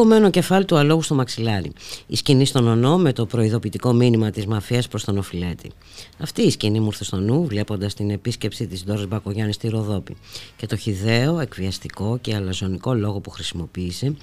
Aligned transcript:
Κομμένο 0.00 0.30
κεφάλι 0.30 0.64
του 0.64 0.76
αλόγου 0.76 1.02
στο 1.02 1.14
μαξιλάρι. 1.14 1.72
Η 2.06 2.16
σκηνή 2.16 2.44
στον 2.44 2.66
ονό 2.66 2.98
με 2.98 3.12
το 3.12 3.26
προειδοποιητικό 3.26 3.92
μήνυμα 3.92 4.30
της 4.30 4.46
μαφίας 4.46 4.88
προς 4.88 5.04
τον 5.04 5.18
οφειλέτη. 5.18 5.70
Αυτή 6.18 6.42
η 6.42 6.50
σκηνή 6.50 6.80
μου 6.80 6.86
ήρθε 6.86 7.04
στο 7.04 7.16
νου 7.16 7.46
βλέποντας 7.46 7.94
την 7.94 8.10
επίσκεψη 8.10 8.66
της 8.66 8.84
Ντόρα 8.84 9.06
Μπακογιάννης 9.06 9.54
στη 9.54 9.68
Ροδόπη 9.68 10.16
και 10.56 10.66
το 10.66 10.76
χιδαίο, 10.76 11.40
εκβιαστικό 11.40 12.18
και 12.20 12.34
αλαζονικό 12.34 12.94
λόγο 12.94 13.20
που 13.20 13.30
χρησιμοποίησε, 13.30 14.14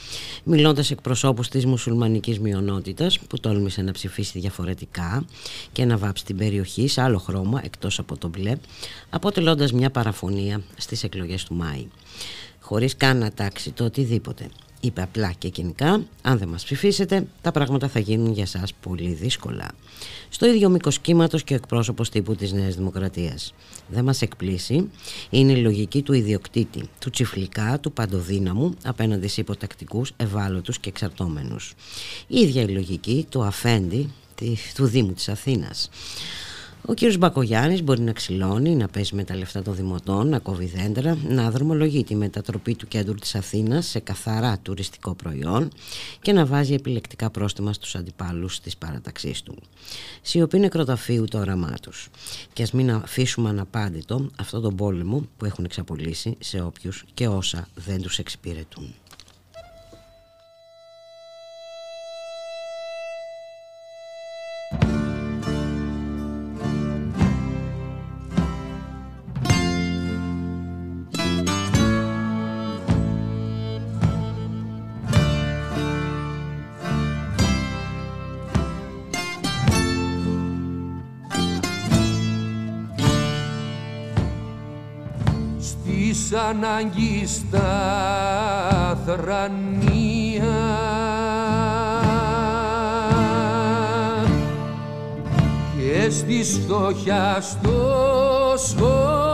μιλώντας 0.43 0.91
εκ 0.91 0.99
της 1.49 1.65
μουσουλμανικής 1.65 2.39
μειονότητας 2.39 3.19
που 3.19 3.39
τόλμησε 3.39 3.81
να 3.81 3.91
ψηφίσει 3.91 4.39
διαφορετικά 4.39 5.25
και 5.71 5.85
να 5.85 5.97
βάψει 5.97 6.25
την 6.25 6.37
περιοχή 6.37 6.87
σε 6.87 7.01
άλλο 7.01 7.17
χρώμα 7.17 7.61
εκτός 7.63 7.99
από 7.99 8.17
το 8.17 8.27
μπλε, 8.27 8.55
αποτελώντας 9.09 9.71
μια 9.71 9.89
παραφωνία 9.89 10.61
στις 10.77 11.03
εκλογές 11.03 11.43
του 11.43 11.55
Μάη. 11.55 11.87
Χωρίς 12.59 12.95
καν 12.95 13.17
να 13.17 13.31
τάξει 13.31 13.71
το 13.71 13.83
οτιδήποτε 13.83 14.49
είπε 14.79 15.01
απλά 15.01 15.31
και 15.37 15.49
κοινικά 15.49 16.03
αν 16.21 16.37
δεν 16.37 16.47
μας 16.47 16.63
ψηφίσετε 16.63 17.27
τα 17.41 17.51
πράγματα 17.51 17.87
θα 17.87 17.99
γίνουν 17.99 18.31
για 18.31 18.45
σας 18.45 18.73
πολύ 18.73 19.13
δύσκολα 19.13 19.71
στο 20.29 20.45
ίδιο 20.45 20.69
μήκος 20.69 20.99
κύματος 20.99 21.43
και 21.43 21.53
ο 21.53 21.55
εκπρόσωπος 21.55 22.09
τύπου 22.09 22.35
της 22.35 22.51
Νέας 22.51 22.75
Δημοκρατίας. 22.75 23.53
Δεν 23.87 24.03
μας 24.03 24.21
εκπλήσει, 24.21 24.89
είναι 25.29 25.51
η 25.51 25.61
λογική 25.61 26.01
του 26.01 26.13
ιδιοκτήτη, 26.13 26.89
του 26.99 27.09
τσιφλικά, 27.09 27.79
του 27.79 27.91
παντοδύναμου 27.91 28.73
απέναντι 28.83 29.27
σε 29.27 29.41
υποτακτικούς, 29.41 30.11
ευάλωτους 30.17 30.79
και 30.79 30.89
εξαρτώμενους. 30.89 31.73
Η 32.27 32.39
ίδια 32.39 32.61
η 32.61 32.67
λογική 32.67 33.25
του 33.29 33.43
αφέντη 33.43 34.09
του 34.75 34.85
Δήμου 34.85 35.13
της 35.13 35.29
Αθήνας 35.29 35.89
ο 36.85 36.93
κύριος 36.93 37.17
Μπακογιάννης 37.17 37.83
μπορεί 37.83 38.01
να 38.01 38.11
ξυλώνει, 38.11 38.75
να 38.75 38.87
πέσει 38.87 39.15
με 39.15 39.23
τα 39.23 39.35
λεφτά 39.35 39.61
των 39.61 39.75
δημοτών, 39.75 40.29
να 40.29 40.39
κόβει 40.39 40.65
δέντρα, 40.65 41.17
να 41.27 41.51
δρομολογεί 41.51 42.03
τη 42.03 42.15
μετατροπή 42.15 42.75
του 42.75 42.87
κέντρου 42.87 43.15
της 43.15 43.35
Αθήνας 43.35 43.85
σε 43.87 43.99
καθαρά 43.99 44.59
τουριστικό 44.61 45.13
προϊόν 45.13 45.69
και 46.21 46.31
να 46.33 46.45
βάζει 46.45 46.73
επιλεκτικά 46.73 47.29
πρόστιμα 47.29 47.73
στους 47.73 47.95
αντιπάλους 47.95 48.59
της 48.59 48.77
παραταξής 48.77 49.41
του. 49.41 49.57
Σιωπή 50.21 50.59
νεκροταφείου 50.59 51.25
το 51.25 51.37
όραμά 51.37 51.73
τους. 51.81 52.09
Και 52.53 52.63
ας 52.63 52.71
μην 52.71 52.91
αφήσουμε 52.91 53.49
αναπάντητο 53.49 54.29
αυτόν 54.39 54.61
τον 54.61 54.75
πόλεμο 54.75 55.27
που 55.37 55.45
έχουν 55.45 55.65
εξαπολύσει 55.65 56.35
σε 56.39 56.61
όποιους 56.61 57.05
και 57.13 57.27
όσα 57.27 57.67
δεν 57.75 58.01
τους 58.01 58.19
εξυπηρετούν. 58.19 58.93
Ανάγκη 86.57 87.27
στα 87.27 88.99
θρανία. 89.05 90.55
Και 95.77 96.09
στη 96.09 96.43
φτώχεια 96.43 97.37
στο 97.41 98.53
σχολείο 98.57 99.26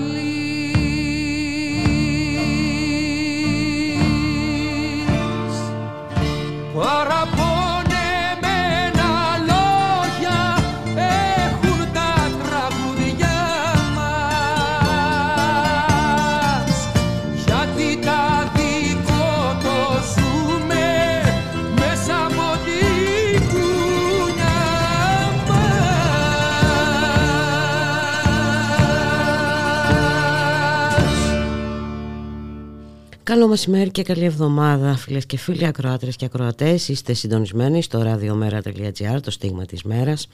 Καλό 33.35 33.47
μεσημέρι 33.47 33.89
και 33.89 34.03
καλή 34.03 34.23
εβδομάδα 34.23 34.97
φίλες 34.97 35.25
και 35.25 35.37
φίλοι 35.37 35.65
ακροάτρες 35.65 36.15
και 36.15 36.25
ακροατές. 36.25 36.87
Είστε 36.87 37.13
συντονισμένοι 37.13 37.81
στο 37.81 38.01
radiomera.gr 38.05 39.19
το 39.21 39.31
στίγμα 39.31 39.65
της 39.65 39.83
μέρας 39.83 40.27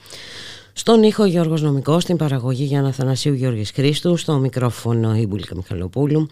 στον 0.72 1.02
ήχο 1.02 1.24
Γιώργος 1.24 1.62
Νομικός, 1.62 2.02
στην 2.02 2.16
παραγωγή 2.16 2.64
Γιάννα 2.64 2.92
Θανασίου 2.92 3.32
Γιώργης 3.34 3.70
Χρήστου, 3.70 4.16
στο 4.16 4.38
μικρόφωνο 4.38 5.16
η 5.16 5.26
Μπουλίκα 5.26 5.54
Μιχαλοπούλου, 5.56 6.28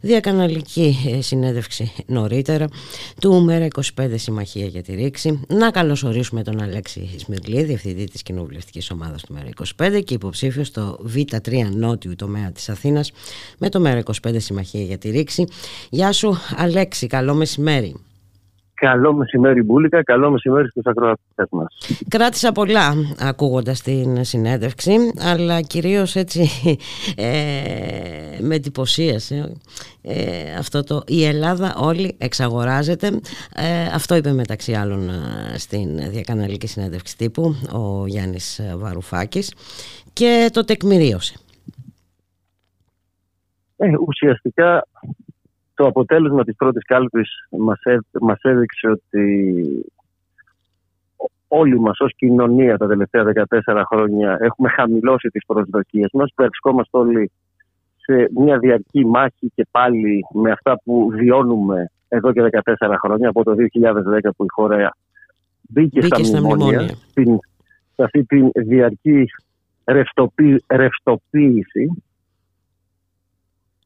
διακαναλική 0.00 0.96
ε, 1.06 1.20
συνέντευξη 1.20 1.92
νωρίτερα 2.06 2.68
του 3.20 3.42
Μέρα 3.42 3.66
25 3.96 4.08
Συμμαχία 4.14 4.66
για 4.66 4.82
τη 4.82 4.94
Ρήξη. 4.94 5.40
Να 5.48 5.70
καλωσορίσουμε 5.70 6.42
τον 6.42 6.62
Αλέξη 6.62 7.10
Σμυρλή, 7.18 7.62
διευθυντή 7.62 8.04
της 8.04 8.22
κοινοβουλευτικής 8.22 8.90
ομάδας 8.90 9.22
του 9.22 9.32
Μέρα 9.32 9.48
25 9.98 10.04
και 10.04 10.14
υποψήφιος 10.14 10.66
στο 10.66 10.98
Β3 11.14 11.38
Νότιου 11.74 12.16
τομέα 12.16 12.52
της 12.52 12.68
Αθήνας 12.68 13.12
με 13.58 13.68
το 13.68 13.80
Μέρα 13.80 14.02
25 14.26 14.34
Συμμαχία 14.36 14.82
για 14.82 14.98
τη 14.98 15.10
Ρήξη. 15.10 15.44
Γεια 15.90 16.12
σου 16.12 16.36
Αλέξη, 16.56 17.06
καλό 17.06 17.34
μεσημέρι. 17.34 18.09
Καλό 18.80 19.12
μεσημέρι 19.12 19.62
Μπούλικα, 19.62 20.02
καλό 20.02 20.30
μεσημέρι 20.30 20.68
στους 20.68 20.84
ακροατές 20.84 21.46
μας. 21.50 21.76
Κράτησα 22.08 22.52
πολλά 22.52 22.94
ακούγοντας 23.18 23.82
την 23.82 24.24
συνέντευξη, 24.24 24.96
αλλά 25.18 25.60
κυρίως 25.60 26.16
έτσι 26.16 26.48
ε, 27.16 28.40
με 28.40 28.54
εντυπωσίασε 28.54 29.52
ε, 30.02 30.54
αυτό 30.58 30.84
το 30.84 31.02
«Η 31.06 31.24
Ελλάδα 31.24 31.74
όλη 31.76 32.16
εξαγοράζεται». 32.18 33.06
Ε, 33.54 33.86
αυτό 33.94 34.16
είπε 34.16 34.32
μεταξύ 34.32 34.72
άλλων 34.72 35.08
ε, 35.08 35.58
στην 35.58 36.10
διακαναλική 36.10 36.66
συνέντευξη 36.66 37.16
τύπου 37.16 37.54
ο 37.72 38.06
Γιάννης 38.06 38.60
Βαρουφάκης 38.76 39.54
και 40.12 40.50
το 40.52 40.64
τεκμηρίωσε. 40.64 41.34
Ε, 43.76 43.92
ουσιαστικά 44.06 44.86
το 45.80 45.86
αποτέλεσμα 45.86 46.44
της 46.44 46.56
πρώτης 46.56 46.84
κάλπης 46.84 47.28
μας, 47.50 47.80
μας 48.20 48.40
έδειξε 48.42 48.88
ότι 48.88 49.24
όλοι 51.48 51.80
μας 51.80 52.00
ως 52.00 52.14
κοινωνία 52.16 52.76
τα 52.76 52.86
τελευταία 52.86 53.24
14 53.24 53.82
χρόνια 53.86 54.38
έχουμε 54.40 54.68
χαμηλώσει 54.68 55.28
τις 55.28 55.46
προσδοκίες 55.46 56.08
μας. 56.12 56.32
Βρισκόμαστε 56.36 56.98
όλοι 56.98 57.30
σε 57.96 58.30
μια 58.34 58.58
διαρκή 58.58 59.06
μάχη 59.06 59.52
και 59.54 59.66
πάλι 59.70 60.24
με 60.34 60.50
αυτά 60.50 60.80
που 60.84 61.10
βιώνουμε 61.12 61.90
εδώ 62.08 62.32
και 62.32 62.48
14 62.50 62.94
χρόνια 63.02 63.28
από 63.28 63.44
το 63.44 63.52
2010 63.52 64.30
που 64.36 64.44
η 64.44 64.48
χώρα 64.48 64.96
μπήκε, 65.68 66.00
μπήκε 66.00 66.24
στα, 66.24 66.38
μνημόνια, 66.38 66.88
στην, 67.10 67.38
σε 67.94 68.02
αυτή 68.02 68.24
τη 68.24 68.40
διαρκή 68.54 69.24
ρευστοποίηση 70.66 72.02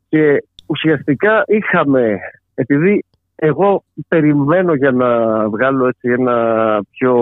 και 0.09 0.45
ουσιαστικά 0.67 1.45
είχαμε, 1.47 2.19
επειδή 2.55 3.05
εγώ 3.35 3.85
περιμένω 4.09 4.75
για 4.75 4.91
να 4.91 5.09
βγάλω 5.49 5.87
έτσι 5.87 6.09
ένα 6.09 6.81
πιο 6.91 7.15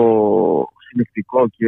συλληπτικό 0.87 1.47
και 1.47 1.67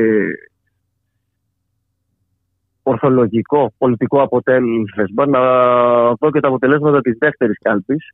ορθολογικό 2.84 3.74
πολιτικό 3.78 4.22
αποτέλεσμα 4.22 5.26
να 5.26 5.40
δω 6.14 6.32
και 6.32 6.40
τα 6.40 6.48
αποτελέσματα 6.48 7.02
της 7.02 7.18
δεύτερης 7.20 7.58
κάλπης. 7.62 8.12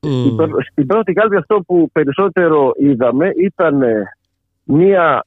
Στην 0.71 0.85
πρώτη 0.85 1.13
κάλπη 1.13 1.35
αυτό 1.35 1.61
που 1.67 1.89
περισσότερο 1.91 2.71
είδαμε 2.77 3.31
ήταν 3.37 3.83
μία 4.63 5.25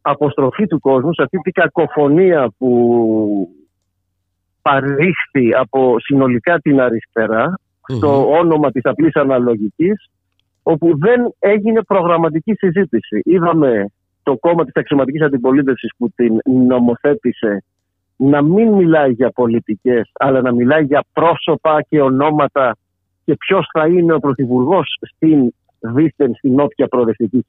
αποστροφή 0.00 0.66
του 0.66 0.80
κόσμου 0.80 1.14
σε 1.14 1.22
αυτή 1.22 1.38
την 1.38 1.52
κακοφωνία 1.52 2.52
που 2.58 3.48
παρήχθη 4.62 5.54
από 5.54 5.96
συνολικά 5.98 6.58
την 6.58 6.80
αριστερά 6.80 7.58
στο 7.96 8.30
όνομα 8.30 8.70
της 8.70 8.84
απλής 8.84 9.16
αναλογικής 9.16 10.10
όπου 10.62 10.98
δεν 10.98 11.34
έγινε 11.38 11.82
προγραμματική 11.82 12.54
συζήτηση. 12.54 13.20
Είδαμε 13.24 13.86
το 14.22 14.36
κόμμα 14.36 14.64
της 14.64 14.72
αξιωματικής 14.74 15.22
αντιπολίτευσης 15.22 15.90
που 15.96 16.10
την 16.14 16.38
νομοθέτησε 16.44 17.64
να 18.16 18.42
μην 18.42 18.72
μιλάει 18.72 19.12
για 19.12 19.30
πολιτικές 19.30 20.10
αλλά 20.12 20.40
να 20.40 20.52
μιλάει 20.52 20.84
για 20.84 21.04
πρόσωπα 21.12 21.82
και 21.88 22.00
ονόματα 22.00 22.76
και 23.24 23.34
ποιος 23.34 23.68
θα 23.72 23.86
είναι 23.86 24.12
ο 24.12 24.18
πρωθυπουργός 24.18 24.98
στην 25.00 25.54
δίθεν 25.80 26.34
στην 26.34 26.60
όποια 26.60 26.88
προοδευτική 26.88 27.44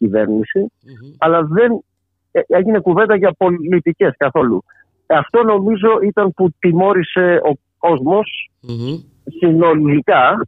αλλά 1.18 1.42
δεν 1.44 1.84
ε, 2.32 2.42
έγινε 2.48 2.80
κουβέντα 2.80 3.16
για 3.16 3.36
πολιτικές 3.38 4.14
καθόλου. 4.18 4.64
Αυτό 5.08 5.44
νομίζω 5.44 6.00
ήταν 6.02 6.34
που 6.34 6.50
τιμώρησε 6.60 7.42
ο 7.44 7.58
κοσμος 7.78 8.50
συνολικά 9.40 10.48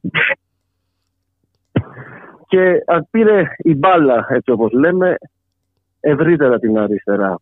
και 2.47 2.83
πήρε 3.11 3.43
η 3.57 3.75
μπάλα, 3.75 4.25
έτσι 4.29 4.51
όπως 4.51 4.71
λέμε, 4.71 5.17
ευρύτερα 5.99 6.59
την 6.59 6.77
αριστερά. 6.77 7.39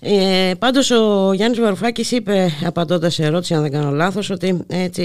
Ε, 0.00 0.52
πάντως 0.58 0.90
ο 0.90 1.32
Γιάννης 1.32 1.60
Βαρουφάκης 1.60 2.12
είπε 2.12 2.48
απαντώντας 2.66 3.14
σε 3.14 3.24
ερώτηση 3.24 3.54
αν 3.54 3.62
δεν 3.62 3.70
κάνω 3.70 3.90
λάθος 3.90 4.30
ότι 4.30 4.64
έτσι 4.66 5.04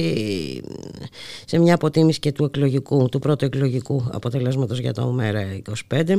σε 1.45 1.59
μια 1.59 1.73
αποτίμηση 1.73 2.19
και 2.19 2.31
του 2.31 2.43
εκλογικού 2.43 3.09
του 3.09 3.19
πρώτου 3.19 3.45
εκλογικού 3.45 4.09
αποτελέσματος 4.11 4.79
για 4.79 4.93
το 4.93 5.05
ΜΕΡΑ 5.05 5.41
25 5.93 6.17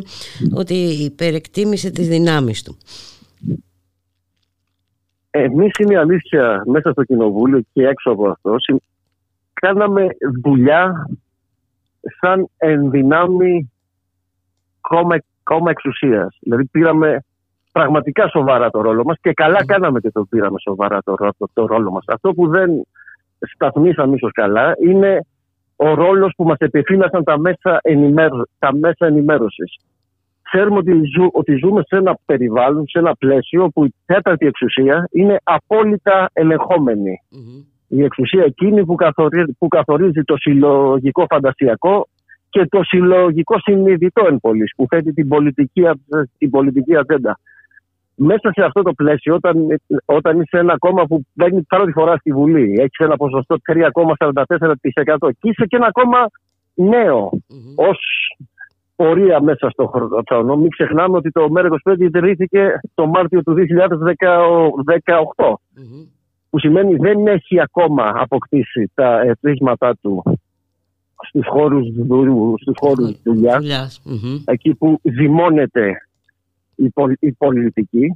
ότι 0.55 0.75
υπερεκτίμησε 0.75 1.91
τις 1.91 2.09
δυνάμεις 2.09 2.63
του 2.63 2.77
Εμείς 5.37 5.71
είναι 5.79 5.93
η 5.93 5.97
αλήθεια 5.97 6.63
μέσα 6.67 6.91
στο 6.91 7.05
κοινοβούλιο 7.05 7.61
και 7.73 7.87
έξω 7.87 8.11
από 8.11 8.29
αυτό. 8.29 8.55
Κάναμε 9.53 10.07
δουλειά 10.43 11.09
σαν 12.21 12.49
ενδυνάμει 12.57 13.73
κόμμα, 14.81 15.17
κόμμα 15.43 15.71
εξουσίας. 15.71 16.37
Δηλαδή 16.41 16.65
πήραμε 16.65 17.25
πραγματικά 17.73 18.29
σοβαρά 18.29 18.71
το 18.71 18.81
ρόλο 18.81 19.05
μας 19.05 19.17
και 19.21 19.33
καλά 19.33 19.65
κάναμε 19.65 20.01
και 20.01 20.11
το 20.11 20.25
πήραμε 20.25 20.59
σοβαρά 20.61 21.03
το, 21.03 21.15
το, 21.53 21.67
ρόλο 21.67 21.91
μας. 21.91 22.05
Αυτό 22.07 22.33
που 22.33 22.49
δεν 22.49 22.87
σταθμίσαμε 23.39 24.15
ίσως 24.15 24.33
καλά 24.33 24.75
είναι 24.83 25.21
ο 25.77 25.95
ρόλος 25.95 26.33
που 26.37 26.45
μας 26.45 26.59
επιφύλασαν 26.59 27.25
τα 27.25 27.39
μέσα, 27.39 27.79
ενημέρω, 27.83 28.45
τα 28.59 28.75
μέσα 28.75 29.07
ενημέρωσης 29.07 29.77
ξέρουμε 30.51 30.79
ότι, 30.79 30.93
ζου, 31.17 31.29
ότι 31.33 31.57
ζούμε 31.57 31.83
σε 31.87 31.97
ένα 31.97 32.19
περιβάλλον, 32.25 32.85
σε 32.89 32.99
ένα 32.99 33.15
πλαίσιο 33.17 33.69
που 33.69 33.85
η 33.85 33.95
τέταρτη 34.07 34.47
εξουσία 34.47 35.09
είναι 35.13 35.37
απόλυτα 35.43 36.31
Η 37.89 38.03
εξουσία 38.03 38.45
εκείνη 38.45 38.85
που 38.85 38.95
καθορίζει, 38.95 39.53
που 39.59 39.69
καθορίζει 39.69 40.23
το 40.25 40.37
συλλογικό 40.37 41.27
φαντασιακό 41.29 42.09
και 42.49 42.67
το 42.67 42.81
συλλογικό 42.83 43.59
συνειδητό 43.59 44.27
εν 44.29 44.41
πόλης, 44.41 44.73
που 44.77 44.87
θέτει 44.89 45.13
την 45.13 45.29
πολιτική, 45.29 45.83
την 46.39 46.51
πολιτική 46.51 46.97
ατζέντα. 46.97 47.39
Μέσα 48.17 48.51
σε 48.53 48.65
αυτό 48.65 48.83
το 48.83 48.93
πλαίσιο, 48.93 49.35
όταν, 49.35 49.57
όταν 50.05 50.41
είσαι 50.41 50.59
ένα 50.59 50.79
κόμμα 50.79 51.05
που 51.05 51.27
μπαίνει 51.33 51.63
πρώτη 51.63 51.93
φορά 51.93 52.17
στη 52.17 52.33
Βουλή, 52.33 52.73
έχεις 52.79 52.99
ένα 52.99 53.17
ποσοστό 53.17 53.57
3,44% 53.73 55.31
και 55.39 55.49
είσαι 55.49 55.65
και 55.67 55.77
ένα 55.77 55.91
κόμμα 55.91 56.31
νέο 56.75 57.31
mm-hmm. 57.33 57.89
ως 57.89 57.99
πορεία 58.97 59.43
μέσα 59.43 59.71
στο 59.71 59.87
χρόνο. 60.27 60.57
Μην 60.57 60.71
ξεχνάμε 60.71 61.17
ότι 61.17 61.31
το 61.31 61.47
ΜΕΡΑ25 61.57 61.99
ιδρύθηκε 61.99 62.81
το 62.95 63.07
Μάρτιο 63.07 63.43
του 63.43 63.55
2018. 65.37 65.55
Που 66.51 66.59
σημαίνει 66.59 66.97
δεν 66.97 67.27
έχει 67.27 67.61
ακόμα 67.61 68.13
αποκτήσει 68.15 68.91
τα 68.95 69.21
εθίσματά 69.21 69.97
του 70.01 70.23
στους 71.29 71.47
χώρους, 71.47 71.87
στους 72.61 72.75
χώρους 72.81 73.23
δουλειάς, 73.23 74.03
εκεί 74.45 74.75
που 74.75 75.01
ζυμώνεται 75.03 76.07
η, 76.75 76.93
η 77.19 77.33
πολιτική. 77.33 78.15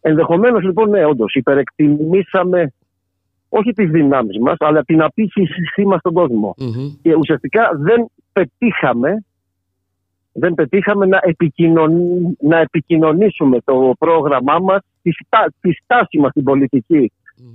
Ενδεχομένως 0.00 0.62
λοιπόν, 0.62 0.90
ναι, 0.90 1.04
όντως, 1.04 1.34
υπερεκτιμήσαμε 1.34 2.72
όχι 3.48 3.72
τις 3.72 3.90
δυνάμεις 3.90 4.38
μας, 4.38 4.56
αλλά 4.58 4.82
την 4.82 5.02
απήχησή 5.02 5.84
μας 5.86 5.98
στον 5.98 6.12
κόσμο. 6.12 6.54
Και 7.02 7.14
ουσιαστικά 7.14 7.70
δεν 7.74 8.10
πετύχαμε 8.32 9.24
δεν 10.32 10.54
πετύχαμε 10.54 11.06
να, 11.06 11.20
να 12.40 12.58
επικοινωνήσουμε 12.58 13.60
το 13.60 13.92
πρόγραμμά 13.98 14.58
μας, 14.58 14.80
τη, 15.02 15.10
τη 15.60 15.72
στάση 15.72 16.18
μας 16.18 16.30
στην 16.30 16.44
πολιτική 16.44 17.12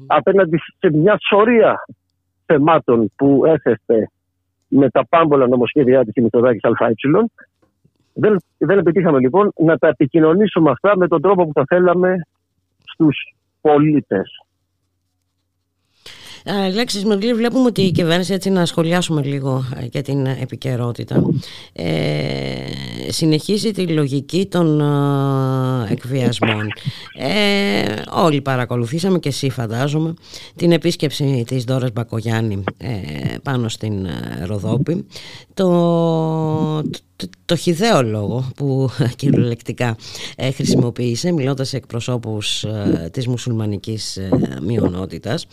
απέναντι 0.08 0.58
σε 0.80 0.92
μια 0.92 1.18
σωρία 1.30 1.86
θεμάτων 2.46 3.12
που 3.16 3.46
έθεστε 3.46 4.10
με 4.68 4.90
τα 4.90 5.06
πάμπολα 5.08 5.48
νομοσχέδιά 5.48 6.04
της 6.04 6.24
Μητροδάκης 6.24 6.64
ΑΕ. 6.64 6.94
Δεν, 8.14 8.38
δεν 8.58 8.84
πετύχαμε 8.84 9.20
λοιπόν 9.20 9.52
να 9.56 9.78
τα 9.78 9.88
επικοινωνήσουμε 9.88 10.72
αυτά 10.72 10.98
με 10.98 11.08
τον 11.08 11.22
τρόπο 11.22 11.46
που 11.46 11.54
θα 11.54 11.64
θέλαμε 11.68 12.16
στους 12.84 13.34
πολίτες. 13.62 14.47
Λέξεις 16.74 17.06
Μερλή, 17.06 17.34
βλέπουμε 17.34 17.66
ότι 17.66 17.82
η 17.82 17.92
κυβέρνηση, 17.92 18.34
έτσι 18.34 18.50
να 18.50 18.66
σχολιάσουμε 18.66 19.24
λίγο 19.24 19.66
ε, 19.76 19.86
για 19.92 20.02
την 20.02 20.26
επικαιρότητα, 20.26 21.24
ε, 21.74 21.86
συνεχίζει 23.08 23.72
τη 23.72 23.88
λογική 23.88 24.46
των 24.46 24.82
ε, 24.82 25.92
εκβιασμών. 25.92 26.68
Ε, 27.18 27.94
όλοι 28.12 28.42
παρακολουθήσαμε 28.42 29.20
και 29.20 29.30
εσύ 29.30 29.50
φαντάζομαι 29.50 30.14
την 30.56 30.72
επίσκεψη 30.72 31.44
της 31.48 31.64
Δόρας 31.64 31.92
Μπακογιάννη 31.92 32.64
ε, 32.78 32.90
πάνω 33.44 33.70
στην 33.70 34.08
Ροδόπη. 34.46 35.06
Το, 35.54 37.47
το 37.48 37.56
χιδαίο 37.56 38.04
λόγο 38.04 38.52
που 38.56 38.90
κυριολεκτικά 39.16 39.96
ε, 40.36 40.52
χρησιμοποίησε 40.52 41.32
μιλώντας 41.32 41.70
σε 41.70 41.78
εκπροσώπους 41.78 42.64
ε, 42.64 43.10
της 43.14 43.28
μουσουλμανικής 43.28 44.18
ε, 44.18 44.30
μειονότητας. 44.62 45.46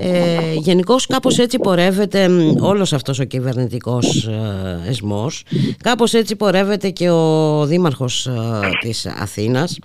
Ε, 0.00 0.54
Γενικώς 0.54 1.06
κάπως 1.06 1.38
έτσι 1.38 1.58
πορεύεται 1.58 2.28
όλος 2.60 2.92
αυτός 2.92 3.18
ο 3.18 3.24
κυβερνητικός 3.24 4.26
ε, 4.26 4.88
εσμός. 4.88 5.42
Κάπως 5.82 6.14
έτσι 6.14 6.36
πορεύεται 6.36 6.90
και 6.90 7.10
ο 7.10 7.64
δήμαρχος 7.66 8.26
ε, 8.26 8.32
της 8.80 9.06
Αθήνας. 9.06 9.78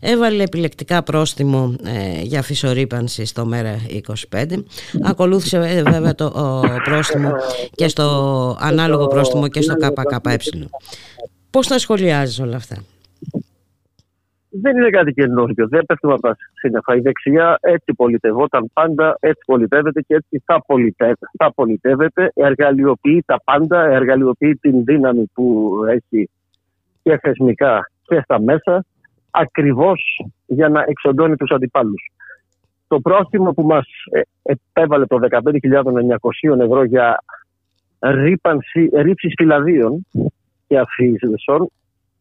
Έβαλε 0.00 0.42
επιλεκτικά 0.42 1.02
πρόστιμο 1.02 1.74
για 2.22 2.42
φυσορύπανση 2.42 3.24
στο 3.24 3.46
ΜΕΡΑ 3.46 3.80
25. 4.30 4.44
Ακολούθησε 5.02 5.82
βέβαια 5.84 6.14
το 6.14 6.32
πρόστιμο 6.84 7.30
και 7.74 7.88
στο 7.88 8.56
ανάλογο 8.60 9.06
πρόστιμο 9.06 9.48
και 9.48 9.60
στο 9.60 9.74
ΚΚΕ. 9.74 10.68
Πώς 11.50 11.66
τα 11.66 11.78
σχολιάζεις 11.78 12.40
όλα 12.40 12.56
αυτά; 12.56 12.76
Δεν 14.50 14.76
είναι 14.76 14.90
κάτι 14.90 15.12
καινούργιο. 15.12 15.68
Δεν 15.68 15.86
πέφτουμε 15.86 16.12
από 16.12 16.22
τα 16.22 16.36
σύννεφα. 16.52 16.96
Η 16.96 17.00
δεξιά 17.00 17.58
έτσι 17.60 17.94
πολιτευόταν 17.94 18.70
πάντα, 18.72 19.16
έτσι 19.20 19.42
πολιτεύεται 19.46 20.00
και 20.00 20.14
έτσι 20.14 20.42
θα, 20.44 20.62
πολιτεύεται. 20.66 21.26
θα 21.38 21.52
πολιτεύεται. 21.52 22.30
Εργαλειοποιεί 22.34 23.22
τα 23.26 23.40
πάντα, 23.44 23.84
εργαλειοποιεί 23.84 24.56
την 24.56 24.84
δύναμη 24.84 25.24
που 25.34 25.74
έχει 25.88 26.30
και 27.02 27.18
θεσμικά 27.18 27.90
και 28.06 28.20
στα 28.24 28.40
μέσα, 28.40 28.84
ακριβώς 29.30 30.24
για 30.46 30.68
να 30.68 30.84
εξοντώνει 30.86 31.36
τους 31.36 31.50
αντιπάλους. 31.50 32.10
Το 32.88 33.00
πρόστιμο 33.00 33.52
που 33.52 33.62
μας 33.62 33.86
ε, 34.12 34.20
επέβαλε 34.42 35.06
το 35.06 35.18
15.900 35.30 36.60
ευρώ 36.60 36.84
για 36.84 37.24
ρήπανση, 38.00 38.90
ρήψη 38.92 39.32
φυλαδίων 39.38 40.06
και 40.70 40.78
αφήσεων 40.78 41.70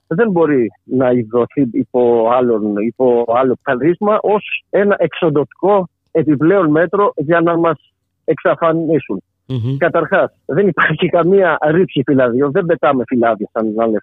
δεν 0.08 0.32
μπορεί 0.32 0.68
να 0.84 1.12
ειδωθεί 1.12 1.70
υπό, 1.72 2.30
άλλον, 2.32 2.76
υπό 2.78 3.26
άλλο 3.36 3.58
παρίσμα 3.64 4.20
ως 4.22 4.64
ένα 4.70 4.96
εξοντοτικό 5.00 5.90
επιπλέον 6.12 6.70
μέτρο 6.70 7.14
για 7.16 7.42
να 7.42 7.58
μας 7.58 7.94
εξαφανίσουν. 8.26 9.22
Mm-hmm. 9.48 9.76
Καταρχάς, 9.78 10.32
δεν 10.46 10.68
υπάρχει 10.68 11.10
καμία 11.10 11.58
ρήψη 11.62 12.02
φυλαδίων, 12.06 12.52
δεν 12.52 12.66
πετάμε 12.66 13.04
φυλάδια 13.08 13.50
σαν 13.52 13.74
να 13.74 13.86
είναι 13.86 14.00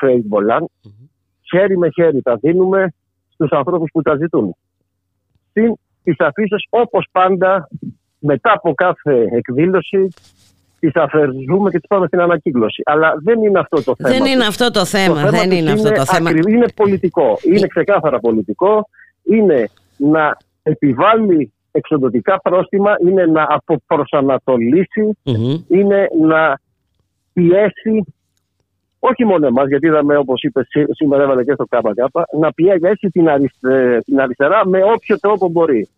φρέι 0.00 0.22
μπολάν. 0.26 0.64
Mm-hmm. 0.64 1.08
Χέρι 1.42 1.78
με 1.78 1.88
χέρι 1.90 2.22
τα 2.22 2.36
δίνουμε 2.36 2.92
στους 3.28 3.50
ανθρώπους 3.50 3.90
που 3.92 4.02
τα 4.02 4.16
ζητούν. 4.16 4.56
Στην 5.50 5.74
τις 6.02 6.16
αφήσεις 6.18 6.66
όπως 6.70 7.06
πάντα 7.12 7.68
μετά 8.18 8.52
από 8.52 8.74
κάθε 8.74 9.26
εκδήλωση 9.30 10.08
τι 10.80 10.90
αφαιρούμε 10.94 11.70
και 11.70 11.78
τις 11.78 11.88
πάμε 11.88 12.06
στην 12.06 12.20
ανακύκλωση. 12.20 12.82
Αλλά 12.84 13.14
δεν 13.22 13.42
είναι 13.42 13.58
αυτό 13.58 13.82
το 13.82 13.94
θέμα. 13.96 14.14
Δεν 14.18 14.32
είναι 14.32 14.44
αυτό 14.44 14.70
το 14.70 14.84
θέμα. 14.84 15.22
Το 15.22 15.30
δεν 15.30 15.50
είναι, 15.50 15.70
αυτό 15.70 15.92
το 15.92 16.04
θέμα. 16.04 16.30
είναι 16.30 16.66
πολιτικό. 16.74 17.38
Είναι 17.42 17.66
ξεκάθαρα 17.66 18.18
πολιτικό. 18.18 18.88
Είναι 19.22 19.68
να 19.96 20.36
επιβάλλει 20.62 21.52
εξοδοτικά 21.70 22.40
πρόστιμα, 22.40 22.96
είναι 23.06 23.26
να 23.26 23.46
αποπροσανατολισει 23.48 25.18
είναι 25.68 26.08
να 26.20 26.60
πιέσει 27.32 28.04
όχι 28.98 29.24
μόνο 29.24 29.46
εμάς, 29.46 29.68
γιατί 29.68 29.86
είδαμε 29.86 30.16
όπως 30.16 30.42
είπες 30.42 30.66
σήμερα 30.90 31.22
έβαλε 31.22 31.44
και 31.44 31.52
στο 31.52 31.64
ΚΚ, 31.64 32.10
να 32.38 32.52
πιέσει 32.52 33.08
την, 33.12 33.28
την 34.04 34.20
αριστερά 34.20 34.66
με 34.66 34.82
όποιο 34.82 35.18
τρόπο 35.18 35.48
μπορεί. 35.48 35.88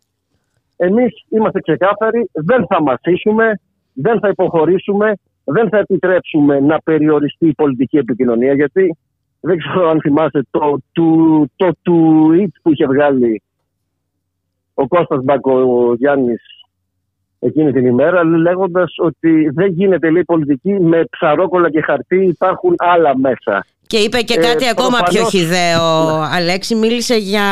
Εμείς 0.76 1.24
είμαστε 1.28 1.60
ξεκάθαροι, 1.60 2.30
δεν 2.32 2.66
θα 2.66 2.82
μασίσουμε, 2.82 3.60
δεν 3.92 4.20
θα 4.20 4.28
υποχωρήσουμε, 4.28 5.14
δεν 5.44 5.68
θα 5.68 5.78
επιτρέψουμε 5.78 6.60
να 6.60 6.80
περιοριστεί 6.80 7.48
η 7.48 7.54
πολιτική 7.54 7.96
επικοινωνία 7.96 8.54
γιατί 8.54 8.96
δεν 9.40 9.58
ξέρω 9.58 9.88
αν 9.88 10.00
θυμάστε 10.00 10.42
το, 10.50 10.78
το, 10.92 11.04
το, 11.56 11.72
το 11.82 12.30
tweet 12.30 12.50
που 12.62 12.72
είχε 12.72 12.86
βγάλει 12.86 13.42
ο 14.74 14.88
Κώστας 14.88 15.24
Μπακογιάννης 15.24 16.42
εκείνη 17.38 17.72
την 17.72 17.86
ημέρα 17.86 18.24
λέγοντας 18.24 18.94
ότι 18.98 19.48
δεν 19.48 19.72
γίνεται 19.72 20.10
λέει 20.10 20.24
πολιτική 20.24 20.72
με 20.72 21.04
ψαρόκολα 21.10 21.70
και 21.70 21.80
χαρτί 21.80 22.26
υπάρχουν 22.26 22.74
άλλα 22.76 23.18
μέσα. 23.18 23.66
Και 23.92 23.98
είπε 23.98 24.20
και 24.20 24.36
κάτι 24.36 24.64
ε, 24.64 24.68
ακόμα 24.68 24.98
πιο 25.10 25.24
χιδαίο, 25.24 25.86
ναι. 26.04 26.26
Αλέξη, 26.36 26.74
μίλησε 26.74 27.14
για 27.14 27.46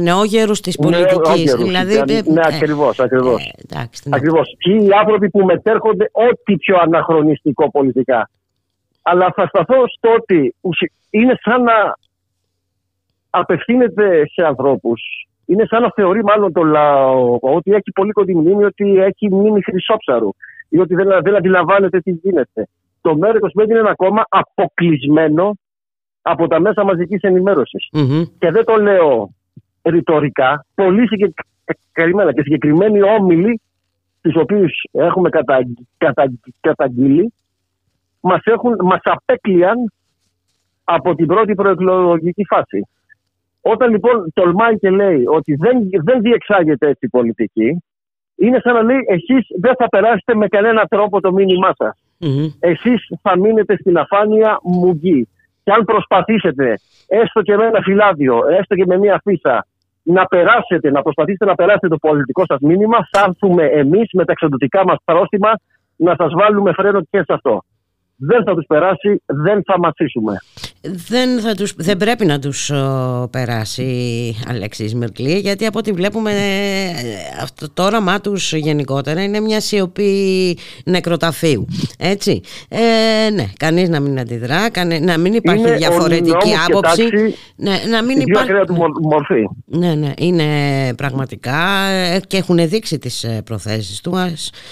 νεόγερους 0.00 0.60
της 0.60 0.76
πολιτικής. 0.76 1.54
δηλαδή, 1.54 1.94
ναι, 1.94 2.20
ναι, 2.32 2.40
ακριβώς, 2.44 3.00
ακριβώς. 3.00 3.44
Ε, 3.74 3.88
ακριβώς. 4.10 4.56
Και 4.58 4.72
οι 4.72 4.88
άνθρωποι 5.00 5.30
που 5.30 5.44
μετέρχονται 5.44 6.10
ό,τι 6.12 6.56
πιο 6.56 6.76
αναχρονιστικό 6.78 7.70
πολιτικά. 7.70 8.30
Αλλά 9.02 9.32
θα 9.36 9.46
σταθώ 9.46 9.84
στο 9.96 10.12
ότι 10.12 10.54
είναι 11.10 11.34
σαν 11.42 11.62
να 11.62 11.96
απευθύνεται 13.30 14.26
σε 14.32 14.42
ανθρώπους 14.46 15.26
είναι 15.46 15.66
σαν 15.66 15.82
να 15.82 15.90
θεωρεί 15.94 16.22
μάλλον 16.24 16.52
το 16.52 16.62
λαό 16.62 17.38
ότι 17.40 17.70
έχει 17.70 17.92
πολύ 17.94 18.12
κοντινή 18.12 18.40
μνήμη, 18.40 18.64
ότι 18.64 18.96
έχει 18.96 19.34
μνήμη 19.34 19.62
χρυσόψαρου 19.62 20.28
ή 20.68 20.78
ότι 20.78 20.94
δεν, 20.94 21.08
δεν 21.22 21.36
αντιλαμβάνεται 21.36 22.00
τι 22.00 22.10
γίνεται. 22.10 22.68
Το 23.02 23.18
ΜΕΡΑ25 23.22 23.68
είναι 23.68 23.78
ένα 23.78 23.94
κόμμα 23.94 24.24
αποκλεισμένο 24.28 25.56
από 26.22 26.46
τα 26.46 26.60
μέσα 26.60 26.84
μαζικής 26.84 27.20
Και 28.38 28.50
δεν 28.50 28.64
το 28.64 28.76
λέω 28.76 29.34
ρητορικά. 29.82 30.66
Πολύ 30.74 31.06
συγκεκριμένα 31.08 32.32
και 32.32 32.42
συγκεκριμένοι 32.42 33.02
όμιλοι, 33.02 33.60
τους 34.20 34.36
οποίους 34.36 34.72
έχουμε 34.92 35.28
κατα, 35.28 35.58
κατα, 35.96 36.32
καταγγείλει, 36.60 37.32
μας 38.20 38.40
μας 38.82 39.00
απέκλειαν 39.02 39.92
από 40.84 41.14
την 41.14 41.26
πρώτη 41.26 41.54
προεκλογική 41.54 42.44
φάση. 42.44 42.86
Όταν 43.60 43.90
λοιπόν 43.90 44.32
τολμάει 44.34 44.78
και 44.78 44.90
λέει 44.90 45.24
ότι 45.26 45.54
δεν, 45.54 45.88
δεν 46.04 46.20
διεξάγεται 46.20 46.88
έτσι 46.88 47.06
η 47.06 47.08
πολιτική, 47.08 47.82
είναι 48.36 48.60
σαν 48.62 48.74
να 48.74 48.82
λέει 48.82 48.98
εσείς 49.08 49.46
δεν 49.60 49.74
θα 49.78 49.88
περάσετε 49.88 50.34
με 50.34 50.48
κανένα 50.48 50.84
τρόπο 50.84 51.20
το 51.20 51.32
μήνυμά 51.32 51.74
σας. 51.76 52.01
Mm 52.22 52.46
Εσείς 52.58 53.06
θα 53.22 53.38
μείνετε 53.38 53.76
στην 53.76 53.98
αφάνεια 53.98 54.58
μουγγί. 54.62 55.28
Και 55.64 55.72
αν 55.72 55.84
προσπαθήσετε 55.84 56.74
έστω 57.06 57.42
και 57.42 57.56
με 57.56 57.64
ένα 57.66 57.80
φυλάδιο, 57.80 58.42
έστω 58.58 58.74
και 58.74 58.86
με 58.86 58.98
μία 58.98 59.20
φύσα, 59.24 59.66
να 60.02 60.24
περάσετε, 60.24 60.90
να 60.90 61.02
προσπαθήσετε 61.02 61.44
να 61.44 61.54
περάσετε 61.54 61.88
το 61.88 61.96
πολιτικό 61.96 62.44
σας 62.46 62.58
μήνυμα, 62.60 62.98
θα 63.10 63.24
έρθουμε 63.28 63.64
εμείς 63.64 64.08
με 64.12 64.24
τα 64.24 64.32
εξαντοτικά 64.32 64.84
μας 64.84 64.96
πρόστιμα 65.04 65.50
να 65.96 66.14
σας 66.18 66.32
βάλουμε 66.34 66.72
φρένο 66.72 67.00
και 67.10 67.18
σε 67.18 67.32
αυτό 67.32 67.62
δεν 68.16 68.44
θα 68.44 68.54
τους 68.54 68.66
περάσει, 68.66 69.22
δεν 69.26 69.62
θα 69.64 69.78
μαθήσουμε. 69.78 70.36
Δεν, 70.84 71.40
θα 71.40 71.54
τους, 71.54 71.72
δεν 71.76 71.96
πρέπει 71.96 72.26
να 72.26 72.38
τους 72.38 72.72
περάσει 73.30 74.36
Αλέξης 74.48 74.94
Μερκλή 74.94 75.38
γιατί 75.38 75.66
από 75.66 75.78
ό,τι 75.78 75.92
βλέπουμε 75.92 76.30
ε, 76.30 77.42
αυτό, 77.42 77.70
το 77.70 77.82
όραμά 77.82 78.20
τους 78.20 78.52
γενικότερα 78.52 79.22
είναι 79.22 79.40
μια 79.40 79.60
σιωπή 79.60 80.56
νεκροταφείου. 80.84 81.66
Έτσι. 81.98 82.40
Ε, 82.68 83.30
ναι, 83.30 83.46
κανείς 83.56 83.88
να 83.88 84.00
μην 84.00 84.18
αντιδρά 84.18 84.70
κανεί, 84.70 85.00
να 85.00 85.18
μην 85.18 85.34
υπάρχει 85.34 85.60
είναι 85.60 85.76
διαφορετική 85.76 86.50
άποψη. 86.68 87.02
ναι, 87.56 87.82
να 87.90 88.02
μην 88.02 88.20
υπάρχει 88.20 88.52
του 88.66 88.76
μορφή. 89.02 89.48
Ναι, 89.64 89.94
ναι, 89.94 90.12
είναι 90.18 90.44
πραγματικά 90.96 91.84
ε, 91.88 92.20
και 92.26 92.36
έχουν 92.36 92.68
δείξει 92.68 92.98
τις 92.98 93.24
ε, 93.24 93.42
προθέσεις 93.44 94.00
του. 94.00 94.16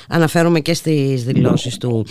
Αναφέρομαι 0.09 0.61
και 0.61 0.75
στις 0.75 1.25
δηλώσεις 1.25 1.77
του 1.79 2.07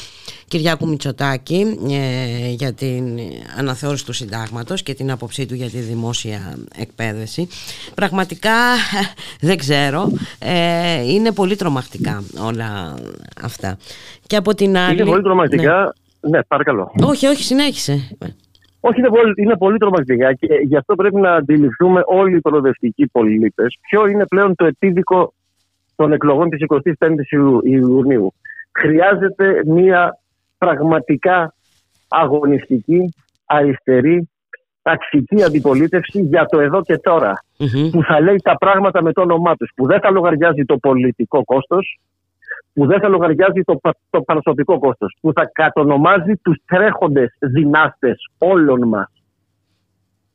Κυριάκου 0.47 0.87
Μητσοτάκη 0.87 1.77
ε, 1.89 2.49
για 2.49 2.73
την 2.73 3.19
αναθεώρηση 3.57 3.88
του 3.95 4.13
συντάγματος 4.13 4.83
και 4.83 4.93
την 4.93 5.11
άποψή 5.11 5.45
του 5.45 5.53
για 5.53 5.69
τη 5.69 5.77
δημόσια 5.77 6.57
εκπαίδευση. 6.77 7.47
Πραγματικά 7.95 8.51
δεν 9.47 9.57
ξέρω, 9.57 10.11
ε, 10.39 11.11
είναι 11.11 11.31
πολύ 11.31 11.55
τρομακτικά 11.55 12.23
όλα 12.47 12.95
αυτά. 13.43 13.77
Και 14.27 14.35
από 14.35 14.55
την 14.55 14.77
άλλη... 14.77 15.01
Είναι 15.01 15.09
πολύ 15.09 15.23
τρομακτικά, 15.23 15.93
ναι, 16.21 16.29
ναι 16.37 16.43
παρακαλώ. 16.43 16.91
Όχι, 17.03 17.27
όχι, 17.27 17.43
συνέχισε. 17.43 18.17
Όχι, 18.79 18.99
είναι 18.99 19.09
πολύ, 19.09 19.33
είναι 19.35 19.57
πολύ 19.57 19.77
τρομακτικά 19.77 20.33
και 20.33 20.47
γι' 20.67 20.77
αυτό 20.77 20.95
πρέπει 20.95 21.15
να 21.15 21.33
αντιληφθούμε 21.33 22.01
όλοι 22.05 22.35
οι 22.35 22.39
προοδευτικοί 22.39 23.07
πολίτες 23.07 23.77
ποιο 23.89 24.07
είναι 24.07 24.25
πλέον 24.25 24.55
το 24.55 24.65
επίδικο 24.65 25.33
των 25.95 26.11
εκλογών 26.11 26.49
της 26.49 26.65
25ης 26.67 27.37
Ιουνίου. 27.63 28.33
Χρειάζεται 28.71 29.61
μια 29.65 30.19
πραγματικά 30.57 31.53
αγωνιστική, 32.07 33.13
αριστερή, 33.49 34.29
ταξική 34.81 35.43
αντιπολίτευση 35.43 36.21
για 36.21 36.45
το 36.45 36.59
εδώ 36.59 36.81
και 36.81 36.97
τωρα 36.97 37.43
Που 37.91 38.03
θα 38.03 38.21
λέει 38.21 38.35
τα 38.43 38.57
πράγματα 38.57 39.03
με 39.03 39.11
το 39.11 39.21
όνομά 39.21 39.55
τους. 39.55 39.71
Που 39.75 39.85
δεν 39.85 39.99
θα 39.99 40.09
λογαριάζει 40.11 40.65
το 40.65 40.77
πολιτικό 40.77 41.43
κόστος, 41.43 41.99
που 42.73 42.85
δεν 42.85 42.99
θα 42.99 43.07
λογαριάζει 43.07 43.61
το, 43.61 43.79
το 44.09 44.21
προσωπικό 44.21 44.79
κόστος. 44.79 45.17
Που 45.21 45.31
θα 45.33 45.49
κατονομάζει 45.53 46.33
τους 46.41 46.57
τρέχοντες 46.65 47.35
δυνάστες 47.39 48.29
όλων 48.37 48.87
μας. 48.87 49.11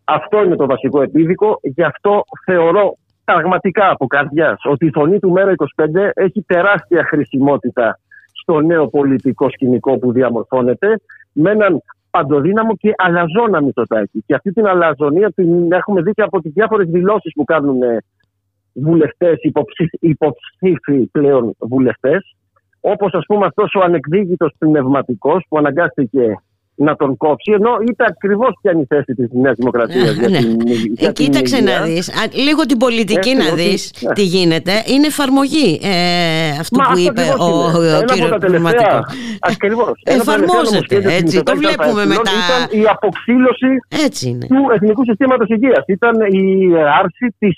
Αυτό 0.04 0.44
είναι 0.44 0.56
το 0.56 0.66
βασικό 0.66 1.02
επίδικο. 1.02 1.58
Γι' 1.62 1.82
αυτό 1.82 2.24
θεωρώ 2.44 2.96
πραγματικά 3.24 3.90
από 3.90 4.06
καρδιάς 4.06 4.60
ότι 4.64 4.86
η 4.86 4.90
φωνή 4.92 5.18
του 5.18 5.30
Μέρα 5.30 5.52
25 5.76 6.10
έχει 6.14 6.42
τεράστια 6.42 7.04
χρησιμότητα 7.04 7.98
στο 8.32 8.60
νέο 8.60 8.88
πολιτικό 8.88 9.50
σκηνικό 9.50 9.98
που 9.98 10.12
διαμορφώνεται 10.12 11.00
με 11.32 11.50
έναν 11.50 11.82
παντοδύναμο 12.16 12.76
και 12.76 12.94
αλαζόνα 12.96 13.62
Μητσοτάκη. 13.62 14.22
Και 14.26 14.34
αυτή 14.34 14.52
την 14.52 14.66
αλαζονία 14.66 15.30
την 15.30 15.72
έχουμε 15.72 16.02
δει 16.02 16.12
και 16.12 16.22
από 16.22 16.40
τις 16.40 16.52
διάφορες 16.52 16.88
δηλώσεις 16.88 17.32
που 17.32 17.44
κάνουν 17.44 17.78
βουλευτές, 18.74 19.36
υποψήφοι 20.00 21.06
πλέον 21.12 21.54
βουλευτές. 21.58 22.36
Όπως 22.80 23.14
ας 23.14 23.24
πούμε 23.26 23.46
αυτός 23.46 23.74
ο 23.74 23.80
ανεκδίκητος 23.84 24.54
πνευματικός 24.58 25.44
που 25.48 25.58
αναγκάστηκε 25.58 26.36
να 26.74 26.96
τον 26.96 27.16
κόψει, 27.16 27.52
ενώ 27.52 27.70
ήταν 27.90 28.06
ακριβώς 28.10 28.52
ποια 28.60 28.72
είναι 28.72 28.80
η 28.80 28.86
θέση 28.88 29.14
της 29.14 29.28
Νέας 29.32 29.56
Δημοκρατίας. 29.56 30.18
Ε, 30.18 30.28
ναι. 30.28 30.38
ε, 30.96 31.12
κοίταξε 31.12 31.60
να 31.60 31.82
δεις. 31.82 32.10
Λίγο 32.32 32.62
την 32.66 32.78
πολιτική 32.78 33.34
να 33.34 33.54
δεις 33.54 33.92
ναι. 34.00 34.12
τι 34.12 34.22
γίνεται. 34.22 34.72
Είναι 34.86 35.06
εφαρμογή 35.06 35.80
ε, 35.82 36.50
αυτό 36.60 36.78
που 36.90 36.98
είπε 36.98 37.22
ο, 37.38 37.50
ο 38.00 38.04
κύριος 38.12 38.36
Πνευματικό. 38.40 38.98
Ακριβώς. 39.40 40.00
Εφαρμόζεται. 40.04 40.96
Έτσι, 41.20 41.42
το 41.42 41.56
βλέπουμε 41.56 42.06
μετά. 42.06 42.30
Ήταν 42.44 42.80
η 42.80 42.84
αποξήλωση 42.88 43.70
του 44.48 44.60
Εθνικού 44.74 45.04
Συστήματος 45.04 45.48
Υγείας. 45.48 45.84
Ήταν 45.86 46.14
η 46.20 46.72
άρση 47.00 47.34
της 47.38 47.54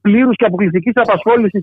πλήρους 0.00 0.36
και 0.36 0.44
αποκλειστικής 0.44 0.92
απασχόλησης 0.94 1.62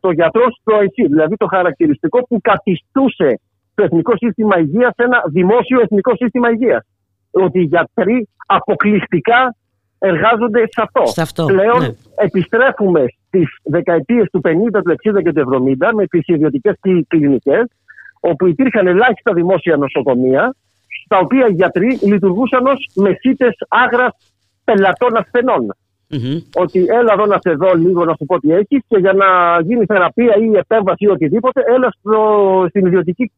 των 0.00 0.12
γιατρών 0.12 0.50
στο 0.60 0.72
ΕΣΥ. 0.84 1.06
Δηλαδή 1.08 1.36
το 1.36 1.46
χαρακτηριστικό 1.46 2.18
που 2.28 2.38
καθιστούσε 2.42 3.40
το 3.76 3.82
Εθνικό 3.82 4.12
Σύστημα 4.16 4.58
Υγείας 4.58 4.92
ένα 4.96 5.22
δημόσιο 5.26 5.80
Εθνικό 5.80 6.16
Σύστημα 6.16 6.50
Υγείας. 6.50 6.86
Ότι 7.30 7.58
οι 7.60 7.62
γιατροί 7.62 8.28
αποκλειστικά 8.46 9.54
εργάζονται 9.98 10.60
σε 10.60 10.82
αυτό. 10.82 11.22
αυτό 11.22 11.44
Πλέον 11.44 11.80
ναι. 11.80 11.94
επιστρέφουμε 12.14 13.04
στις 13.26 13.48
δεκαετίες 13.62 14.28
του 14.30 14.40
50, 14.44 14.50
του 14.84 14.94
60 15.16 15.22
και 15.22 15.32
του 15.32 15.64
70 15.80 15.90
με 15.94 16.06
τις 16.06 16.26
ιδιωτικές 16.26 16.74
κλινικές, 17.08 17.64
όπου 18.20 18.46
υπήρχαν 18.46 18.86
ελάχιστα 18.86 19.32
δημόσια 19.32 19.76
νοσοκομεία, 19.76 20.54
στα 21.04 21.18
οποία 21.18 21.46
οι 21.46 21.52
γιατροί 21.52 21.98
λειτουργούσαν 22.02 22.66
ως 22.66 22.88
μεσίτες 22.94 23.56
άγρας 23.68 24.12
πελατών 24.64 25.16
ασθενών. 25.16 25.74
Mm-hmm. 26.10 26.42
Ότι 26.54 26.86
έλα 26.88 27.12
εδώ 27.12 27.26
να 27.26 27.38
σε 27.40 27.52
δω 27.52 27.74
λίγο 27.74 28.04
να 28.04 28.14
σου 28.18 28.24
πω 28.26 28.40
τι 28.40 28.52
έχεις 28.52 28.80
και 28.88 28.98
για 28.98 29.12
να 29.12 29.26
γίνει 29.60 29.84
θεραπεία 29.84 30.34
ή 30.36 30.56
επέμβαση 30.56 31.04
ή 31.04 31.08
οτιδήποτε, 31.08 31.62
έλα 31.66 31.94
στο, 31.98 32.66
στην 32.68 32.86
ιδιωτική 32.86 33.32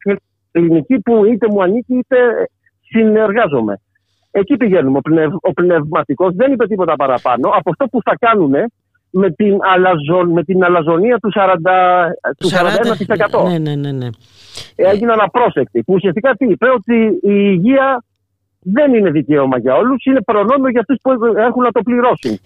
κλινική 0.51 0.99
που 1.01 1.25
είτε 1.25 1.49
μου 1.49 1.63
ανήκει 1.63 1.95
είτε 1.95 2.17
συνεργάζομαι. 2.81 3.81
Εκεί 4.31 4.57
πηγαίνουμε. 4.57 4.99
Ο, 4.99 5.01
πνευ, 5.01 5.35
ο 5.41 5.53
πνευματικός 5.53 6.35
δεν 6.35 6.53
είπε 6.53 6.67
τίποτα 6.67 6.97
παραπάνω 6.97 7.49
από 7.49 7.71
αυτό 7.71 7.87
που 7.87 8.01
θα 8.05 8.15
κάνουν 8.19 8.55
με 9.11 9.31
την, 9.31 9.59
αλαζον, 9.75 10.31
με 10.31 10.43
την 10.45 10.65
αλαζονία 10.65 11.19
του, 11.19 11.31
40, 11.35 11.55
του 12.39 12.49
41%. 12.49 13.51
Ναι, 13.51 13.59
ναι, 13.59 13.75
ναι, 13.75 13.93
ναι. 13.93 14.09
Έγιναν 14.77 15.21
απρόσεκτοι. 15.21 15.83
Που 15.83 15.95
ουσιαστικά 15.95 16.35
τι 16.35 16.47
είπε, 16.47 16.67
ότι 16.69 16.95
η 17.23 17.37
υγεία 17.55 18.05
δεν 18.61 18.95
είναι 18.95 19.11
δικαίωμα 19.11 19.59
για 19.59 19.75
όλους, 19.75 20.05
είναι 20.05 20.23
προνόμιο 20.23 20.69
για 20.69 20.81
αυτούς 20.81 20.99
που 21.03 21.11
έχουν 21.37 21.63
να 21.63 21.71
το 21.73 21.83
πληρώσουν. 21.83 22.39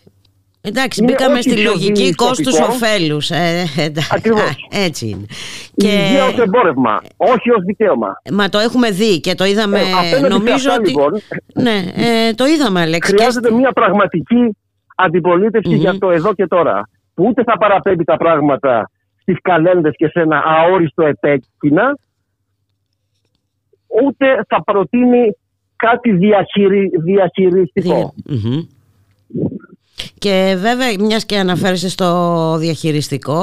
Εντάξει, 0.65 1.03
είναι 1.03 1.13
μπήκαμε 1.13 1.41
στη 1.41 1.63
λογική 1.63 2.15
κόστου-οφέλου. 2.15 3.19
Ε, 3.31 3.65
Ακριβώς. 4.11 4.69
Έτσι 4.87 5.09
είναι. 5.09 5.27
Και... 5.77 5.89
Η 5.89 6.07
υγεία 6.09 6.25
ως 6.25 6.39
εμπόρευμα, 6.39 7.03
όχι 7.17 7.51
ως 7.51 7.63
δικαίωμα. 7.65 8.21
Μα 8.33 8.49
το 8.49 8.59
έχουμε 8.59 8.91
δει 8.91 9.21
και 9.21 9.35
το 9.35 9.45
είδαμε. 9.45 9.81
Ε, 10.13 10.21
νομίζω 10.29 10.55
αυτά, 10.55 10.75
ότι. 10.75 10.91
Λοιπόν, 10.91 11.13
ναι, 11.55 11.77
ε, 11.95 12.33
το 12.35 12.45
είδαμε, 12.47 12.81
Αλέξη. 12.81 13.15
Χρειάζεται 13.15 13.49
και... 13.49 13.55
μια 13.55 13.73
πραγματική 13.73 14.57
αντιπολίτευση 14.97 15.73
mm-hmm. 15.75 15.79
για 15.79 15.99
το 15.99 16.11
εδώ 16.11 16.35
και 16.35 16.47
τώρα. 16.47 16.89
Που 17.15 17.25
ούτε 17.29 17.43
θα 17.43 17.59
παραπέμπει 17.59 18.05
τα 18.05 18.17
πράγματα 18.17 18.91
στις 19.21 19.37
καλένδε 19.43 19.91
και 19.91 20.07
σε 20.07 20.21
ένα 20.21 20.43
αόριστο 20.47 21.07
επέκεινα, 21.07 21.99
ούτε 24.05 24.27
θα 24.49 24.63
προτείνει 24.63 25.37
κάτι 25.77 26.13
διαχειρι... 26.13 26.91
διαχειριστικό. 27.05 28.15
Mm-hmm. 28.29 28.67
Και 30.23 30.57
βέβαια, 30.59 30.95
μιας 30.99 31.25
και 31.25 31.39
αναφέρεσαι 31.39 31.89
στο 31.89 32.57
διαχειριστικό, 32.59 33.43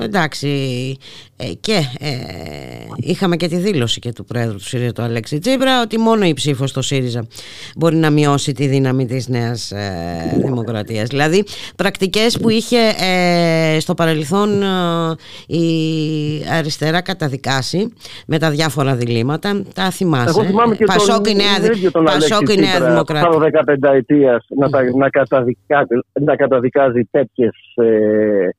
εντάξει, 0.00 0.48
ε, 0.98 1.29
και 1.60 1.78
ε, 2.00 2.10
είχαμε 2.96 3.36
και 3.36 3.48
τη 3.48 3.56
δήλωση 3.56 4.00
και 4.00 4.12
του 4.12 4.24
Πρόεδρου 4.24 4.56
του 4.56 4.64
ΣΥΡΙΖΑ, 4.64 4.92
του 4.92 5.02
Αλέξη 5.02 5.38
Τσίπρα, 5.38 5.82
ότι 5.82 5.98
μόνο 5.98 6.24
η 6.24 6.32
ψήφος 6.32 6.70
στο 6.70 6.82
ΣΥΡΙΖΑ 6.82 7.26
μπορεί 7.76 7.96
να 7.96 8.10
μειώσει 8.10 8.52
τη 8.52 8.66
δύναμη 8.66 9.06
της 9.06 9.28
Νέας 9.28 9.70
ε, 9.70 10.40
Δημοκρατίας. 10.44 11.08
Δηλαδή, 11.08 11.44
πρακτικές 11.76 12.38
που 12.38 12.48
είχε 12.48 12.78
ε, 12.78 13.80
στο 13.80 13.94
παρελθόν 13.94 14.62
ε, 14.62 14.66
η 15.56 15.66
αριστερά 16.58 17.02
καταδικάσει 17.02 17.92
με 18.26 18.38
τα 18.38 18.50
διάφορα 18.50 18.94
διλήμματα, 18.94 19.62
τα 19.74 19.90
θυμάσαι. 19.90 20.28
Εγώ 20.28 20.44
θυμάμαι 20.44 20.76
και 20.76 20.84
Πασόκ 20.84 21.24
τον, 21.24 21.32
η 21.32 21.34
Νέα, 21.34 21.90
τον 21.92 22.04
Πασόκ 22.04 22.48
η 22.48 22.58
Νέα 22.58 22.90
Δημοκρατία. 22.90 23.28
Πάνω 23.28 23.46
15 23.88 23.94
ετίας 23.94 24.46
να, 24.48 24.68
να, 24.96 25.10
καταδικάζει, 25.10 25.94
να 26.20 26.36
καταδικάζει 26.36 27.08
τέτοιες 27.10 27.52
ε, 27.74 28.00
ε, 28.00 28.54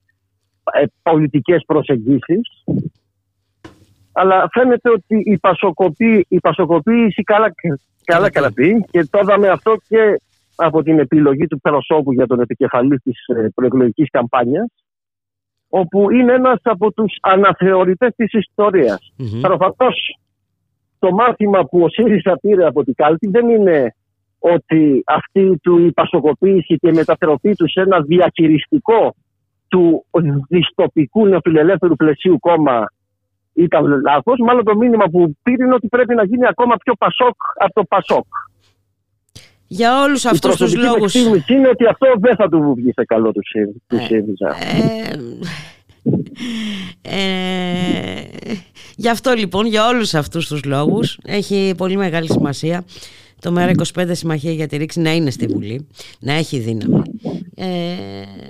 πολιτικές 1.03 1.63
προσεγγίσεις 1.65 2.63
αλλά 4.11 4.49
φαίνεται 4.51 4.89
ότι 4.89 5.21
η, 5.25 5.37
πασοκοπή, 5.37 6.25
η 6.29 6.39
πασοκοποίηση 6.39 7.23
καλά, 7.23 7.51
καλά 8.03 8.29
κρατεί 8.29 8.85
και 8.91 9.07
το 9.09 9.19
είδαμε 9.23 9.47
αυτό 9.47 9.75
και 9.87 10.21
από 10.55 10.83
την 10.83 10.99
επιλογή 10.99 11.47
του 11.47 11.59
προσώπου 11.59 12.11
για 12.11 12.27
τον 12.27 12.39
επικεφαλή 12.39 12.97
της 12.97 13.25
ε, 13.27 13.47
προεκλογικής 13.55 14.09
καμπάνιας 14.09 14.73
όπου 15.69 16.11
είναι 16.11 16.33
ένας 16.33 16.59
από 16.63 16.91
τους 16.91 17.15
αναθεωρητές 17.21 18.13
της 18.15 18.33
ιστορίας. 18.33 19.13
Mm-hmm. 19.19 19.87
το 20.99 21.11
μάθημα 21.11 21.63
που 21.63 21.81
ο 21.81 21.89
ΣΥΡΙΖΑ 21.89 22.37
πήρε 22.41 22.65
από 22.65 22.83
την 22.83 22.93
Κάλτη 22.93 23.27
δεν 23.27 23.49
είναι 23.49 23.95
ότι 24.39 25.03
αυτή 25.05 25.57
του 25.61 25.85
η 25.85 25.91
πασοκοποίηση 25.91 26.75
και 26.75 26.89
η 26.89 26.91
μετατροπή 26.91 27.55
τους 27.55 27.71
σε 27.71 27.81
ένα 27.81 28.01
διαχειριστικό 28.01 29.15
του 29.71 30.05
διστοπικού 30.49 31.27
νεοφιλελεύθερου 31.27 31.95
πλαισίου 31.95 32.39
κόμμα 32.39 32.91
ήταν 33.53 34.01
λάθος. 34.01 34.39
Μάλλον 34.39 34.63
το 34.63 34.75
μήνυμα 34.75 35.05
που 35.05 35.35
πήρε 35.43 35.63
είναι 35.63 35.73
ότι 35.73 35.87
πρέπει 35.87 36.15
να 36.15 36.23
γίνει 36.23 36.47
ακόμα 36.47 36.75
πιο 36.83 36.93
πασόκ 36.95 37.35
από 37.55 37.73
το 37.73 37.83
πασόκ. 37.83 38.25
Για 39.67 40.01
όλους 40.01 40.25
αυτούς 40.25 40.55
τους 40.55 40.75
λόγους. 40.75 41.13
Η 41.13 41.19
είναι 41.47 41.67
ότι 41.67 41.85
αυτό 41.85 42.07
δεν 42.19 42.35
θα 42.35 42.49
του 42.49 42.73
βγει 42.77 42.91
σε 42.93 43.05
καλό 43.05 43.31
του 43.31 43.41
ΣΥΡΙΖΑ. 44.07 44.55
Ε, 47.01 47.15
ε, 47.15 48.21
γι' 48.95 49.09
αυτό 49.09 49.33
λοιπόν, 49.33 49.65
για 49.65 49.87
όλους 49.87 50.13
αυτούς 50.13 50.47
τους 50.47 50.63
λόγους, 50.63 51.19
έχει 51.25 51.73
πολύ 51.77 51.97
μεγάλη 51.97 52.31
σημασία 52.31 52.83
το 53.41 53.53
ΜΕΡΑ25 53.57 54.09
Συμμαχία 54.11 54.51
για 54.51 54.67
τη 54.67 54.77
Ρήξη 54.77 54.99
να 54.99 55.13
είναι 55.13 55.31
στη 55.31 55.45
Βουλή, 55.45 55.87
να 56.19 56.33
έχει 56.33 56.59
δύναμη. 56.59 57.01
Ε, 57.63 57.67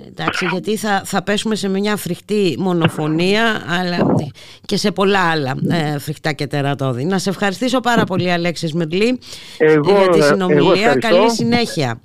εντάξει, 0.08 0.46
γιατί 0.50 0.76
θα, 0.76 1.02
θα 1.04 1.22
πέσουμε 1.22 1.54
σε 1.54 1.68
μια 1.68 1.96
φρικτή 1.96 2.56
μονοφωνία 2.58 3.62
αλλά 3.68 4.14
και 4.66 4.76
σε 4.76 4.92
πολλά 4.92 5.30
άλλα 5.30 5.54
ε, 5.70 5.98
φρικτά 5.98 6.32
και 6.32 6.46
τερατώδη. 6.46 7.04
Να 7.04 7.18
σε 7.18 7.30
ευχαριστήσω 7.30 7.80
πάρα 7.80 8.04
πολύ 8.04 8.32
Αλέξης 8.32 8.72
Μερλή 8.72 9.18
για 9.58 10.08
τη 10.08 10.22
συνομιλία. 10.22 10.94
Καλή 10.94 11.30
συνέχεια. 11.30 12.00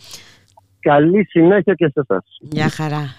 Καλή 0.80 1.26
συνέχεια 1.30 1.74
και 1.74 1.86
σε 1.94 2.06
εσάς. 2.10 2.24
Γεια 2.40 2.70
χαρά. 2.70 3.16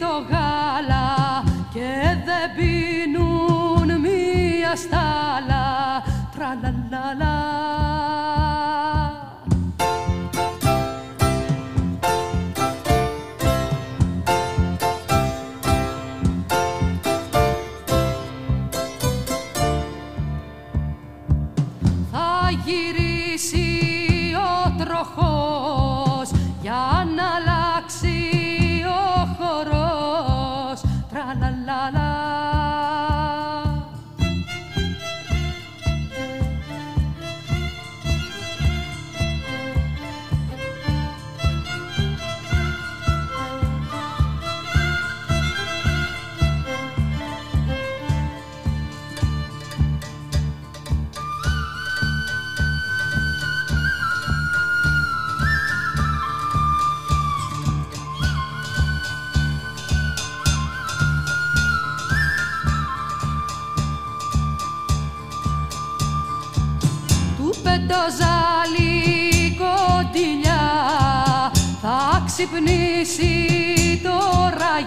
Το 0.00 0.26
γάλα 0.30 1.44
και 1.72 2.16
δεν 2.24 2.50
πίνουν 2.56 4.00
μία 4.00 4.76
στάλα. 4.76 5.66
Τραλαλαλα. 6.36 7.36
Θα 22.12 22.50
γυρίσει 22.64 23.68
ο 24.34 24.84
τροχός 24.84 25.57
ξυπνήσει 72.52 74.00
τώρα 74.02 74.80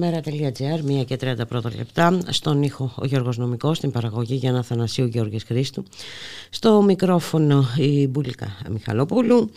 Ραδιομέρα.gr, 0.00 1.00
1 1.00 1.04
και 1.04 1.18
30 1.20 1.34
πρώτα 1.48 1.70
λεπτά. 1.76 2.18
Στον 2.28 2.62
ήχο 2.62 2.92
ο 2.96 3.06
Γιώργος 3.06 3.36
Νομικός, 3.36 3.76
στην 3.76 3.90
παραγωγή 3.90 4.34
για 4.34 4.52
να 4.52 4.62
Θανασίου 4.62 5.06
Γιώργης 5.06 5.44
Χρήστου. 5.44 5.84
Στο 6.50 6.82
μικρόφωνο 6.82 7.64
η 7.76 8.06
Μπουλίκα 8.06 8.56
Μιχαλοπούλου. 8.70 9.50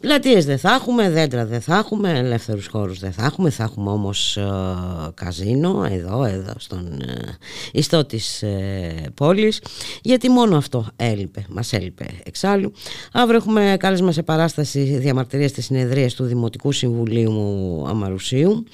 Πλατείες 0.00 0.44
δεν 0.44 0.58
θα 0.58 0.74
έχουμε, 0.74 1.10
δέντρα 1.10 1.46
δεν 1.46 1.60
θα 1.60 1.76
έχουμε, 1.76 2.18
ελεύθερους 2.18 2.66
χώρους 2.66 2.98
δεν 2.98 3.12
θα 3.12 3.24
έχουμε. 3.24 3.50
Θα 3.50 3.62
έχουμε 3.64 3.90
όμως 3.90 4.36
ε, 4.36 4.44
καζίνο 5.14 5.86
εδώ, 5.90 6.24
εδώ 6.24 6.52
στον 6.56 7.00
ε, 7.00 7.36
ιστό 7.72 8.04
της 8.04 8.42
ε, 8.42 8.94
πόλης. 9.14 9.62
Γιατί 10.02 10.28
μόνο 10.28 10.56
αυτό 10.56 10.86
έλειπε, 10.96 11.44
μας 11.48 11.72
έλειπε 11.72 12.06
εξάλλου. 12.24 12.72
Αύριο 13.12 13.36
έχουμε 13.36 13.76
κάλεσμα 13.78 14.12
σε 14.12 14.22
παράσταση 14.22 14.80
διαμαρτυρίας 14.80 15.52
της 15.52 15.64
συνεδρίας 15.64 16.14
του 16.14 16.24
Δημοτικού 16.24 16.72
Συμβουλίου 16.72 17.34
Αμαρουσίου. 17.88 18.64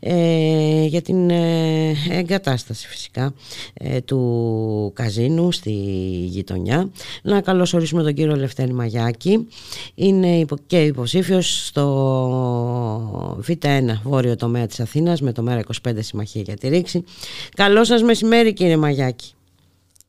Ε, 0.00 0.12
ε, 0.14 0.53
για 0.86 1.02
την 1.02 1.30
ε, 1.30 1.92
εγκατάσταση 2.10 2.88
φυσικά 2.88 3.34
ε, 3.74 4.00
του 4.00 4.92
καζίνου 4.94 5.52
στη 5.52 5.70
γειτονιά. 6.26 6.90
Να 7.22 7.40
καλωσορίσουμε 7.40 8.02
τον 8.02 8.14
κύριο 8.14 8.36
Λευτέρη 8.36 8.72
Μαγιάκη. 8.72 9.48
Είναι 9.94 10.44
και 10.66 10.82
υποψήφιος 10.82 11.66
στο 11.66 13.40
Β1 13.48 14.00
βόρειο 14.02 14.36
τομέα 14.36 14.66
της 14.66 14.80
Αθήνας 14.80 15.20
με 15.20 15.32
το 15.32 15.44
ΜΕΡΑ25 15.48 15.92
Συμμαχία 15.98 16.42
για 16.42 16.56
τη 16.56 16.68
Ρήξη. 16.68 17.04
Καλό 17.56 17.84
σας 17.84 18.02
μεσημέρι 18.02 18.52
κύριε 18.52 18.76
Μαγιάκη. 18.76 19.34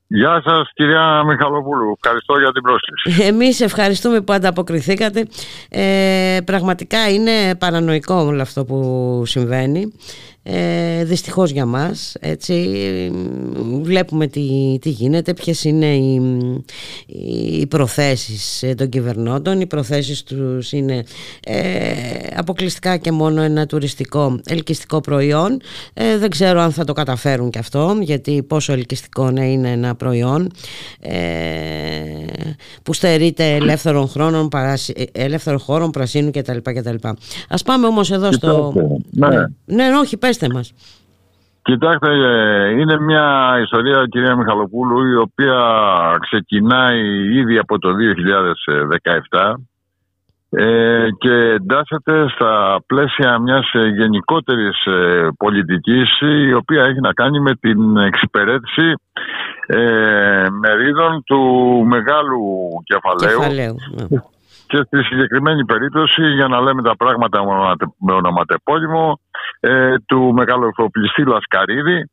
Γεια 0.08 0.42
σας 0.46 0.72
κυρία 0.74 1.24
Μιχαλοπούλου. 1.24 1.98
Ευχαριστώ 2.02 2.40
για 2.40 2.52
την 2.52 2.62
πρόσκληση. 2.62 3.24
Εμείς 3.32 3.62
ευχαριστούμε 3.62 4.22
που 4.22 4.34
ανταποκριθήκατε. 4.34 5.28
Ε, 5.70 6.38
πραγματικά 6.46 7.10
είναι 7.10 7.56
παρανοϊκό 7.60 8.16
όλο 8.16 8.42
αυτό 8.42 8.66
που 8.66 9.24
συμβαίνει 9.26 9.94
ε, 10.48 11.04
δυστυχώς 11.04 11.52
για 11.52 11.66
μας 11.66 12.16
έτσι 12.20 12.80
βλέπουμε 13.82 14.28
τι, 14.28 14.78
τι 14.82 14.90
γίνεται 14.90 15.34
ποιες 15.34 15.64
είναι 15.64 15.96
οι, 15.96 16.22
οι 17.60 17.68
προθέσεις 17.68 18.64
των 18.78 18.90
κυβερνώντων 18.90 19.62
οι 19.62 19.66
προθέσεις 19.66 20.24
τους 20.24 20.72
είναι 20.72 21.04
ε, 21.46 21.92
αποκλειστικά 22.36 22.98
και 22.98 23.12
μόνο 23.12 23.42
ένα 23.42 23.66
τουριστικό 23.66 24.40
ελκυστικό 24.46 25.02
προϊόν 25.02 25.62
ε, 25.94 26.18
δεν 26.18 26.30
ξέρω 26.30 26.62
αν 26.62 26.72
θα 26.72 26.84
το 26.84 26.94
καταφέρουν 26.94 27.50
και 27.50 27.60
αυτό 27.60 27.98
γιατί 28.02 28.44
πόσο 28.44 28.74
ελκυστικό 28.74 29.32
να 29.32 29.44
είναι 29.44 29.72
ένα 29.72 29.96
προϊόν 29.96 30.52
ε, 31.00 31.16
που 32.84 32.94
στερείται 32.94 33.56
ελεύθερων 33.56 34.08
χρόνων 34.08 34.50
ελεύθερων 35.12 35.60
χώρων 35.60 35.92
πρασίνου 35.92 36.32
κτλ. 36.32 36.58
κτλ. 36.64 36.96
Ας 37.50 37.64
πάμε 37.64 37.88
όμως 37.88 38.12
εδώ 38.12 38.32
στο... 38.32 38.74
Ναι. 39.12 39.28
ναι, 39.66 39.98
όχι, 40.02 40.18
πες 40.18 40.35
πέστε 40.38 40.54
μας. 40.54 40.74
Κοιτάξτε, 41.62 42.10
ε, 42.10 42.70
είναι 42.70 43.00
μια 43.00 43.58
ιστορία, 43.64 44.06
κυρία 44.10 44.36
Μιχαλοπούλου, 44.36 45.08
η 45.08 45.16
οποία 45.16 45.60
ξεκινάει 46.20 47.02
ήδη 47.40 47.58
από 47.58 47.80
το 47.80 47.90
2017 49.30 49.54
ε, 50.50 51.08
και 51.18 51.34
εντάσσεται 51.34 52.30
στα 52.30 52.82
πλαίσια 52.86 53.40
μιας 53.40 53.72
γενικότερης 53.96 54.86
ε, 54.86 55.28
πολιτικής 55.38 56.20
η 56.48 56.54
οποία 56.54 56.84
έχει 56.84 57.00
να 57.00 57.14
κάνει 57.14 57.40
με 57.40 57.56
την 57.56 57.98
εξυπηρέτηση 57.98 58.94
ε, 59.66 60.46
μερίδων 60.52 61.24
του 61.24 61.42
μεγάλου 61.88 62.42
κεφαλαίου, 62.84 63.40
κεφαλαίου 63.40 63.76
ναι. 64.10 64.20
Και 64.68 64.82
στη 64.86 65.04
συγκεκριμένη 65.04 65.66
περίπτωση 65.66 66.22
για 66.28 66.48
να 66.48 66.62
λέμε 66.62 66.82
τα 66.82 66.96
πράγματα 66.96 67.40
με 68.00 68.14
ονοματεπώνυμο 68.14 69.20
ε, 69.60 69.96
του 70.06 70.34
μεγαλοεφοπλιστή 70.34 71.26
Λασκαρίδη 71.26 72.10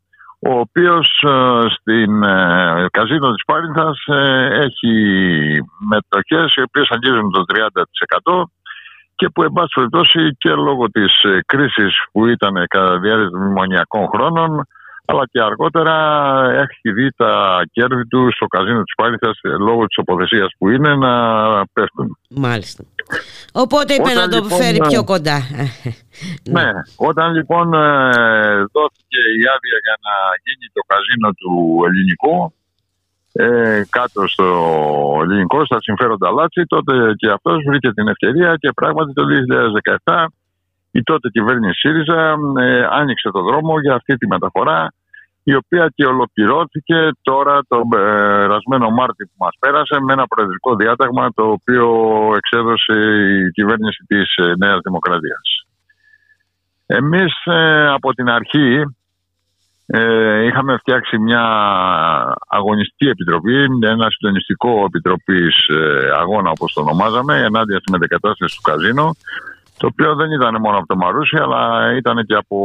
ο 0.48 0.58
οποίος 0.58 1.24
ε, 1.26 1.60
στην 1.70 2.22
ε, 2.22 2.86
καζίνο 2.90 3.32
της 3.32 3.44
Πάρινθας 3.44 4.04
ε, 4.06 4.48
έχει 4.66 4.94
μετοχές 5.88 6.54
οι 6.54 6.62
οποίες 6.62 6.88
αγγίζουν 6.90 7.30
το 7.30 7.44
30% 8.32 8.42
και 9.14 9.28
που 9.28 9.42
εν 9.42 9.52
πάση 9.52 9.72
περιπτώσει 9.74 10.36
και 10.38 10.50
λόγω 10.50 10.90
της 10.90 11.12
κρίσης 11.46 11.94
που 12.12 12.26
ήταν 12.26 12.66
κατά 12.68 12.98
διάρκεια 12.98 13.30
των 13.30 13.40
μνημονιακών 13.40 14.08
χρόνων 14.14 14.66
αλλά 15.04 15.26
και 15.30 15.40
αργότερα 15.40 15.94
έχει 16.52 16.92
δει 16.92 17.12
τα 17.16 17.62
κέρδη 17.72 18.06
τους 18.06 18.34
στο 18.34 18.46
καζίνο 18.46 18.82
της 18.82 18.94
Πάρηθας 18.94 19.40
λόγω 19.42 19.86
της 19.86 19.98
αποθεσίας 19.98 20.50
που 20.58 20.68
είναι 20.68 20.94
να 20.94 21.12
πέφτουν. 21.72 22.18
Μάλιστα. 22.30 22.84
Οπότε 23.52 23.94
είπε 23.94 24.12
να 24.12 24.28
το 24.28 24.36
λοιπόν, 24.36 24.58
φέρει 24.58 24.78
πιο 24.88 25.00
ε, 25.00 25.04
κοντά. 25.04 25.38
Ναι, 26.56 26.68
όταν 26.96 27.32
λοιπόν 27.32 27.74
ε, 27.74 27.88
δόθηκε 28.74 29.20
η 29.38 29.42
άδεια 29.54 29.78
για 29.86 29.96
να 30.06 30.14
γίνει 30.44 30.66
το 30.72 30.82
καζίνο 30.90 31.30
του 31.40 31.52
ελληνικού 31.86 32.54
ε, 33.32 33.82
κάτω 33.90 34.28
στο 34.28 34.48
ελληνικό, 35.22 35.64
στα 35.64 35.80
συμφέροντα 35.80 36.30
Λάτσι, 36.30 36.62
τότε 36.66 36.92
και 37.16 37.28
αυτός 37.30 37.56
βρήκε 37.66 37.92
την 37.92 38.08
ευκαιρία 38.08 38.56
και 38.56 38.70
πράγματι 38.74 39.12
το 39.12 39.22
2017 40.04 40.26
η 40.92 41.02
τότε 41.02 41.28
κυβέρνηση 41.28 41.78
ΣΥΡΙΖΑ 41.78 42.36
ε, 42.58 42.86
άνοιξε 42.90 43.30
το 43.30 43.42
δρόμο 43.42 43.80
για 43.80 43.94
αυτή 43.94 44.16
τη 44.16 44.26
μεταφορά 44.26 44.88
η 45.44 45.54
οποία 45.54 45.92
και 45.94 46.06
ολοκληρώθηκε 46.06 47.08
τώρα 47.22 47.60
τον 47.68 47.88
περασμένο 47.88 48.90
Μάρτιο 48.90 49.26
που 49.26 49.44
μας 49.44 49.56
πέρασε 49.58 50.00
με 50.00 50.12
ένα 50.12 50.26
προεδρικό 50.26 50.76
διάταγμα 50.76 51.32
το 51.34 51.44
οποίο 51.50 51.88
εξέδωσε 52.36 52.92
η 53.46 53.50
κυβέρνηση 53.50 54.04
της 54.06 54.36
ε, 54.36 54.52
Νέας 54.58 54.80
Δημοκρατίας. 54.84 55.66
Εμείς 56.86 57.32
ε, 57.44 57.88
από 57.88 58.12
την 58.14 58.28
αρχή 58.28 58.82
ε, 59.86 60.44
είχαμε 60.44 60.76
φτιάξει 60.76 61.18
μια 61.18 61.44
αγωνιστική 62.48 63.08
επιτροπή, 63.08 63.62
ένα 63.80 64.06
συντονιστικό 64.10 64.84
επιτροπής 64.86 65.54
αγώνα 66.18 66.50
όπως 66.50 66.72
το 66.72 66.80
ονομάζαμε, 66.80 67.38
ενάντια 67.38 67.78
στη 67.78 67.90
μετεκατάσταση 67.90 68.56
του 68.56 68.70
καζίνο, 68.70 69.10
το 69.82 69.88
οποίο 69.92 70.14
δεν 70.14 70.30
ήταν 70.30 70.54
μόνο 70.60 70.76
από 70.78 70.86
το 70.86 70.96
Μαρούσι, 70.96 71.36
αλλά 71.36 71.92
ήταν 71.96 72.16
και 72.26 72.34
από 72.34 72.56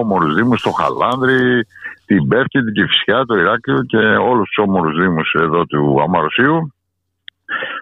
όμορους 0.00 0.34
δήμους, 0.34 0.62
το 0.62 0.70
Χαλάνδρη, 0.70 1.66
την 2.06 2.28
Πέφτη, 2.28 2.64
την 2.64 2.72
Κηφισιά, 2.72 3.24
το 3.24 3.34
Ηράκλειο 3.36 3.82
και 3.82 4.02
όλους 4.30 4.46
τους 4.48 4.64
όμορους 4.64 4.94
δήμους 5.00 5.34
εδώ 5.38 5.64
του 5.64 6.02
Αμαρουσίου 6.02 6.72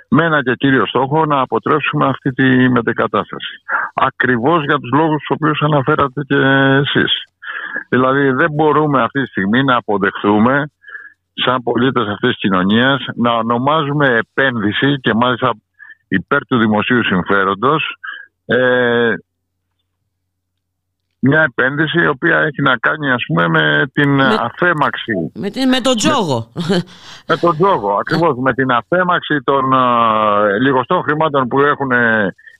με 0.08 0.24
ένα 0.24 0.42
και 0.42 0.54
κύριο 0.54 0.86
στόχο 0.86 1.26
να 1.26 1.40
αποτρέψουμε 1.40 2.06
αυτή 2.06 2.30
τη 2.30 2.68
μετεκατάσταση. 2.68 3.54
Ακριβώς 3.94 4.64
για 4.64 4.78
τους 4.78 4.90
λόγους 4.92 5.18
τους 5.18 5.36
οποίους 5.36 5.60
αναφέρατε 5.62 6.20
και 6.26 6.38
εσείς. 6.82 7.12
Δηλαδή 7.88 8.30
δεν 8.30 8.50
μπορούμε 8.52 9.02
αυτή 9.02 9.22
τη 9.22 9.28
στιγμή 9.28 9.64
να 9.64 9.76
αποδεχθούμε 9.76 10.70
σαν 11.34 11.62
πολίτες 11.62 12.06
αυτής 12.06 12.30
της 12.30 12.38
κοινωνίας 12.38 13.04
να 13.14 13.32
ονομάζουμε 13.32 14.06
επένδυση 14.24 15.00
και 15.00 15.14
μάλιστα 15.14 15.50
υπέρ 16.08 16.46
του 16.46 16.58
δημοσίου 16.58 17.04
συμφέροντος 17.04 17.82
ε, 18.56 19.14
μια 21.20 21.42
επένδυση 21.42 22.02
η 22.02 22.06
οποία 22.06 22.38
έχει 22.38 22.62
να 22.62 22.76
κάνει 22.76 23.10
ας 23.10 23.22
πούμε 23.26 23.48
με 23.48 23.90
την 23.92 24.10
με, 24.10 24.36
αφέμαξη. 24.40 25.12
Με, 25.34 25.50
την, 25.50 25.68
με 25.68 25.80
τον 25.80 25.96
τζόγο. 25.96 26.48
Με, 26.68 26.82
με 27.26 27.36
τον 27.36 27.56
τζόγο, 27.56 27.96
ακριβώς. 28.00 28.36
με 28.36 28.52
την 28.52 28.70
αφέμαξη 28.70 29.42
των 29.44 29.72
ε, 29.72 30.58
λιγοστών 30.58 31.02
χρημάτων 31.02 31.48
που 31.48 31.60
έχουν 31.60 31.90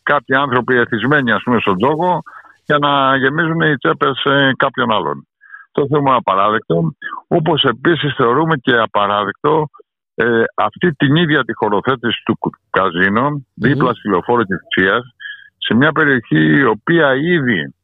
κάποιοι 0.03 0.37
άνθρωποι 0.37 0.77
εθισμένοι 0.77 1.33
ας 1.33 1.43
πούμε 1.43 1.61
στον 1.61 1.77
τζόγο 1.77 2.23
για 2.65 2.79
να 2.79 3.17
γεμίζουν 3.17 3.61
οι 3.61 3.77
τσέπες 3.77 4.23
ε, 4.25 4.51
κάποιων 4.57 4.93
άλλων. 4.93 5.27
Το 5.73 5.87
θεωρούμε 5.89 6.15
απαράδεκτο. 6.15 6.95
Όπως 7.29 7.65
επίσης 7.65 8.15
θεωρούμε 8.15 8.57
και 8.57 8.77
απαράδεκτο 8.77 9.69
ε, 10.15 10.43
αυτή 10.55 10.93
την 10.93 11.17
ίδια 11.17 11.45
τη 11.45 11.53
χωροθέτηση 11.55 12.23
του 12.25 12.39
καζίνο, 12.71 13.29
mm-hmm. 13.29 13.45
δίπλα 13.55 13.95
στη 13.95 14.09
λεωφόρο 14.09 14.43
της 14.43 14.59
σε 15.67 15.75
μια 15.75 15.93
περιοχή 15.93 16.45
η 16.59 16.65
οποία 16.65 17.15
ήδη 17.15 17.75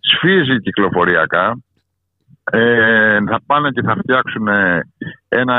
σφίζει 0.00 0.60
κυκλοφοριακά. 0.60 1.58
Ε, 2.50 3.18
θα 3.28 3.40
πάνε 3.46 3.70
και 3.70 3.82
θα 3.82 3.96
φτιάξουν 3.96 4.48
ένα 5.28 5.56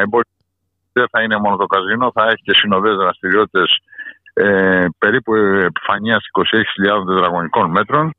εμπόριο. 0.00 0.30
Δεν 0.92 1.06
θα 1.10 1.22
είναι 1.22 1.38
μόνο 1.38 1.56
το 1.56 1.66
καζίνο, 1.66 2.10
θα 2.14 2.24
έχει 2.24 2.42
και 2.42 2.54
συνοδές 2.54 2.96
δραστηριότητες 2.96 3.78
ε, 4.32 4.86
περίπου 4.98 5.34
επιφανείας 5.34 6.22
26.000 6.32 7.06
τετραγωνικών 7.06 7.70
μέτρων. 7.70 8.14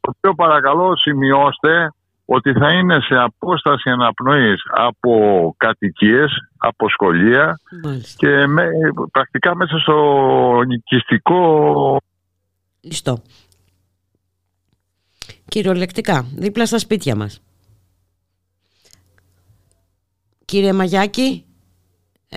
Το 0.00 0.12
οποίο 0.16 0.34
παρακαλώ 0.34 0.96
σημειώστε 0.96 1.92
ότι 2.24 2.52
θα 2.52 2.72
είναι 2.72 3.00
σε 3.00 3.14
απόσταση 3.14 3.90
αναπνοής 3.90 4.62
από 4.70 5.14
κατοικίες, 5.56 6.32
από 6.58 6.88
σχολεία 6.88 7.60
και 8.16 8.46
με, 8.46 8.68
πρακτικά 9.12 9.56
μέσα 9.56 9.78
στο 9.78 10.62
νοικιστικό 10.66 12.00
Λιστό. 12.84 13.22
Κυριολεκτικά, 15.48 16.26
δίπλα 16.34 16.66
στα 16.66 16.78
σπίτια 16.78 17.16
μας. 17.16 17.40
Κύριε 20.44 20.72
Μαγιάκη, 20.72 21.44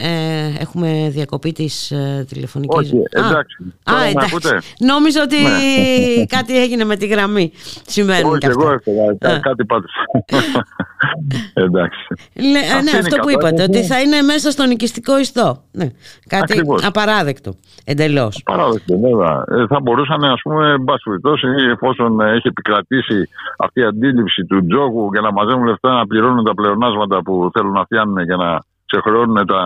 ε, 0.01 0.61
έχουμε 0.61 1.07
διακοπή 1.09 1.51
της 1.51 1.91
ε, 1.91 2.25
τηλεφωνικής... 2.29 2.77
Όχι, 2.77 3.01
εντάξει. 3.09 3.73
Α, 3.83 3.93
α 3.95 4.05
εντάξει. 4.05 4.37
Νόμιζα 4.79 5.21
ότι 5.21 5.41
ναι. 5.41 6.25
κάτι 6.37 6.61
έγινε 6.61 6.83
με 6.83 6.95
τη 6.95 7.07
γραμμή. 7.07 7.51
Συμβαίνουν 7.85 8.31
Όχι, 8.31 8.45
εγώ 8.45 8.71
έφυγα. 8.71 9.39
Κάτι 9.39 9.65
πάτησα. 9.65 10.01
εντάξει. 11.65 12.07
Λε, 12.33 12.59
ναι, 12.81 12.97
αυτό 12.99 13.15
που 13.21 13.29
είπατε, 13.29 13.63
ότι 13.63 13.83
θα 13.83 14.01
είναι 14.01 14.21
μέσα 14.21 14.51
στον 14.51 14.69
οικιστικό 14.69 15.19
ιστό. 15.19 15.63
Ναι. 15.71 15.89
Κάτι 16.27 16.53
Ακριβώς. 16.53 16.85
απαράδεκτο. 16.85 17.55
Εντελώς. 17.85 18.43
Απαράδεκτο, 18.45 18.99
βέβαια. 18.99 19.43
Ε, 19.47 19.67
θα 19.67 19.79
μπορούσαν, 19.79 20.23
ας 20.23 20.41
πούμε, 20.43 20.71
εν 20.71 20.83
πάση 20.83 21.03
περιπτώσει, 21.03 21.47
εφόσον 21.71 22.19
έχει 22.19 22.47
επικρατήσει 22.47 23.29
αυτή 23.57 23.79
η 23.79 23.83
αντίληψη 23.83 24.45
του 24.45 24.65
τζόγου 24.67 25.09
για 25.11 25.21
να 25.21 25.31
μαζεύουν 25.31 25.63
λεφτά 25.63 25.93
να 25.93 26.07
πληρώνουν 26.07 26.45
τα 26.45 26.53
πλεονάσματα 26.53 27.21
που 27.21 27.49
θέλουν 27.53 27.71
να 27.71 27.83
φτιάνουν 27.83 28.23
για 28.23 28.35
να 28.35 28.61
ξεχρεώνουν 28.87 29.45
τα 29.45 29.61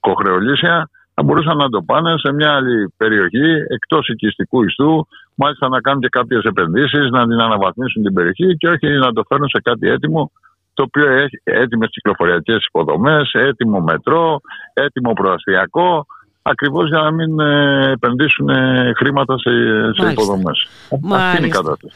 κοχρεολύσια, 0.00 0.90
θα 1.14 1.22
μπορούσαν 1.22 1.56
να 1.56 1.68
το 1.68 1.82
πάνε 1.82 2.18
σε 2.18 2.32
μια 2.32 2.54
άλλη 2.54 2.92
περιοχή 2.96 3.50
εκτός 3.68 4.08
οικιστικού 4.08 4.62
ιστού, 4.62 5.06
μάλιστα 5.34 5.68
να 5.68 5.80
κάνουν 5.80 6.00
και 6.00 6.08
κάποιες 6.08 6.42
επενδύσεις, 6.42 7.10
να 7.10 7.26
την 7.28 7.40
αναβαθμίσουν 7.40 8.02
την 8.02 8.12
περιοχή 8.12 8.56
και 8.56 8.68
όχι 8.68 8.86
να 8.86 9.12
το 9.12 9.22
φέρουν 9.28 9.48
σε 9.48 9.60
κάτι 9.60 9.88
έτοιμο 9.88 10.30
το 10.74 10.82
οποίο 10.82 11.10
έχει 11.10 11.40
έτοιμες 11.44 11.88
κυκλοφοριακές 11.90 12.66
υποδομές, 12.66 13.30
έτοιμο 13.32 13.80
μετρό, 13.80 14.40
έτοιμο 14.72 15.12
προαστιακό, 15.12 16.06
ακριβώς 16.50 16.88
για 16.88 16.98
να 16.98 17.10
μην 17.10 17.40
ε, 17.40 17.90
επενδύσουν 17.90 18.48
ε, 18.48 18.92
χρήματα 18.96 19.34
σε, 19.38 19.50
σε 20.02 20.10
υποδομές. 20.10 20.66
Αυτή 21.12 21.36
είναι 21.38 21.46
η 21.46 21.50
κατάσταση. 21.50 21.94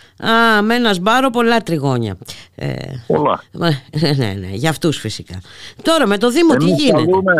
Α, 0.58 0.62
με 0.62 0.74
ένα 0.74 0.92
σπάρο 0.92 1.30
πολλά 1.30 1.60
τριγώνια. 1.60 2.16
Ε, 2.54 2.68
Πολλά. 3.06 3.42
ναι, 3.52 3.68
ναι, 4.16 4.32
ναι, 4.40 4.48
για 4.52 4.70
αυτούς 4.70 4.96
φυσικά. 4.98 5.40
Τώρα 5.82 6.06
με 6.06 6.18
το 6.18 6.30
Δήμο 6.30 6.54
τι 6.54 6.64
Εμείς 6.68 6.82
γίνεται; 6.82 7.04
καλούμε- 7.04 7.34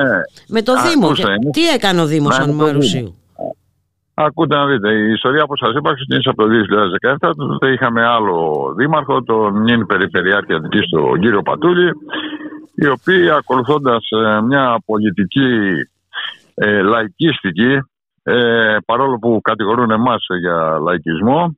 Με 0.48 0.62
το 0.62 0.72
Α, 0.72 0.82
Δήμο, 0.88 1.06
ακούστε, 1.06 1.22
και- 1.22 1.28
εμείς- 1.32 1.50
τι 1.50 1.68
έκανε 1.68 2.00
ο 2.00 2.06
Δήμος 2.06 2.36
Ναι, 2.38 2.44
αν 2.44 2.50
με 2.50 2.56
το 2.58 2.64
Μαρουσίου. 2.64 3.14
Ακούτε 4.14 4.56
να 4.56 4.66
δείτε, 4.66 4.92
η 4.92 5.12
ιστορία 5.12 5.42
όπως 5.42 5.58
σας 5.58 5.74
είπα 5.76 5.94
ξεκίνησε 5.94 6.28
από 6.28 6.42
το 6.42 6.48
2017. 6.48 7.34
Τότε 7.36 7.72
είχαμε 7.72 8.04
άλλο 8.06 8.66
δήμαρχο, 8.76 9.22
τον 9.22 9.62
νυν 9.62 9.86
περιφερειάρχη 9.86 10.52
Αττικής, 10.54 10.88
τον 10.90 11.20
κύριο 11.20 11.42
Πατούλη, 11.42 11.90
οι 12.74 12.86
οποίοι 12.88 13.30
ακολουθώντας 13.30 14.08
ε, 14.10 14.40
μια 14.40 14.78
πολιτική 14.86 15.48
ε, 16.54 16.82
λαϊκίστικη, 16.82 17.78
ε, 18.22 18.76
παρόλο 18.86 19.18
που 19.18 19.40
κατηγορούν 19.42 19.90
εμάς 19.90 20.26
για 20.40 20.78
λαϊκισμό, 20.82 21.56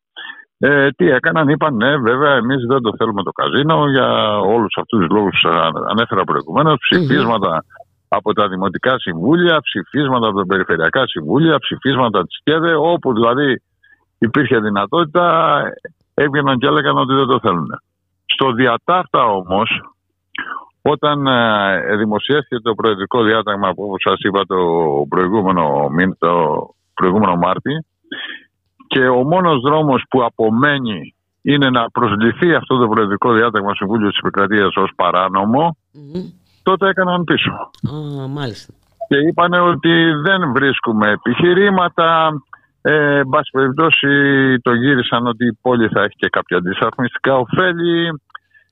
ε, 0.58 0.90
τι 0.90 1.10
έκαναν, 1.10 1.48
είπαν 1.48 1.76
ναι 1.76 1.96
βέβαια 1.96 2.34
εμείς 2.34 2.66
δεν 2.66 2.80
το 2.82 2.94
θέλουμε 2.96 3.22
το 3.22 3.30
καζίνο 3.30 3.88
για 3.88 4.38
όλους 4.38 4.76
αυτούς 4.76 5.00
τους 5.00 5.08
λόγους 5.10 5.40
που 5.42 5.48
σας 5.48 5.70
ανέφερα 5.90 6.24
προηγουμένως, 6.24 6.76
ψηφίσματα 6.78 7.64
από 8.08 8.32
τα 8.32 8.48
δημοτικά 8.48 8.98
συμβούλια, 8.98 9.60
ψηφίσματα 9.60 10.26
από 10.26 10.38
τα 10.38 10.46
περιφερειακά 10.46 11.06
συμβούλια, 11.06 11.58
ψηφίσματα 11.58 12.22
της 12.26 12.40
ΚΕΔΕ, 12.42 12.74
όπου 12.74 13.12
δηλαδή 13.12 13.62
υπήρχε 14.18 14.58
δυνατότητα, 14.58 15.60
έβγαιναν 16.14 16.58
και 16.58 16.66
έλεγαν 16.66 16.96
ότι 16.96 17.14
δεν 17.14 17.26
το 17.26 17.38
θέλουν. 17.40 17.68
Στο 18.24 18.52
διατάφτα 18.52 19.24
όμως, 19.24 19.93
όταν 20.86 21.26
ε, 21.26 21.96
δημοσιεύθηκε 21.96 22.58
το 22.60 22.74
προεδρικό 22.74 23.22
διάταγμα 23.22 23.72
που 23.74 23.84
όπως 23.84 24.02
σας 24.06 24.18
είπα 24.20 24.46
το 24.46 24.56
προηγούμενο, 25.08 25.88
μήνα, 25.88 26.16
το 26.18 26.34
προηγούμενο 26.94 27.36
Μάρτι 27.36 27.84
και 28.86 29.08
ο 29.08 29.22
μόνος 29.22 29.60
δρόμος 29.60 30.04
που 30.10 30.24
απομένει 30.24 31.14
είναι 31.42 31.70
να 31.70 31.90
προσληφθεί 31.90 32.54
αυτό 32.54 32.78
το 32.78 32.88
προεδρικό 32.88 33.32
διάταγμα 33.32 33.68
στο 33.68 33.76
Συμβούλιο 33.76 34.08
της 34.08 34.18
Επικρατείας 34.18 34.76
ως 34.76 34.90
παράνομο, 34.96 35.76
Μμμ. 35.92 36.22
τότε 36.62 36.88
έκαναν 36.88 37.24
πίσω 37.24 37.50
Α, 38.22 38.28
μάλιστα. 38.28 38.72
και 39.08 39.16
είπανε 39.16 39.60
ότι 39.60 40.10
δεν 40.24 40.52
βρίσκουμε 40.52 41.10
επιχειρήματα. 41.10 42.30
Ε, 42.86 43.18
εν 43.18 43.28
πάση 43.28 43.50
περιπτώσει 43.52 44.08
το 44.62 44.72
γύρισαν 44.74 45.26
ότι 45.26 45.46
η 45.46 45.58
πόλη 45.62 45.88
θα 45.88 46.00
έχει 46.00 46.14
και 46.16 46.28
κάποια 46.28 46.56
αντισταθμιστικά 46.56 47.36
ωφέλη. 47.36 48.22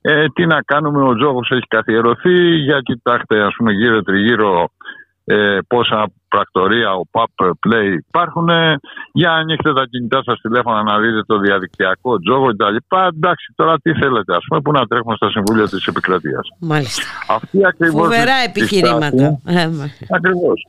Ε, 0.05 0.25
τι 0.33 0.45
να 0.45 0.61
κάνουμε, 0.61 1.03
ο 1.03 1.15
τζόγος 1.15 1.49
έχει 1.51 1.67
καθιερωθεί. 1.67 2.55
Για 2.55 2.79
κοιτάξτε, 2.81 3.41
ας 3.41 3.53
πούμε, 3.57 3.71
γύρω 3.71 4.01
τριγύρω 4.03 4.69
ε, 5.25 5.57
πόσα 5.67 6.11
πρακτορία, 6.27 6.93
ο 6.93 7.01
PAP 7.11 7.45
Play 7.67 7.97
υπάρχουν. 8.07 8.49
Για 9.11 9.31
ανοίξτε 9.31 9.73
τα 9.73 9.85
κινητά 9.89 10.23
σας 10.23 10.39
τηλέφωνα 10.41 10.83
να 10.83 10.99
δείτε 10.99 11.21
το 11.25 11.37
διαδικτυακό 11.37 12.19
τζόγο 12.19 12.47
κτλ. 12.47 12.75
Εντάξει, 13.15 13.53
τώρα 13.55 13.77
τι 13.81 13.93
θέλετε, 13.93 14.35
ας 14.35 14.43
πούμε, 14.47 14.61
που 14.61 14.71
να 14.71 14.85
τρέχουμε 14.87 15.15
στα 15.15 15.29
συμβούλια 15.29 15.67
της 15.67 15.85
επικρατείας. 15.85 16.47
Μάλιστα. 16.59 17.03
Αυτή 17.27 17.65
ακριβώς 17.65 18.01
Φοβερά 18.01 18.41
η 18.41 18.45
επιχειρήματα. 18.47 19.07
στάση- 19.07 19.41
Ε, 19.45 19.67
μα- 19.67 20.15
Ακριβώς. 20.17 20.67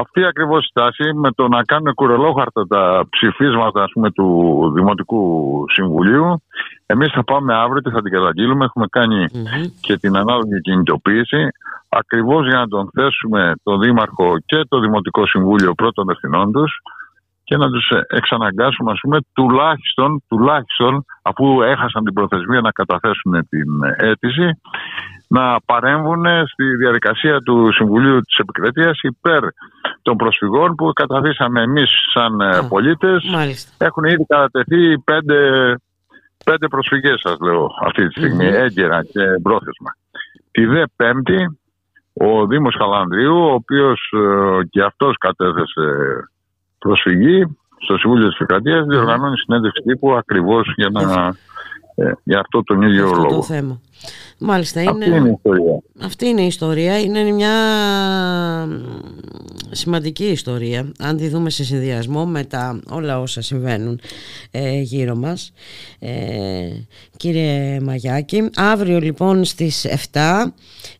Αυτή 0.00 0.24
ακριβώς 0.24 0.64
η 0.64 0.68
στάση 0.68 1.14
με 1.14 1.30
το 1.32 1.48
να 1.48 1.62
κάνουν 1.64 1.94
κουρελόχαρτα 1.94 2.66
τα 2.66 3.06
ψηφίσματα 3.10 3.82
ας 3.82 3.90
πούμε, 3.92 4.10
του 4.10 4.26
Δημοτικού 4.74 5.64
Συμβουλίου 5.72 6.42
εμείς 6.86 7.12
θα 7.12 7.24
πάμε 7.24 7.54
αύριο 7.54 7.80
και 7.80 7.90
θα 7.90 8.02
την 8.02 8.12
καταγγείλουμε. 8.12 8.64
Έχουμε 8.64 8.86
κάνει 8.90 9.26
Μμμ. 9.32 9.64
και 9.80 9.96
την 9.96 10.16
ανάλογη 10.16 10.60
κινητοποίηση 10.60 11.48
ακριβώς 11.88 12.46
για 12.46 12.58
να 12.58 12.68
τον 12.68 12.90
θέσουμε 12.94 13.52
το 13.62 13.78
Δήμαρχο 13.78 14.36
και 14.46 14.64
το 14.68 14.78
Δημοτικό 14.78 15.26
Συμβούλιο 15.26 15.74
πρώτων 15.74 16.10
ευθυνών 16.10 16.52
τους 16.52 16.72
και 17.44 17.56
να 17.56 17.70
τους 17.70 17.88
ε, 17.88 18.00
εξαναγκάσουμε 18.08 18.90
ας 18.90 18.98
πούμε 19.02 19.18
τουλάχιστον, 19.32 20.22
τουλάχιστον 20.28 21.04
αφού 21.22 21.62
έχασαν 21.62 22.04
την 22.04 22.12
προθεσμία 22.12 22.60
να 22.60 22.70
καταθέσουν 22.70 23.48
την 23.48 23.68
ε, 23.82 24.08
αίτηση 24.08 24.60
να 25.28 25.60
παρέμβουν 25.60 26.24
στη 26.46 26.76
διαδικασία 26.76 27.40
του 27.40 27.72
Συμβουλίου 27.72 28.20
της 28.20 28.36
Επικρατείας 28.36 28.98
υπέρ 29.02 29.42
των 30.02 30.16
προσφυγών 30.16 30.74
που 30.74 30.92
καταθήσαμε 30.92 31.62
εμείς 31.62 31.90
σαν 32.14 32.40
ε, 32.40 32.56
Α, 32.56 32.68
πολίτες. 32.68 33.24
Μάλιστα. 33.32 33.86
Έχουν 33.86 34.04
ήδη 34.04 34.24
κατατεθεί 34.26 34.98
πέντε, 34.98 35.38
πέντε 36.44 36.68
προσφυγές 36.68 37.20
σας 37.20 37.36
λέω 37.40 37.68
αυτή 37.84 38.06
τη 38.06 38.12
στιγμή, 38.12 38.44
Μμμ. 38.44 38.54
έγκαιρα 38.54 39.02
και 39.02 39.24
πρόθεσμα. 39.42 39.90
Τη 40.50 40.64
δε 40.66 40.82
πέμπτη 40.96 41.58
ο 42.20 42.46
Δήμος 42.46 42.74
Χαλανδρίου, 42.78 43.36
ο 43.36 43.52
οποίος 43.52 44.12
ε, 44.12 44.64
και 44.70 44.82
αυτός 44.82 45.16
κατέθεσε 45.18 45.86
προσφυγή 46.78 47.56
στο 47.78 47.98
Συμβούλιο 47.98 48.28
της 48.28 48.38
Επικρατείας, 48.38 48.86
διοργανώνει 48.86 49.38
συνέντευξη 49.38 49.82
τύπου 49.82 50.16
ακριβώς 50.16 50.72
για, 50.76 50.88
να, 50.92 51.34
ε, 51.98 52.12
για 52.24 52.38
αυτό 52.40 52.62
τον 52.64 52.82
ίδιο 52.82 53.04
Αυτό 53.04 53.16
λόγο. 53.16 53.34
το 53.34 53.42
θέμα. 53.42 53.80
Μάλιστα 54.40 54.80
Αυτή 54.80 55.04
είναι 55.10 55.28
η 55.28 55.30
ιστορία. 55.36 55.80
Αυτή 56.04 56.26
είναι 56.26 56.40
η 56.40 56.46
ιστορία. 56.46 56.98
Είναι 57.00 57.22
μια 57.30 57.50
σημαντική 59.70 60.24
ιστορία. 60.24 60.92
Αν 60.98 61.16
τη 61.16 61.28
δούμε 61.28 61.50
σε 61.50 61.64
συνδυασμό 61.64 62.26
με 62.26 62.44
τα 62.44 62.80
όλα 62.90 63.20
όσα 63.20 63.42
συμβαίνουν 63.42 64.00
ε, 64.50 64.80
γύρω 64.80 65.14
μας. 65.16 65.52
Ε, 65.98 66.08
κύριε 67.16 67.80
Μαγιάκη, 67.80 68.50
αύριο 68.56 68.98
λοιπόν 68.98 69.44
στις 69.44 69.86
7, 70.12 70.18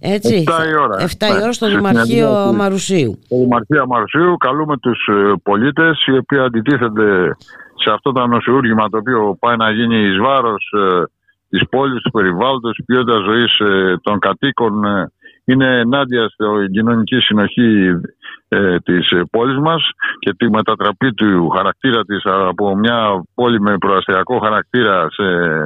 έτσι, 0.00 0.44
7 0.46 0.50
η 0.70 0.76
ώρα. 0.82 0.96
7 1.06 1.26
η 1.26 1.32
Ναι. 1.32 1.42
ώρα 1.42 1.52
στο 1.52 1.64
Στην 1.66 1.76
Δημαρχείο 1.76 2.26
συνεδρίαση. 2.26 2.56
Μαρουσίου. 2.56 3.18
Στο 3.26 3.37
Δημαρχία 3.37 3.87
Μαρσίου 3.87 4.37
καλούμε 4.37 4.76
τους 4.78 4.98
ε, 5.11 5.32
πολίτες 5.42 6.06
οι 6.06 6.16
οποίοι 6.16 6.38
αντιτίθενται 6.38 7.37
σε 7.79 7.91
αυτό 7.91 8.12
το 8.12 8.27
νοσηούργημα 8.27 8.88
το 8.88 8.97
οποίο 8.97 9.37
πάει 9.41 9.57
να 9.57 9.71
γίνει 9.71 9.97
εις 9.97 10.19
βάρος 10.19 10.73
ε, 10.77 11.03
της 11.49 11.69
πόλης, 11.69 12.03
του 12.03 12.11
περιβάλλοντος, 12.11 12.77
της 12.77 12.85
ποιότητας 12.85 13.23
ζωής 13.23 13.59
ε, 13.59 13.99
των 14.03 14.19
κατοίκων 14.19 14.85
ε, 14.85 15.12
είναι 15.45 15.79
ενάντια 15.79 16.29
στην 16.29 16.73
κοινωνική 16.73 17.21
συνοχή 17.21 18.01
ε, 18.49 18.79
της 18.79 19.11
ε, 19.11 19.23
πόλης 19.31 19.59
μας 19.59 19.83
και 20.19 20.35
τη 20.35 20.51
μετατραπή 20.51 21.14
του 21.14 21.49
χαρακτήρα 21.49 22.05
της 22.05 22.23
από 22.25 22.77
μια 22.77 23.25
πόλη 23.35 23.61
με 23.61 23.79
προαστιακό 23.79 24.38
χαρακτήρα 24.38 25.07
σε 25.11 25.25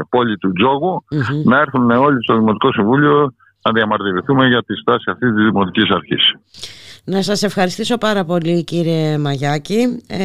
πόλη 0.08 0.38
του 0.38 0.52
τζόγου 0.52 1.04
Μμμ. 1.10 1.42
να 1.44 1.58
έρθουν 1.58 1.90
όλοι 1.90 2.22
στο 2.22 2.34
Δημοτικό 2.34 2.72
Συμβούλιο 2.72 3.34
να 3.62 3.72
διαμαρτυρηθούμε 3.72 4.46
για 4.46 4.62
τη 4.62 4.74
στάση 4.74 5.10
αυτής 5.10 5.32
της 5.32 5.44
Δημοτικής 5.44 5.90
Αρχής. 5.90 6.34
Να 7.04 7.22
σας 7.22 7.42
ευχαριστήσω 7.42 7.98
πάρα 7.98 8.24
πολύ 8.24 8.64
κύριε 8.64 9.18
Μαγιάκη. 9.18 9.96
Ε, 10.06 10.16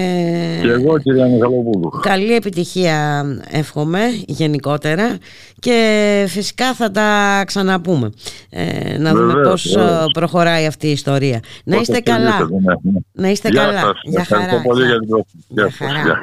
Και 0.62 0.68
εγώ 0.70 0.98
κυρία 1.00 1.26
Μιχαλοπούλου. 1.28 1.90
Καλή 2.02 2.34
επιτυχία 2.36 3.26
εύχομαι 3.52 4.00
γενικότερα 4.28 5.18
και 5.60 6.26
φυσικά 6.28 6.74
θα 6.74 6.92
τα 6.92 7.44
ξαναπούμε 7.48 8.10
ε, 8.50 8.98
να 8.98 9.12
δούμε 9.14 9.34
Βεβαίως, 9.34 9.50
πώς 9.64 9.74
βεβαίως. 9.76 10.02
ε, 10.02 10.06
προχωράει 10.14 10.66
αυτή 10.66 10.88
η 10.88 10.92
ιστορία. 10.92 11.40
Να 11.64 11.76
είστε 11.78 11.92
Όσο 11.92 12.02
καλά. 12.04 12.32
θέλετε, 12.32 12.54
ναι, 12.54 12.92
ναι. 12.92 13.00
Να 13.12 13.30
είστε 13.30 13.50
Γεια 13.50 13.64
καλά. 13.64 13.80
σας. 13.80 14.00
Για 14.04 14.20
Ευχαριστώ 14.22 14.50
χαρά. 14.52 14.62
πολύ 14.64 14.80
Γεια. 14.86 14.90
για 14.90 15.00
την 15.00 15.08
πρόσκληση. 15.10 15.46
Για 15.48 15.64
Γεια 15.68 15.88
σας. 15.88 15.88
χαρά. 16.04 16.22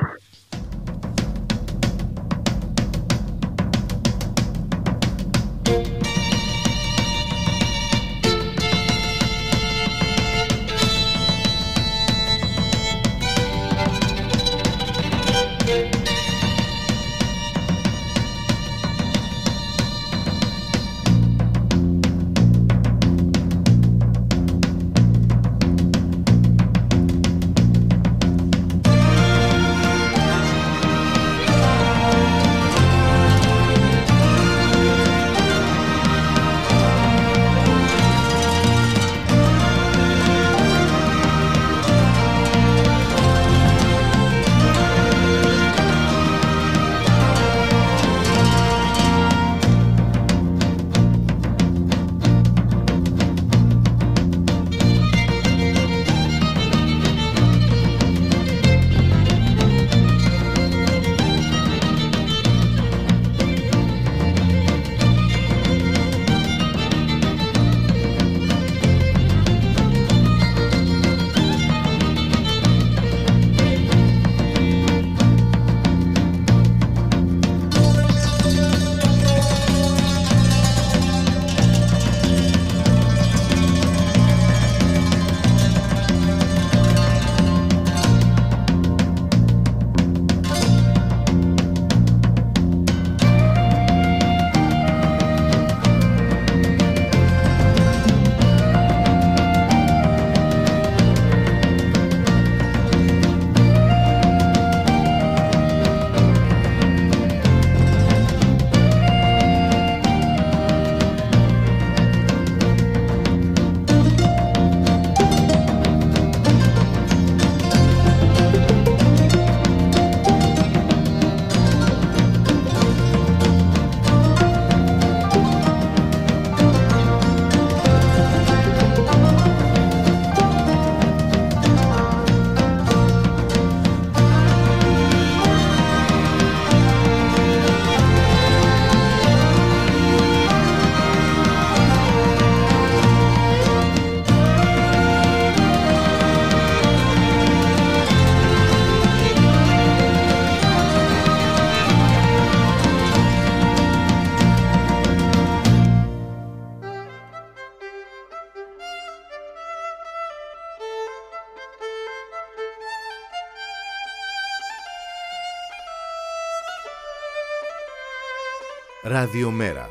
Ραδιομέρα. 169.25 169.89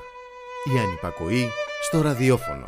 Η 0.76 0.80
ανυπακοή 0.80 1.50
στο 1.82 2.02
ραδιόφωνο. 2.02 2.66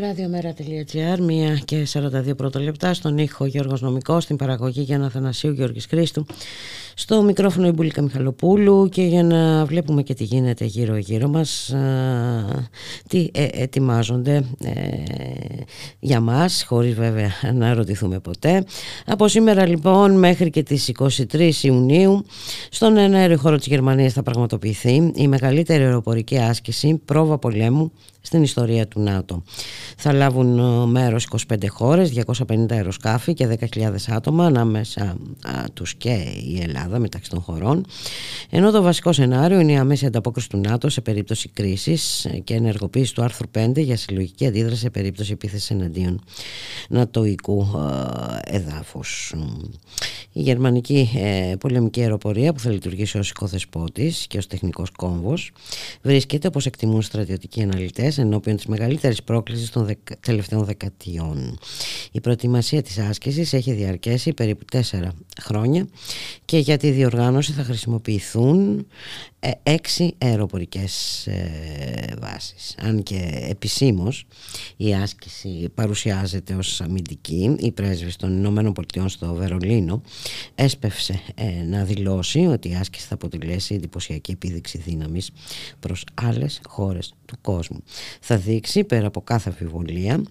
Ραδιομέρα.gr, 0.00 1.18
1 1.56 1.58
και 1.64 1.86
42 1.92 2.36
πρώτα 2.36 2.60
λεπτά, 2.60 2.94
στον 2.94 3.18
ήχο 3.18 3.44
Γιώργος 3.44 3.80
Νομικός, 3.80 4.22
στην 4.22 4.36
παραγωγή 4.36 4.80
Γιάννα 4.80 5.10
Θανασίου 5.10 5.52
Γιώργης 5.52 5.86
Χρήστου, 5.86 6.26
στο 7.02 7.22
μικρόφωνο 7.22 7.66
η 7.66 7.70
Μπουλίκα 7.70 8.02
Μιχαλοπούλου 8.02 8.88
και 8.88 9.02
για 9.02 9.22
να 9.22 9.64
βλέπουμε 9.64 10.02
και 10.02 10.14
τι 10.14 10.24
γίνεται 10.24 10.64
γύρω 10.64 10.96
γύρω 10.96 11.28
μας, 11.28 11.74
τι 13.08 13.28
ε, 13.32 13.46
ετοιμάζονται 13.52 14.44
ε, 14.64 14.72
για 15.98 16.20
μας, 16.20 16.64
χωρίς 16.68 16.94
βέβαια 16.94 17.30
να 17.54 17.74
ρωτηθούμε 17.74 18.18
ποτέ. 18.18 18.64
Από 19.06 19.28
σήμερα 19.28 19.66
λοιπόν 19.66 20.18
μέχρι 20.18 20.50
και 20.50 20.62
τις 20.62 20.92
23 21.32 21.50
Ιουνίου, 21.62 22.24
στον 22.70 22.96
αέριο 22.96 23.36
χώρο 23.36 23.56
της 23.56 23.66
Γερμανίας 23.66 24.12
θα 24.12 24.22
πραγματοποιηθεί 24.22 25.12
η 25.14 25.28
μεγαλύτερη 25.28 25.82
αεροπορική 25.82 26.38
άσκηση 26.38 27.00
πρόβα 27.04 27.38
πολέμου 27.38 27.92
στην 28.22 28.42
ιστορία 28.42 28.88
του 28.88 29.00
ΝΑΤΟ. 29.00 29.42
Θα 29.96 30.12
λάβουν 30.12 30.58
ε, 30.58 30.86
μέρος 30.86 31.26
25 31.48 31.56
χώρες, 31.68 32.12
250 32.48 32.72
αεροσκάφη 32.72 33.34
και 33.34 33.58
10.000 33.74 33.94
άτομα 34.08 34.46
ανάμεσα 34.46 35.16
τους 35.74 35.94
και 35.94 36.12
η 36.46 36.60
Ελλάδα 36.62 36.98
μεταξύ 36.98 37.30
των 37.30 37.40
χωρών. 37.40 37.86
Ενώ 38.50 38.70
το 38.70 38.82
βασικό 38.82 39.12
σενάριο 39.12 39.60
είναι 39.60 39.72
η 39.72 39.76
αμέση 39.76 40.06
ανταπόκριση 40.06 40.48
του 40.48 40.56
ΝΑΤΟ 40.56 40.88
σε 40.88 41.00
περίπτωση 41.00 41.48
κρίσης 41.48 42.26
και 42.44 42.54
ενεργοποίηση 42.54 43.14
του 43.14 43.22
άρθρου 43.22 43.46
5 43.58 43.72
για 43.76 43.96
συλλογική 43.96 44.46
αντίδραση 44.46 44.80
σε 44.80 44.90
περίπτωση 44.90 45.32
επίθεσης 45.32 45.70
εναντίον 45.70 46.20
νατοϊκού 46.88 47.66
ε, 48.50 48.56
εδάφους. 48.56 49.34
Η 50.32 50.40
γερμανική 50.40 51.10
ε, 51.14 51.54
πολεμική 51.58 52.00
αεροπορία 52.00 52.52
που 52.52 52.60
θα 52.60 52.70
λειτουργήσει 52.70 53.18
ως 53.18 53.30
οικοθεσπότης 53.30 54.26
και 54.26 54.38
ως 54.38 54.46
τεχνικός 54.46 54.90
κόμβος 54.90 55.52
βρίσκεται 56.02 56.46
όπως 56.46 56.66
εκτιμούν 56.66 57.02
στρατιωτικοί 57.02 57.62
αναλυτές 57.62 58.11
ενώπιον 58.18 58.56
της 58.56 58.66
μεγαλύτερης 58.66 59.22
πρόκλησης 59.22 59.70
των 59.70 59.96
τελευταίων 60.20 60.64
δεκατιών. 60.64 61.58
Η 62.12 62.20
προετοιμασία 62.20 62.82
της 62.82 62.98
άσκησης 62.98 63.52
έχει 63.52 63.72
διαρκέσει 63.72 64.32
περίπου 64.32 64.64
τέσσερα 64.64 65.12
χρόνια 65.42 65.86
και 66.44 66.58
για 66.58 66.76
τη 66.76 66.90
διοργάνωση 66.90 67.52
θα 67.52 67.62
χρησιμοποιηθούν 67.62 68.78
ε, 68.78 68.84
έξι 69.62 70.14
αεροπορικές 70.18 71.26
ε, 71.26 72.14
βάσεις. 72.20 72.74
Αν 72.78 73.02
και 73.02 73.46
επισήμως 73.48 74.26
η 74.76 74.94
άσκηση 74.94 75.68
παρουσιάζεται 75.74 76.54
ως 76.54 76.80
αμυντική, 76.80 77.56
η 77.58 77.72
πρέσβης 77.72 78.16
των 78.16 78.36
Ηνωμένων 78.36 78.72
Πολιτειών 78.72 79.08
στο 79.08 79.34
Βερολίνο 79.34 80.02
έσπευσε 80.54 81.20
ε, 81.34 81.62
να 81.64 81.84
δηλώσει 81.84 82.38
ότι 82.38 82.68
η 82.68 82.74
άσκηση 82.74 83.06
θα 83.06 83.14
αποτελέσει 83.14 83.74
εντυπωσιακή 83.74 84.30
επίδειξη 84.30 84.78
δύναμης 84.78 85.30
προς 85.80 86.04
άλλες 86.14 86.60
χώρες 86.68 87.14
του 87.24 87.36
κόσμου. 87.40 87.82
Θα 88.20 88.36
δείξει 88.36 88.84
πέρα 88.84 89.06
από 89.06 89.20
κάθε 89.20 89.48
αμφιβολία 89.48 90.22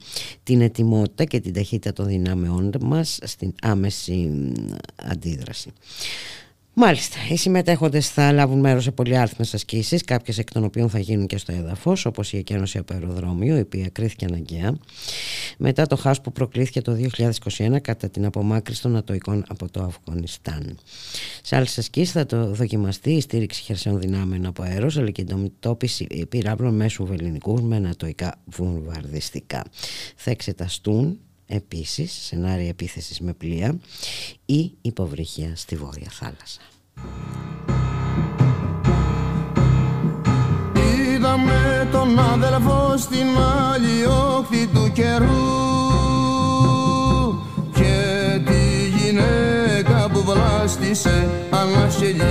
την 0.44 0.62
ετοιμότητα 0.62 1.24
και 1.24 1.40
την 1.40 1.54
ταχύτητα 1.54 1.94
των 1.94 2.06
δυνάμεών 2.06 2.72
μας 2.82 3.20
στην 3.22 3.54
άμεση 3.62 4.32
αντίδραση. 4.96 5.72
Μάλιστα, 6.74 7.18
οι 7.30 7.36
συμμετέχοντες 7.36 8.10
θα 8.10 8.32
λάβουν 8.32 8.60
μέρος 8.60 8.84
σε 8.84 8.92
πολυάριθμες 8.92 9.54
ασκήσεις, 9.54 10.04
κάποιες 10.04 10.38
εκ 10.38 10.52
των 10.52 10.64
οποίων 10.64 10.90
θα 10.90 11.00
γίνουν 11.00 11.28
και 11.28 11.38
στο 11.38 11.52
έδαφος, 11.52 12.06
όπως 12.06 12.34
η 12.34 12.38
εκένωση 12.38 12.78
από 12.78 12.94
αεροδρόμιο, 12.94 13.58
η 13.58 13.60
οποία 13.60 13.90
κρίθηκε 13.90 14.26
αναγκαία, 14.26 14.78
μετά 15.58 15.88
το 15.88 15.96
χάος 15.96 16.22
που 16.22 16.32
προκλήθηκε 16.32 16.82
το 16.82 16.98
2021 17.58 17.80
κατά 17.82 18.10
την 18.10 18.26
απομάκρυση 18.26 18.82
των 18.82 18.96
ατοικών 18.96 19.44
από 19.48 19.70
το 19.72 19.84
Αφγανιστάν. 19.84 20.78
Σε 21.42 21.56
άλλες 21.56 21.78
ασκήσεις 21.78 22.12
θα 22.12 22.26
το 22.26 22.54
δοκιμαστεί 22.54 23.12
η 23.12 23.22
στήριξη 23.22 23.62
χερσαίων 23.62 24.00
δυνάμεων 24.00 24.46
από 24.46 24.64
αέρος, 24.64 24.98
αλλά 24.98 25.10
και 25.10 25.22
η 25.22 25.26
εντομιτώπιση 25.30 26.26
πυράβλων 26.30 26.76
μέσου 26.76 27.06
βεληνικού 27.06 27.62
με 27.62 27.76
ανατοϊκά 27.76 28.36
βομβαρδιστικά. 28.46 29.64
Θα 30.16 30.32
εξεταστούν 30.32 31.20
επίσης 31.52 32.12
σενάρια 32.12 32.70
επίθεσης 32.70 33.20
με 33.20 33.34
πλοία 33.34 33.80
ή 34.46 34.72
υποβρυχία 34.82 35.56
στη 35.56 35.76
Βόρεια 35.76 36.10
Θάλασσα. 36.12 36.62
Είδαμε 41.14 41.90
τον 41.92 42.20
αδελφό 42.20 42.98
στην 42.98 43.28
άλλη 43.72 44.06
όχθη 44.06 44.68
του 44.68 44.92
καιρού 44.94 45.72
και 47.74 48.40
τη 48.46 48.88
γυναίκα 48.98 50.10
που 50.10 50.24
βλάστησε 50.24 51.30
ανασχελή 51.50 52.31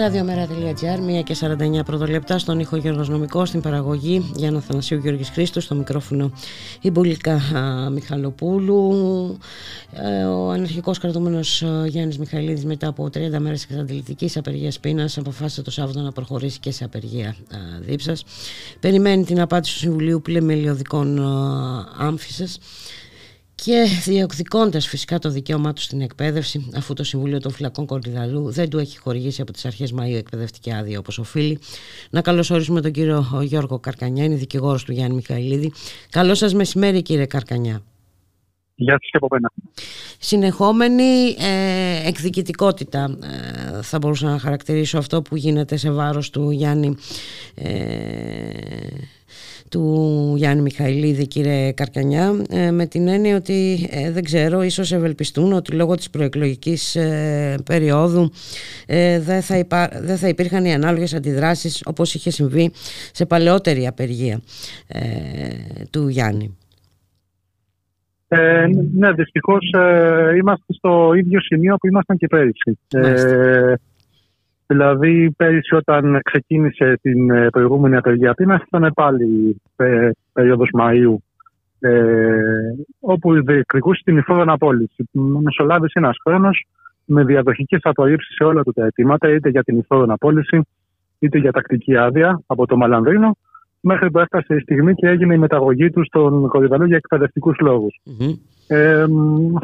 Radio 0.00 0.24
Mera 0.24 0.46
Ραδιομέρα.gr, 0.70 1.20
1 1.20 1.24
και 1.24 1.36
49 1.80 1.84
πρωτολεπτά 1.84 2.38
στον 2.38 2.58
ήχο 2.60 2.76
Νομικός, 3.08 3.48
στην 3.48 3.60
παραγωγή 3.60 4.32
Γιάννα 4.36 4.60
Θανασίου 4.60 4.98
Γιώργης 4.98 5.28
Χρήστος, 5.28 5.64
στο 5.64 5.74
μικρόφωνο 5.74 6.32
η 6.80 6.90
Μπουλίκα 6.90 7.40
Μιχαλοπούλου. 7.92 9.38
Ε, 9.92 10.24
ο 10.24 10.50
αναρχικός 10.50 10.98
κρατούμενος 10.98 11.64
Γιάννης 11.86 12.18
Μιχαηλίδης 12.18 12.64
μετά 12.64 12.88
από 12.88 13.04
30 13.04 13.38
μέρες 13.38 13.64
εξαντλητικής 13.64 14.36
απεργίας 14.36 14.80
πείνας 14.80 15.18
αποφάσισε 15.18 15.62
το 15.62 15.70
Σάββατο 15.70 16.00
να 16.00 16.12
προχωρήσει 16.12 16.58
και 16.58 16.70
σε 16.70 16.84
απεργία 16.84 17.36
δίψας. 17.80 18.24
Περιμένει 18.80 19.24
την 19.24 19.40
απάντηση 19.40 19.72
του 19.72 19.78
Συμβουλίου 19.78 20.22
Πλεμελιωδικών 20.22 21.18
Άμφισας 21.98 22.58
και 23.64 23.86
διεκδικώντας 24.04 24.86
φυσικά 24.86 25.18
το 25.18 25.30
δικαίωμά 25.30 25.72
του 25.72 25.80
στην 25.80 26.00
εκπαίδευση, 26.00 26.70
αφού 26.76 26.94
το 26.94 27.04
Συμβούλιο 27.04 27.40
των 27.40 27.52
Φυλακών 27.52 27.86
Κορδιδαλού 27.86 28.50
δεν 28.50 28.68
του 28.68 28.78
έχει 28.78 28.98
χορηγήσει 28.98 29.40
από 29.40 29.52
τις 29.52 29.64
αρχές 29.64 29.94
Μαΐου 29.98 30.16
εκπαιδευτική 30.16 30.72
άδεια 30.72 30.98
όπως 30.98 31.18
οφείλει. 31.18 31.58
Να 32.10 32.20
καλωσορίσουμε 32.20 32.80
τον 32.80 32.92
κύριο 32.92 33.40
Γιώργο 33.42 33.78
Καρκανιά, 33.78 34.24
είναι 34.24 34.34
δικηγόρος 34.34 34.84
του 34.84 34.92
Γιάννη 34.92 35.14
Μιχαηλίδη. 35.14 35.72
Καλό 36.10 36.34
σας 36.34 36.54
μεσημέρι, 36.54 37.02
κύριε 37.02 37.26
Καρκανιά. 37.26 37.82
Γεια 38.74 38.92
σας 38.92 39.10
και 39.10 39.16
από 39.16 39.26
μένα. 39.30 39.52
Συνεχόμενη 40.18 41.36
ε, 41.38 42.08
εκδικητικότητα 42.08 43.18
ε, 43.22 43.82
θα 43.82 43.98
μπορούσα 43.98 44.28
να 44.28 44.38
χαρακτηρίσω 44.38 44.98
αυτό 44.98 45.22
που 45.22 45.36
γίνεται 45.36 45.76
σε 45.76 45.90
βάρος 45.90 46.30
του 46.30 46.50
Γιάννη 46.50 46.96
ε, 47.54 47.70
του 49.70 50.34
Γιάννη 50.36 50.62
Μιχαηλίδη 50.62 51.26
κύριε 51.26 51.72
Καρκανιά 51.72 52.44
ε, 52.50 52.70
με 52.70 52.86
την 52.86 53.08
έννοια 53.08 53.36
ότι 53.36 53.88
ε, 53.90 54.10
δεν 54.10 54.24
ξέρω 54.24 54.62
ίσως 54.62 54.92
ευελπιστούν 54.92 55.52
ότι 55.52 55.72
λόγω 55.72 55.94
της 55.94 56.10
προεκλογικής 56.10 56.96
ε, 56.96 57.54
περίοδου 57.64 58.30
δεν, 59.20 59.42
θα 59.42 59.88
δεν 60.02 60.16
θα 60.16 60.28
υπήρχαν 60.28 60.64
οι 60.64 60.74
ανάλογες 60.74 61.14
αντιδράσεις 61.14 61.82
όπως 61.86 62.14
είχε 62.14 62.30
συμβεί 62.30 62.70
σε 63.12 63.26
παλαιότερη 63.26 63.86
απεργία 63.86 64.40
του 65.90 66.08
Γιάννη. 66.08 66.58
Ε, 68.28 68.66
ναι, 68.94 69.12
δυστυχώς 69.12 69.72
είμαστε 70.38 70.72
στο 70.72 71.12
ίδιο 71.14 71.40
σημείο 71.40 71.76
που 71.76 71.86
ήμασταν 71.86 72.16
και 72.16 72.26
πέρυσι. 72.26 72.78
Δηλαδή, 74.70 75.30
πέρυσι 75.36 75.74
όταν 75.74 76.20
ξεκίνησε 76.22 76.98
την 77.02 77.30
ε, 77.30 77.48
προηγούμενη 77.50 77.96
απεργία 77.96 78.34
πείνα, 78.34 78.62
ήταν 78.66 78.92
πάλι 78.94 79.60
ε, 79.76 80.10
περίοδος 80.32 80.68
Μαΐου, 80.78 81.14
ε, 81.80 82.40
όπου 83.00 83.44
διεκδικούσε 83.44 84.02
την 84.04 84.16
υφόρον 84.16 84.50
απόλυση. 84.50 85.08
Μεσολάβησε 85.42 85.98
ένας 85.98 86.16
χρόνος 86.24 86.66
με 87.04 87.24
διαδοχικές 87.24 87.80
απορρίψεις 87.82 88.34
σε 88.34 88.44
όλα 88.44 88.62
τα 88.74 88.84
αιτήματα, 88.84 89.28
είτε 89.28 89.48
για 89.48 89.62
την 89.62 89.78
υφόρον 89.78 90.10
απόλυση, 90.10 90.60
είτε 91.18 91.38
για 91.38 91.52
τακτική 91.52 91.96
άδεια 91.96 92.42
από 92.46 92.66
το 92.66 92.76
Μαλανδρίνο, 92.76 93.36
μέχρι 93.80 94.10
που 94.10 94.18
έφτασε 94.18 94.54
η 94.54 94.60
στιγμή 94.60 94.94
και 94.94 95.08
έγινε 95.08 95.34
η 95.34 95.38
μεταγωγή 95.38 95.90
του 95.90 96.04
στον 96.04 96.48
Κορυδαλό 96.48 96.84
για 96.84 96.96
εκπαιδευτικούς 96.96 97.56
ε, 98.72 99.04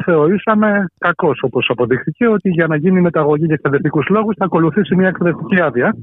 θεωρήσαμε 0.05 0.85
κακώ, 0.97 1.31
όπως 1.41 1.67
αποδείχθηκε, 1.69 2.27
ότι 2.27 2.49
για 2.49 2.67
να 2.67 2.75
γίνει 2.75 3.01
μεταγωγή 3.01 3.45
για 3.45 3.53
εκπαιδευτικούς 3.53 4.07
λόγους 4.09 4.35
θα 4.37 4.45
ακολουθήσει 4.45 4.95
μια 4.95 5.07
εκπαιδευτική 5.07 5.61
άδεια. 5.61 5.95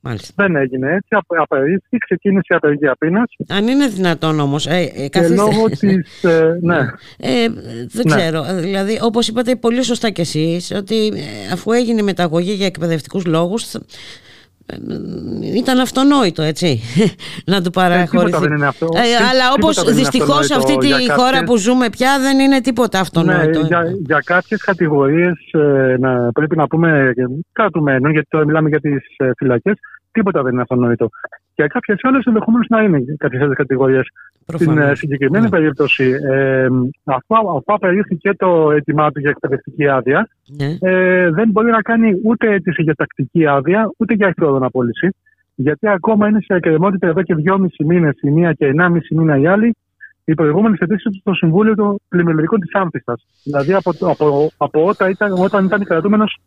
Μάλιστα. 0.00 0.32
Δεν 0.36 0.56
έγινε 0.56 0.92
έτσι. 0.92 1.24
Απερίφθη, 1.26 1.98
ξεκίνησε 1.98 2.46
η 2.48 2.54
απεργία 2.54 2.96
πείνας. 2.98 3.30
Αν 3.48 3.68
είναι 3.68 3.86
δυνατόν 3.86 4.40
όμως. 4.40 4.66
Ε, 4.66 4.92
ε, 4.94 5.08
και 5.08 5.28
λόγω 5.28 5.68
της. 5.68 6.24
Ε, 6.24 6.58
ναι. 6.60 6.78
Ε, 7.18 7.48
δεν 7.88 8.04
ναι. 8.06 8.16
ξέρω. 8.16 8.44
Δηλαδή, 8.60 8.98
όπως 9.02 9.28
είπατε 9.28 9.56
πολύ 9.56 9.82
σωστά 9.82 10.10
κι 10.10 10.20
εσείς, 10.20 10.72
ότι 10.76 11.06
ε, 11.06 11.52
αφού 11.52 11.72
έγινε 11.72 12.00
η 12.00 12.04
μεταγωγή 12.04 12.52
για 12.52 12.66
εκπαιδευτικούς 12.66 13.26
λόγους, 13.26 13.70
ήταν 15.56 15.78
αυτονόητο 15.78 16.42
έτσι. 16.42 16.80
Να 17.52 17.62
του 17.62 17.70
παραχωρηθεί. 17.70 18.38
Δεν 18.38 18.52
είναι 18.52 18.66
αυτό. 18.66 18.86
Ε, 18.92 19.24
αλλά 19.30 19.52
όπως 19.56 19.94
δυστυχώς 19.94 20.50
αυτή 20.50 20.76
τη 20.78 21.10
χώρα 21.10 21.44
που 21.44 21.56
ζούμε 21.56 21.90
πια 21.90 22.18
δεν 22.20 22.38
είναι 22.38 22.60
τίποτα 22.60 23.00
αυτονόητο. 23.00 23.60
Ναι, 23.60 23.66
για, 23.66 23.82
για 24.06 24.20
κάποιες 24.24 24.62
κατηγορίες 24.62 25.34
ε, 25.52 25.96
να, 25.98 26.32
πρέπει 26.32 26.56
να 26.56 26.66
πούμε 26.66 27.12
κρατουμένων 27.52 28.10
γιατί 28.12 28.26
τώρα 28.30 28.44
μιλάμε 28.44 28.68
για 28.68 28.80
τις 28.80 29.14
ε, 29.16 29.30
φυλακές 29.36 29.74
τίποτα 30.12 30.42
δεν 30.42 30.52
είναι 30.52 30.62
αυτονόητο 30.62 31.08
και 31.56 31.66
κάποιες 31.66 31.98
άλλες 32.02 32.24
ενδεχομένως 32.24 32.66
να 32.68 32.82
είναι 32.82 33.04
κάποιες 33.18 33.42
άλλες 33.42 33.56
κατηγορίες. 33.56 34.06
Στην 34.46 34.78
ε, 34.78 34.94
συγκεκριμένη 34.94 35.44
ναι. 35.44 35.50
περίπτωση, 35.50 36.04
ε, 36.30 36.66
αφού, 37.04 37.34
αφού 37.34 37.62
απερίφθηκε 37.64 38.34
το 38.34 38.70
αίτημά 38.70 39.10
του 39.10 39.20
για 39.20 39.30
εκπαιδευτική 39.30 39.88
άδεια, 39.88 40.28
ναι. 40.46 40.90
ε, 40.90 41.30
δεν 41.30 41.50
μπορεί 41.50 41.70
να 41.70 41.82
κάνει 41.82 42.20
ούτε 42.24 42.52
αίτηση 42.52 42.82
για 42.82 42.94
τακτική 42.94 43.46
άδεια, 43.46 43.90
ούτε 43.96 44.14
για 44.14 44.26
εχθρόδον 44.26 44.62
απόλυση. 44.64 45.08
Γιατί 45.54 45.88
ακόμα 45.88 46.28
είναι 46.28 46.40
σε 46.40 46.54
εκκρεμότητα 46.54 47.06
εδώ 47.06 47.22
και 47.22 47.34
δυόμιση 47.34 47.84
μήνες 47.84 48.18
η 48.20 48.30
μία 48.30 48.52
και 48.52 48.66
ενάμιση 48.66 49.14
μήνα 49.14 49.38
η 49.38 49.46
άλλη, 49.46 49.74
οι 50.24 50.34
προηγούμενες 50.34 50.78
αιτήσεις 50.78 51.16
στο 51.20 51.34
Συμβούλιο 51.34 51.74
των 51.74 51.96
Πλημελικών 52.08 52.60
της 52.60 52.74
Άμφιστας. 52.74 53.26
Δηλαδή 53.42 53.72
από, 53.72 53.90
από, 54.00 54.50
από 54.56 54.86
όταν 54.86 55.10
ήταν, 55.10 55.32
όταν 55.32 55.64
ήταν 55.64 55.84
κρατούμενος 55.84 56.38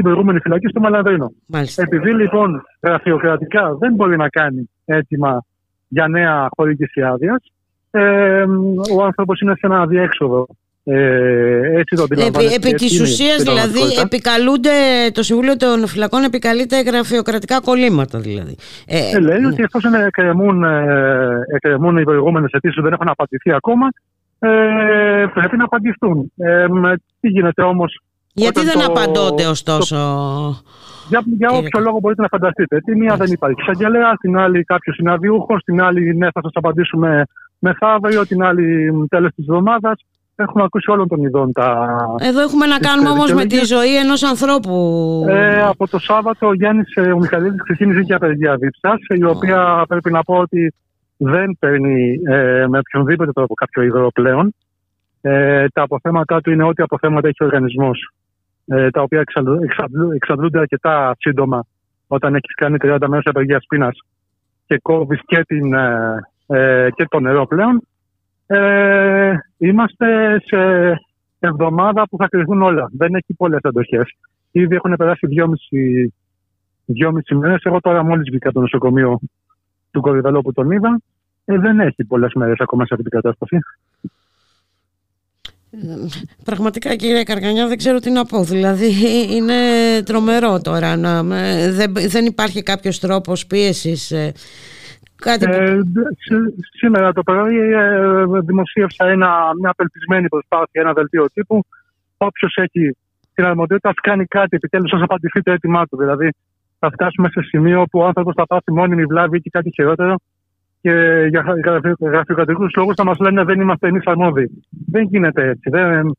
στην 0.00 0.12
προηγούμενη 0.12 0.40
φυλακή 0.40 0.66
στο 0.68 0.80
Μαλανδρίνο. 0.80 1.32
Επειδή 1.76 2.14
λοιπόν 2.14 2.62
γραφειοκρατικά 2.82 3.74
δεν 3.74 3.94
μπορεί 3.94 4.16
να 4.16 4.28
κάνει 4.28 4.70
έτοιμα 4.84 5.44
για 5.88 6.08
νέα 6.08 6.48
χορήγηση 6.56 7.02
άδειας, 7.02 7.52
ε, 7.90 8.44
ο 8.96 9.04
άνθρωπος 9.04 9.40
είναι 9.40 9.54
σε 9.54 9.66
ένα 9.66 9.80
αδιέξοδο. 9.80 10.46
Ε, 10.84 11.78
έτσι 11.78 11.96
το 11.96 12.06
Επί, 12.10 12.44
επί 12.54 12.74
της 12.74 13.00
ουσίας, 13.00 13.42
δηλαδή, 13.42 13.80
επικαλούνται, 14.02 14.70
το 15.12 15.22
Συμβούλιο 15.22 15.56
των 15.56 15.86
Φυλακών 15.86 16.22
επικαλείται 16.22 16.80
γραφειοκρατικά 16.80 17.60
κολλήματα. 17.60 18.18
Δηλαδή. 18.18 18.56
Ε, 18.86 19.16
ε, 19.16 19.20
λέει 19.20 19.38
ναι. 19.38 19.46
ότι 19.46 19.62
εφόσον 19.62 19.94
εκκρεμούν, 19.94 20.64
ε, 20.64 21.40
εκκρεμούν 21.54 21.96
οι 21.96 22.02
προηγούμενες 22.02 22.50
αιτήσεις 22.52 22.82
δεν 22.82 22.92
έχουν 22.92 23.08
απαντηθεί 23.08 23.52
ακόμα, 23.52 23.88
ε, 24.38 25.26
πρέπει 25.34 25.56
να 25.56 25.64
απαντηθούν. 25.64 26.32
Ε, 26.36 26.66
τι 27.20 27.28
γίνεται 27.28 27.62
όμως 27.62 28.00
γιατί 28.44 28.64
δεν 28.64 28.78
το, 28.78 28.84
απαντώνται 28.84 29.46
ωστόσο. 29.46 29.96
για, 31.08 31.22
για 31.26 31.50
όποιο 31.50 31.80
λόγο 31.80 31.98
μπορείτε 32.00 32.22
να 32.22 32.28
φανταστείτε. 32.28 32.80
Τη 32.80 32.96
μία 32.96 33.16
δεν 33.16 33.32
υπάρχει 33.32 33.60
εισαγγελέα, 33.60 34.16
την 34.20 34.38
άλλη 34.38 34.64
κάποιος 34.64 34.96
συναντιούχο, 34.96 35.56
την 35.56 35.82
άλλη 35.82 36.16
ναι, 36.16 36.28
θα 36.34 36.40
σας 36.42 36.52
απαντήσουμε 36.54 37.24
μεθαύριο, 37.58 38.26
την 38.26 38.42
άλλη 38.42 38.92
τέλος 39.08 39.30
της 39.34 39.46
εβδομάδας. 39.48 40.04
Έχουμε 40.36 40.62
ακούσει 40.64 40.90
όλων 40.90 41.08
των 41.08 41.22
ειδών 41.22 41.52
τα. 41.52 41.88
Εδώ 42.18 42.40
έχουμε 42.40 42.66
να 42.66 42.78
κάνουμε 42.78 43.08
όμως 43.08 43.32
με 43.32 43.44
τη 43.44 43.64
ζωή 43.64 43.96
ενός 43.96 44.22
ανθρώπου. 44.22 44.76
Ε, 45.28 45.62
από 45.62 45.88
το 45.88 45.98
Σάββατο 45.98 46.46
ο 46.46 46.54
Γιάννης 46.54 46.96
ο 47.14 47.18
Μιχαλίδης 47.18 47.62
ξεκίνησε 47.62 48.02
και 48.02 48.14
απεργία 48.14 48.56
δίψα, 48.56 48.98
η 49.08 49.24
οποία 49.24 49.84
πρέπει 49.88 50.10
να 50.10 50.22
πω 50.22 50.34
ότι 50.34 50.74
δεν 51.16 51.56
παίρνει 51.58 52.20
ε, 52.28 52.66
με 52.68 52.78
οποιονδήποτε 52.78 53.32
τρόπο 53.32 53.54
κάποιο 53.54 53.82
ιδρύο 53.82 54.08
πλέον. 54.14 54.54
Ε, 55.20 55.68
τα 55.68 55.82
αποθέματα 55.82 56.40
του 56.40 56.50
είναι 56.50 56.64
ό,τι 56.64 56.82
αποθέματα 56.82 57.28
έχει 57.28 57.42
ο 57.42 57.46
οργανισμός. 57.46 58.12
Ε, 58.72 58.90
τα 58.90 59.02
οποία 59.02 59.24
εξαντλούνται 60.14 60.58
αρκετά 60.58 61.14
σύντομα 61.18 61.66
όταν 62.06 62.34
έχεις 62.34 62.54
κάνει 62.54 62.76
30 62.80 62.98
μέρες 63.08 63.26
απεργίας 63.26 63.64
πείνας 63.68 63.98
και 64.66 64.78
κόβεις 64.82 65.20
και, 65.26 65.44
ε, 66.46 66.88
και 66.94 67.06
το 67.08 67.20
νερό 67.20 67.46
πλέον. 67.46 67.82
Ε, 68.46 69.32
είμαστε 69.58 70.40
σε 70.44 70.92
εβδομάδα 71.38 72.08
που 72.08 72.16
θα 72.16 72.28
κρυθούν 72.28 72.62
όλα. 72.62 72.90
Δεν 72.92 73.14
έχει 73.14 73.34
πολλές 73.34 73.60
αντοχές. 73.62 74.16
Ήδη 74.50 74.74
έχουν 74.74 74.96
περάσει 74.96 75.26
δυόμιση, 75.26 76.14
δυόμιση 76.84 77.34
μέρες. 77.34 77.62
Εγώ 77.62 77.80
τώρα 77.80 78.04
μόλις 78.04 78.30
βγήκα 78.30 78.48
από 78.48 78.56
το 78.56 78.60
νοσοκομείο 78.60 79.20
του 79.90 80.00
Κορυδαλό 80.00 80.40
που 80.40 80.52
τον 80.52 80.70
είδα. 80.70 81.00
Ε, 81.44 81.58
δεν 81.58 81.80
έχει 81.80 82.04
πολλές 82.04 82.32
μέρες 82.34 82.58
ακόμα 82.58 82.86
σε 82.86 82.94
αυτή 82.94 83.08
την 83.08 83.20
κατάσταση. 83.20 83.58
Πραγματικά 86.44 86.94
κύριε 86.96 87.22
Καρκανιά 87.22 87.66
δεν 87.68 87.76
ξέρω 87.76 87.98
τι 87.98 88.10
να 88.10 88.24
πω 88.24 88.42
Δηλαδή 88.44 88.90
είναι 89.36 89.54
τρομερό 90.04 90.60
τώρα 90.60 90.96
να, 90.96 91.22
δεν, 91.70 91.92
δεν 92.08 92.24
υπάρχει 92.26 92.62
κάποιος 92.62 92.98
τρόπος 92.98 93.46
πίεσης 93.46 94.10
ε, 94.10 94.32
κάτι 95.16 95.44
Ε, 95.50 95.80
σ- 96.18 96.64
σήμερα 96.78 97.12
το 97.12 97.22
πρωί 97.22 97.56
ε, 97.56 98.40
δημοσίευσα 98.44 99.06
ένα, 99.08 99.28
μια 99.60 99.70
απελπισμένη 99.70 100.28
προσπάθεια, 100.28 100.80
ένα 100.82 100.92
δελτίο 100.92 101.26
τύπου. 101.32 101.64
Όποιος 102.16 102.54
έχει 102.56 102.96
την 103.34 103.44
αρμοδιότητα, 103.44 103.88
ας 103.88 103.94
κάνει 104.02 104.24
κάτι 104.24 104.56
επιτέλους, 104.56 104.92
ω 104.92 104.98
απαντηθεί 105.02 105.42
το 105.42 105.52
αίτημά 105.52 105.86
του. 105.86 105.96
Δηλαδή, 105.96 106.28
θα 106.78 106.90
φτάσουμε 106.90 107.28
σε 107.28 107.42
σημείο 107.42 107.84
που 107.90 107.98
ο 107.98 108.04
άνθρωπος 108.04 108.34
θα 108.36 108.46
πάθει 108.46 108.72
μόνιμη 108.72 109.04
βλάβη 109.04 109.36
ή 109.36 109.40
και 109.40 109.50
κάτι 109.50 109.70
χειρότερο 109.74 110.14
και 110.80 111.26
για 111.30 111.44
γραφειοκρατικού 112.10 112.66
λόγους 112.76 112.94
θα 112.96 113.04
μας 113.04 113.18
λένε 113.18 113.44
δεν 113.44 113.60
είμαστε 113.60 113.88
εμείς 113.88 114.04
αρμόδιοι. 114.06 114.64
Δεν 114.90 115.02
γίνεται 115.02 115.48
έτσι. 115.48 115.70
Δεν, 115.70 116.12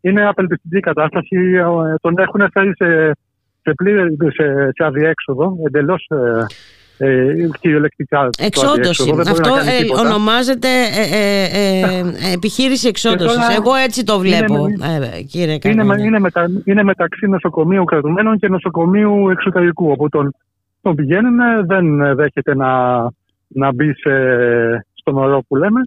είναι 0.00 0.26
απελπιστική 0.28 0.76
η 0.76 0.80
κατάσταση. 0.80 1.36
Ε, 1.56 1.94
Τον 2.00 2.14
έχουν 2.18 2.48
φέρει 2.52 2.72
σε, 2.76 3.10
σε, 3.62 3.72
πλήρη, 3.76 4.16
σε, 4.34 4.70
σε 4.74 4.84
αδιέξοδο, 4.84 5.56
εντελώς 5.66 6.06
ε, 6.08 6.44
ε, 7.06 7.34
κυριολεκτικά. 7.60 8.22
το 8.22 8.44
Εξόντωση. 8.44 8.78
αδιέξοδο. 8.80 9.14
Δεν 9.14 9.24
μπορεί 9.24 9.40
Αυτό 9.40 9.48
να 9.54 9.56
κάνει 9.62 9.76
ε, 9.76 9.80
τίποτα. 9.82 10.00
ονομάζεται 10.00 10.68
ε, 10.68 11.18
ε, 11.18 11.98
ε, 11.98 12.32
επιχείρηση 12.34 12.88
εξόντωσης. 12.88 13.34
τώρα 13.34 13.52
Εγώ 13.56 13.74
έτσι 13.74 14.04
το 14.04 14.18
βλέπω, 14.18 14.66
είναι- 14.68 15.10
ε, 15.16 15.22
κύριε 15.22 15.44
Είναι, 15.64 15.74
με- 15.74 15.74
Καρκανιά. 15.84 16.04
είναι, 16.06 16.18
μετα, 16.18 16.46
είναι 16.64 16.82
μεταξύ 16.82 17.26
νοσοκομείου 17.26 17.84
κρατουμένων 17.84 18.38
και 18.38 18.48
νοσοκομείου 18.48 19.28
εξωτερικού. 19.30 19.90
Όπου 19.90 20.08
τον, 20.08 20.34
τον 20.82 20.94
πηγαίνουν, 20.94 21.40
ε, 21.40 21.62
δεν 21.66 22.14
δέχεται 22.16 22.54
να, 22.54 23.00
να 23.54 23.72
μπει 23.72 23.92
σε, 23.94 24.10
στον 24.92 25.16
ορό 25.16 25.42
που 25.48 25.56
λέμε. 25.56 25.80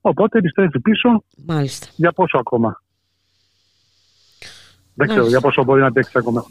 Οπότε 0.00 0.38
επιστρέφει 0.38 0.80
πίσω 0.80 1.22
Μάλιστα. 1.46 1.86
για 1.96 2.12
πόσο 2.12 2.38
ακόμα; 2.38 2.82
Δεν 4.94 5.06
ξέρω 5.06 5.22
Μάλιστα. 5.22 5.28
για 5.28 5.40
πόσο 5.40 5.64
μπορεί 5.64 5.80
να 5.80 5.86
αντέξει 5.86 6.12
ακόμα. 6.18 6.46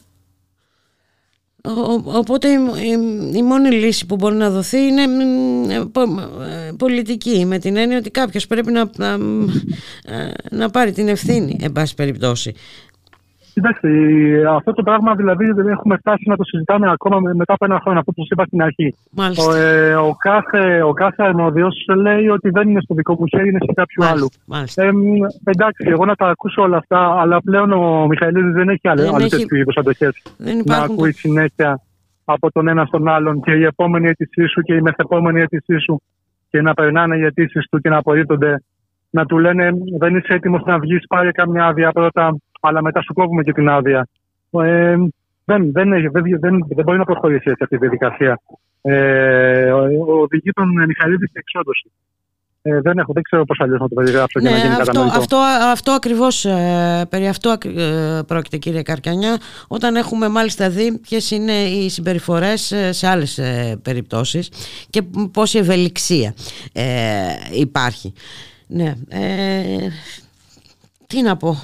Ο- 1.65 1.69
ο- 1.93 2.03
Οπότε 2.17 2.47
η, 2.49 2.53
η- 2.83 3.31
η 3.37 3.43
μόνη 3.43 3.69
λύση 3.71 4.05
που 4.05 4.15
μπορεί 4.15 4.35
να 4.35 4.49
δοθεί 4.49 4.77
είναι 4.77 5.07
μ, 5.07 5.69
ε, 5.69 5.85
πο- 5.91 6.19
ε, 6.41 6.71
πολιτική 6.77 7.45
με 7.45 7.57
την 7.59 7.75
έννοια 7.77 7.97
ότι 7.97 8.09
κάποιος 8.11 8.47
πρέπει 8.47 8.71
να, 8.71 8.89
να, 8.97 9.07
ε, 10.05 10.31
να 10.51 10.69
πάρει 10.69 10.91
την 10.91 11.07
ευθύνη 11.07 11.57
εν 11.61 11.71
πάση 11.71 11.95
περιπτώσει. 11.95 12.53
Κοιτάξτε, 13.53 13.89
η- 13.89 14.43
αυτό 14.45 14.73
το 14.73 14.83
πράγμα 14.83 15.15
δηλαδή 15.15 15.51
δεν 15.51 15.67
έχουμε 15.67 15.97
φτάσει 15.97 16.23
να 16.29 16.35
το 16.37 16.43
συζητάμε 16.43 16.91
ακόμα 16.91 17.19
με- 17.19 17.33
μετά 17.33 17.53
από 17.53 17.65
ένα 17.65 17.79
χρόνο, 17.83 17.99
αυτό 17.99 18.11
που 18.11 18.21
σας 18.21 18.29
είπα 18.29 18.45
στην 18.45 18.61
αρχή. 18.61 18.95
Μάλιστα. 19.11 19.51
Ο, 19.51 19.55
ε, 19.55 19.95
ο 19.95 20.15
κάθε, 20.19 20.81
ο 20.81 20.93
κάθε 20.93 21.23
αρμόδιος 21.23 21.85
λέει 21.97 22.27
ότι 22.27 22.49
δεν 22.49 22.69
είναι 22.69 22.81
στο 22.81 22.93
δικό 22.95 23.15
μου 23.19 23.27
χέρι, 23.27 23.49
είναι 23.49 23.57
σε 23.65 23.73
κάποιου 23.73 24.05
άλλου. 24.05 24.27
Μάλιστα. 24.45 24.83
Ε, 24.83 24.91
μ, 24.91 25.01
εντάξει, 25.43 25.83
εγώ 25.87 26.05
να 26.05 26.15
τα 26.15 26.27
ακούσω 26.27 26.61
όλα 26.61 26.77
αυτά, 26.77 27.19
αλλά 27.21 27.41
πλέον 27.41 27.71
ο 27.71 28.07
Μιχαηλίδης 28.07 28.53
δεν 28.53 28.69
έχει 28.69 28.87
άλλε 28.87 29.01
Δεν 29.01 29.15
άλλες 29.15 29.25
έχει- 29.33 29.41
τέτοιου 29.41 29.57
είδους 29.57 29.75
αντοχές. 29.77 30.21
Δεν 30.37 30.53
Να 30.55 30.59
υπάρχουν 30.65 30.93
ακούει 30.93 31.11
συνέχεια 31.11 31.79
από 32.25 32.51
τον 32.51 32.67
ένα 32.67 32.85
στον 32.85 33.07
άλλον 33.07 33.41
και 33.41 33.51
η 33.51 33.63
επόμενη 33.63 34.07
αίτησή 34.07 34.47
σου 34.47 34.61
και 34.61 34.73
η 34.73 34.81
μεθεπόμενη 34.81 35.41
αίτησή 35.41 35.79
σου 35.79 36.01
και 36.49 36.61
να 36.61 36.73
περνάνε 36.73 37.17
οι 37.17 37.23
αιτήσεις 37.23 37.67
του 37.71 37.79
και 37.79 37.89
να 37.89 37.97
απορρίπτονται. 37.97 38.63
Να 39.09 39.25
του 39.25 39.37
λένε 39.39 39.69
δεν 39.99 40.15
είσαι 40.15 40.33
έτοιμος 40.33 40.61
να 40.65 40.79
βγεις, 40.79 41.07
πάρε 41.07 41.31
καμιά 41.31 41.65
άδεια 41.65 41.91
πρώτα, 41.91 42.35
αλλά 42.67 42.81
μετά 42.81 43.01
σου 43.01 43.13
κόβουμε 43.13 43.43
και 43.43 43.53
την 43.53 43.69
άδεια. 43.69 44.07
Ε, 44.51 44.95
δεν, 45.45 45.71
δεν, 45.71 45.93
έχει- 45.93 46.07
δεν, 46.07 46.23
δεν, 46.39 46.65
δεν 46.67 46.83
μπορεί 46.83 46.97
να 46.97 47.05
προχωρήσει 47.05 47.49
έτσι 47.49 47.63
αυτή 47.63 47.75
η 47.75 47.77
διαδικασία. 47.77 48.39
Ε, 48.81 49.71
ο- 49.71 50.19
οδηγεί 50.21 50.49
τον 50.51 50.69
Μιχαηλίδη 50.85 51.27
στην 51.27 51.39
εξόδωση. 51.39 51.91
Ε, 52.65 52.79
δεν, 52.81 52.97
έχω, 52.97 53.13
δεν 53.13 53.23
ξέρω 53.23 53.45
πώς 53.45 53.59
αλλιώς 53.59 53.79
να 53.79 53.87
το 53.87 53.95
περιγράψω 53.95 54.39
για 54.39 54.49
να 54.49 54.55
Ναι, 54.55 54.61
γίνει 54.61 54.73
αυτό, 54.73 54.85
κατανοητό. 54.85 55.17
αυτό, 55.19 55.37
αυτό 55.71 55.91
ακριβώς 55.91 56.45
ε, 56.45 57.05
περί 57.09 57.27
αυτού 57.27 57.49
ακ- 57.49 57.65
ε, 57.77 58.21
πρόκειται 58.27 58.57
κύριε 58.57 58.81
Καρκανιά 58.81 59.37
όταν 59.67 59.95
έχουμε 59.95 60.27
μάλιστα 60.29 60.69
δει 60.69 60.99
ποιες 60.99 61.31
είναι 61.31 61.51
οι 61.51 61.89
συμπεριφορές 61.89 62.71
ε, 62.71 62.91
σε 62.91 63.07
άλλες 63.07 63.37
ε, 63.37 63.79
περιπτώσεις 63.81 64.49
και 64.89 65.01
π- 65.01 65.27
πόση 65.31 65.57
ευελιξία 65.57 66.33
ε, 66.73 66.83
υπάρχει. 67.59 68.13
Ναι, 68.67 68.93
ε, 69.09 69.19
τι 71.13 71.21
να 71.21 71.37
πω, 71.37 71.57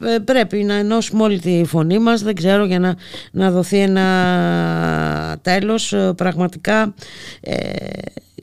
ε, 0.00 0.14
ε, 0.14 0.18
πρέπει 0.18 0.62
να 0.62 0.74
ενώσουμε 0.74 1.22
όλη 1.22 1.40
τη 1.40 1.62
φωνή 1.66 1.98
μας, 1.98 2.22
δεν 2.22 2.34
ξέρω, 2.34 2.64
για 2.64 2.78
να, 2.78 2.94
να 3.30 3.50
δοθεί 3.50 3.78
ένα 3.78 5.38
τέλος. 5.42 5.92
Ε, 5.92 6.12
Πραγματικά 6.16 6.94
ε, 7.40 7.54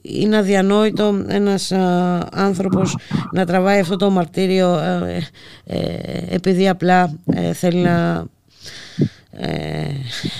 είναι 0.01 0.37
αδιανόητο 0.37 1.23
ένας 1.27 1.71
α, 1.71 2.27
άνθρωπος 2.33 2.97
να 3.31 3.45
τραβάει 3.45 3.79
αυτό 3.79 3.95
το 3.95 4.09
μαρτύριο 4.09 4.77
ε, 4.77 5.27
ε, 5.65 6.35
επειδή 6.35 6.69
απλά 6.69 7.19
ε, 7.33 7.53
θέλει 7.53 7.81
να, 7.81 8.25
ε, 9.37 9.87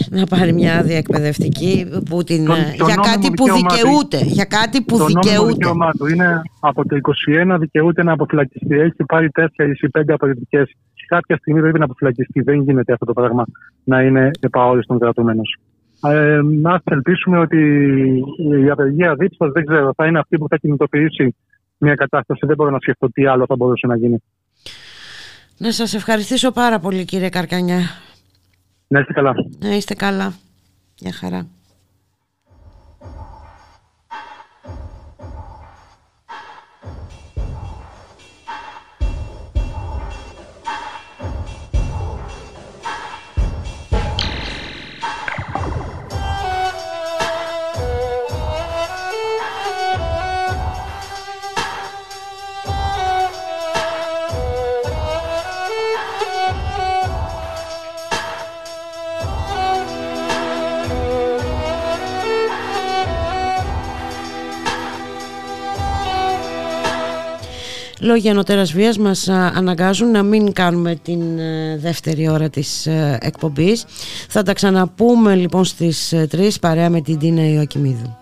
να 0.09 0.25
πάρει 0.25 0.53
μια 0.53 0.77
άδεια 0.79 0.97
εκπαιδευτική 0.97 1.87
που 2.09 2.23
την, 2.23 2.45
Το- 2.45 2.53
ε, 2.53 2.55
το 2.77 2.85
για 2.85 2.95
νόμιμο 2.95 3.01
κάτι 3.03 3.31
που 3.31 3.43
δικαίωμά 3.43 3.67
του. 3.69 3.75
δικαιούται, 3.75 4.17
για 4.23 4.45
κάτι 4.45 4.81
που 4.81 4.97
το 4.97 5.03
νόμιμο 5.03 5.19
δικαιούται. 5.21 5.51
δικαίωμά 5.53 5.91
του 5.91 6.07
είναι 6.07 6.41
από 6.59 6.85
το 6.87 6.95
21 7.53 7.57
δικαιούται 7.59 8.03
να 8.03 8.11
αποφυλακιστεί. 8.11 8.79
Έχει 8.79 9.03
πάρει 9.07 9.29
4 9.29 9.45
ή 9.81 9.87
5 9.91 10.13
αποδεικτικές. 10.13 10.71
Κάποια 11.07 11.37
στιγμή 11.37 11.61
πρέπει 11.61 11.79
να 11.79 11.85
αποφυλακιστεί. 11.85 12.41
Δεν 12.41 12.61
γίνεται 12.61 12.93
αυτό 12.93 13.05
το 13.05 13.13
πράγμα 13.13 13.45
να 13.83 14.01
είναι 14.01 14.31
επαόριστον 14.39 14.99
κρατούμενος. 14.99 15.57
Ε, 16.07 16.39
να 16.61 16.81
ελπίσουμε 16.91 17.37
ότι 17.39 17.57
η 18.65 18.69
απεργία 18.69 19.15
δίψα 19.15 19.49
δεν 19.51 19.65
ξέρω, 19.65 19.93
θα 19.95 20.05
είναι 20.07 20.19
αυτή 20.19 20.37
που 20.37 20.47
θα 20.49 20.57
κινητοποιήσει 20.57 21.35
μια 21.77 21.95
κατάσταση. 21.95 22.45
Δεν 22.45 22.55
μπορώ 22.55 22.69
να 22.69 22.77
σκεφτώ 22.81 23.09
τι 23.11 23.25
άλλο 23.25 23.45
θα 23.47 23.55
μπορούσε 23.55 23.87
να 23.87 23.97
γίνει. 23.97 24.23
Να 25.57 25.71
σας 25.71 25.93
ευχαριστήσω 25.93 26.51
πάρα 26.51 26.79
πολύ 26.79 27.05
κύριε 27.05 27.29
Καρκανιά. 27.29 27.79
Να 28.93 28.99
είστε 28.99 29.13
καλά. 29.13 29.33
Να 29.59 29.75
είστε 29.75 29.93
καλά. 29.93 30.33
Γεια 30.95 31.11
χαρά. 31.11 31.47
Λόγια 68.03 68.33
νοτέρας 68.33 68.73
βίας 68.73 68.97
μας 68.97 69.27
α, 69.27 69.51
αναγκάζουν 69.55 70.11
να 70.11 70.23
μην 70.23 70.53
κάνουμε 70.53 70.95
την 70.95 71.39
ε, 71.39 71.77
δεύτερη 71.77 72.29
ώρα 72.29 72.49
της 72.49 72.85
ε, 72.85 73.17
εκπομπής. 73.21 73.85
Θα 74.29 74.43
τα 74.43 74.53
ξαναπούμε 74.53 75.35
λοιπόν 75.35 75.65
στις 75.65 76.13
3 76.31 76.49
παρέα 76.61 76.89
με 76.89 77.01
την 77.01 77.19
Τίνα 77.19 77.47
Ιωακημίδου. 77.47 78.17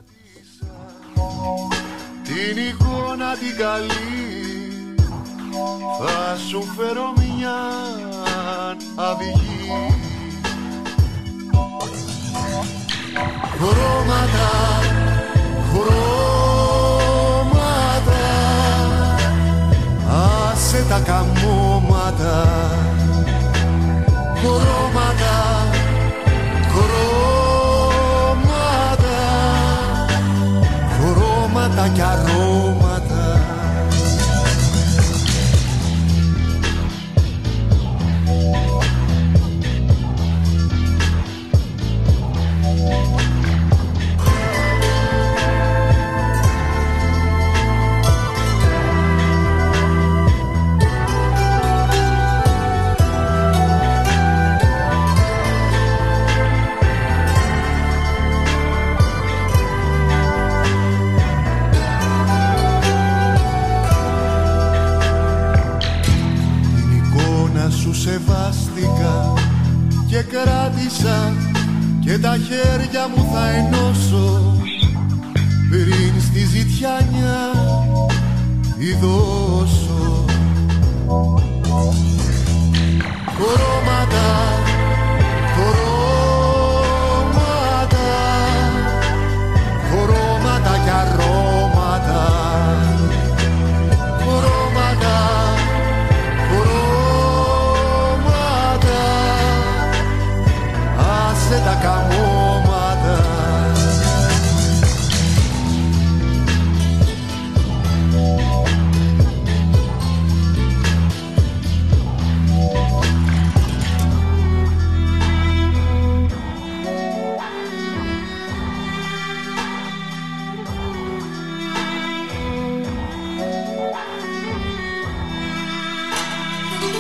Την 2.24 2.58
εικόνα 2.70 3.36
την 3.36 3.58
καλή 3.58 4.22
Θα 6.00 6.38
σου 6.50 6.64
φέρω 6.78 7.14
μια 7.18 7.58
αυγή 8.96 9.52
Χρώματα 13.58 13.60
Χρώματα 13.60 15.01
Άσε 20.74 20.86
τα 20.90 21.00
καμώματα. 21.06 22.36
Χρώματα 24.40 25.38
Χρώματα. 26.74 28.00
Χρώματα 30.98 31.88
και 31.94 32.02
αρώματα 32.02 32.71
σεβάστηκα 68.12 69.34
και 70.08 70.22
κράτησα 70.22 71.34
και 72.00 72.18
τα 72.18 72.38
χέρια 72.38 73.08
μου 73.08 73.30
θα 73.34 73.50
ενώσω. 73.50 74.56
Πριν 75.70 76.22
στη 76.22 76.46
ζητιάνια 76.46 77.52
ειδώσω 78.78 80.26
χρώματα, 83.36 84.28
χρώματα, 85.56 85.91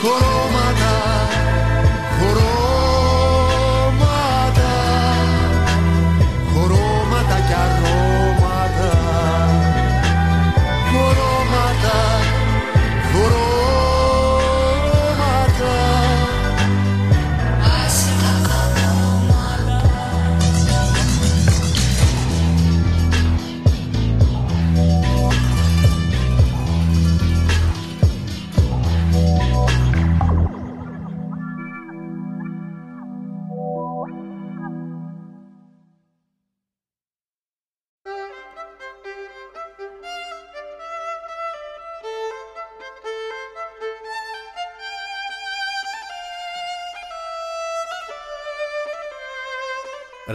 χρώματα, 0.01 1.20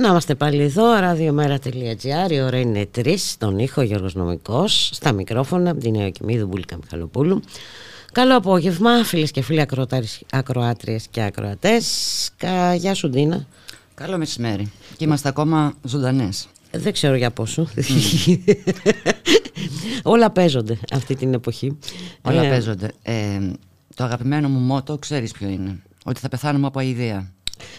Να 0.00 0.08
είμαστε 0.08 0.34
πάλι 0.34 0.62
εδώ, 0.62 0.84
radiomera.gr, 1.00 2.30
η 2.30 2.40
ώρα 2.40 2.58
είναι 2.58 2.88
3, 2.96 3.14
στον 3.16 3.58
ήχο 3.58 3.80
Γιώργος 3.82 4.14
Νομικός, 4.14 4.90
στα 4.92 5.12
μικρόφωνα, 5.12 5.70
από 5.70 5.80
την 5.80 5.90
Νεοκοιμίδου 5.96 6.46
Μπουλίκα 6.46 6.76
Μιχαλοπούλου. 6.76 7.40
Καλό 8.12 8.36
απόγευμα, 8.36 9.04
φίλες 9.04 9.30
και 9.30 9.42
φίλοι 9.42 9.60
ακροατάρες- 9.60 10.22
ακροάτριες 10.32 11.06
και 11.10 11.22
ακροατές. 11.22 11.84
Κα- 12.36 12.74
Γεια 12.74 12.94
σου 12.94 13.08
Ντίνα. 13.08 13.46
Καλό 13.94 14.18
μεσημέρι. 14.18 14.72
Και 14.96 15.04
είμαστε 15.04 15.28
ακόμα 15.28 15.74
ζωντανές. 15.82 16.48
Δεν 16.70 16.92
ξέρω 16.92 17.14
για 17.14 17.30
πόσο. 17.30 17.68
Όλα 20.02 20.30
παίζονται 20.30 20.78
αυτή 20.92 21.14
την 21.14 21.34
εποχή. 21.34 21.78
Όλα 22.22 22.42
Ε, 22.44 22.48
παίζονται. 22.48 22.90
Ε, 23.02 23.38
το 23.94 24.04
αγαπημένο 24.04 24.48
μου 24.48 24.58
μότο 24.58 24.98
ξέρεις 24.98 25.32
ποιο 25.32 25.48
είναι. 25.48 25.82
Ότι 26.04 26.20
θα 26.20 26.28
πεθάνουμε 26.28 26.66
από 26.66 26.78
αηδία. 26.78 27.32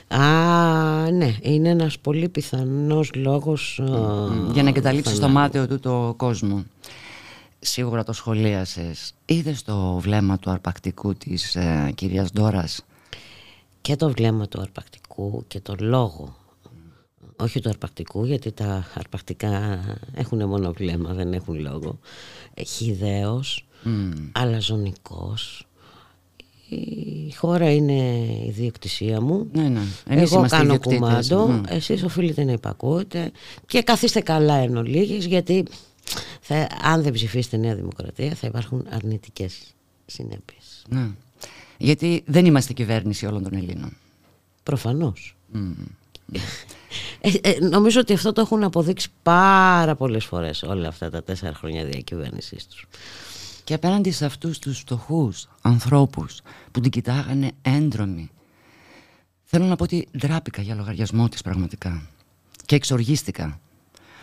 Α, 0.07 1.11
ναι, 1.11 1.35
είναι 1.41 1.69
ένας 1.69 1.99
πολύ 1.99 2.29
πιθανός 2.29 3.11
λόγος 3.15 3.79
α, 3.79 3.85
Για 4.53 4.63
να 4.63 4.69
εγκαταλείψεις 4.69 5.13
το 5.13 5.19
θανάτου. 5.21 5.39
μάταιο 5.39 5.67
του 5.67 5.79
το 5.79 6.13
κόσμο. 6.17 6.63
Σίγουρα 7.59 8.03
το 8.03 8.13
σχολίασες. 8.13 9.13
Είδες 9.25 9.63
το 9.63 9.97
βλέμμα 9.99 10.37
του 10.39 10.49
αρπακτικού 10.49 11.13
της 11.15 11.55
ε, 11.55 11.91
κυρίας 11.95 12.31
Ντόρας; 12.31 12.85
και 13.81 13.95
το 13.95 14.09
βλέμμα 14.11 14.47
του 14.47 14.61
αρπακτικού 14.61 15.43
και 15.47 15.59
το 15.59 15.75
λόγο 15.79 16.35
όχι 17.35 17.59
του 17.59 17.69
αρπακτικού 17.69 18.25
γιατί 18.25 18.51
τα 18.51 18.87
αρπακτικά 18.93 19.79
έχουν 20.13 20.47
μόνο 20.47 20.73
βλέμμα 20.73 21.13
δεν 21.13 21.33
έχουν 21.33 21.59
λόγο 21.59 21.99
Ε, 22.53 22.63
χιδαίος 22.63 23.65
αλαζονικός 24.31 25.67
η 26.75 27.33
χώρα 27.37 27.71
είναι 27.73 27.93
η 28.47 28.51
διοκτησία 28.55 29.21
μου 29.21 29.47
Ναι, 29.51 29.61
ναι. 29.69 29.79
Εμείς 30.07 30.23
εγώ 30.31 30.37
είμαστε 30.37 30.57
κάνω 30.57 30.73
ιδιοκτήτες. 30.73 30.97
κουμάντο 30.99 31.47
Μμ. 31.47 31.63
εσείς 31.67 32.03
οφείλετε 32.03 32.43
να 32.43 32.51
υπακούετε 32.51 33.31
και 33.67 33.81
καθίστε 33.81 34.19
καλά 34.21 34.53
εν 34.55 34.77
ολίγης 34.77 35.25
γιατί 35.25 35.65
θα, 36.41 36.67
αν 36.83 37.01
δεν 37.03 37.13
ψηφίσετε 37.13 37.57
Νέα 37.57 37.75
Δημοκρατία 37.75 38.35
θα 38.35 38.47
υπάρχουν 38.47 38.85
αρνητικές 38.89 39.57
συνέπειες 40.05 40.83
Ναι. 40.89 41.07
Γιατί 41.77 42.23
δεν 42.25 42.45
είμαστε 42.45 42.73
κυβέρνηση 42.73 43.25
όλων 43.25 43.43
των 43.43 43.53
Ελλήνων. 43.53 43.97
Προφανώς. 44.63 45.35
Ε, 47.21 47.29
ε, 47.41 47.59
νομίζω 47.59 47.99
ότι 47.99 48.13
αυτό 48.13 48.31
το 48.31 48.41
έχουν 48.41 48.63
αποδείξει 48.63 49.09
πάρα 49.23 49.95
πολλές 49.95 50.25
φορές 50.25 50.63
όλα 50.63 50.87
αυτά 50.87 51.09
τα 51.09 51.23
τέσσερα 51.23 51.53
χρόνια 51.53 51.85
διακυβέρνησής 51.85 52.67
τους. 52.67 52.87
Και 53.71 53.77
απέναντι 53.77 54.11
σε 54.11 54.25
αυτούς 54.25 54.59
τους 54.59 54.79
φτωχούς 54.79 55.49
ανθρώπους 55.61 56.41
που 56.71 56.79
την 56.79 56.91
κοιτάγανε 56.91 57.51
έντρομοι 57.61 58.29
θέλω 59.43 59.65
να 59.65 59.75
πω 59.75 59.83
ότι 59.83 60.07
ντράπηκα 60.17 60.61
για 60.61 60.75
λογαριασμό 60.75 61.29
της 61.29 61.41
πραγματικά 61.41 62.07
και 62.65 62.75
εξοργίστηκα. 62.75 63.59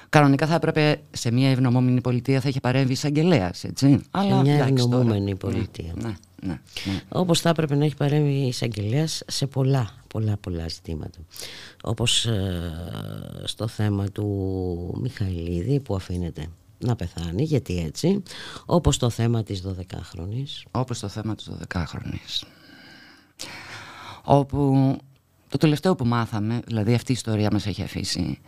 Κανονικά 0.09 0.47
θα 0.47 0.55
έπρεπε 0.55 1.01
σε 1.11 1.31
μια 1.31 1.51
ευνομόμενη 1.51 2.01
πολιτεία 2.01 2.41
θα 2.41 2.49
είχε 2.49 2.61
παρέμβει 2.61 2.93
εισαγγελέας, 2.93 3.65
έτσι. 3.65 4.03
Αλλά 4.11 4.43
μια 4.43 4.55
εντάξει 4.55 4.75
τώρα. 4.75 4.97
ευνομούμενη 4.97 5.37
πολιτεία. 5.37 5.93
Ναι, 5.95 6.15
ναι, 6.43 6.61
ναι. 6.87 7.01
Όπως 7.09 7.41
θα 7.41 7.49
έπρεπε 7.49 7.75
να 7.75 7.85
έχει 7.85 7.97
παρέμβει 7.97 8.33
η 8.33 8.47
εισαγγελέας 8.47 9.23
σε 9.27 9.47
πολλά, 9.47 9.95
πολλά, 10.09 10.37
πολλά 10.37 10.69
ζητήματα. 10.69 11.19
Όπως 11.83 12.27
ε, 12.27 12.73
στο 13.45 13.69
θέμα 13.69 14.09
του 14.11 14.99
Μιχαηλίδη 15.03 15.81
που 15.81 15.95
αφήνεται 15.95 16.49
να 16.79 16.97
πεθάνει, 16.97 17.43
γιατί 17.43 17.79
έτσι. 17.79 18.23
Όπως 18.67 18.97
το 18.97 19.11
θέμα 19.11 19.43
της 19.43 19.63
12χρονης. 19.67 20.63
Όπως 20.71 20.99
το 20.99 21.09
θέμα 21.09 21.35
της 21.35 21.51
12χρονης. 21.51 22.43
Όπου 24.25 24.97
το 25.49 25.57
τελευταίο 25.57 25.95
που 25.95 26.05
μάθαμε, 26.07 26.61
δηλαδή 26.67 26.95
αυτή 26.95 27.13
η 27.13 27.15
ιστορία 27.15 27.49
μας 27.53 27.67
έχει 27.67 27.83
αφήσει 27.83 28.39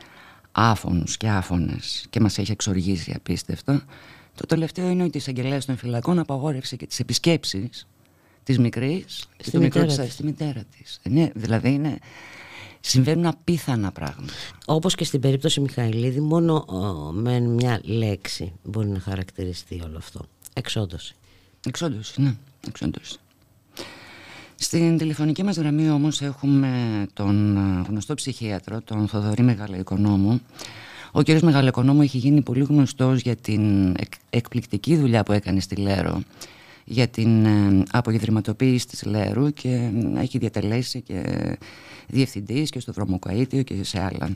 άφωνους 0.52 1.16
και 1.16 1.28
άφωνες 1.28 2.06
και 2.10 2.20
μας 2.20 2.38
έχει 2.38 2.52
εξοργήσει 2.52 3.12
απίστευτα. 3.16 3.84
Το 4.34 4.46
τελευταίο 4.46 4.88
είναι 4.88 5.02
ότι 5.02 5.16
η 5.16 5.20
εισαγγελέα 5.20 5.58
των 5.64 5.76
φυλακών 5.76 6.18
απαγόρευσε 6.18 6.76
και 6.76 6.86
τις 6.86 7.00
επισκέψεις 7.00 7.86
της 8.42 8.58
μικρής 8.58 9.28
και 9.36 9.42
Στη 9.42 9.50
του 9.50 9.58
μικρού 9.58 9.80
μητέρα 9.80 9.96
της, 9.96 10.04
της. 10.04 10.12
στη 10.12 10.24
μητέρα 10.24 10.64
της. 10.78 11.00
Ε, 11.02 11.08
ναι, 11.08 11.30
δηλαδή 11.34 11.72
είναι, 11.72 11.98
συμβαίνουν 12.80 13.26
απίθανα 13.26 13.92
πράγματα. 13.92 14.32
Όπως 14.66 14.94
και 14.94 15.04
στην 15.04 15.20
περίπτωση 15.20 15.60
Μιχαηλίδη, 15.60 16.20
μόνο 16.20 16.64
ε, 16.70 17.12
με 17.20 17.40
μια 17.40 17.80
λέξη 17.84 18.52
μπορεί 18.62 18.88
να 18.88 19.00
χαρακτηριστεί 19.00 19.80
όλο 19.84 19.96
αυτό. 19.96 20.20
Εξόντωση. 20.52 21.14
Εξόντωση, 21.66 22.22
ναι, 22.22 22.34
εξόντωση. 22.66 23.18
Στην 24.56 24.98
τηλεφωνική 24.98 25.42
μας 25.42 25.56
γραμμή 25.56 25.90
όμως 25.90 26.20
έχουμε 26.20 27.06
τον 27.12 27.58
α, 27.58 27.84
γνωστό 27.88 28.14
ψυχίατρο, 28.14 28.80
τον 28.80 29.08
Θοδωρή 29.08 29.42
Μεγαλοοικονόμου. 29.42 30.40
Ο 31.12 31.22
κύριος 31.22 31.42
Μεγαλοοικονόμου 31.42 32.02
έχει 32.02 32.18
γίνει 32.18 32.40
πολύ 32.42 32.62
γνωστός 32.64 33.20
για 33.20 33.36
την 33.36 33.90
εκ- 33.98 34.12
εκπληκτική 34.30 34.96
δουλειά 34.96 35.22
που 35.22 35.32
έκανε 35.32 35.60
στη 35.60 35.76
Λέρο 35.76 36.22
για 36.90 37.08
την 37.08 37.44
ε, 37.44 37.82
απογεδρυματοποίηση 37.90 38.86
της 38.86 39.04
Λέρου 39.04 39.50
και 39.50 39.68
ε, 39.68 40.20
έχει 40.20 40.38
διατελέσει 40.38 41.00
και 41.00 41.22
διευθυντής 42.06 42.70
και 42.70 42.80
στο 42.80 42.92
Δρομοκαΐτιο 42.92 43.62
και 43.62 43.84
σε 43.84 44.00
άλλα. 44.00 44.30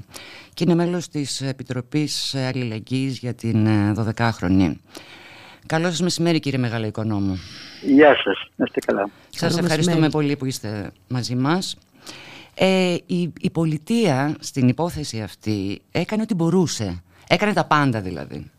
Και 0.55 0.65
είναι 0.65 0.75
μέλος 0.75 1.09
της 1.09 1.41
Επιτροπής 1.41 2.35
Αλληλεγγύης 2.35 3.19
για 3.19 3.35
την 3.35 3.69
12χρονη. 3.97 4.73
Καλό 5.67 5.87
σας 5.87 6.01
μεσημέρι 6.01 6.41
κύριε 6.41 6.59
Μεγάλο 6.59 6.87
Οικονόμου. 6.87 7.39
Γεια 7.83 8.17
σας, 8.25 8.51
να 8.57 8.65
είστε 8.65 8.81
καλά. 8.87 9.11
Σας 9.31 9.41
Καλό 9.41 9.65
ευχαριστούμε 9.65 10.01
μεσημέρι. 10.01 10.13
πολύ 10.13 10.37
που 10.37 10.45
είστε 10.45 10.91
μαζί 11.09 11.35
μας. 11.35 11.77
Ε, 12.55 12.97
η, 13.07 13.33
η 13.41 13.51
πολιτεία 13.51 14.37
στην 14.41 14.69
υπόθεση 14.69 15.21
αυτή 15.23 15.81
έκανε 15.91 16.23
ό,τι 16.23 16.35
μπορούσε. 16.35 17.03
Έκανε 17.29 17.53
τα 17.53 17.65
πάντα 17.65 18.01
δηλαδή. 18.01 18.51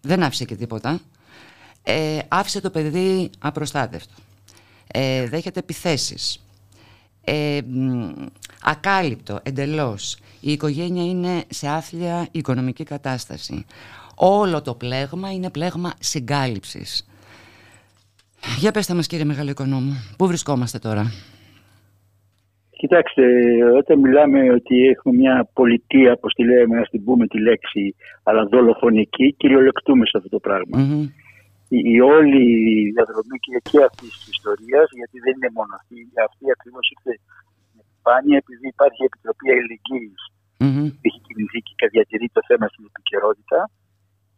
Δεν 0.00 0.22
άφησε 0.22 0.44
και 0.44 0.54
τίποτα. 0.54 1.00
Ε, 1.82 2.18
άφησε 2.28 2.60
το 2.60 2.70
παιδί 2.70 3.30
απροστάτευτο. 3.38 4.14
Ε, 4.92 5.28
δέχεται 5.28 5.60
επιθέσεις. 5.60 6.44
Ε, 7.24 7.60
μ, 7.66 8.10
ακάλυπτο, 8.62 9.40
εντελώς. 9.42 10.18
Η 10.40 10.52
οικογένεια 10.52 11.04
είναι 11.04 11.44
σε 11.48 11.68
άθλια 11.68 12.28
οικονομική 12.30 12.84
κατάσταση. 12.84 13.64
Όλο 14.14 14.62
το 14.62 14.74
πλέγμα 14.74 15.32
είναι 15.32 15.50
πλέγμα 15.50 15.92
συγκάλυψης. 15.98 17.08
Για 18.58 18.70
πέστε 18.70 18.94
μας 18.94 19.06
κύριε 19.06 19.24
Μεγάλο 19.24 19.50
Οικονόμου, 19.50 20.14
πού 20.18 20.26
βρισκόμαστε 20.26 20.78
τώρα; 20.78 21.12
Κοιτάξτε, 22.78 23.24
όταν 23.76 23.98
μιλάμε 23.98 24.52
ότι 24.52 24.86
έχουμε 24.86 25.16
μια 25.16 25.48
πολιτεία, 25.52 26.12
όπως 26.12 26.32
τη 26.32 26.44
λέμε, 26.44 26.78
να 26.78 26.82
την 26.82 27.04
πούμε 27.04 27.26
τη 27.26 27.40
λέξη, 27.40 27.94
αλλά 28.22 28.44
δολοφονική, 28.44 29.34
κυριολεκτούμε 29.36 30.06
σε 30.06 30.16
αυτό 30.16 30.28
το 30.28 30.38
πράγμα. 30.38 30.78
Μμμ. 30.78 31.06
Η, 31.76 31.78
η 31.94 31.96
όλη 32.16 32.44
διαδρομή 32.96 33.36
και, 33.44 33.52
και 33.70 33.78
αυτής 33.88 34.10
της 34.16 34.26
ιστορίας, 34.34 34.86
γιατί 34.98 35.16
δεν 35.24 35.34
είναι 35.36 35.52
μόνο 35.58 35.72
αυτή, 35.80 35.96
αυτή 36.28 36.44
ακριβώς 36.56 36.84
ήρθε 36.94 37.12
στην 37.66 37.78
επιφάνεια, 37.84 38.36
επειδή 38.42 38.66
υπάρχει 38.74 39.00
η 39.04 39.08
Επιτροπή 39.10 39.46
Αλληλεγγύης 39.52 40.22
Μμμ. 40.64 40.86
που 40.92 41.04
έχει 41.08 41.20
κινηθεί 41.26 41.58
και 41.78 41.86
διατηρεί 41.94 42.26
το 42.36 42.42
θέμα 42.48 42.66
στην 42.72 42.84
επικαιρότητα 42.90 43.60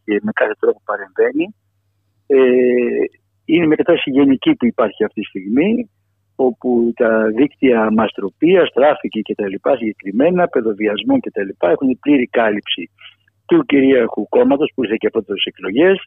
και 0.03 0.13
με 0.25 0.31
κάθε 0.39 0.55
τρόπο 0.61 0.79
παρεμβαίνει. 0.89 1.45
Ε, 2.35 2.39
είναι 3.51 3.67
με 3.69 3.75
κατάσταση 3.79 4.09
γενική 4.17 4.51
που 4.57 4.65
υπάρχει 4.73 5.01
αυτή 5.07 5.21
τη 5.21 5.27
στιγμή, 5.31 5.71
όπου 6.35 6.69
τα 7.01 7.11
δίκτυα 7.37 7.91
μαστροπίας, 7.91 8.67
τράφικη 8.77 9.21
κτλ. 9.21 9.55
συγκεκριμένα, 9.77 10.47
παιδοβιασμών 10.47 11.19
κτλ. 11.25 11.49
έχουν 11.75 11.99
πλήρη 11.99 12.27
κάλυψη 12.27 12.83
του 13.47 13.65
κυρίαρχου 13.65 14.27
κόμματος 14.29 14.71
που 14.73 14.83
ήρθε 14.83 14.95
και 14.99 15.07
από 15.07 15.19
τις 15.23 15.43
εκλογές, 15.43 15.97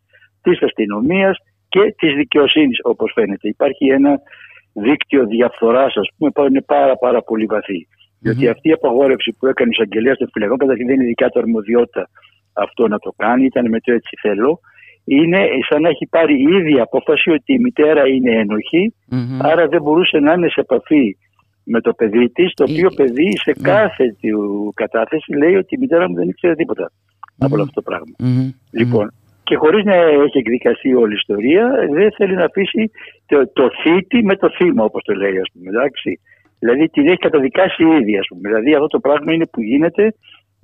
της 0.45 0.63
αστυνομίας 0.63 1.37
και 1.69 1.95
της 1.99 2.13
δικαιοσύνης, 2.15 2.79
όπως 2.83 3.13
φαίνεται. 3.15 3.49
Υπάρχει 3.49 3.85
ένα 3.99 4.13
δίκτυο 4.73 5.27
διαφθοράς, 5.27 5.97
ας 5.97 6.09
πούμε, 6.17 6.31
που 6.31 6.45
είναι 6.49 6.63
πάρα, 6.63 6.97
πάρα 6.97 7.23
πολύ 7.23 7.47
βαθύ. 7.47 7.87
Διότι 8.21 8.49
αυτή 8.49 8.69
η 8.69 8.73
απαγόρευση 8.73 9.31
που 9.39 9.47
έκανε 9.47 9.69
ο 9.69 9.73
εισαγγελέας 9.73 10.19
των 10.19 10.29
φυλακών, 10.33 10.57
καταρχήν 10.57 10.87
δεν 10.87 10.95
είναι 10.95 11.05
δικιά 11.05 11.29
του 11.29 11.39
αρμοδιότητα 11.39 12.09
αυτό 12.53 12.89
να 12.89 12.99
το 12.99 13.11
κάνει, 13.17 13.45
ήταν 13.45 13.69
με 13.69 13.81
το 13.81 13.93
έτσι 13.93 14.17
θέλω. 14.21 14.61
Είναι 15.05 15.39
σαν 15.69 15.81
να 15.83 15.89
έχει 15.89 16.07
πάρει 16.11 16.35
η 16.35 16.47
ίδια 16.59 16.83
απόφαση 16.83 17.31
ότι 17.31 17.53
η 17.53 17.59
μητέρα 17.59 18.07
είναι 18.09 18.31
ένοχη, 18.31 18.95
Μμμ. 19.11 19.39
άρα 19.43 19.69
δεν 19.69 19.83
μπορούσε 19.83 20.19
να 20.19 20.33
είναι 20.33 20.49
σε 20.49 20.61
επαφή 20.61 21.17
με 21.65 21.81
το 21.81 21.93
παιδί 21.93 22.29
της, 22.31 22.53
το 22.55 22.65
Η- 22.69 22.73
οποίο 22.73 22.91
παιδί 22.97 23.39
σε 23.39 23.53
Ναι. 23.57 23.69
κάθε 23.69 24.17
του 24.21 24.73
κατάθεση 24.75 25.33
λέει 25.37 25.55
ότι 25.55 25.75
η 25.75 25.79
μητέρα 25.79 26.09
μου 26.09 26.15
δεν 26.15 26.29
ήξερε 26.29 26.55
τίποτα 26.55 26.91
από 27.39 27.55
όλο 27.55 27.63
αυτό 27.63 27.75
το 27.75 27.83
πράγμα. 27.83 28.15
Μμμ. 28.19 28.51
Λοιπόν, 28.71 29.13
και 29.45 29.57
χωρίς 29.57 29.85
να 29.85 29.95
έχει 29.95 30.39
εκδικαστεί 30.39 30.95
όλη 30.95 31.13
η 31.13 31.17
ιστορία, 31.17 31.65
δεν 31.91 32.13
θέλει 32.17 32.35
να 32.35 32.45
αφήσει 32.45 32.91
το, 33.27 33.53
το 33.53 33.71
θήτη 33.83 34.25
με 34.25 34.37
το 34.37 34.51
θύμα, 34.51 34.85
όπως 34.85 35.03
το 35.05 35.15
λέει, 35.15 35.39
ας 35.39 35.51
πούμε. 35.53 35.69
Εντάξει. 35.69 36.21
Δηλαδή 36.59 36.89
την 36.89 37.07
έχει 37.07 37.17
καταδικάσει 37.17 37.85
η 37.85 37.97
ίδια, 38.01 38.19
ας 38.21 38.27
πούμε. 38.29 38.49
Δηλαδή 38.49 38.75
αυτό 38.75 38.87
το 38.87 39.01
πράγμα 39.01 39.33
είναι 39.33 39.47
που 39.47 39.61
γίνεται 39.63 40.15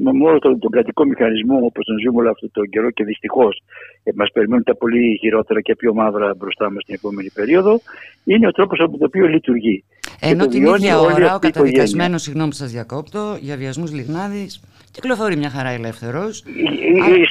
με 0.04 0.12
μόνο 0.12 0.38
τον, 0.38 0.58
τον 0.58 0.70
κρατικό 0.70 1.04
μηχανισμό 1.04 1.56
όπως 1.62 1.84
τον 1.84 1.96
ζούμε 2.02 2.18
όλο 2.20 2.30
αυτό 2.30 2.50
τον 2.50 2.68
καιρό 2.68 2.90
και 2.90 3.04
δυστυχώς 3.04 3.62
ε, 4.02 4.10
μας 4.14 4.30
περιμένουν 4.32 4.64
τα 4.64 4.76
πολύ 4.76 5.18
χειρότερα 5.20 5.60
και 5.60 5.74
πιο 5.76 5.94
μαύρα 5.94 6.34
μπροστά 6.36 6.72
μας 6.72 6.84
την 6.84 6.94
επόμενη 6.94 7.30
περίοδο. 7.34 7.80
Είναι 8.24 8.46
ο 8.46 8.50
τρόπος 8.50 8.78
από 8.80 8.98
τον 8.98 9.06
οποίο 9.06 9.26
λειτουργεί. 9.26 9.84
Και 10.00 10.26
Ενώ 10.28 10.44
το 10.44 10.50
την 10.50 10.60
βιώνει 10.60 10.84
ίδια 10.84 10.98
όλη 10.98 11.12
ώρα 11.12 11.32
ο 11.32 11.34
αυτή 11.34 11.46
η 11.46 11.48
οικογένεια. 11.48 11.50
καταδικασμένος, 11.50 12.22
συγγνώμη 12.22 12.48
που 12.48 12.56
σας 12.56 12.70
διακόπτω, 12.72 13.36
για 13.40 13.56
βιασμούς 13.56 13.92
Λιγνάδης, 13.92 14.60
κυκλοφορεί 14.92 15.36
μια 15.36 15.50
χαρά 15.50 15.70
ελεύθερος. 15.70 16.44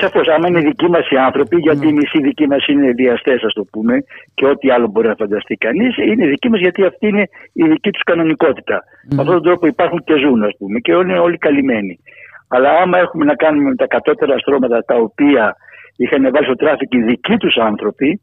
Σαφώς, 0.01 0.27
άμα 0.27 0.47
είναι 0.47 0.59
δικοί 0.59 0.89
μας 0.89 1.09
οι 1.09 1.17
άνθρωποι, 1.17 1.55
γιατί 1.57 1.87
οι 1.87 1.93
μισοί 1.93 2.21
δικοί 2.21 2.47
μας 2.47 2.67
είναι 2.67 2.91
βιαστές, 2.91 3.43
ας 3.43 3.53
το 3.53 3.63
πούμε, 3.71 4.03
και 4.33 4.45
ό,τι 4.45 4.69
άλλο 4.69 4.87
μπορεί 4.87 5.07
να 5.07 5.15
φανταστεί 5.15 5.55
κανείς, 5.55 5.97
είναι 5.97 6.27
δικοί 6.27 6.49
μας 6.49 6.59
γιατί 6.59 6.83
αυτή 6.85 7.07
είναι 7.07 7.29
η 7.53 7.63
δική 7.67 7.89
τους 7.91 8.03
κανονικότητα. 8.03 8.83
Με 9.09 9.21
αυτόν 9.21 9.35
τον 9.35 9.43
τρόπο 9.43 9.67
υπάρχουν 9.67 10.03
και 10.03 10.15
ζουν, 10.17 10.43
ας 10.43 10.55
πούμε, 10.57 10.79
και 10.79 10.91
είναι 10.91 11.19
όλοι 11.19 11.37
καλυμμένοι. 11.37 11.99
Αλλά 12.49 12.69
άμα 12.81 12.97
έχουμε 12.97 13.25
να 13.25 13.35
κάνουμε 13.35 13.69
με 13.69 13.75
τα 13.75 13.87
κατώτερα 13.87 14.37
στρώματα 14.37 14.83
τα 14.83 14.95
οποία 14.95 15.55
είχαν 15.95 16.31
βάλει 16.33 16.45
στο 16.45 16.55
τράφικινγκ 16.55 16.93
οι 16.93 17.01
δικοί 17.01 17.37
τους 17.37 17.55
άνθρωποι, 17.57 18.21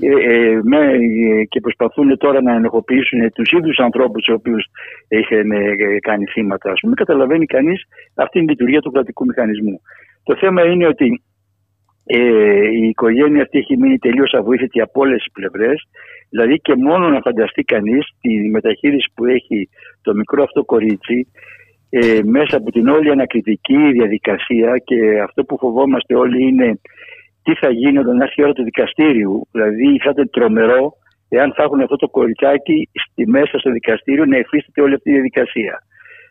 ε, 0.00 0.08
ε, 0.08 0.60
με, 0.62 0.78
ε, 0.78 1.44
και 1.48 1.60
προσπαθούν 1.60 2.18
τώρα 2.18 2.42
να 2.42 2.52
ενοχοποιήσουν 2.52 3.32
τους 3.32 3.50
ίδιους 3.50 3.78
ανθρώπους 3.78 4.24
του 4.24 4.34
οποίους 4.38 4.64
είχαν 5.08 5.50
ε, 5.50 5.74
κάνει 6.00 6.24
θύματα, 6.24 6.70
ας 6.70 6.80
πούμε, 6.80 6.94
καταλαβαίνει 6.94 7.46
κανείς 7.46 7.82
αυτή 8.14 8.38
είναι 8.38 8.46
η 8.46 8.50
λειτουργία 8.50 8.80
του 8.80 8.90
κρατικού 8.90 9.24
μηχανισμού. 9.24 9.80
Το 10.22 10.36
θέμα 10.36 10.62
είναι 10.64 10.86
ότι 10.86 11.22
ε, 12.04 12.68
η 12.68 12.88
οικογένεια 12.88 13.42
αυτή 13.42 13.58
έχει 13.58 13.76
μείνει 13.76 13.98
τελείως 13.98 14.32
αβοήθητη 14.32 14.80
από 14.80 15.00
όλες 15.00 15.22
τις 15.22 15.32
πλευρές. 15.32 15.88
Δηλαδή 16.30 16.56
και 16.60 16.74
μόνο 16.74 17.08
να 17.08 17.20
φανταστεί 17.20 17.62
κανείς 17.62 18.06
τη 18.20 18.50
μεταχείριση 18.50 19.10
που 19.14 19.24
έχει 19.24 19.68
το 20.02 20.14
μικρό 20.14 20.42
αυτό 20.42 20.64
κορίτσι 20.64 21.26
ε, 21.90 22.20
μέσα 22.24 22.56
από 22.56 22.70
την 22.70 22.88
όλη 22.88 23.10
ανακριτική 23.10 23.90
διαδικασία 23.92 24.78
και 24.84 25.20
αυτό 25.20 25.44
που 25.44 25.58
φοβόμαστε 25.58 26.14
όλοι 26.14 26.48
είναι 26.48 26.80
τι 27.42 27.54
θα 27.54 27.70
γίνει 27.70 27.98
όταν 27.98 28.20
έρθει 28.20 28.40
η 28.40 28.44
ώρα 28.44 28.52
του 28.52 28.64
δικαστήριου. 28.64 29.48
Δηλαδή 29.50 29.98
θα 30.02 30.10
ήταν 30.10 30.30
τρομερό 30.30 30.92
εάν 31.28 31.52
θα 31.56 31.62
έχουν 31.62 31.80
αυτό 31.80 31.96
το 31.96 32.08
κοριτσάκι 32.08 32.88
στη 32.92 33.26
μέσα 33.26 33.58
στο 33.58 33.70
δικαστήριο 33.70 34.24
να 34.24 34.36
εφίσταται 34.36 34.80
όλη 34.82 34.94
αυτή 34.94 35.10
η 35.10 35.12
διαδικασία. 35.12 35.82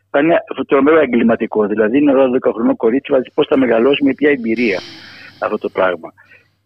Θα 0.09 0.19
είναι 0.19 0.37
τρομερό 0.67 0.99
εγκληματικό. 0.99 1.67
Δηλαδή 1.67 1.97
ένα 1.97 2.13
12χρονό 2.13 2.75
κορίτσι 2.77 3.11
πώς 3.33 3.47
θα 3.47 3.57
μεγαλώσει 3.57 4.03
με 4.03 4.13
ποια 4.13 4.29
εμπειρία 4.29 4.79
αυτό 5.41 5.57
το 5.57 5.69
πράγμα. 5.69 6.13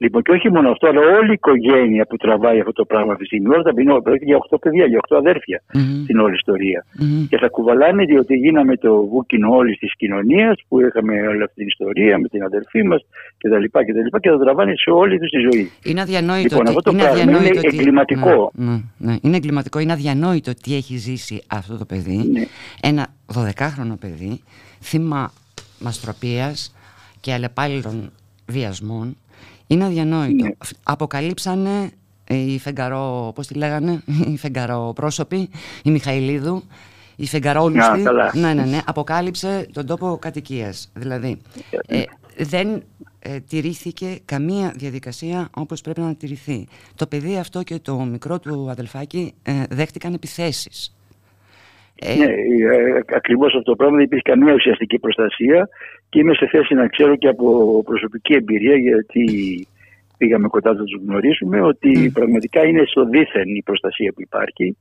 Λοιπόν, 0.03 0.21
και 0.21 0.31
όχι 0.31 0.51
μόνο 0.51 0.69
αυτό, 0.69 0.87
αλλά 0.87 1.01
όλη 1.17 1.29
η 1.29 1.33
οικογένεια 1.33 2.05
που 2.05 2.17
τραβάει 2.17 2.59
αυτό 2.59 2.71
το 2.71 2.85
πράγμα 2.85 3.11
αυτή 3.11 3.23
τη 3.23 3.29
στιγμή. 3.31 3.53
Όλα 3.53 3.63
τα 3.63 3.73
ποινό, 3.73 4.01
πρόκειται 4.01 4.25
για 4.25 4.37
8 4.49 4.57
παιδιά, 4.61 4.85
για 4.85 4.99
8 5.09 5.15
αδέρφια 5.17 5.63
στην 6.03 6.19
όλη 6.19 6.35
ιστορία. 6.35 6.85
Και 7.29 7.37
θα 7.37 7.47
κουβαλάνε 7.49 8.05
διότι 8.05 8.35
γίναμε 8.35 8.77
το 8.77 9.05
βούκινο 9.05 9.55
όλης 9.55 9.77
της 9.77 9.95
κοινωνίας 9.95 10.55
που 10.67 10.81
είχαμε 10.81 11.27
όλη 11.27 11.43
αυτή 11.43 11.55
την 11.55 11.67
ιστορία 11.67 12.17
με 12.19 12.27
την 12.27 12.43
αδερφή 12.43 12.83
μας 12.83 13.01
κτλ. 13.37 13.63
Και, 13.63 13.83
και, 13.85 14.19
και 14.19 14.29
θα 14.29 14.37
τραβάνε 14.39 14.73
σε 14.75 14.89
όλη 14.89 15.19
τους 15.19 15.29
τη 15.29 15.39
ζωή. 15.39 15.71
Είναι 15.83 16.01
αδιανόητο 16.01 16.55
Λοιπόν, 16.55 16.59
ότι, 16.59 16.69
αυτό 16.69 16.81
το 16.81 16.91
είναι 16.91 17.01
πράγμα 17.01 17.21
είναι 17.21 17.31
αδιανόητο 17.31 17.59
ότι- 17.67 17.77
εγκληματικό. 17.77 18.51
Ναι, 18.55 18.65
ναι, 18.71 18.81
ναι. 18.97 19.15
Είναι 19.21 19.35
εγκληματικό, 19.35 19.79
είναι 19.79 19.91
αδιανόητο 19.93 20.51
τι 20.63 20.75
έχει 20.75 20.97
ζήσει 20.97 21.43
αυτό 21.47 21.77
το 21.77 21.85
παιδί. 21.85 22.29
Ναι. 22.31 22.43
Ένα 22.81 23.07
12χρονο 23.35 23.95
παιδί, 23.99 24.41
θύμα 24.81 25.31
μαστροπίας 25.79 26.75
και 27.19 27.33
αλλεπάλληλων 27.33 28.11
βιασμών. 28.47 29.15
Είναι 29.71 29.85
αδιανόητο. 29.85 30.43
Ναι. 30.43 30.51
Αποκαλύψανε 30.83 31.91
ε, 32.23 32.35
οι 32.35 32.59
φεγγαρό, 32.59 33.31
πώς 33.35 33.47
τη 33.47 33.53
λέγανε, 33.53 34.03
οι 34.31 34.37
φεγγαροπρόσωποι, 34.37 35.49
η 35.83 35.91
Μιχαηλίδου, 35.91 36.63
η 37.15 37.27
φεγγαρόλουστη. 37.27 37.99
Α, 37.99 38.03
καλά. 38.03 38.31
Ναι, 38.33 38.53
ναι, 38.53 38.65
ναι. 38.65 38.81
Αποκάλυψε 38.85 39.67
τον 39.73 39.85
τόπο 39.85 40.17
κατοικίας. 40.21 40.91
Δηλαδή, 40.93 41.41
ε, 41.85 42.03
δεν 42.37 42.83
ε, 43.19 43.39
τηρήθηκε 43.39 44.19
καμία 44.25 44.73
διαδικασία 44.75 45.49
όπως 45.53 45.81
πρέπει 45.81 45.99
να 45.99 46.15
τηρηθεί. 46.15 46.67
Το 46.95 47.07
παιδί 47.07 47.37
αυτό 47.37 47.63
και 47.63 47.79
το 47.79 47.99
μικρό 47.99 48.39
του 48.39 48.69
αδελφάκι 48.69 49.33
ε, 49.43 49.63
δέχτηκαν 49.69 50.13
επιθέσεις. 50.13 50.95
Ε, 52.03 52.15
Ναι, 52.15 52.25
ε, 52.25 53.01
ακριβώς 53.15 53.47
αυτό 53.47 53.71
το 53.71 53.75
πράγμα 53.75 53.95
δεν 53.95 54.05
υπήρχε 54.05 54.29
καμία 54.29 54.53
ουσιαστική 54.53 54.99
προστασία 54.99 55.69
και 56.09 56.19
είμαι 56.19 56.33
σε 56.33 56.47
θέση 56.47 56.73
να 56.73 56.87
ξέρω 56.87 57.15
και 57.15 57.27
από 57.27 57.47
προσωπική 57.85 58.33
εμπειρία 58.33 58.75
γιατί 58.75 59.25
πήγαμε 60.17 60.47
κοντά 60.47 60.73
να 60.73 60.83
τους 60.83 61.01
γνωρίσουμε 61.05 61.61
ότι 61.61 62.11
πραγματικά 62.13 62.65
είναι 62.65 62.83
στο 62.85 63.05
δίθεν 63.05 63.55
η 63.55 63.61
προστασία 63.63 64.11
που 64.13 64.21
υπάρχει. 64.21 64.77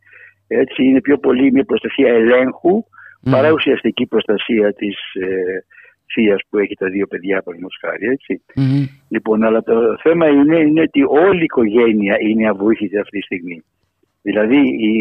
Έτσι 0.46 0.84
είναι 0.84 1.00
πιο 1.00 1.18
πολύ 1.18 1.52
μια 1.52 1.64
προστασία 1.64 2.08
ελέγχου 2.12 2.84
παρά 3.30 3.52
ουσιαστική 3.52 4.06
προστασία 4.06 4.72
της 4.72 4.96
ε, 5.14 5.64
θείας 6.14 6.40
που 6.48 6.58
έχει 6.58 6.74
τα 6.74 6.88
δύο 6.88 7.06
παιδιά, 7.06 7.42
παραδείγματος 7.42 7.78
χάρη. 7.80 8.06
Έτσι. 8.06 8.42
μμμ. 8.54 8.84
Λοιπόν, 9.08 9.44
αλλά 9.44 9.62
το 9.62 9.98
θέμα 10.02 10.26
είναι, 10.28 10.58
είναι 10.58 10.80
ότι 10.80 11.02
όλη 11.02 11.40
η 11.40 11.50
οικογένεια 11.50 12.16
είναι 12.20 12.48
αβοήθητη 12.48 12.98
αυτή 12.98 13.18
τη 13.18 13.24
στιγμή. 13.24 13.62
Δηλαδή 14.22 14.58
η, 14.58 14.92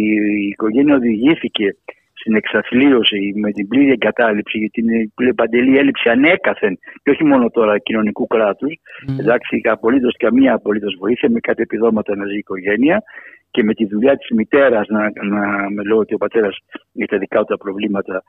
η 0.43 0.47
οικογένεια 0.47 0.95
οδηγήθηκε 0.95 1.75
στην 2.19 2.35
εξαθλίωση, 2.35 3.33
με 3.35 3.51
την 3.51 3.67
πλήρη 3.67 3.91
εγκατάλειψη, 3.91 4.57
γιατί 4.57 4.81
είναι 4.81 5.11
πλήρη 5.15 5.33
παντελή 5.33 5.77
έλλειψη 5.77 6.09
ανέκαθεν 6.09 6.73
και 7.03 7.09
όχι 7.09 7.23
μόνο 7.23 7.49
τώρα 7.49 7.79
κοινωνικού 7.79 8.27
κράτους. 8.27 8.73
Mm. 8.73 9.19
Εντάξει, 9.19 9.61
απολύτως 9.63 10.15
καμία 10.17 10.53
απολύτως 10.53 10.95
βοήθεια, 10.99 11.29
με 11.29 11.39
κάτι 11.39 11.61
επιδόματα 11.61 12.15
να 12.15 12.25
ζει 12.25 12.35
η 12.35 12.37
οικογένεια 12.37 13.03
και 13.51 13.63
με 13.63 13.73
τη 13.73 13.85
δουλειά 13.85 14.17
της 14.17 14.29
μητέρας, 14.29 14.87
να, 14.87 15.01
να, 15.33 15.69
με 15.69 15.83
λόγω 15.83 16.01
ότι 16.01 16.13
ο 16.13 16.17
πατέρας 16.17 16.57
έχει 16.95 17.07
τα 17.07 17.17
δικά 17.17 17.39
του 17.39 17.45
τα 17.45 17.57
προβλήματα, 17.57 18.23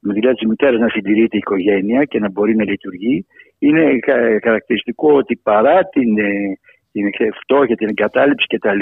με 0.00 0.12
τη 0.12 0.18
δουλειά 0.18 0.34
της 0.34 0.48
μητέρας 0.48 0.80
να 0.80 0.88
συντηρείται 0.88 1.36
η 1.36 1.38
οικογένεια 1.38 2.04
και 2.04 2.18
να 2.18 2.30
μπορεί 2.30 2.56
να 2.56 2.64
λειτουργεί. 2.64 3.26
Είναι 3.58 3.98
κα- 3.98 4.38
χαρακτηριστικό 4.42 5.12
ότι 5.12 5.40
παρά 5.42 5.84
την, 5.84 6.18
ε, 6.18 6.58
την 6.92 7.04
φτώχεια, 7.42 7.76
την 7.76 7.88
εγκατάλειψη 7.88 8.46
κτλ., 8.46 8.80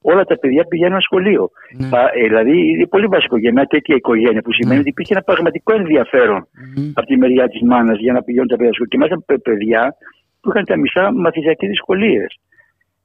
όλα 0.00 0.24
τα 0.24 0.38
παιδιά 0.38 0.64
πηγαίνουν 0.64 1.00
σχολείο. 1.00 1.50
Ναι. 1.78 1.88
Πα- 1.88 2.10
ε, 2.14 2.22
δηλαδή 2.26 2.68
είναι 2.70 2.86
πολύ 2.86 3.06
βασικό 3.06 3.36
για 3.38 3.52
μια 3.52 3.64
τέτοια 3.64 3.94
οικογένεια 3.96 4.42
που 4.42 4.52
σημαίνει 4.52 4.74
Ναι. 4.74 4.80
ότι 4.80 4.88
υπήρχε 4.88 5.12
ένα 5.14 5.22
πραγματικό 5.22 5.74
ενδιαφέρον 5.74 6.48
Μμμ. 6.76 6.90
από 6.94 7.06
τη 7.06 7.16
μεριά 7.16 7.48
της 7.48 7.60
μάνας 7.62 7.98
για 7.98 8.12
να 8.12 8.22
πηγαίνουν 8.22 8.48
τα 8.48 8.56
παιδιά 8.56 8.72
σχολείο. 8.72 8.90
Και 8.92 8.98
μάλιστα 8.98 9.22
παι- 9.26 9.42
παιδιά 9.42 9.94
που 10.40 10.48
είχαν 10.50 10.64
τα 10.64 10.76
μισά 10.78 11.12
μαθησιακές 11.12 11.68
δυσκολίες. 11.68 12.38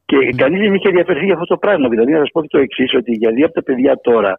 Και 0.06 0.18
Ναι. 0.18 0.30
κανείς 0.41 0.60
δεν 0.60 0.74
είχε 0.74 0.88
ενδιαφερθεί 0.88 1.26
για 1.26 1.34
αυτό 1.34 1.46
το 1.46 1.58
πράγμα. 1.58 1.88
Δηλαδή, 1.89 2.12
να 2.12 2.18
σας 2.20 2.30
πω 2.32 2.41
και 2.41 2.48
το 2.48 2.58
εξής, 2.58 2.94
ότι 2.94 3.12
για 3.12 3.32
δύο 3.32 3.46
από 3.46 3.54
τα 3.54 3.64
παιδιά 3.64 4.00
τώρα, 4.02 4.34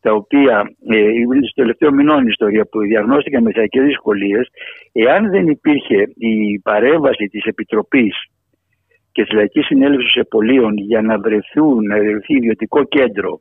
τα 0.00 0.12
οποία 0.12 0.56
ε, 0.88 0.96
είναι 0.98 1.36
στο 1.46 1.60
τελευταίο 1.62 1.92
μηνών 1.92 2.20
η 2.22 2.26
ιστορία 2.28 2.64
που 2.70 2.80
διαγνώστηκαν 2.80 3.42
με 3.42 3.48
μαθησιακές 3.48 3.84
δυσκολίες, 3.84 4.48
εάν 4.92 5.30
δεν 5.30 5.46
υπήρχε 5.48 5.96
η 6.16 6.58
παρέμβαση 6.62 7.24
της 7.26 7.44
Επιτροπής 7.44 8.14
και 9.14 9.24
τη 9.24 9.34
Λαϊκή 9.34 9.60
Συνέλευση 9.60 10.18
Επολίων 10.20 10.72
για 10.76 11.02
να 11.02 11.18
βρεθούν, 11.18 11.86
να 11.86 11.96
βρεθεί 11.98 12.34
ιδιωτικό 12.34 12.84
κέντρο 12.84 13.40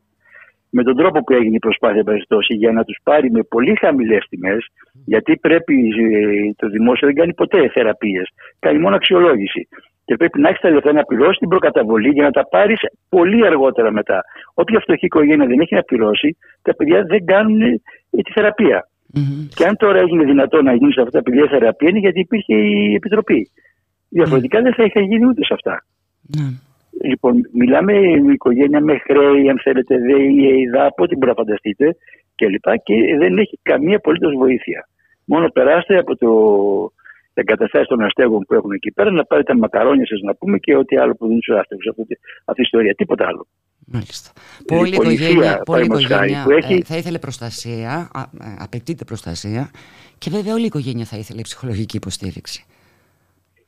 με 0.76 0.84
τον 0.84 0.95
τρόπο 0.95 1.24
που 1.24 1.34
έγινε 1.34 1.55
η 1.55 1.65
προσπάθεια 1.67 2.03
περιπτώσει 2.03 2.53
για 2.53 2.71
να 2.71 2.84
τους 2.84 2.97
πάρει 3.03 3.32
με 3.32 3.41
πολύ 3.43 3.76
χαμηλές 3.80 4.26
τιμές, 4.30 4.61
γιατί 5.05 5.38
πρέπει 5.38 5.76
ε, 5.76 6.53
το 6.55 6.67
δημόσιο 6.67 7.07
δεν 7.07 7.15
κάνει 7.15 7.34
ποτέ 7.34 7.69
θεραπείες, 7.69 8.28
κάνει 8.59 8.80
μόνο 8.80 8.95
αξιολόγηση. 8.95 9.67
Και 10.05 10.15
πρέπει 10.15 10.39
να 10.39 10.49
έχεις 10.49 10.61
τα 10.61 10.69
λεφτά 10.69 10.91
να 10.93 11.03
πληρώσεις 11.03 11.38
την 11.38 11.47
προκαταβολή 11.47 12.09
για 12.09 12.24
να 12.24 12.32
τα 12.32 12.47
πάρεις 12.47 12.80
πολύ 13.09 13.45
αργότερα 13.45 13.91
μετά. 13.91 14.24
Όποια 14.53 14.80
φτωχή 14.80 15.05
οικογένεια 15.05 15.47
δεν 15.47 15.59
έχει 15.59 15.76
να 15.76 15.82
πληρώσει, 15.82 16.38
τα 16.61 16.76
παιδιά 16.76 17.03
δεν 17.03 17.26
κάνουν 17.26 17.61
ε, 17.61 17.78
τη 18.09 18.32
θεραπεία. 18.32 18.88
Μμμ. 19.13 19.47
Και 19.55 19.65
αν 19.65 19.76
τώρα 19.78 19.99
έγινε 19.99 20.24
δυνατό 20.24 20.61
να 20.61 20.74
γίνει 20.74 20.93
σε 20.93 21.01
αυτά 21.01 21.17
τα 21.17 21.24
παιδιά 21.24 21.47
θεραπεία, 21.49 21.89
είναι 21.89 21.99
γιατί 21.99 22.19
υπήρχε 22.19 22.55
η 22.55 22.93
επιτροπή. 22.93 23.49
Διαφορετικά 24.18 24.61
δεν 24.61 24.74
θα 24.74 24.84
είχε 24.84 24.99
γίνει 24.99 25.26
ούτε 25.26 25.45
σε 25.45 25.53
αυτά. 25.53 25.86
Ναι. 26.38 26.47
Λοιπόν, 27.11 27.34
μιλάμε 27.53 27.93
με 28.26 28.32
οικογένεια 28.34 28.82
με 28.82 28.97
χρέη, 28.97 29.49
αν 29.49 29.59
θέλετε, 29.64 29.97
ΔΕΗ, 29.97 30.59
ΕΙΔΑ, 30.59 30.86
από 30.86 31.03
ό,τι 31.03 31.16
μπορεί 31.16 31.32
να 31.36 31.39
φανταστείτε 31.41 31.95
κλπ. 32.36 32.68
Και, 32.84 32.93
δεν 33.18 33.38
έχει 33.38 33.59
καμία 33.61 33.97
απολύτως 33.97 34.34
βοήθεια. 34.43 34.88
Μόνο 35.26 35.47
περάστε 35.49 35.97
από 35.97 36.16
το, 36.16 36.30
τα 37.34 37.41
εγκαταστάσεις 37.41 37.88
των 37.88 38.01
αστέγων 38.01 38.41
που 38.47 38.53
έχουν 38.53 38.72
εκεί 38.72 38.91
πέρα 38.91 39.11
να 39.11 39.24
πάρετε 39.26 39.51
τα 39.53 39.57
μακαρόνια 39.59 40.05
σας 40.07 40.20
να 40.22 40.36
πούμε 40.36 40.57
και 40.57 40.76
ό,τι 40.76 40.97
άλλο 40.97 41.14
που 41.16 41.26
δίνουν 41.26 41.41
στου 41.41 41.57
άστεγου. 41.59 41.82
Αυτή, 41.89 42.18
αυτή 42.45 42.61
η 42.61 42.64
ιστορία. 42.64 42.93
Τίποτα 42.93 43.28
άλλο. 43.28 43.47
Μάλιστα. 43.86 44.32
Η 44.61 44.66
Πολλή 44.66 44.95
πολυθεία, 44.95 45.28
οικογένεια, 45.30 45.51
πολλή 45.51 45.64
παραδείγματος 45.66 46.05
χάρη, 46.05 46.32
οικογένεια 46.32 46.43
που 46.43 46.51
έχει- 46.51 46.82
ε, 46.82 46.84
θα 46.84 46.97
ήθελε 46.97 47.20
προστασία, 47.20 48.09
α, 48.14 48.22
ε, 48.22 48.55
απαιτείται 48.59 49.03
προστασία 49.03 49.72
και 50.18 50.30
βέβαια 50.30 50.53
όλη 50.53 50.64
η 50.64 50.66
οικογένεια 50.66 51.05
θα 51.05 51.18
ήθελε 51.18 51.41
ψυχολογική 51.41 51.95
υποστήριξη. 51.97 52.66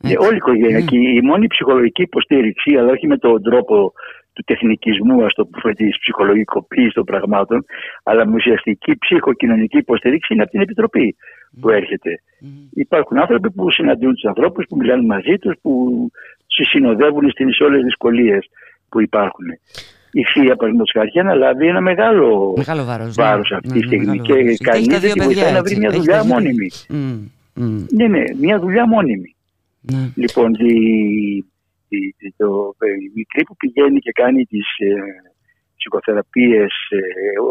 Ναι, 0.06 0.12
Έτσι. 0.14 0.26
όλη 0.26 0.34
η 0.34 0.41
οικογένεια. 0.43 0.80
Ναι. 0.80 0.86
Και 0.86 0.97
η 0.97 1.22
μόνη 1.24 1.47
ψυχολογική 1.47 2.01
υποστήριξη, 2.01 2.76
αλλά 2.78 2.91
όχι 2.91 3.08
με 3.08 3.18
τον 3.18 3.41
τρόπο 3.43 3.93
του 4.34 4.43
τεχνικισμού, 4.45 5.26
ας 5.26 5.34
το 5.34 5.45
πούμε, 5.45 5.74
της 5.74 5.99
ψυχολογικοποίησης 5.99 6.93
των 6.93 7.03
πραγμάτων, 7.03 7.66
αλλά 8.03 8.28
με 8.28 8.36
ουσιαστική 8.36 8.97
ψυχοκοινωνική 8.97 9.78
υποστήριξη 9.78 10.34
είναι 10.34 10.41
από 10.41 10.51
την 10.51 10.62
Επιτροπή 10.62 11.16
που 11.60 11.70
έρχεται. 11.70 12.12
Μμμ. 12.39 12.49
Υπάρχουν 12.74 13.20
άνθρωποι 13.20 13.51
που 13.51 13.72
συναντούν 13.72 14.14
τους 14.14 14.24
ανθρώπους, 14.24 14.66
που 14.70 14.76
μιλάνε 14.76 15.06
μαζί 15.06 15.36
τους, 15.38 15.53
που 15.62 15.72
του 16.47 16.66
συνοδεύουν 16.66 17.30
στις 17.30 17.60
όλες 17.60 17.76
τις 17.76 17.84
δυσκολίες 17.86 18.45
που 18.89 19.01
υπάρχουν. 19.01 19.45
Η 20.12 20.24
θεία, 20.24 20.56
παραδείγματος 20.56 20.91
χάρη, 20.93 21.08
έχει 21.08 21.20
αναλάβει 21.20 21.68
ένα 21.68 21.82
μεγάλο 21.82 22.53
Μεγάλο 22.58 22.84
βάρος. 22.84 23.16
βάρος 23.16 23.49
ναι. 23.49 23.56
αυτή 23.56 23.68
Ναι, 23.68 23.74
τη 23.74 23.80
ναι, 23.80 23.86
στιγμή. 23.86 24.06
μεγάλο 24.06 24.24
Και 24.24 24.32
βάρος. 24.34 24.45
Γιατί 24.47 24.64
κανείς 24.64 24.88
έχει 24.88 24.89
τα 24.89 24.99
δεν 24.99 25.01
δύο 25.01 25.14
τη 25.14 25.20
παιδιά 25.20 25.34
βοηθάει 25.36 25.51
να 25.51 25.58
έτσι. 25.58 25.74
βρει 25.74 25.80
μια 25.82 25.89
Έχει 25.89 25.99
δουλειά 25.99 26.18
τα 26.18 26.24
δύο 26.24 26.36
παιδιά. 26.36 26.49
μόνιμη. 26.49 26.70
Μμ, 26.89 27.66
μμ. 27.74 27.86
Ναι, 27.97 28.08
ναι, 28.08 28.24
μια 28.41 28.60
δουλειά 28.60 28.88
μόνιμη. 28.88 29.35
Ναι. 29.92 30.04
Λοιπόν, 30.16 30.54
η, 30.54 30.76
η, 31.88 31.98
η- 32.18 32.34
το, 32.38 32.76
η 33.06 33.12
μικρή 33.16 33.44
που 33.44 33.56
πηγαίνει 33.56 34.00
και 34.00 34.12
κάνει 34.12 34.44
τις 34.46 34.68
ε, 34.78 34.94
ψυχοθεραπείες 35.78 36.74
ε, 36.90 37.00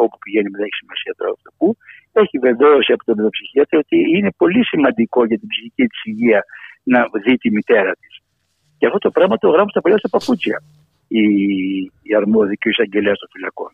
όπου 0.03 0.19
πηγαίνει 0.25 0.49
δεν 0.49 0.63
έχει 0.67 0.75
σημασία 0.83 1.13
τώρα 1.17 1.31
αυτό 1.37 1.51
που 1.59 1.77
έχει 2.13 2.39
βεβαίωση 2.39 2.93
από 2.93 3.05
τον 3.05 3.15
παιδοψυχίατρο 3.17 3.79
ότι 3.79 3.97
είναι 4.17 4.31
πολύ 4.37 4.65
σημαντικό 4.65 5.25
για 5.25 5.39
την 5.39 5.49
ψυχική 5.49 5.85
της 5.87 6.05
υγεία 6.05 6.41
να 6.83 7.01
δει 7.25 7.35
τη 7.37 7.51
μητέρα 7.51 7.93
της. 8.01 8.15
Και 8.79 8.87
αυτό 8.87 8.99
το 8.99 9.11
πράγμα 9.11 9.37
το 9.39 9.49
γράφουν 9.49 9.71
στα 9.71 9.81
παλιά 9.81 9.99
στα 9.99 10.09
παπούτσια 10.09 10.63
η, 11.09 11.25
η 12.03 12.15
αρμόδια 12.17 12.55
και 12.55 12.69
ο 12.69 12.71
εισαγγελέα 12.71 13.13
των 13.13 13.29
φυλακών. 13.33 13.71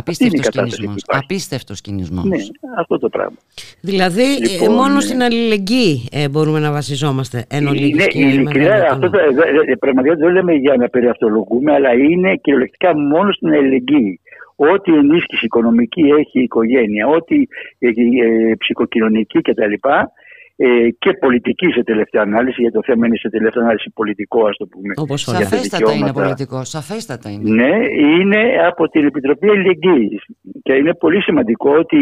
Απίστευτος 0.00 0.40
η 0.40 0.42
κατάσταση 0.42 0.70
που 0.70 0.80
κινησμός. 0.82 1.02
υπάρχει. 1.02 1.24
Απίστευτος 1.24 1.80
κινησμός. 1.80 2.24
Ναι, 2.24 2.36
αυτό 2.78 2.98
το 2.98 3.08
πράγμα. 3.08 3.36
Δηλαδή, 3.80 4.22
ε, 4.22 4.48
Λοιπόν, 4.60 4.74
μόνο 4.74 4.94
ναι. 4.94 5.00
στην 5.00 5.22
αλληλεγγύη 5.22 6.08
ε, 6.12 6.28
μπορούμε 6.28 6.58
να 6.58 6.70
βασιζόμαστε. 6.72 7.44
Εν 7.48 7.66
ολίγης 7.66 7.90
Είναι 7.90 8.06
και 8.06 8.18
ειλικρινά, 8.18 8.68
μεγάλο 8.68 8.84
αυτό 8.94 9.10
καλό. 9.10 9.34
το, 9.34 9.42
ε, 9.42 9.72
ε, 9.72 9.74
πραγματικά 9.74 10.14
δεν 10.16 10.32
λέμε 10.32 10.52
για 10.52 10.74
να 10.76 10.88
περιαυτολογούμε, 10.88 11.72
αλλά 11.72 11.92
είναι 11.92 12.36
κυριολεκτικά 12.36 12.96
μόνο 12.96 13.32
στην 13.32 13.48
αλληλεγγύη. 13.48 14.20
Ό,τι 14.56 14.92
ενίσχυση 14.94 15.44
οικονομική 15.44 16.00
έχει 16.00 16.38
η 16.38 16.42
οικογένεια, 16.42 17.06
ό,τι 17.06 17.36
ε, 17.78 17.88
ε, 17.88 18.54
ψυχοκοινωνική 18.58 19.40
κτλ. 19.40 19.72
Ε, 20.62 20.88
και 20.98 21.12
πολιτική 21.12 21.66
σε 21.72 21.82
τελευταία 21.82 22.22
ανάλυση, 22.22 22.60
γιατί 22.60 22.76
το 22.76 22.82
θέμα 22.84 23.06
είναι 23.06 23.16
σε 23.16 23.28
τελευταία 23.30 23.62
ανάλυση 23.62 23.90
πολιτικό, 23.94 24.46
ας 24.46 24.56
το 24.56 24.66
πούμε. 24.66 24.92
Όπως 24.96 25.28
όλα. 25.28 25.36
για 25.36 25.46
τα 25.48 25.50
Σαφέστατα 25.54 25.82
είναι 25.84 25.92
δικαιώματα. 25.92 26.20
πολιτικό. 26.22 26.64
Σαφέστατα 26.64 27.30
είναι. 27.30 27.50
Ναι, 27.58 27.72
είναι 28.16 28.40
από 28.70 28.88
την 28.88 29.06
Επιτροπή 29.06 29.48
Αλληλεγγύης. 29.48 30.22
Και 30.62 30.72
είναι 30.74 30.94
πολύ 30.94 31.22
σημαντικό 31.22 31.70
ότι 31.82 31.96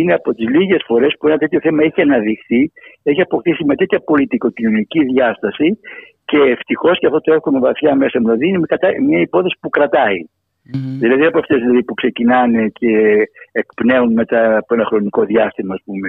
είναι 0.00 0.14
από 0.14 0.34
τις 0.34 0.48
λίγες 0.48 0.82
φορές 0.86 1.12
που 1.18 1.26
ένα 1.28 1.36
τέτοιο 1.38 1.60
θέμα 1.62 1.82
έχει 1.82 2.00
αναδειχθεί, 2.00 2.72
έχει 3.02 3.20
αποκτήσει 3.20 3.64
με 3.64 3.74
τέτοια 3.74 4.00
πολιτικο-κοινωνική 4.00 5.04
διάσταση 5.04 5.78
και 6.24 6.36
ευτυχώς 6.36 6.98
και 6.98 7.06
αυτό 7.06 7.20
το 7.20 7.32
έχουμε 7.32 7.58
βαθιά 7.58 7.94
μέσα 7.94 8.20
μου. 8.20 8.24
Δηλαδή 8.26 8.46
είναι 8.48 8.58
μια 8.58 8.66
κατα- 8.68 9.02
μια 9.02 9.20
υπόθεση 9.20 9.56
που 9.60 9.68
κρατάει. 9.68 10.18
Μμμ. 10.74 10.98
Δηλαδή 10.98 11.24
από 11.24 11.38
αυτές 11.38 11.58
δηλαδή, 11.60 11.82
που 11.84 11.94
ξεκινάνε 11.94 12.68
και 12.68 12.92
εκπνέουν 13.52 14.12
μετά 14.12 14.56
από 14.56 14.74
ένα 14.74 14.84
χρονικό 14.84 15.24
διάστημα, 15.24 15.74
ας 15.74 15.82
πούμε. 15.84 16.08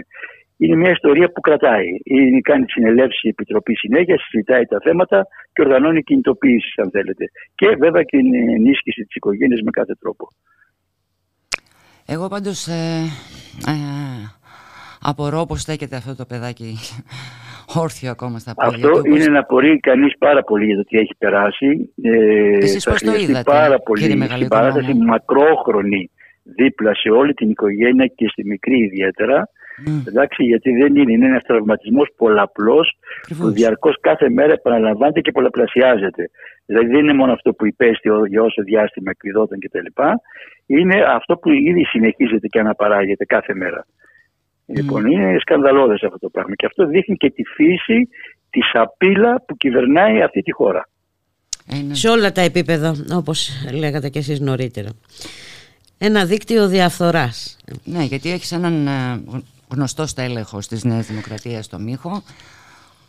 Είναι 0.64 0.76
μια 0.76 0.92
ιστορία 0.92 1.28
που 1.32 1.42
κρατάει. 1.42 1.86
Είναι, 2.04 2.40
κάνει 2.42 2.66
συνελεύσεις 2.70 3.22
η 3.24 3.28
Επιτροπή 3.28 3.74
συνέχεια, 3.76 4.18
συζητάει 4.18 4.66
τα 4.66 4.80
θέματα 4.84 5.28
και 5.54 5.62
οργανώνει 5.62 6.04
κινητοποίηση, 6.04 6.74
αν 6.84 6.90
θέλετε. 6.92 7.26
Και 7.56 7.68
βέβαια 7.80 8.04
και 8.04 8.18
την 8.18 8.34
ενίσχυση 8.50 9.02
της 9.06 9.16
οικογένειας 9.16 9.62
με 9.62 9.72
κάθε 9.72 9.94
τρόπο. 10.00 10.28
Εγώ 12.06 12.28
πάντως 12.28 12.68
ε, 12.68 13.02
ε, 13.68 13.74
απορώ 15.02 15.46
πως 15.46 15.62
στέκεται 15.62 15.96
αυτό 15.96 16.16
το 16.16 16.26
παιδάκι 16.26 16.76
όρθιο 17.84 18.12
ακόμα 18.12 18.40
στα 18.40 18.54
πόδια 18.54 18.76
Αυτό 18.76 18.90
του. 19.02 19.10
πως- 19.10 19.20
είναι 19.20 19.28
να 19.28 19.40
απορεί 19.40 19.80
κανείς 19.80 20.18
πάρα 20.18 20.44
πολύ 20.44 20.66
για 20.66 20.76
το 20.76 20.84
τι 20.84 20.98
έχει 20.98 21.16
περάσει. 21.18 21.94
Ε, 22.02 22.58
Εσείς 22.58 22.84
θα 22.84 22.92
πώς 22.92 23.02
το 23.02 23.10
χρειαστεί 23.10 23.32
είδατε, 23.32 23.52
πάρα 23.52 23.64
κύριε 23.64 23.78
πολύ 23.78 24.16
Μεγαλοοικονόμου; 24.16 24.72
συμπαράσταση 24.72 24.94
μακρόχρονη 24.94 26.12
δίπλα 26.44 26.96
σε 26.96 27.10
όλη 27.10 27.34
την 27.34 27.50
οικογένεια 27.50 28.06
και 28.16 28.28
στη 28.28 28.46
μικρή 28.46 28.80
ιδιαίτερα. 28.80 29.50
Μμ, 29.86 30.00
Εντάξει, 30.08 30.44
γιατί 30.44 30.72
δεν 30.72 30.96
είναι, 30.96 31.12
είναι 31.12 31.26
ένας 31.26 31.44
τραυματισμός 31.44 32.08
πολλαπλός 32.18 32.98
που 33.00 33.08
ακριβώς. 33.22 33.54
διαρκώς 33.54 33.98
κάθε 34.00 34.30
μέρα 34.30 34.52
επαναλαμβάνεται 34.54 35.22
και 35.22 35.32
πολλαπλασιάζεται. 35.32 36.30
Δηλαδή 36.66 36.88
δεν 36.88 37.00
είναι 37.00 37.14
μόνο 37.14 37.32
αυτό 37.34 37.54
που 37.54 37.66
υπέστη 37.66 38.10
ο- 38.10 38.26
για 38.26 38.42
όσο 38.42 38.64
διάστημα 38.64 39.12
εκπηδόταν 39.12 39.60
κτλ. 39.60 40.02
Είναι 40.66 41.04
αυτό 41.16 41.38
που 41.38 41.50
ήδη 41.52 41.84
συνεχίζεται 41.86 42.48
και 42.48 42.60
αναπαράγεται 42.60 43.26
κάθε 43.26 43.54
μέρα. 43.56 43.86
Λοιπόν, 44.66 45.06
είναι 45.06 45.38
σκανδαλώδες 45.40 46.04
αυτό 46.04 46.20
το 46.20 46.30
πράγμα. 46.30 46.56
Και 46.56 46.66
αυτό 46.66 46.86
δείχνει 46.86 47.16
και 47.16 47.30
τη 47.32 47.44
φύση 47.44 48.08
τη 48.50 48.60
απειλά 48.74 49.44
που 49.48 49.56
κυβερνάει 49.58 50.22
αυτή 50.22 50.42
τη 50.42 50.52
χώρα. 50.52 50.90
Ε, 51.74 51.82
ναι. 51.88 51.94
Σε 51.94 52.10
όλα 52.10 52.32
τα 52.32 52.42
επίπεδα, 52.42 52.96
όπως 53.16 53.50
λέγατε 53.80 54.10
και 54.10 54.20
εσείς 54.20 54.40
νωρίτερα. 54.40 54.90
Ένα 56.04 56.26
δίκτυο 56.26 56.68
διαφθοράς. 56.68 57.58
Ναι, 57.84 58.04
γιατί 58.04 58.32
έχεις 58.32 58.52
έναν 58.52 58.88
ε, 58.88 59.22
γνωστό 59.70 60.06
στέλεχος 60.06 60.68
της 60.68 60.84
Νέας 60.84 61.06
Δημοκρατίας 61.06 61.66
στο 61.66 61.80
Μίχο. 61.80 62.24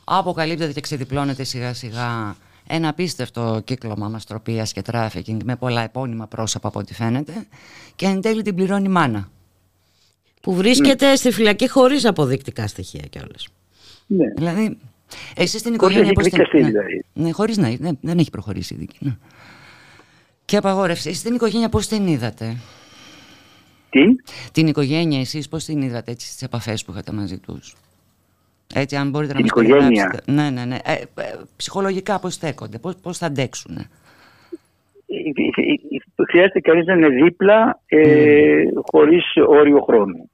Αποκαλύπτεται 0.04 0.72
και 0.72 0.80
ξεδιπλώνεται 0.80 1.44
σιγά 1.44 1.74
σιγά 1.74 2.36
ένα 2.66 2.88
απίστευτο 2.88 3.60
κύκλωμα 3.64 4.08
μαστροπίας 4.08 4.72
και 4.72 4.82
τράφικινγκ 4.82 5.40
με 5.44 5.56
πολλά 5.56 5.82
επώνυμα 5.82 6.26
πρόσωπα 6.26 6.68
από 6.68 6.78
ό,τι 6.78 6.94
φαίνεται 6.94 7.46
και 7.96 8.06
εν 8.06 8.20
τέλει 8.20 8.42
την 8.42 8.54
πληρώνει 8.54 8.84
η 8.84 8.88
μάνα. 8.88 9.28
Που 10.40 10.54
βρίσκεται 10.54 11.16
στη 11.16 11.30
φυλακή 11.30 11.68
χωρίς 11.68 12.04
αποδεικτικά 12.04 12.66
στοιχεία 12.66 13.04
κιόλας. 13.10 13.48
Ναι. 14.06 14.26
Δηλαδή, 14.36 14.78
εσείς 15.34 15.60
στην 15.60 15.76
Χωρίς 15.78 15.96
οικογένεια 15.96 16.06
να 16.06 16.12
πώς 16.12 16.26
έχει 16.26 16.36
την... 16.36 16.44
δικαστεί, 16.44 16.60
ναι, 16.60 16.68
δηλαδή. 16.68 17.04
ναι, 17.12 17.30
χωρίς 17.30 17.56
να... 17.56 17.68
Ναι, 17.78 17.90
δεν 18.00 18.18
έχει 18.18 18.30
προχωρήσει 18.30 18.74
η 18.74 18.76
δίκη. 18.76 18.96
Ναι. 18.98 19.16
Και 20.44 20.56
απαγόρευση. 20.56 21.08
Εσείς 21.08 21.20
στην 21.20 21.34
οικογένεια 21.34 21.68
πώς 21.68 21.86
την 21.86 22.06
είδατε; 22.06 22.56
Τι; 23.92 24.02
Την 24.52 24.66
οικογένεια 24.66 25.20
εσείς 25.20 25.48
πώς 25.48 25.64
την 25.64 25.80
είδατε 25.82 26.10
έτσι 26.10 26.26
στις 26.26 26.42
επαφές 26.42 26.84
που 26.84 26.90
είχατε 26.92 27.12
μαζί 27.12 27.38
τους; 27.38 27.74
Έτσι 28.74 28.96
αν 28.96 29.10
μπορείτε 29.10 29.32
Την 29.34 29.44
να 29.44 29.48
μας 29.54 29.64
οικογένεια. 29.64 29.88
περιγράψετε. 29.88 30.32
Ναι, 30.32 30.50
ναι, 30.50 30.64
ναι. 30.64 30.76
Ε, 30.84 30.92
ε, 30.92 31.04
ψυχολογικά 31.56 32.20
πώς 32.20 32.34
στέκονται, 32.34 32.78
πώς, 32.78 32.96
πώς 32.96 33.18
θα 33.18 33.26
αντέξουν. 33.26 33.76
Ε, 33.76 33.84
Χρειάζεται 36.30 36.60
κανείς 36.60 36.86
να 36.86 36.92
είναι 36.94 37.08
δίπλα 37.08 37.80
ε, 37.86 38.62
χωρίς 38.90 39.24
όριο 39.48 39.80
χρόνου. 39.80 40.30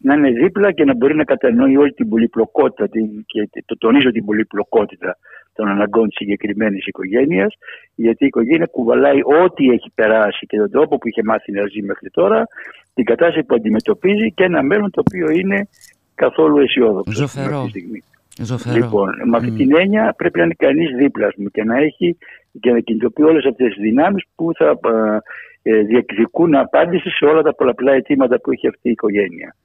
Να 0.00 0.14
είναι 0.14 0.30
δίπλα 0.30 0.72
και 0.72 0.84
να 0.84 0.94
μπορεί 0.96 1.14
να 1.14 1.24
κατανοεί 1.24 1.76
όλη 1.76 1.92
την 1.92 2.08
πολυπλοκότητα 2.08 2.88
την- 2.88 3.24
και 3.26 3.48
το 3.64 3.78
τονίζω 3.78 4.10
την 4.10 4.24
πολυπλοκότητα 4.24 5.18
των 5.54 5.68
αναγκών 5.68 6.08
της 6.08 6.16
συγκεκριμένης 6.16 6.86
οικογένειας 6.86 7.54
γιατί 7.94 8.24
η 8.24 8.26
οικογένεια 8.26 8.66
κουβαλάει 8.66 9.20
ό,τι 9.44 9.68
έχει 9.68 9.90
περάσει 9.94 10.46
και 10.46 10.56
τον 10.56 10.70
τρόπο 10.70 10.98
που 10.98 11.08
είχε 11.08 11.22
μάθει 11.24 11.52
να 11.52 11.66
ζει 11.66 11.82
μέχρι 11.82 12.10
τώρα 12.10 12.46
την 12.94 13.04
κατάσταση 13.04 13.44
που 13.44 13.54
αντιμετωπίζει 13.54 14.32
και 14.32 14.44
ένα 14.44 14.62
μέλλον 14.62 14.90
το 14.90 15.02
οποίο 15.08 15.30
είναι 15.30 15.68
καθόλου 16.14 16.58
αισιόδοξο 16.58 17.12
Ζωφερό. 17.12 17.58
αυτή 17.58 17.72
τη 17.72 17.78
στιγμή. 17.78 18.02
Ζωφερό. 18.42 18.76
Λοιπόν, 18.76 19.10
με 19.24 19.36
αυτή 19.36 19.50
την 19.50 19.76
έννοια 19.76 20.14
πρέπει 20.16 20.38
να 20.38 20.44
είναι 20.44 20.54
κανείς 20.58 20.96
δίπλα 20.96 21.26
ας 21.26 21.34
πούμε, 21.34 21.50
και 21.52 21.64
να 21.64 21.78
έχει 21.78 22.16
και 22.60 22.70
να 22.72 22.80
κινητοποιεί 22.80 23.26
όλες 23.28 23.44
αυτές 23.44 23.66
τις 23.66 23.82
δυνάμεις 23.82 24.24
που 24.34 24.50
θα 24.56 24.70
α, 24.70 25.22
ε, 25.62 25.82
διεκδικούν 25.82 26.54
απάντηση 26.54 27.10
σε 27.10 27.24
όλα 27.24 27.42
τα 27.42 27.54
πολλαπλά 27.54 27.92
αιτήματα 27.92 28.40
που 28.40 28.52
έχει 28.52 28.68
αυτή 28.68 28.88
η 28.88 28.90
οικογένεια. 28.90 29.56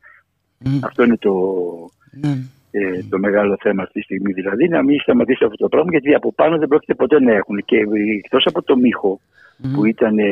Αυτό 0.84 1.04
είναι 1.04 1.18
το, 1.18 1.34
ε, 2.72 3.04
το 3.10 3.20
μεγάλο 3.20 3.58
θέμα 3.60 3.84
αυτή 3.84 4.00
τη 4.00 4.04
στιγμή. 4.04 4.34
Δηλαδή 4.34 4.68
να 4.68 4.84
μην 4.84 5.00
σταματήσει 5.00 5.44
αυτό 5.44 5.58
το 5.58 5.68
πράγμα 5.68 5.92
γιατί 5.92 6.14
από 6.14 6.34
πάνω 6.34 6.58
δεν 6.58 6.68
πρόκειται 6.68 6.96
ποτέ 6.96 7.20
να 7.20 7.34
έχουν. 7.34 7.64
Και 7.66 7.78
εκτός 8.24 8.46
από 8.46 8.64
το 8.64 8.78
μίχο 8.78 9.20
που 9.74 9.86
ήταν 9.86 10.20
ε, 10.20 10.26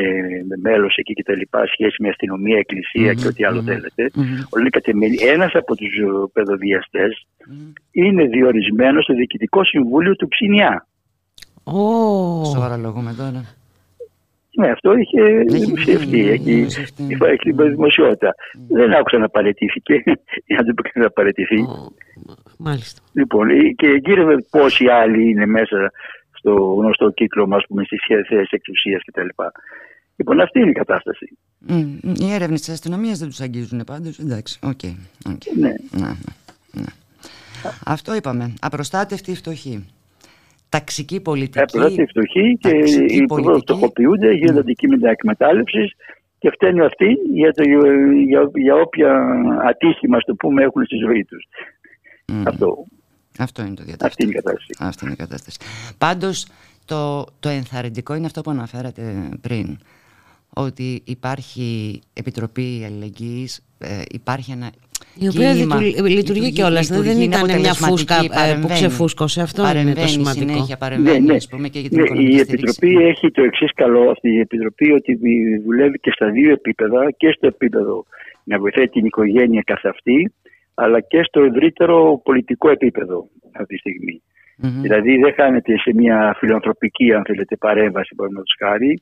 μέλος 0.62 0.96
εκεί 0.96 1.14
και 1.14 1.24
τα 1.24 1.36
λοιπά, 1.36 1.66
σχέση 1.66 2.02
με 2.02 2.10
αστυνομία, 2.10 2.58
εκκλησία 2.58 3.14
και 3.14 3.28
ό,τι 3.28 3.44
άλλο 3.46 3.64
θέλετε, 3.64 4.12
όλα 4.50 4.60
είναι 4.60 4.70
κατεμένη. 4.70 5.16
Ένας 5.20 5.54
από 5.54 5.76
τους 5.76 5.94
παιδοδιαστέ 6.34 7.08
είναι 7.92 8.24
διορισμένος 8.24 9.04
στο 9.04 9.14
διοικητικό 9.14 9.64
συμβούλιο 9.64 10.16
του 10.16 10.28
Ψινιά. 10.28 10.88
Σοβαρολογούμε 12.54 13.14
τώρα. 13.18 13.46
Ναι, 14.56 14.70
αυτό 14.70 14.95
είχε 14.95 15.22
δημοσιευτεί. 15.47 16.30
Έχει 16.30 16.68
έχει 17.22 17.51
δημοσιότητα. 17.51 18.36
Δεν 18.68 18.93
άκουσα 18.93 19.18
να 19.18 19.30
παραιτήθηκε. 19.30 19.93
Για 20.47 20.58
να 20.58 20.64
δεν 20.64 20.74
πρέπει 20.74 20.99
να 20.99 21.10
παραιτηθεί. 21.10 21.66
Μάλιστα. 22.58 23.01
Λοιπόν, 23.14 23.49
ε, 23.49 23.70
και 23.76 23.88
γύρω 24.06 24.38
πόσοι 24.49 24.88
άλλοι 24.88 25.30
είναι 25.30 25.45
μέσα 25.45 25.91
στο 26.32 26.53
γνωστό 26.53 27.10
κύκλωμα 27.10 27.58
που 27.58 27.84
στις 27.84 27.99
θέσεις 28.08 28.49
εξουσίας 28.49 29.01
κτλ. 29.06 29.28
Λοιπόν, 30.16 30.41
αυτή 30.41 30.60
είναι 30.60 30.70
η 30.70 30.74
κατάσταση. 30.74 31.38
Μμ, 31.60 31.97
Οι 32.20 32.34
έρευνες 32.34 32.60
της 32.60 32.70
αστυνομίας 32.70 33.20
δεν 33.20 33.28
τους 33.28 33.41
αγγίζουν 33.41 33.84
πάντως. 33.86 34.20
Εντάξει, 34.20 34.60
OK. 34.64 34.80
OK. 35.30 35.41
Ναι. 35.56 35.68
Ναι, 35.68 35.76
ναι, 35.91 36.14
ναι. 36.72 36.86
Αυτό 37.86 38.16
είπαμε. 38.16 38.53
Απροστάτευτη 38.62 39.36
φτωχή. 39.36 39.86
Ταξική 40.78 41.21
πολιτική. 41.21 41.59
Απλά 41.59 41.88
της 41.88 42.09
φτωχή 42.09 42.57
και 42.59 42.69
ταξική 42.69 43.15
οι 43.15 43.26
πολιτική. 43.26 43.59
φτωχοποιούνται, 43.59 44.32
γίνονται 44.32 44.59
αντικείμενα 44.59 45.09
εκμετάλλευσης 45.09 45.95
και 46.39 46.49
φταίνει 46.49 46.82
αυτοί 46.82 47.17
για, 47.34 47.53
το, 47.53 47.63
για, 48.28 48.49
για 48.53 48.76
όποια 48.76 49.11
ατύχημα, 49.67 50.19
στο 50.19 50.36
πούμε, 50.36 50.63
έχουν 50.63 50.86
στη 50.86 50.95
ζωή 50.95 51.26
τους. 51.26 51.43
Αυτό. 52.45 52.86
Αυτό 53.39 53.61
είναι 53.61 53.73
το 53.73 53.84
διατάφυλλο. 53.84 54.07
Αυτή 54.07 54.23
είναι 54.23 54.31
η 54.31 54.35
κατάσταση. 54.35 54.73
Αυτή 54.80 55.06
είναι 55.06 55.14
η 55.14 55.18
κατάσταση. 55.18 55.57
Πάντως 55.97 56.47
το, 56.85 57.26
το 57.39 57.49
ενθαρρυντικό 57.49 58.15
είναι 58.15 58.26
αυτό 58.26 58.41
που 58.41 58.52
αναφέρατε 58.52 59.30
πριν. 59.41 59.77
Ότι 60.57 61.02
υπάρχει 61.06 61.99
Επιτροπή 62.14 62.84
Αλληλεγγύης, 62.85 63.65
ε, 63.77 64.02
υπάρχει 64.11 64.52
ένα 64.52 64.72
Η 65.19 65.27
οποία 65.27 65.53
κύμα, 65.53 65.76
λειτουργεί- 65.76 66.15
λειτουργεί 66.17 66.51
κιόλας, 66.51 66.88
δεν 66.88 66.97
λειτουργεί, 66.97 67.15
είναι 67.23 67.35
ήταν 67.35 67.45
μια 67.45 67.53
αποτελεσματική, 67.53 67.89
φούσκα, 67.91 68.15
ε, 68.15 68.27
που 68.27 68.34
παρεμβαίνει. 68.39 68.73
ξεφούσκωσε. 68.73 69.41
Αυτό 69.41 69.61
είναι 69.61 69.72
το 69.72 69.77
Παρεμβαίνει 69.77 70.07
σημαντικό. 70.09 70.51
συνέχεια, 70.51 70.77
παρεμβαίνει, 70.77 71.31
ας 71.35 71.47
πούμε, 71.51 71.67
και 71.73 71.80
για 71.80 71.89
την 71.89 71.97
Ναι, 71.99 72.03
οικονομική 72.05 72.35
η 72.35 72.39
στήριξη. 72.39 72.53
Επιτροπή 72.55 73.05
έχει 73.11 73.31
το 73.31 73.41
εξής 73.49 73.72
καλό 73.81 74.01
αυτή 74.09 74.30
η 74.38 74.39
Επιτροπή 74.39 74.91
ότι 74.91 75.11
δουλεύει 75.65 75.97
και 75.99 76.11
στα 76.11 76.27
δύο 76.30 76.51
επίπεδα 76.51 77.01
και 77.17 77.30
στο 77.38 77.47
επίπεδο 77.47 78.05
να 78.43 78.59
βοηθάει 78.59 78.88
την 78.88 79.05
οικογένεια 79.05 79.61
καθ' 79.65 79.85
αυτή 79.85 80.34
αλλά 80.73 80.99
και 80.99 81.23
στο 81.23 81.39
ευρύτερο 81.49 82.22
πολιτικό 82.23 82.69
επίπεδο 82.69 83.27
αυτή 83.59 83.73
τη 83.73 83.80
στιγμή. 83.80 84.22
Δηλαδή 84.81 85.17
δεν 85.17 85.34
χάνεται 85.34 85.77
σε 85.77 85.91
μια 85.93 86.35
φιλανθρωπική 86.39 87.13
αν 87.13 87.23
θέλετε 87.26 87.55
παρέμβαση 87.55 88.15
παραδείγματος 88.15 88.55
χάρη, 88.59 89.01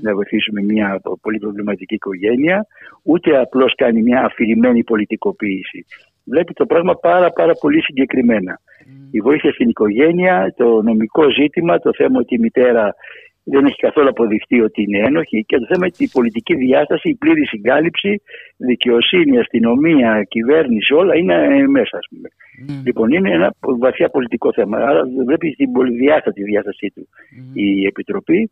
να 0.00 0.14
βοηθήσουμε 0.14 0.62
μια 0.62 1.00
πολύ 1.20 1.38
προβληματική 1.38 1.94
οικογένεια 1.94 2.66
ούτε 3.02 3.38
απλώς 3.38 3.74
κάνει 3.74 4.02
μια 4.02 4.24
αφηρημένη 4.24 4.84
πολιτικοποίηση. 4.84 5.86
Βλέπει 6.24 6.52
το 6.52 6.66
πράγμα 6.66 6.94
πάρα 6.94 7.30
πάρα 7.30 7.52
πολύ 7.60 7.82
συγκεκριμένα. 7.82 8.60
Η 9.10 9.20
βοήθεια 9.20 9.52
στην 9.52 9.68
οικογένεια, 9.68 10.54
το 10.56 10.82
νομικό 10.82 11.30
ζήτημα, 11.30 11.78
το 11.78 11.90
θέμα 11.94 12.18
ότι 12.18 12.34
η 12.34 12.38
μητέρα 12.38 12.94
δεν 13.44 13.64
έχει 13.64 13.76
καθόλου 13.76 14.08
αποδειχτεί 14.08 14.60
ότι 14.60 14.82
είναι 14.82 14.98
ένοχη 14.98 15.44
και 15.44 15.58
το 15.58 15.66
θέμα 15.66 15.86
ότι 15.86 16.04
η 16.04 16.08
πολιτική 16.12 16.54
διάσταση, 16.54 17.08
η 17.08 17.14
πλήρη 17.14 17.46
συγκάλυψη, 17.46 18.22
δικαιοσύνη, 18.56 19.38
αστυνομία, 19.38 20.24
κυβέρνηση, 20.28 20.94
όλα 20.94 21.16
είναι 21.16 21.34
ε, 21.34 21.66
μέσα, 21.66 21.96
ας 21.96 22.06
πούμε. 22.10 22.28
Λοιπόν, 22.84 23.12
είναι 23.12 23.30
ένα 23.30 23.54
βαθιά 23.78 24.08
πολιτικό 24.08 24.52
θέμα. 24.52 24.78
Άρα 24.78 25.02
βλέπει 25.26 25.50
την 25.50 25.72
πολυδιάστατη 25.72 26.42
διάστασή 26.42 26.92
του 26.94 27.08
η 27.54 27.86
Επιτροπή 27.86 28.50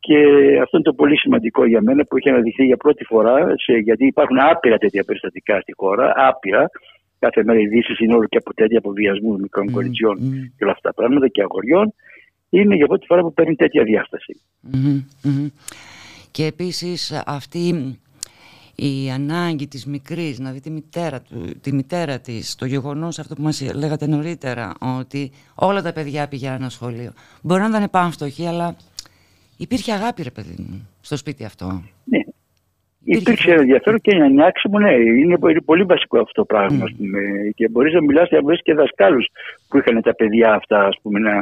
και 0.00 0.16
αυτό 0.62 0.76
είναι 0.76 0.84
το 0.90 0.92
πολύ 0.92 1.18
σημαντικό 1.18 1.66
για 1.66 1.80
μένα 1.82 2.04
που 2.04 2.16
έχει 2.16 2.28
αναδειχθεί 2.28 2.64
για 2.64 2.76
πρώτη 2.76 3.04
φορά, 3.04 3.54
σε, 3.56 3.72
γιατί 3.72 4.06
υπάρχουν 4.06 4.38
άπειρα 4.38 4.78
τέτοια 4.78 5.04
περιστατικά 5.04 5.60
στη 5.60 5.72
χώρα, 5.76 6.12
άπειρα. 6.16 6.70
Κάθε 7.18 7.44
μέρα 7.44 7.58
οι 7.58 7.62
ειδήσεις 7.62 7.98
είναι 7.98 8.14
όλο 8.14 8.26
και 8.26 8.36
από 8.36 8.54
τέτοια 8.54 8.78
από 8.78 8.90
βιασμούς 8.90 9.40
μικρών 9.40 9.70
κοριτσιών 9.70 10.18
και 10.56 10.64
όλα 10.64 10.72
αυτά 10.72 10.88
τα 10.88 10.94
πράγματα 10.94 11.28
και 11.28 11.42
αγοριών. 11.42 11.94
Είναι 12.50 12.74
για 12.74 12.86
πρώτη 12.86 13.06
φορά 13.06 13.20
που 13.20 13.32
παίρνει 13.32 13.54
τέτοια 13.54 13.82
διάσταση. 13.84 14.40
Μμμ, 14.60 15.02
μμμ. 15.22 15.48
Και 16.30 16.44
επίσης 16.44 17.22
αυτή 17.26 17.96
η 18.74 19.10
ανάγκη 19.10 19.68
της 19.68 19.86
μικρής 19.86 20.38
να 20.38 20.50
δει 20.50 20.60
τη 20.60 20.70
μητέρα, 20.70 21.20
του, 21.20 21.60
τη 21.60 21.72
μητέρα 21.72 22.18
της, 22.18 22.54
το 22.54 22.66
γεγονός 22.66 23.18
αυτό 23.18 23.34
που 23.34 23.42
μας 23.42 23.72
λέγατε 23.74 24.06
νωρίτερα, 24.06 24.72
ότι 24.98 25.32
όλα 25.54 25.82
τα 25.82 25.92
παιδιά 25.92 26.28
πηγαίνουν 26.28 26.70
σχολείο. 26.70 27.12
Μπορεί 27.42 27.60
να 27.60 27.68
ήταν 27.68 27.90
πανφτωχοί, 27.90 28.46
αλλά 28.46 28.76
υπήρχε 29.64 29.92
αγάπη 29.92 30.22
ρε 30.22 30.30
παιδί 30.30 30.54
μου 30.58 30.88
στο 31.00 31.16
σπίτι 31.16 31.44
αυτό. 31.44 31.82
Ναι. 32.04 32.18
Υπήρξε 33.04 33.50
ενδιαφέρον 33.52 34.00
και 34.00 34.14
ανιάξιμο, 34.16 34.78
ναι. 34.78 34.92
Είναι 34.94 35.38
πολύ- 35.38 35.62
πολύ 35.62 35.82
βασικό 35.84 36.18
αυτό 36.20 36.32
το 36.32 36.44
πράγμα. 36.44 36.84
ας 36.84 36.92
πούμε. 36.98 37.20
Και 37.54 37.68
μπορείς 37.68 37.92
να 37.94 38.00
μιλάς 38.02 38.28
και 38.28 38.40
βρεις 38.44 38.62
και 38.62 38.74
δασκάλους 38.74 39.26
που 39.68 39.78
είχαν 39.78 40.02
τα 40.02 40.14
παιδιά 40.14 40.52
αυτά, 40.54 40.84
ας 40.86 40.96
πούμε, 41.02 41.18
να. 41.18 41.32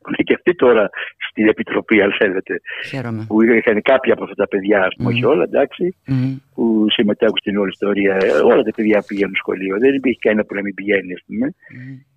που 0.00 0.08
είναι 0.08 0.22
και 0.24 0.34
αυτοί 0.34 0.54
τώρα 0.54 0.90
στην 1.30 1.48
επιτροπή, 1.48 2.00
αν 2.02 2.12
θέλετε. 2.18 2.60
Χαίρομαι. 2.88 3.24
Που 3.28 3.42
είχαν 3.42 3.82
κάποια 3.82 4.12
από 4.12 4.22
αυτά 4.22 4.34
τα 4.34 4.48
παιδιά, 4.48 4.84
ας 4.84 4.94
πούμε, 4.96 5.08
όχι 5.08 5.24
όλα, 5.24 5.42
εντάξει, 5.42 5.96
Μμμ. 6.06 6.36
που 6.54 6.86
συμμετέχουν 6.90 7.36
στην 7.36 7.56
όλη 7.58 7.70
ιστορία. 7.70 8.14
Ε, 8.22 8.28
Όλα 8.30 8.62
τα 8.62 8.70
παιδιά 8.76 9.04
πηγαίνουν 9.06 9.34
σχολείο. 9.36 9.78
Δεν 9.78 9.94
υπήρχε 9.94 10.18
κανένα 10.22 10.44
που 10.44 10.54
να 10.54 10.60
μην 10.62 10.74
πηγαίνει, 10.74 11.12
ας 11.12 11.22
πούμε. 11.26 11.54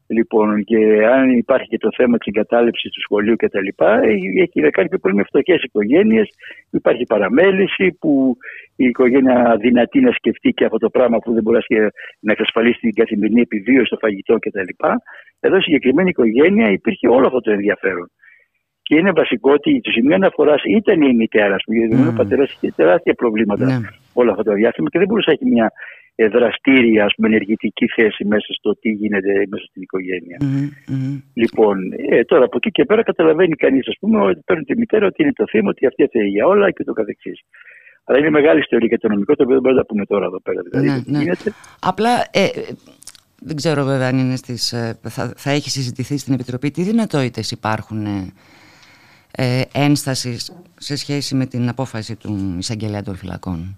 Λοιπόν, 0.09 0.63
και 0.63 1.05
αν 1.05 1.29
υπάρχει 1.29 1.67
και 1.67 1.77
το 1.77 1.89
θέμα 1.95 2.17
της 2.17 2.27
εγκατάλειψης 2.27 2.91
του 2.91 3.01
σχολείου 3.01 3.35
κτλ., 3.35 3.67
έχει 4.41 4.61
να 4.61 4.69
κάνει 4.69 4.89
πιο 4.89 4.99
πολύ 4.99 5.15
με 5.15 5.23
φτωχές 5.23 5.63
οικογένειες. 5.63 6.27
Υπάρχει 6.71 7.03
παραμέληση 7.03 7.97
που 7.99 8.37
η 8.75 8.85
οικογένεια 8.85 9.57
δυνατή 9.59 9.99
να 9.99 10.11
σκεφτεί 10.11 10.49
και 10.49 10.65
αυτό 10.65 10.77
το 10.77 10.89
πράγμα 10.89 11.17
που 11.17 11.33
δεν 11.33 11.43
μπορείς 11.43 11.65
να 11.69 11.77
σκε- 11.77 11.93
να 12.19 12.31
εξασφαλίσει 12.31 12.79
την 12.79 12.93
καθημερινή 12.93 13.41
επιβίωση, 13.41 13.89
το 13.89 13.97
φαγητό 13.97 14.35
κτλ. 14.39 14.87
Εδώ, 15.39 15.57
η 15.57 15.61
συγκεκριμένη 15.61 16.09
οικογένεια 16.09 16.71
υπήρχε 16.71 17.07
όλο 17.07 17.25
αυτό 17.25 17.39
το 17.39 17.51
ενδιαφέρον. 17.51 18.11
Και 18.81 18.95
είναι 18.97 19.11
βασικό 19.11 19.51
ότι 19.51 19.81
το 19.81 19.91
σημείο 19.91 20.15
αναφοράς 20.15 20.61
ήταν 20.63 21.01
η 21.01 21.13
μητέρα, 21.15 21.53
α 21.53 21.57
πούμε, 21.65 21.77
γιατί 21.77 22.07
ο 22.07 22.13
πατέρας 22.15 22.51
είχε 22.51 22.73
τεράστια 22.75 23.13
προβλήματα 23.13 23.81
όλο 24.13 24.31
αυτό 24.31 24.43
το 24.43 24.53
διάστημα 24.53 24.89
και 24.89 24.97
δεν 24.97 25.07
μπορούσε 25.07 25.29
να 25.29 25.35
έχει 25.39 25.45
μια 25.53 25.65
ε, 25.65 25.71
δραστήρια, 26.25 27.05
ας 27.05 27.13
πούμε, 27.15 27.27
ενεργητική 27.27 27.87
θέση 27.87 28.25
μέσα 28.25 28.53
στο 28.53 28.75
τι 28.79 28.89
γίνεται 28.89 29.31
μέσα 29.49 29.65
στην 29.69 29.81
οικογένεια. 29.81 30.37
Λοιπόν, 31.33 31.77
ε, 32.09 32.23
τώρα 32.23 32.45
από 32.45 32.57
εκεί 32.57 32.71
και 32.71 32.85
πέρα 32.85 33.03
καταλαβαίνει 33.03 33.55
κανείς, 33.55 33.87
ας 33.87 33.95
πούμε, 33.99 34.21
ότι 34.21 34.41
παίρνει 34.45 34.63
τη 34.63 34.77
μητέρα 34.77 35.05
ότι 35.05 35.23
είναι 35.23 35.33
το 35.33 35.45
θύμα, 35.47 35.69
ότι 35.69 35.85
αυτή 35.85 36.07
θέλει 36.11 36.29
για 36.29 36.45
όλα 36.45 36.71
και 36.71 36.83
το 36.83 36.93
καθεξής. 36.93 37.39
Αλλά 38.03 38.17
είναι 38.17 38.29
μεγάλη 38.29 38.59
ιστορία 38.59 38.87
και 38.87 38.97
το 38.97 39.07
νομικό, 39.07 39.35
το 39.35 39.43
οποίο 39.43 39.53
δεν 39.53 39.63
μπορούμε 39.63 39.81
να 39.81 39.85
τα 39.85 39.93
πούμε 39.93 40.05
τώρα 40.05 40.25
εδώ 40.25 40.41
πέρα. 40.41 40.61
Δηλαδή, 40.61 40.87
Ναι, 40.87 40.95
το 40.95 41.03
τι 41.03 41.11
ναι. 41.11 41.19
γίνεται. 41.19 41.53
Απλά 41.79 42.09
ε, 42.31 42.43
ε, 42.43 42.49
δεν 43.41 43.55
ξέρω 43.55 43.83
βέβαια 43.83 44.07
αν 44.07 44.17
είναι 44.17 44.35
στις, 44.35 44.73
ε, 44.73 44.99
θα, 45.09 45.33
θα 45.37 45.51
έχει 45.51 45.69
συζητηθεί 45.69 46.17
στην 46.17 46.33
Επιτροπή 46.33 46.71
τι 46.71 46.83
δυνατότητες 46.83 47.51
υπάρχουν 47.51 48.05
ε, 48.05 48.33
ε, 49.31 49.61
ένστασης 49.73 50.53
σε 50.77 50.95
σχέση 50.95 51.35
με 51.35 51.45
την 51.45 51.69
απόφαση 51.69 52.15
του 52.15 52.55
εισαγγελέα 52.57 53.01
των 53.01 53.15
φυλακών; 53.15 53.77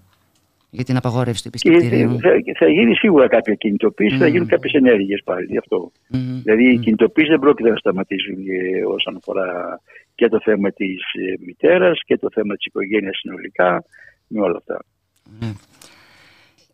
Για 0.70 0.84
την 0.84 0.96
απαγόρευση 0.96 1.42
του 1.42 1.50
Και 1.50 1.68
επισκεπτηρίου. 1.68 2.18
θα, 2.20 2.30
θα 2.58 2.68
γίνει 2.68 2.94
σίγουρα 2.94 3.28
κάποια 3.28 3.54
κινητοποίηση, 3.54 4.16
θα 4.16 4.24
Μμμ. 4.24 4.32
γίνουν 4.32 4.48
κάποιες 4.48 4.72
ενέργειες 4.72 5.20
πάλι 5.24 5.46
γι' 5.50 5.58
αυτό. 5.58 5.92
Μμμ. 6.08 6.40
Δηλαδή 6.42 6.72
οι 6.72 6.78
κινητοποίησεις 6.78 7.30
δεν 7.30 7.40
πρόκειται 7.40 7.70
να 7.70 7.76
σταματήσουν 7.76 8.34
ε, 8.34 8.84
όσον 8.84 9.16
αφορά 9.16 9.80
και 10.14 10.28
το 10.28 10.40
θέμα 10.42 10.70
της 10.70 11.00
ε, 11.12 11.34
μητέρας 11.46 12.00
και 12.06 12.16
το 12.16 12.28
θέμα 12.32 12.54
της 12.54 12.64
οικογένειας 12.64 13.18
συνολικά, 13.18 13.84
με 14.26 14.40
όλα 14.40 14.56
αυτά. 14.56 14.84
Ναι. 15.40 15.52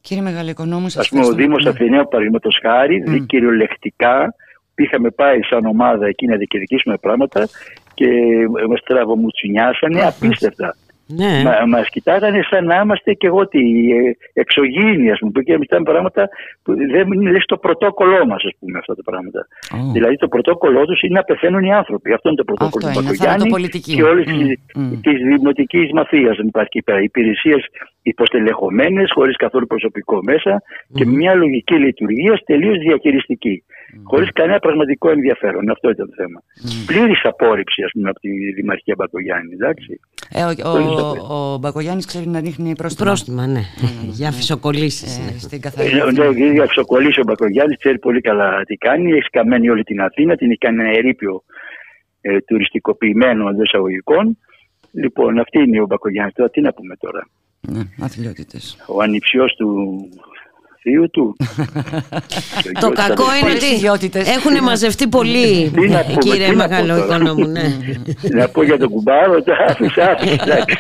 Κύριε 0.01 0.23
Μεγαλοοικονόμου, 0.23 0.87
Α 0.87 1.09
πούμε, 1.09 1.27
ο 1.27 1.33
Δήμος 1.33 1.67
Αθηναίων, 1.67 2.09
παραδείγματος 2.09 2.59
χάρη, 2.63 3.05
mm. 3.07 3.27
κυριολεκτικά 3.27 4.35
είχαμε 4.75 5.11
πάει 5.11 5.43
σαν 5.43 5.67
ομάδα 5.67 6.07
εκεί 6.07 6.27
να 6.27 6.37
διεκδικήσουμε 6.37 6.97
πράγματα 6.97 7.49
και 7.95 8.09
μα 8.69 8.77
τραβομουτσινιάσανε 8.85 10.03
απίστευτα. 10.03 10.77
Ναι. 11.07 11.43
Μα 11.45 11.67
μας 11.67 11.89
κοιτάγανε 11.89 12.41
σαν 12.51 12.65
να 12.65 12.81
είμαστε 12.81 13.13
και 13.13 13.27
εγώ 13.27 13.49
τι 13.49 13.61
ε, 13.91 14.17
εξωγήινοι, 14.33 15.11
ας 15.11 15.19
πούμε, 15.19 15.43
και 15.43 15.59
μιλάμε 15.59 15.85
πράγματα 15.85 16.29
που 16.63 16.75
δεν 16.77 17.13
είναι 17.13 17.41
στο 17.41 17.57
πρωτόκολλό 17.57 18.27
μας, 18.27 18.45
ας 18.45 18.53
πούμε, 18.59 18.79
αυτά 18.79 18.95
τα 18.95 19.03
πράγματα. 19.03 19.47
Oh. 19.75 19.93
Δηλαδή, 19.93 20.17
το 20.17 20.29
πρωτόκολλό 20.29 20.85
τους 20.85 21.03
είναι 21.03 21.15
να 21.15 21.23
πεθαίνουν 21.23 21.65
οι 21.65 21.73
άνθρωποι. 21.73 22.13
Αυτό 22.13 22.29
είναι 22.29 22.37
το 22.37 22.45
πρωτόκολλο 22.45 22.87
Αυτό 22.87 23.01
του 23.01 23.07
είναι, 23.07 23.17
Μπακογιάννη 23.17 23.39
θανατοπολιτική. 23.39 23.95
και 23.95 24.03
όλης 24.03 24.27
Μμ, 24.75 24.93
mm. 24.93 24.99
της 25.03 25.19
δημοτικής 25.23 25.93
μαφίας. 25.93 26.37
Δεν 26.37 26.47
υπάρχει 26.47 26.71
εκεί 26.73 26.83
πέρα. 26.83 27.01
Υπηρεσίες 27.03 27.63
υποστελεχωμένες, 28.03 29.11
χωρίς 29.15 29.37
καθόλου 29.37 29.67
προσωπικό 29.67 30.21
μέσα 30.23 30.63
και 30.95 31.05
με 31.05 31.13
μια 31.13 31.35
λογική 31.35 31.75
λειτουργίας 31.75 32.43
τελείως 32.45 32.79
διαχειριστική. 32.79 33.65
Χωρίς 34.03 34.33
κανένα 34.33 34.59
πραγματικό 34.59 35.11
ενδιαφέρον. 35.11 35.71
Αυτό 35.71 35.91
ήταν 35.91 36.07
το 36.09 36.15
θέμα. 36.17 36.43
Πλήρης 36.87 37.25
απόρριψη, 37.25 37.83
ας 37.83 37.91
πούμε, 37.93 38.09
από 38.09 38.21
τη 38.21 38.53
Δημαρχία 38.53 38.95
Μπακογιάννη. 38.99 39.53
Εντάξει. 39.53 40.01
Ε, 40.31 40.43
ο, 40.43 40.47
Πλήρης 40.47 40.63
ο, 40.65 41.09
απόρριψη. 41.09 41.27
ο 41.33 41.59
Μπακογιάννης 41.61 42.07
ξέρει 42.07 42.27
να 42.29 42.41
ρίχνει 42.41 42.75
πρόστιμα. 42.77 43.07
Πρόστιμα, 43.09 43.47
ναι. 43.47 43.61
Για 44.11 44.33
φυσοκολλήσεις. 44.33 45.19
Ε, 45.19 45.23
ναι. 45.33 45.39
στην 45.39 45.59
Ε, 45.59 45.61
καθαρή 45.61 45.93
Ναι, 45.95 46.01
Αθήνα. 46.03 46.31
ναι, 46.31 46.53
για 46.53 46.67
ψοκολλήσει 46.67 47.21
ο 47.21 47.25
Μπακογιάννη 47.27 47.77
ξέρει 47.77 47.99
πολύ 47.99 48.21
καλά 48.21 48.63
τι 48.65 48.75
κάνει. 48.77 49.11
Έχει 49.13 49.31
καμένη 49.31 49.69
όλη 49.71 49.83
την 49.83 50.01
Αθήνα, 50.01 50.37
την 50.37 50.51
έχει 50.51 50.59
κάνει 50.59 50.83
ένα 50.83 50.91
ερείπιο 50.99 51.43
ε, 52.21 52.41
τουριστικοποιημένο 52.41 53.49
εντός 53.49 53.65
εισαγωγικών. 53.67 54.39
Λοιπόν, 54.93 55.39
αυτή 55.39 55.59
είναι 55.59 55.81
ο 55.81 55.87
Μπακογιάννη. 55.87 56.33
Τώρα 56.33 56.51
τι 56.51 56.61
να 56.61 56.73
πούμε 56.73 56.97
τώρα. 56.97 57.29
Ναι, 57.69 57.81
αθλειότητες. 58.01 58.85
Ο 58.89 59.03
ανιψιός 59.03 59.55
του 59.55 59.99
θείου 60.87 61.11
του. 61.11 61.37
Και 62.63 62.69
ο 62.77 62.81
Το 62.81 62.87
γιος 62.87 63.07
κακό 63.07 63.23
αδερφός. 63.23 63.41
είναι 63.41 63.49
Πολλές 63.49 63.71
ιδιότητες. 63.73 64.23
ότι 64.29 64.31
έχουν 64.37 64.65
μαζευτεί 64.65 65.09
πολλοί, 65.09 65.71
Τι 65.75 65.89
να 65.89 66.05
πούμε, 66.05 66.19
κύριε 66.19 66.49
τι 66.49 66.55
να 66.57 66.63
πω 66.65 66.69
Μεγάλο 66.69 66.95
τώρα. 66.95 67.05
Οικονόμου. 67.05 67.47
Ναι. 67.47 67.77
Να 68.31 68.49
πω 68.49 68.63
για 68.63 68.79
τον 68.79 68.89
κουμπάρο, 68.89 69.43
το 69.43 69.53
άφησα, 69.69 70.05
άφησα. 70.11 70.35
εντάξει. 70.43 70.77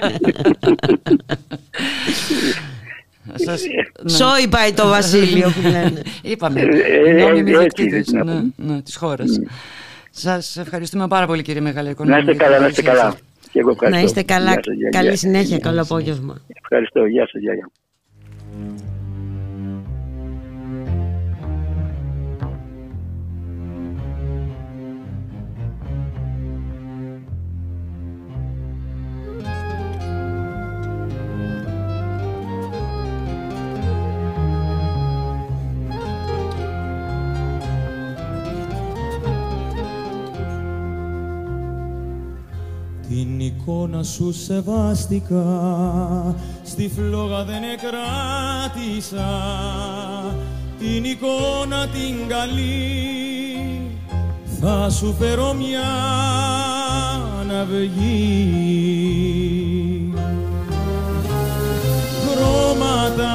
Σας, 3.34 3.62
ναι. 4.02 4.10
Σόι 4.10 4.48
πάει 4.48 4.72
το 4.72 4.88
βασίλειο 4.88 5.48
που 5.50 5.60
λένε. 5.68 6.02
Είπαμε, 6.22 6.60
Ε, 6.60 6.66
ε, 7.10 7.12
νόμιμοι 7.12 7.50
ε, 7.50 7.58
διοκτήτες 7.58 7.98
έτσι, 7.98 8.14
να 8.14 8.24
ναι, 8.24 8.30
πούμε. 8.32 8.52
ναι, 8.56 8.82
της 8.82 8.96
χώρας. 8.96 9.28
Σας 10.10 10.56
ευχαριστούμε 10.56 11.08
πάρα 11.08 11.26
πολύ 11.26 11.42
κύριε 11.42 11.60
Μεγάλο 11.60 11.84
Να 11.86 11.90
Οικονόμου. 11.90 12.18
είστε 12.18 12.32
για 12.32 12.40
την 12.42 12.50
καλά, 12.52 12.60
να 12.60 12.66
είστε 12.68 12.82
παρουσία 12.82 13.02
καλά. 13.02 13.12
σας. 13.12 13.50
Και 13.52 13.58
εγώ 13.60 13.70
ευχαριστώ. 13.70 13.98
Να 14.00 14.06
είστε 14.06 14.22
καλά. 14.22 14.50
Γεια 14.52 14.60
σας, 14.64 14.74
γεια, 14.76 14.88
Καλή 14.90 15.06
γεια. 15.08 15.16
συνέχεια. 15.16 15.58
Καλό 15.58 15.82
απόγευμα. 15.82 16.36
Ευχαριστώ. 16.62 17.04
Γεια 17.04 17.28
σας. 17.32 17.40
Γεια, 17.40 17.54
γεια. 17.54 17.70
Την 43.16 43.40
εικόνα 43.40 44.02
σου 44.02 44.32
σεβάστηκα, 44.32 45.44
στη 46.64 46.90
φλόγα 46.96 47.44
δεν 47.44 47.62
εκράτησα. 47.62 49.30
Την 50.78 51.04
εικόνα 51.04 51.86
την 51.86 52.28
καλή 52.28 53.90
θα 54.60 54.90
σου 54.90 55.14
φέρω 55.18 55.54
μια 55.54 55.90
ναυγή 57.46 58.52
χρώματα, 62.22 63.34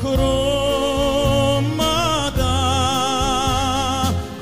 χρώματα 0.00 0.48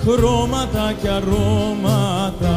χρώματα 0.03 0.93
και 1.03 1.09
αρώματα 1.09 2.57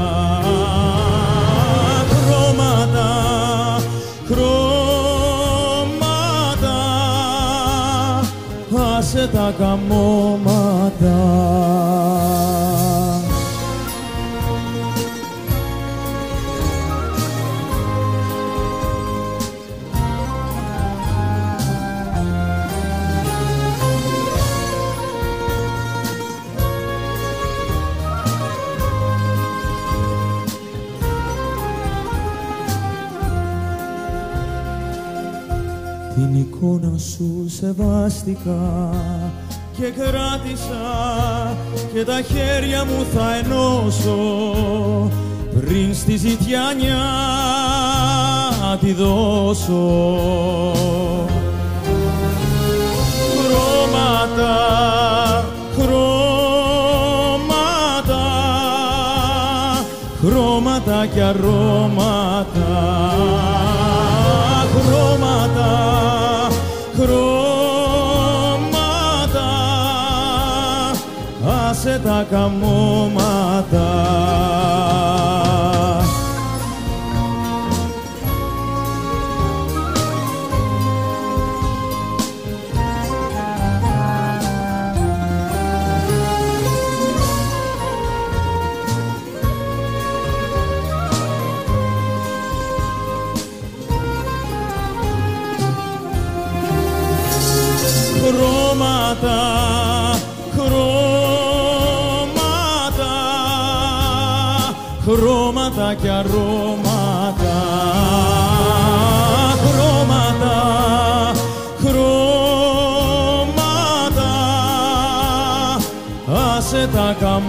άσε 9.20 9.28
τα 9.28 9.54
καμώματα 9.60 11.20
σεβάστηκα 38.10 38.90
και 39.78 39.90
κράτησα 39.90 41.58
και 41.94 42.06
τα 42.06 42.22
χέρια 42.22 42.86
μου 42.86 43.06
θα 43.14 43.36
ενώσω 43.36 44.18
πριν 45.60 45.96
στη 45.96 46.18
ζητιάνια 46.18 46.98
τη 48.80 48.94
δώσω. 48.94 50.12
Χρώματα, 53.46 54.56
χρώματα, 55.74 57.06
χρώματα 60.22 61.06
και 61.14 61.22
αρώματα 61.22 62.50
τα 72.04 72.26
καμώματα 72.32 73.88
χρώματα 106.02 106.02
και 106.02 106.10
αρώματα, 106.10 107.60
χρώματα, 109.66 110.58
χρώματα, 111.80 112.22
άσε 116.58 116.90
τα 116.94 117.16
καμώματα. 117.20 117.49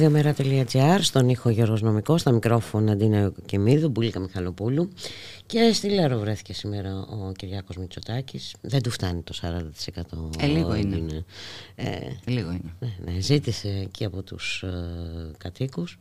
Ραδιομέρα.gr 0.00 0.98
στον 1.00 1.28
ήχο 1.28 1.50
Γιώργος 1.50 1.82
Νομικός, 1.82 2.20
στα 2.20 2.32
μικρόφωνα 2.32 2.92
Αντίνα 2.92 3.32
Κεμίδου, 3.46 3.88
Μπουλίκα 3.88 4.20
Μιχαλοπούλου 4.20 4.90
και 5.46 5.72
στη 5.72 5.88
Λέρο 5.88 6.18
βρέθηκε 6.18 6.52
σήμερα 6.52 6.94
ο 6.94 7.32
Κυριάκος 7.32 7.76
Μητσοτάκης. 7.76 8.54
Δεν 8.60 8.82
του 8.82 8.90
φτάνει 8.90 9.22
το 9.22 9.34
40%. 9.42 10.30
Ε, 10.38 10.46
λίγο 10.46 10.74
είναι. 10.74 11.24
Ε, 11.74 11.98
Λίγο 12.24 12.50
είναι. 12.50 12.74
ναι, 12.78 13.12
ναι, 13.12 13.20
ζήτησε 13.20 13.68
εκεί 13.68 14.04
από 14.04 14.22
τους 14.22 14.62
ε, 14.62 15.30
κατοίκους 15.38 15.98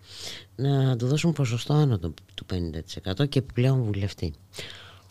να 0.55 0.95
του 0.95 1.07
δώσουν 1.07 1.33
ποσοστό 1.33 1.73
άνω 1.73 1.97
του 1.97 2.13
του 2.33 2.45
50% 3.19 3.29
και 3.29 3.39
επιπλέον 3.39 3.83
βουλευτή. 3.83 4.33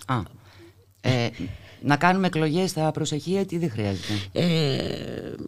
Α, 0.06 0.22
ε, 1.00 1.28
Να 1.82 1.96
κάνουμε 1.96 2.26
εκλογές 2.26 2.70
στα 2.70 2.90
προσεχή 2.90 3.36
έτη 3.36 3.58
δεν 3.58 3.70
χρειάζεται. 3.70 4.12
Ε, 4.32 4.44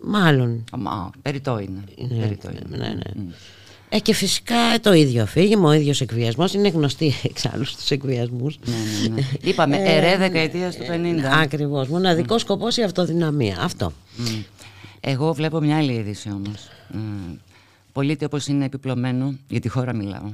μάλλον. 0.02 0.64
Μα, 0.78 1.10
περιττό 1.22 1.58
είναι. 1.58 1.84
Ναι, 2.08 2.22
περιττό 2.22 2.48
ναι, 2.68 2.76
ναι. 2.76 2.94
Ε, 3.92 3.98
και 3.98 4.14
φυσικά 4.14 4.56
το 4.82 4.92
ίδιο 4.92 5.22
αφήγημα, 5.22 5.68
ο 5.68 5.72
ίδιος 5.72 6.00
εκβιασμός 6.00 6.54
είναι 6.54 6.68
γνωστή 6.68 7.12
εξάλλου 7.22 7.64
στους 7.64 7.90
εκβιασμούς. 7.90 8.58
Ναι, 8.64 8.74
ναι, 8.74 9.14
ναι. 9.14 9.22
Είπαμε, 9.40 9.76
Ε, 9.76 9.96
ερέ 9.96 10.16
δεκαετία 10.16 10.70
του 10.70 10.84
50. 10.88 11.40
Ακριβώς, 11.42 11.88
μοναδικός 11.88 12.40
σκοπός 12.40 12.76
η 12.76 12.82
αυτοδυναμία, 12.82 13.56
αυτό. 13.60 13.92
Μμ. 14.16 14.24
Εγώ 15.00 15.32
βλέπω 15.32 15.60
μια 15.60 15.76
άλλη 15.76 15.92
είδηση 15.92 16.30
όμως. 16.30 16.68
Ε, 16.94 16.98
πολίτη 17.92 18.24
όπως 18.24 18.46
είναι 18.46 18.64
επιπλωμένο, 18.64 19.34
για 19.48 19.60
τη 19.60 19.68
χώρα 19.68 19.94
μιλάω. 19.94 20.30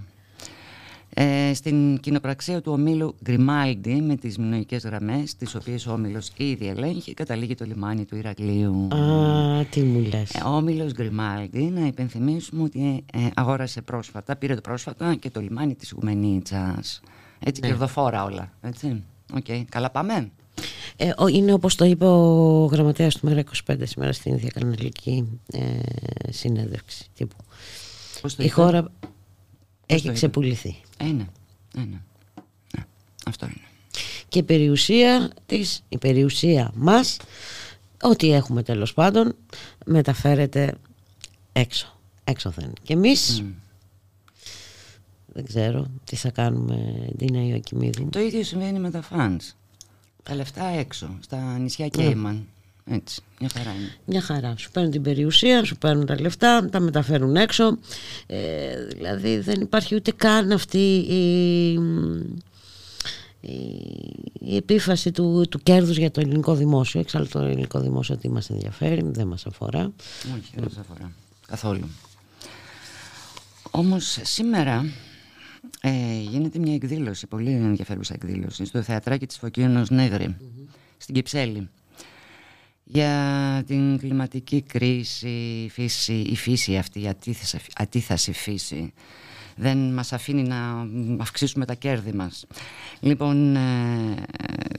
Ε, 1.18 1.54
στην 1.54 1.98
κοινοπραξία 2.00 2.60
του 2.60 2.72
ομίλου 2.72 3.14
Γκριμάλντι 3.24 3.94
με 3.94 4.16
τις 4.16 4.38
μηνοϊκές 4.38 4.82
γραμμές, 4.84 5.36
τις 5.36 5.54
οποίες 5.54 5.86
ο 5.86 5.92
όμιλος 5.92 6.30
ήδη 6.36 6.66
ελέγχει, 6.66 7.14
καταλήγει 7.14 7.54
το 7.54 7.64
λιμάνι 7.64 8.04
του 8.04 8.16
Ηρακλείου. 8.16 8.88
Α, 8.94 9.64
τι 9.70 9.82
μου 9.82 10.00
λες. 10.00 10.34
Ε, 10.34 10.42
Ο 10.46 10.48
όμιλος 10.56 10.92
Γκριμάλντι, 10.92 11.62
να 11.62 11.86
υπενθυμίσουμε 11.86 12.62
ότι 12.62 13.04
ε, 13.12 13.18
αγόρασε 13.34 13.82
πρόσφατα, 13.82 14.36
πήρε 14.36 14.54
το 14.54 14.60
πρόσφατα 14.60 15.14
και 15.14 15.30
το 15.30 15.40
λιμάνι 15.40 15.74
της 15.74 15.92
Γουμενίτσας. 15.96 17.00
Έτσι, 17.38 17.60
Ναι. 17.60 17.66
κερδοφόρα 17.68 18.24
όλα. 18.24 18.52
Έτσι. 18.60 19.02
Οκ, 19.36 19.46
καλά 19.68 19.90
πάμε. 19.90 20.30
Ε, 20.96 21.12
ο- 21.16 21.26
είναι 21.28 21.52
όπως 21.52 21.74
το 21.74 21.84
είπε 21.84 22.04
ο 22.06 22.64
γραμματέας 22.72 23.14
του 23.16 23.26
Μέρα 23.26 23.38
25 23.40 23.76
σήμερα 23.86 24.12
στην 24.12 24.38
διακαναλική 24.38 25.40
ε, 25.52 25.60
συνέντευξη 26.32 27.04
τύπου. 27.14 27.36
Πώς 28.20 28.34
το 28.36 28.42
Η 28.42 28.46
είπε; 28.46 28.54
χώρα 28.54 28.82
το 28.82 28.90
έχει 29.86 30.04
είπε; 30.04 30.14
ξεπουληθεί. 30.14 30.76
Ε, 30.96 31.04
ναι. 31.04 31.26
Ε, 31.76 31.80
ναι. 31.80 32.00
Ναι, 32.76 32.84
Αυτό 33.26 33.46
είναι. 33.46 33.66
Και 34.28 34.38
η 34.38 34.42
περιουσία 34.42 35.30
της, 35.46 35.82
η 35.88 35.98
περιουσία 35.98 36.70
μας, 36.74 37.16
ό,τι 38.02 38.32
έχουμε 38.32 38.62
τέλος 38.62 38.94
πάντων, 38.94 39.34
μεταφέρεται 39.86 40.74
έξω. 41.52 41.98
Έξωθεν. 42.24 42.72
Και 42.82 42.92
εμείς, 42.92 43.44
δεν 45.26 45.44
ξέρω 45.44 45.90
τι 46.04 46.16
θα 46.16 46.30
κάνουμε, 46.30 47.08
Ντίνα 47.16 47.42
Ιωακημίδου. 47.42 48.08
Το 48.08 48.20
ίδιο 48.20 48.42
συμβαίνει 48.42 48.78
με 48.78 48.90
τα 48.90 49.02
φανς. 49.02 49.54
Τα 50.22 50.34
λεφτά 50.34 50.66
έξω, 50.66 51.18
στα 51.20 51.58
νησιά 51.58 51.84
Ναι. 51.84 52.02
Κέιμαν. 52.02 52.46
Έτσι, 52.90 53.22
μια 53.40 53.48
χαρά 53.54 53.70
είναι. 53.70 53.92
Μια 54.04 54.20
χαρά. 54.20 54.54
Σου 54.56 54.70
παίρνουν 54.70 54.90
την 54.90 55.02
περιουσία, 55.02 55.64
σου 55.64 55.76
παίρνουν 55.76 56.06
τα 56.06 56.20
λεφτά, 56.20 56.68
τα 56.70 56.80
μεταφέρουν 56.80 57.36
έξω. 57.36 57.78
Ε, 58.26 58.84
δηλαδή 58.84 59.38
δεν 59.38 59.60
υπάρχει 59.60 59.94
ούτε 59.94 60.12
καν 60.12 60.52
αυτή 60.52 61.04
η, 61.08 61.72
η, 63.40 63.52
η 64.32 64.56
επίφαση 64.56 65.12
του, 65.12 65.46
του 65.50 65.58
κέρδους 65.58 65.96
για 65.96 66.10
το 66.10 66.20
ελληνικό 66.20 66.54
δημόσιο. 66.54 67.00
Εξάλλου 67.00 67.28
το 67.28 67.38
ελληνικό 67.38 67.80
δημόσιο 67.80 68.16
τι 68.16 68.28
μας 68.30 68.50
ενδιαφέρει, 68.50 69.02
δεν 69.04 69.26
μας 69.26 69.46
αφορά. 69.46 69.92
Όχι, 70.36 70.52
δεν 70.54 70.64
μας 70.64 70.76
αφορά. 70.78 71.12
Καθόλου. 71.46 71.88
Όμως 73.70 74.18
σήμερα 74.22 74.92
ε, 75.80 76.20
γίνεται 76.30 76.58
μια 76.58 76.74
εκδήλωση, 76.74 77.26
πολύ 77.26 77.50
ενδιαφέρουσα 77.50 78.14
εκδήλωση, 78.14 78.64
στο 78.64 78.82
θεατράκι 78.82 79.26
της 79.26 79.38
Φωκίωνος 79.38 79.90
Νέγρη, 79.90 80.36
στην 80.98 81.14
Κυψέλη. 81.14 81.68
Για 82.88 83.62
την 83.66 83.98
κλιματική 83.98 84.62
κρίση, 84.62 85.28
η 85.64 85.68
φύση, 85.70 86.12
η 86.12 86.36
φύση 86.36 86.76
αυτή, 86.76 87.02
η 87.02 87.08
αντίθεση, 87.08 87.58
αντίθαση 87.74 88.32
φύση, 88.32 88.92
δεν 89.56 89.78
μας 89.78 90.12
αφήνει 90.12 90.42
να 90.42 90.86
αυξήσουμε 91.18 91.64
τα 91.64 91.74
κέρδη 91.74 92.12
μας. 92.12 92.46
Λοιπόν, 93.00 93.56
ε, 93.56 94.14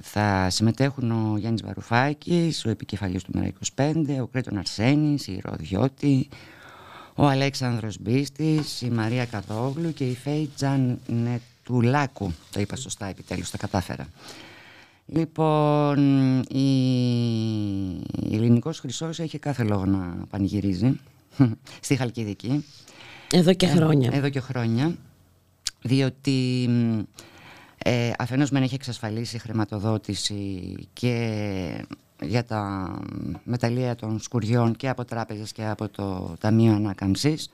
θα 0.01 0.49
συμμετέχουν 0.49 1.11
ο 1.11 1.37
Γιάννης 1.37 1.61
Βαρουφάκης, 1.63 2.65
ο 2.65 2.69
επικεφαλής 2.69 3.23
του 3.23 3.31
ΜΕΡΑ25, 3.35 4.21
ο 4.21 4.27
Κρέτον 4.27 4.57
Αρσένης, 4.57 5.27
η 5.27 5.41
Ροδιώτη, 5.43 6.29
ο 7.15 7.25
Αλέξανδρος 7.25 7.97
Μπίστης, 7.99 8.81
η 8.81 8.89
Μαρία 8.89 9.25
Καδόγλου 9.25 9.93
και 9.93 10.03
η 10.03 10.15
Φέη 10.15 10.49
Τζανετουλάκου. 10.55 12.33
Το 12.51 12.59
είπα 12.59 12.75
σωστά 12.75 13.05
επιτέλους, 13.05 13.49
τα 13.49 13.57
κατάφερα. 13.57 14.07
Λοιπόν, 15.07 16.39
η 16.49 16.67
η 18.29 18.35
Ελληνικός 18.35 18.79
Χρυσός 18.79 19.19
έχει 19.19 19.39
κάθε 19.39 19.63
λόγο 19.63 19.85
να 19.85 20.25
πανηγυρίζει 20.29 20.99
στη 21.81 21.95
Χαλκιδική. 21.95 22.65
Εδώ 23.31 23.53
και 23.53 23.67
χρόνια. 23.67 24.11
Εδώ 24.13 24.29
και 24.29 24.39
χρόνια. 24.39 24.95
Διότι 25.81 26.65
μ, 26.69 26.99
ε, 27.77 28.11
αφενός 28.17 28.49
μεν 28.49 28.63
έχει 28.63 28.75
εξασφαλίσει 28.75 29.37
χρηματοδότηση 29.37 30.75
και 30.93 31.85
για 32.21 32.45
τα 32.45 32.93
μεταλλεία 33.43 33.95
των 33.95 34.19
σκουριών 34.19 34.75
και 34.75 34.89
από 34.89 35.05
τράπεζες 35.05 35.51
και 35.51 35.65
από 35.65 35.89
το 35.89 36.35
Ταμείο 36.39 36.73
Ανάκαμψης. 36.73 37.49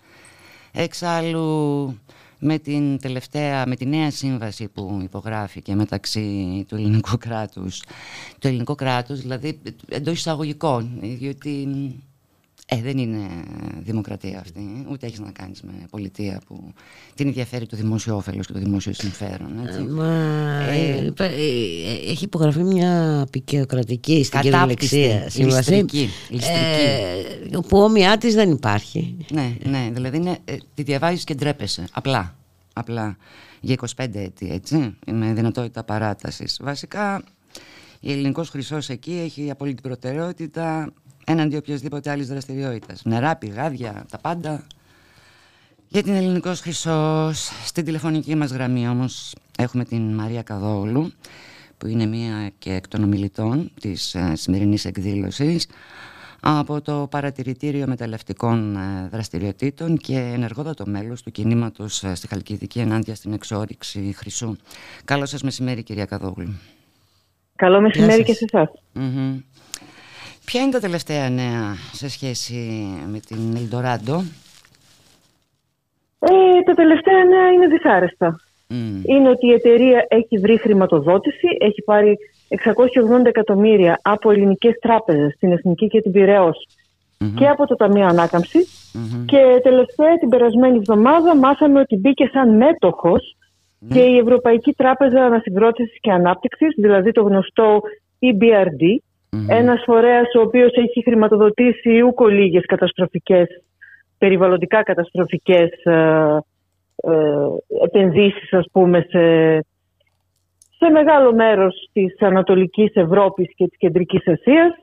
Εξάλλου 0.72 2.00
με 2.44 2.60
την 2.60 3.00
τελευταία, 3.00 3.66
με 3.68 3.76
τη 3.76 3.86
νέα 3.86 4.12
σύμβαση 4.12 4.68
που 4.68 5.00
υπογράφηκε 5.04 5.76
μεταξύ 5.76 6.66
του 6.68 6.76
ελληνικού 6.76 7.18
κράτους, 7.18 7.84
το 8.40 8.48
ελληνικό 8.48 8.76
κράτος 8.76 9.22
δηλαδή 9.22 9.62
εντός 9.90 10.18
εισαγωγικών, 10.18 11.00
διότι 11.02 11.68
ε, 12.68 12.82
δεν 12.82 12.98
είναι 12.98 13.28
δημοκρατία 13.80 14.40
αυτή, 14.40 14.86
ούτε 14.92 15.06
έχεις 15.06 15.20
να 15.20 15.32
κάνεις 15.32 15.62
με 15.62 15.72
πολιτεία 15.90 16.42
που 16.48 16.74
την 17.16 17.28
ενδιαφέρει 17.28 17.66
το 17.66 17.78
δημόσιο 17.78 18.16
όφελος 18.16 18.48
και 18.48 18.54
το 18.54 18.60
δημόσιο 18.60 18.94
συμφέρον. 18.94 19.68
Έτσι. 19.68 19.80
Μα 19.82 20.06
Ε, 20.70 20.98
ε, 21.00 21.06
υπά- 21.06 21.26
ε, 21.32 22.12
έχει 22.12 22.24
υπογραφεί 22.24 22.64
μια 22.64 23.22
απεικιοκρατική 23.22 24.24
στην 24.24 24.42
Κατάπτυστη, 24.42 24.88
κυριολεξία 24.96 25.30
σύμβαση 25.30 25.72
ληστρική, 25.72 26.10
ληστρική. 26.30 26.60
ε, 27.52 27.58
που 27.68 27.78
ομοιά 27.80 28.18
της 28.18 28.34
δεν 28.34 28.52
υπάρχει. 28.52 29.18
Ναι, 29.32 29.56
ναι, 29.64 29.90
δηλαδή 29.94 30.18
είναι, 30.18 30.38
ε, 30.46 30.56
τη 30.74 30.84
διαβάζεις 30.84 31.24
και 31.24 31.34
ντρέπεσαι, 31.36 31.88
απλά, 31.92 32.36
απλά, 32.74 33.18
για 33.62 33.74
25 33.74 34.20
έτη, 34.20 34.50
έτσι, 34.52 34.96
με 35.12 35.34
δυνατότητα 35.34 35.84
παράτασης. 35.84 36.60
Βασικά, 36.64 37.24
η 38.00 38.12
ελληνικός 38.12 38.50
χρυσός 38.50 38.90
εκεί 38.90 39.20
έχει 39.24 39.50
απόλυτη 39.52 39.82
προτεραιότητα 39.82 40.94
έναντι 41.26 41.56
οποιασδήποτε 41.56 42.10
άλλης 42.10 42.28
δραστηριότητας. 42.28 43.02
Νερά, 43.04 43.36
πηγάδια, 43.36 44.06
τα 44.12 44.18
πάντα. 44.18 44.68
Για 45.88 46.04
την 46.04 46.14
ελληνικός 46.14 46.60
χρυσός, 46.60 47.52
στην 47.66 47.86
τηλεφωνική 47.86 48.36
μας 48.36 48.52
γραμμή 48.52 48.88
όμως 48.88 49.36
έχουμε 49.58 49.86
την 49.86 50.14
Μαρία 50.14 50.42
Καδόλου, 50.42 51.12
που 51.78 51.88
είναι 51.88 52.06
μία 52.06 52.52
και 52.60 52.74
εκ 52.74 52.88
των 52.88 53.04
ομιλητών 53.04 53.72
της 53.82 54.16
ε, 54.16 54.32
σημερινής 54.36 54.86
εκδήλωσης 54.86 55.68
από 56.40 56.82
το 56.82 57.08
Παρατηρητήριο 57.12 57.88
Μεταλλευτικών 57.88 58.76
ε, 58.76 59.08
Δραστηριοτήτων 59.12 59.98
και 59.98 60.18
ενεργότατο 60.18 60.84
μέλος 60.88 61.22
του 61.22 61.32
κινήματος 61.32 62.04
ε, 62.04 62.16
στη 62.16 62.28
Χαλκιδική 62.28 62.80
ενάντια 62.80 63.16
στην 63.16 63.34
εξόριξη 63.34 64.14
χρυσού. 64.18 64.56
Καλό 65.06 65.26
σας 65.26 65.42
μεσημέρι 65.42 65.84
κυρία 65.84 66.06
Καδόγλου. 66.06 66.60
Καλό 67.56 67.82
μεσημέρι 67.82 68.14
Γεια 68.16 68.24
και 68.24 68.34
σας. 68.34 68.50
σε 68.50 68.58
εσάς. 68.58 68.70
Μμμ. 68.94 69.40
Ποια 70.46 70.62
είναι 70.62 70.72
τα 70.72 70.80
τελευταία 70.80 71.30
νέα 71.30 71.76
σε 71.92 72.10
σχέση 72.10 72.54
με 73.12 73.20
την 73.20 73.56
Ελντοράντο; 73.56 74.24
Ε, 76.20 76.62
τα 76.66 76.74
τελευταία 76.74 77.24
νέα 77.24 77.52
είναι 77.52 77.68
δυσάρεστα. 77.68 78.40
Μμ. 78.68 79.02
Είναι 79.04 79.30
ότι 79.30 79.48
η 79.48 79.52
εταιρεία 79.52 80.06
έχει 80.08 80.38
βρει 80.38 80.58
χρηματοδότηση, 80.58 81.48
έχει 81.60 81.82
πάρει 81.82 82.18
680 82.50 83.26
εκατομμύρια 83.26 84.00
από 84.02 84.32
ελληνικές 84.32 84.74
τράπεζες, 84.82 85.36
την 85.40 85.52
Εθνική 85.52 85.88
και 85.88 86.02
την 86.02 86.12
πειραιως 86.12 86.68
και 87.36 87.48
από 87.48 87.68
το 87.68 87.76
Ταμείο 87.76 88.06
Ανάκαμψης. 88.06 88.94
Και 89.26 89.60
τελευταία 89.64 90.18
την 90.20 90.30
περασμένη 90.30 90.78
εβδομάδα 90.78 91.36
μάθαμε 91.36 91.80
ότι 91.80 91.96
μπήκε 91.96 92.30
σαν 92.34 92.58
μέτοχος 92.58 93.36
και 93.90 94.00
η 94.00 94.18
Ευρωπαϊκή 94.18 94.74
Τράπεζα 94.74 95.26
Ανασυγκρότησης 95.26 96.00
και 96.00 96.12
Ανάπτυξης, 96.12 96.74
δηλαδή 96.78 97.12
το 97.12 97.22
γνωστό 97.22 97.82
EBRD, 98.20 98.82
ένας 99.48 99.84
φορέας 99.86 100.36
ο 100.36 100.42
οποίος 100.42 100.72
έχει 100.72 101.04
χρηματοδοτήσει 101.04 102.02
ούκο 102.02 102.28
λίγες 102.28 102.66
καταστροφικές, 102.66 103.48
περιβαλλοντικά 104.18 104.84
καταστροφικές 104.84 105.70
ε, 105.84 106.38
ε, 106.96 107.12
επενδύσεις 107.84 108.54
ας 108.54 108.66
πούμε 108.72 109.06
σε, 109.10 109.54
σε 110.78 110.90
μεγάλο 110.92 111.34
μέρος 111.34 111.90
της 111.94 112.22
Ανατολικής 112.22 112.92
Ευρώπης 112.94 113.48
και 113.56 113.68
της 113.68 113.78
Κεντρικής 113.78 114.28
Ασίας. 114.28 114.74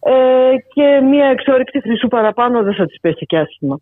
Ε, 0.00 0.56
και 0.74 1.00
μια 1.10 1.26
εξόρυξη 1.26 1.80
χρυσού 1.80 2.08
παραπάνω 2.08 2.62
δεν 2.62 2.74
θα 2.74 2.86
της 2.86 3.00
πέσει 3.00 3.26
και 3.26 3.38
ασχημα 3.38 3.78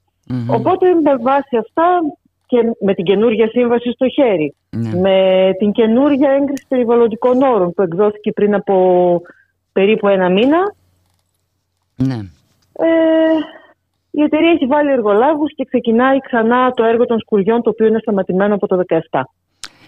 Οπότε 0.48 0.94
με 0.94 1.16
βάση 1.16 1.56
αυτά 1.56 2.00
και 2.46 2.56
με 2.80 2.94
την 2.94 3.04
καινούργια 3.04 3.48
σύμβαση 3.48 3.90
στο 3.90 4.08
χέρι, 4.08 4.54
με 5.00 5.50
την 5.58 5.72
καινούργια 5.72 6.30
έγκριση 6.30 6.64
περιβαλλοντικών 6.68 7.42
όρων 7.42 7.72
που 7.72 7.82
εκδόθηκε 7.82 8.32
πριν 8.32 8.54
από 8.54 9.20
περίπου 9.76 10.08
ένα 10.08 10.30
μήνα, 10.30 10.74
Ναι. 11.96 12.18
ε, 12.72 12.86
η 14.10 14.22
εταιρεία 14.22 14.50
έχει 14.50 14.66
βάλει 14.66 14.90
εργολάβους 14.90 15.54
και 15.54 15.64
ξεκινάει 15.64 16.18
ξανά 16.18 16.70
το 16.70 16.84
έργο 16.84 17.06
των 17.06 17.18
σκουριών 17.18 17.62
το 17.62 17.70
οποίο 17.70 17.86
είναι 17.86 17.98
σταματημένο 17.98 18.54
από 18.54 18.66
το 18.66 18.76
2017. 19.10 19.20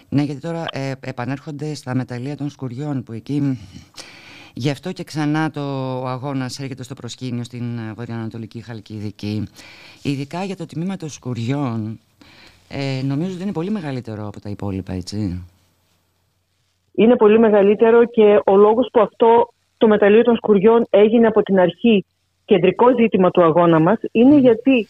Ναι, 0.09 0.21
γιατί 0.21 0.41
τώρα 0.41 0.65
ε, 0.71 0.91
επανέρχονται 0.99 1.73
στα 1.73 1.95
μεταλλεία 1.95 2.37
των 2.37 2.49
σκουριών 2.49 3.03
που 3.03 3.11
εκεί 3.11 3.57
Γι' 4.53 4.69
αυτό 4.69 4.91
και 4.91 5.03
ξανά 5.03 5.51
το 5.51 5.61
ο 6.01 6.07
αγώνας 6.07 6.59
έρχεται 6.59 6.83
στο 6.83 6.93
προσκήνιο 6.93 7.43
στην 7.43 7.77
ε, 7.77 7.93
βορειοανατολική 7.95 8.61
Χαλκιδική. 8.61 9.47
Ειδικά 10.03 10.43
για 10.43 10.55
το 10.55 10.65
τμήμα 10.65 10.97
των 10.97 11.09
σκουριών, 11.09 11.99
ε, 12.69 13.01
νομίζω 13.03 13.33
ότι 13.33 13.43
είναι 13.43 13.51
πολύ 13.51 13.69
μεγαλύτερο 13.69 14.27
από 14.27 14.39
τα 14.41 14.49
υπόλοιπα, 14.49 14.93
έτσι. 14.93 15.43
είναι 16.93 17.15
πολύ 17.15 17.39
μεγαλύτερο 17.39 18.05
και 18.05 18.41
ο 18.45 18.55
λόγος 18.55 18.89
που 18.93 19.01
αυτό 19.01 19.53
το 19.79 19.87
μεταλλείο 19.87 20.21
των 20.21 20.35
σκουριών 20.35 20.85
έγινε 20.89 21.27
από 21.27 21.41
την 21.41 21.59
αρχή 21.59 22.05
κεντρικό 22.45 22.85
ζήτημα 22.99 23.31
του 23.31 23.43
αγώνα 23.43 23.79
μας 23.79 23.97
είναι 24.11 24.37
γιατί 24.37 24.87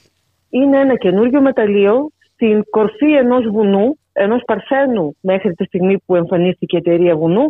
είναι 0.49 0.79
ένα 0.79 0.95
καινούριο 0.97 1.41
μεταλλείο 1.41 2.09
στην 2.33 2.63
κορφή 2.69 3.11
ενός 3.13 3.47
βουνού, 3.47 3.97
ενός 4.13 4.41
παρθένου 4.45 5.15
μέχρι 5.21 5.53
τη 5.53 5.63
στιγμή 5.63 5.97
που 6.05 6.15
εμφανίστηκε 6.15 6.75
η 6.75 6.79
εταιρεία 6.85 7.15
βουνού, 7.15 7.49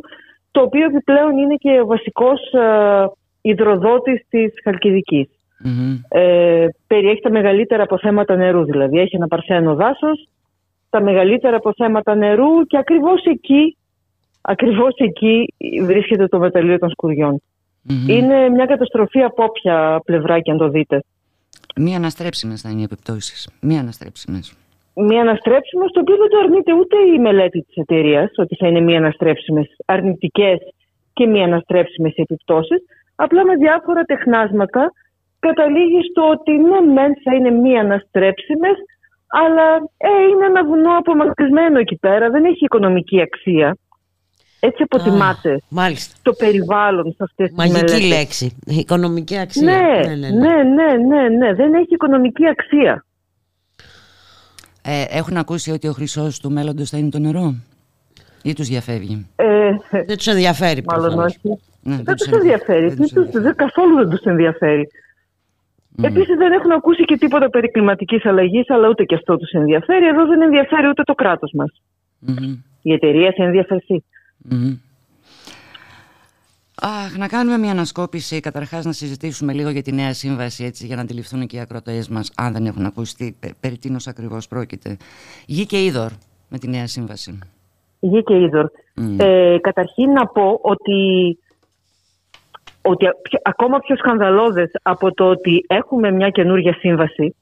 το 0.52 0.62
οποίο 0.62 0.86
επιπλέον 0.86 1.38
είναι 1.38 1.56
και 1.56 1.80
ο 1.80 1.86
βασικός 1.86 2.40
ε, 2.54 3.06
υδροδότης 3.42 4.26
της 4.30 4.54
Χαλκιδικής. 4.64 5.30
Ε, 6.10 6.66
περιέχει 6.88 7.22
τα 7.22 7.32
μεγαλύτερα 7.32 7.84
αποθέματα 7.84 8.36
νερού, 8.36 8.64
δηλαδή 8.64 9.00
έχει 9.00 9.16
ένα 9.16 9.28
παρθένο 9.28 9.76
δάσος, 9.76 10.28
τα 10.90 11.02
μεγαλύτερα 11.02 11.56
αποθέματα 11.56 12.16
νερού 12.16 12.66
και 12.68 12.78
ακριβώς 12.78 13.24
εκεί 13.24 13.78
Ακριβώς 14.42 14.94
εκεί 14.98 15.54
βρίσκεται 15.84 16.28
το 16.28 16.40
μεταλλείο 16.40 16.80
των 16.80 16.90
σκουριων 16.90 17.42
Είναι 18.08 18.50
μια 18.50 18.66
καταστροφή 18.66 19.22
από 19.22 19.44
όποια 19.44 20.02
πλευρά 20.06 20.40
και 20.40 20.52
αν 20.52 20.58
το 20.58 20.70
δείτε. 20.70 21.04
Μία 21.76 21.98
αναστρέψιμες 21.98 22.62
θα 22.62 22.70
είναι 22.70 22.80
οι 22.80 22.84
επιπτώσεις. 22.84 23.50
Μία 23.62 23.80
αναστρέψιμες. 23.80 24.54
Μία 24.96 25.22
αναστρέψιμες, 25.22 25.92
το 25.92 26.00
οποίο 26.00 26.18
δεν 26.18 26.30
το 26.30 26.38
αρνείται 26.38 26.74
ούτε 26.74 26.98
η 27.16 27.20
μελέτη 27.20 27.62
της 27.62 27.76
εταιρείας 27.76 28.32
ότι 28.36 28.56
θα 28.56 28.68
είναι 28.68 28.80
μία 28.80 28.98
αναστρέψιμες 28.98 29.68
αρνητικές 29.86 30.58
και 31.14 31.26
μία 31.26 31.44
αναστρέψιμες 31.44 32.14
επιπτώσεις. 32.16 32.82
Απλά 33.16 33.46
με 33.46 33.56
διάφορα 33.56 34.04
τεχνάσματα 34.04 34.92
καταλήγει 35.40 36.02
στο 36.10 36.30
ότι 36.30 36.52
ναι 36.52 36.94
μεν 36.94 37.14
θα 37.24 37.36
είναι 37.36 37.52
μία 37.52 37.80
αναστρέψιμες 37.80 38.78
αλλά 39.30 39.76
ε, 39.98 40.24
είναι 40.32 40.46
ένα 40.46 40.66
βουνό 40.66 40.98
απομακρυσμένο 40.98 41.80
εκεί 41.80 41.96
πέρα, 41.96 42.30
δεν 42.30 42.46
έχει 42.46 42.64
οικονομική 42.64 43.22
αξία. 43.22 43.78
Έτσι 44.60 44.84
αποτιμάται 44.90 45.62
μάλιστα. 45.70 46.16
το 46.22 46.34
περιβάλλον 46.34 47.06
σε 47.12 47.24
αυτές 47.24 47.48
τις 47.48 47.58
Μαγική 47.58 47.76
μελέτες. 47.82 48.08
λέξη. 48.08 48.58
Οικονομική 48.66 49.38
αξία. 49.38 49.64
Ναι, 49.64 50.16
ναι, 50.16 50.30
ναι, 50.30 50.94
ναι, 51.08 51.30
ναι, 51.38 51.54
δεν 51.54 51.74
έχει 51.74 51.94
οικονομική 51.94 52.48
αξία. 52.48 53.06
Ε, 54.84 55.04
έχουν 55.10 55.38
ακούσει 55.38 55.72
ότι 55.72 55.88
ο 55.88 55.92
χρυσός 55.92 56.40
του 56.40 56.52
μέλλοντος 56.52 56.90
θα 56.90 56.98
είναι 56.98 57.10
το 57.10 57.20
νερό; 57.20 57.56
Ή 58.44 58.54
τους 58.54 58.68
διαφεύγει; 58.68 59.28
Ε, 59.36 59.46
δεν 60.06 60.18
τους 60.18 60.28
ενδιαφέρει 60.28 60.84
Μάλλον 60.86 61.04
προφανώς. 61.06 61.36
όχι. 61.36 61.60
Ναι, 61.82 61.96
δεν 62.04 62.16
τους 62.16 62.28
ενδιαφέρει. 62.28 62.88
Δεν 62.88 62.98
τους 62.98 63.12
Δεν 63.14 63.32
τους- 63.32 63.42
δεν- 63.42 63.56
καθόλου 63.56 63.96
δεν 63.98 64.10
τους 64.10 64.22
ενδιαφέρει. 64.22 64.88
Επίσης 66.02 66.38
δεν 66.38 66.52
έχουν 66.52 66.72
ακούσει 66.72 67.04
και 67.06 67.18
τίποτα 67.18 67.50
περί 67.50 67.72
κλιματικής 67.72 68.26
αλλαγής, 68.26 68.70
αλλά 68.70 68.88
ούτε 68.90 69.04
και 69.04 69.16
αυτό 69.16 69.38
τους 69.38 69.52
ενδιαφέρει. 69.52 70.06
Εδώ 70.08 70.26
δεν 70.28 70.42
ενδιαφέρει 70.42 70.88
ούτε 70.88 71.04
το 71.04 71.14
κράτος 71.14 71.52
μας. 71.56 71.82
Μμμ. 72.20 72.56
Η 72.82 72.94
εταιρεία 72.94 73.34
θα 73.38 73.44
ενδιαφερθεί. 73.44 74.04
Μμμ. 74.44 74.76
Αχ, 76.82 77.18
να 77.18 77.28
κάνουμε 77.28 77.58
μια 77.58 77.72
ανασκόπηση, 77.72 78.40
καταρχάς 78.40 78.86
να 78.86 78.92
συζητήσουμε 78.92 79.54
λίγο 79.54 79.70
για 79.70 79.82
τη 79.82 79.92
νέα 79.92 80.14
σύμβαση 80.14 80.64
έτσι, 80.64 80.86
για 80.86 80.96
να 80.96 81.02
αντιληφθούν 81.02 81.48
και 81.48 81.56
οι 81.56 81.60
ακροτές 81.60 82.08
μας, 82.10 82.32
αν 82.36 82.54
δεν 82.54 82.66
έχουν 82.66 82.86
ακούσει 82.86 83.16
τι, 83.16 83.32
πε- 83.40 83.54
περί 83.60 83.78
τίνος 83.78 84.08
ακριβώς 84.08 84.48
πρόκειται. 84.48 84.98
Γη 85.46 85.66
και 85.66 85.84
είδωρ 85.84 86.12
με 86.50 86.58
τη 86.58 86.68
νέα 86.68 86.88
σύμβαση. 86.88 87.40
Γη 88.00 88.24
και 88.24 88.36
είδωρ. 88.40 88.70
Ε, 89.18 89.58
καταρχήν 89.62 90.12
να 90.12 90.28
πω 90.28 90.60
ότι, 90.62 91.38
ότι 92.82 93.06
α- 93.08 93.16
πιο- 93.22 93.40
ακόμα 93.44 93.80
πιο 93.80 93.96
σκανδαλώδες 93.96 94.72
από 94.82 95.14
το 95.14 95.30
ότι 95.30 95.66
έχουμε 95.68 96.12
μια 96.12 96.30
καινούργια 96.30 96.74
σύμβαση 96.74 97.36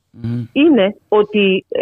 είναι 0.51 0.95
ότι, 1.07 1.65
ε, 1.69 1.79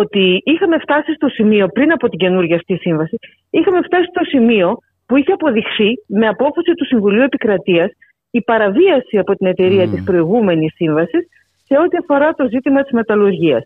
ότι 0.00 0.42
είχαμε 0.44 0.78
φτάσει 0.78 1.12
στο 1.12 1.28
σημείο 1.28 1.68
πριν 1.68 1.92
από 1.92 2.08
την 2.08 2.18
καινούργια 2.18 2.56
αυτή 2.56 2.76
σύμβαση 2.76 3.18
είχαμε 3.50 3.80
φτάσει 3.82 4.08
στο 4.14 4.24
σημείο 4.24 4.78
που 5.06 5.16
είχε 5.16 5.32
αποδειχθεί 5.32 5.90
με 6.06 6.26
απόφαση 6.26 6.74
του 6.74 6.86
Συμβουλίου 6.86 7.22
Επικρατείας 7.22 7.90
η 8.30 8.40
παραβίαση 8.42 9.18
από 9.18 9.36
την 9.36 9.46
εταιρεία 9.46 9.88
της 9.88 10.02
προηγούμενης 10.02 10.74
σύμβασης 10.74 11.28
σε 11.66 11.78
ό,τι 11.78 11.96
αφορά 11.96 12.32
το 12.34 12.48
ζήτημα 12.48 12.82
της 12.82 12.92
μεταλλουργίας. 12.92 13.64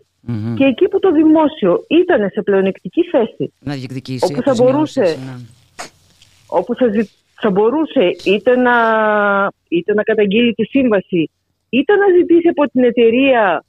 Και 0.57 0.63
εκεί 0.63 0.87
που 0.87 0.99
το 0.99 1.11
δημόσιο 1.11 1.85
ήταν 1.87 2.29
σε 2.29 2.41
πλεονεκτική 2.41 3.03
θέση 3.03 3.53
Να 3.59 3.73
διεκδικήσει 3.73 4.33
όπου 4.33 4.41
θα 4.41 4.53
μπορούσε, 4.57 5.01
αποζημιώσεις, 5.01 5.25
ναι. 5.25 5.85
όπου 6.47 6.75
θα, 6.75 6.87
ζη- 6.87 7.09
θα 7.41 7.49
μπορούσε 7.49 8.09
είτε 8.25 8.55
να, 8.55 8.75
είτε 9.67 9.93
να 9.93 10.03
καταγγείλει 10.03 10.53
τη 10.53 10.63
σύμβαση 10.63 11.29
είτε 11.69 11.95
να 11.95 12.05
ζητήσει 12.17 12.47
από 12.47 12.69
την 12.69 12.83
εταιρεία 12.83 13.63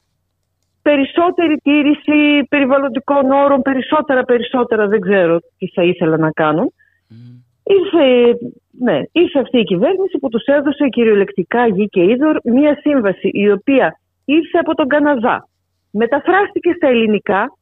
περισσότερη 0.91 1.57
τήρηση 1.63 2.47
περιβαλλοντικών 2.49 3.31
όρων, 3.31 3.63
περισσότερα, 3.63 4.23
περισσότερα, 4.23 4.87
δεν 4.87 5.01
ξέρω 5.01 5.39
τι 5.59 5.67
θα 5.75 5.83
ήθελα 5.83 6.17
να 6.17 6.31
κάνουν. 6.31 6.73
Ήρθε, 7.63 8.05
ναι, 8.79 8.99
ήρθε 9.13 9.39
αυτή 9.39 9.59
η 9.59 9.65
κυβέρνηση 9.65 10.19
που 10.21 10.29
τους 10.29 10.45
έδωσε 10.45 10.89
κυριολεκτικά 10.89 11.67
γη 11.67 11.87
και 11.87 12.03
είδωρ 12.03 12.37
μια 12.45 12.79
σύμβαση 12.81 13.29
η 13.33 13.51
οποία 13.51 14.01
ήρθε 14.25 14.59
από 14.59 14.75
τον 14.75 14.89
Καναδά. 14.89 15.49
Μεταφράστηκε 15.91 16.73
στα 16.77 16.89
ελληνικά, 16.89 17.57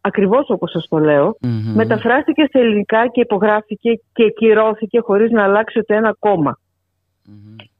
ακριβώς 0.00 0.50
όπως 0.50 0.70
σας 0.70 0.88
το 0.88 0.98
λέω, 0.98 1.36
μεταφράστηκε 1.74 2.44
στα 2.48 2.58
ελληνικά 2.58 3.06
και 3.06 3.20
υπογράφηκε 3.20 4.00
και 4.12 4.28
κυρώθηκε 4.36 5.00
χωρίς 5.00 5.30
να 5.30 5.42
αλλάξει 5.42 5.78
ούτε 5.78 5.96
ένα 5.96 6.16
κόμμα. 6.18 6.58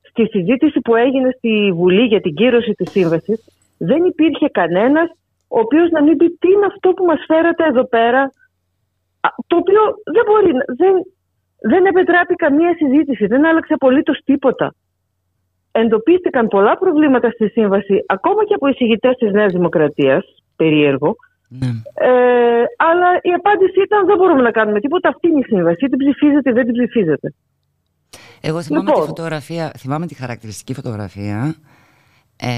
Στη 0.02 0.26
συζήτηση 0.26 0.80
που 0.80 0.96
έγινε 0.96 1.30
στη 1.36 1.72
Βουλή 1.74 2.02
για 2.02 2.20
την 2.20 2.34
κύρωση 2.34 2.72
της 2.72 2.90
σύμβασης 2.90 3.61
δεν 3.88 4.04
υπήρχε 4.04 4.48
κανένας 4.48 5.08
ο 5.56 5.58
οποίος 5.64 5.90
να 5.90 6.02
μην 6.02 6.16
πει 6.16 6.26
τι 6.40 6.48
είναι 6.52 6.66
αυτό 6.72 6.88
που 6.96 7.04
μας 7.04 7.20
φέρατε 7.26 7.64
εδώ 7.72 7.84
πέρα; 7.94 8.22
Α, 9.26 9.28
το 9.46 9.56
οποίο 9.56 9.82
δεν 10.14 10.24
μπορεί, 10.28 10.52
να- 10.58 10.68
δεν, 10.80 10.94
δεν 11.72 11.84
επιτράπει 11.84 12.34
καμία 12.34 12.72
συζήτηση, 12.80 13.26
δεν 13.26 13.46
άλλαξε 13.46 13.72
απολύτως 13.72 14.18
τίποτα. 14.24 14.74
Εντοπίστηκαν 15.72 16.48
πολλά 16.48 16.78
προβλήματα 16.78 17.30
στη 17.30 17.48
σύμβαση, 17.48 18.04
ακόμα 18.06 18.44
και 18.44 18.54
από 18.54 18.66
εισηγητές 18.66 19.16
της 19.16 19.30
Νέας 19.32 19.52
Δημοκρατίας, 19.52 20.24
περίεργο, 20.56 21.16
ε, 21.94 22.08
αλλά 22.76 23.08
η 23.22 23.32
απάντηση 23.32 23.80
ήταν 23.82 24.06
δεν 24.06 24.16
μπορούμε 24.16 24.42
να 24.42 24.50
κάνουμε 24.50 24.80
τίποτα, 24.80 25.08
αυτή 25.08 25.28
είναι 25.28 25.38
η 25.38 25.42
σύμβαση, 25.42 25.86
την 25.86 25.98
ψηφίζετε, 25.98 26.52
δεν 26.52 26.64
την 26.64 26.72
ψηφίζετε. 26.72 27.34
Εγώ 28.40 28.62
θυμάμαι 28.62 28.84
Λοιπόν. 28.88 29.02
τη 29.02 29.08
φωτογραφία, 29.08 29.72
θυμάμαι 29.78 30.06
τη 30.06 30.14
χαρακτηριστική 30.14 30.74
φωτογραφία. 30.74 31.54
Ε, 32.36 32.48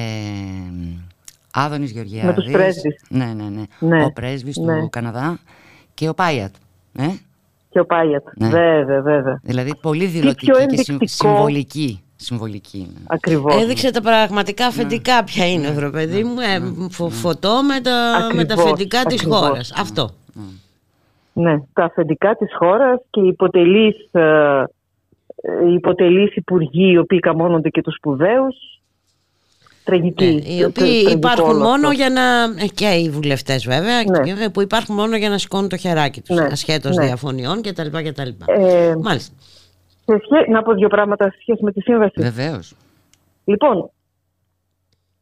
Άδωνης 1.55 1.90
Γεωργιάδης. 1.90 2.28
Με 2.28 2.35
τους 2.43 2.51
πρέσβεις. 2.52 3.05
Ναι, 3.09 3.24
ναι, 3.36 3.44
ναι. 3.48 3.62
Ναι, 3.97 4.05
Ο 4.05 4.12
πρέσβης 4.12 4.56
ναι. 4.56 4.81
του 4.81 4.89
Καναδά 4.90 5.39
και 5.94 6.09
ο 6.09 6.14
Πάιατ. 6.14 6.55
Ε; 6.98 7.06
Και 7.70 7.81
ο 7.81 7.86
Πάιατ, 7.86 8.24
Ναι. 8.36 8.48
βέβαια, 8.48 9.01
βέβαια. 9.02 9.40
Δηλαδή 9.43 9.76
πολύ 9.81 9.98
Τι 10.05 10.06
δηλωτική 10.06 10.44
πιο 10.47 10.55
και 10.55 10.62
ενδεικτικό. 10.62 10.98
συμ- 10.98 11.09
συμβολική. 11.09 11.98
Συμβολική. 12.16 12.78
ναι. 12.94 13.01
Ακριβώς. 13.06 13.62
Έδειξε 13.62 13.90
τα 13.90 14.01
πραγματικά 14.01 14.66
αφεντικά 14.66 15.24
ποια 15.24 15.47
είναι, 15.51 15.70
βρε 15.70 15.90
παιδί 15.90 16.24
μου. 16.24 16.40
Ε, 16.40 16.89
φω- 16.90 17.09
φωτό 17.10 17.60
με 17.68 17.81
τα, 17.81 18.28
με 18.35 18.44
τα 18.44 18.55
Ακριβώς, 18.55 18.64
αφεντικά 18.72 19.05
της 19.05 19.18
ακριβώς. 19.20 19.39
χώρας. 19.39 19.72
Αυτό. 19.76 20.10
Ναι, 21.32 21.59
τα 21.72 21.85
αφεντικά 21.85 22.35
της 22.36 22.48
χώρας 22.59 23.01
και 23.10 23.20
οι 23.20 23.26
υποτελείς, 23.26 23.97
ε, 24.12 24.20
ε, 25.36 25.68
οι 25.68 25.72
υποτελείς 25.74 26.36
υπουργοί 26.36 26.90
οι 26.93 26.98
οποίοι 26.98 27.18
καμώνονται 27.18 27.68
και 27.68 27.82
τους 27.82 27.94
σπουδαίους. 27.94 28.56
Τραγική. 29.85 30.24
Ναι, 30.24 30.31
οι 30.31 30.59
τρα- 30.59 30.66
οποίοι 30.66 31.02
τραγικό 31.02 31.11
υπάρχουν 31.11 31.48
όλο 31.48 31.59
μόνο 31.59 31.89
αυτό. 31.89 31.90
για 31.90 32.11
να. 32.11 32.23
ε, 32.65 32.66
και 32.74 32.86
οι 32.86 33.11
βουλευτές 33.11 33.65
βέβαια, 33.66 34.02
Ναι. 34.02 34.20
και- 34.20 34.51
που 34.52 34.61
υπάρχουν 34.62 34.94
μόνο 34.94 35.16
για 35.16 35.28
να 35.28 35.39
σηκώνουν 35.39 35.69
το 35.69 35.77
χεράκι 35.77 36.20
τους. 36.20 36.36
Ναι, 36.36 36.44
Ασχέτως 36.44 36.97
ναι. 36.97 37.05
διαφωνιών 37.05 37.62
κτλ. 37.62 37.86
κτλ. 38.05 38.28
Ε, 38.47 38.94
Μάλιστα. 39.02 39.35
σε 40.05 40.20
σχέ- 40.24 40.48
Να 40.48 40.62
πω 40.62 40.73
δύο 40.74 40.89
πράγματα 40.89 41.24
σε 41.31 41.36
σχέση 41.40 41.65
με 41.65 41.73
τη 41.73 41.81
σύμβαση. 41.81 42.12
Βεβαίως. 42.16 42.74
Λοιπόν, 43.44 43.90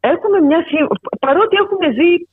έχουμε 0.00 0.40
μια 0.40 0.64
σύμ- 0.68 0.90
παρότι 1.20 1.56
έχουμε 1.56 1.88
δει 1.88 2.28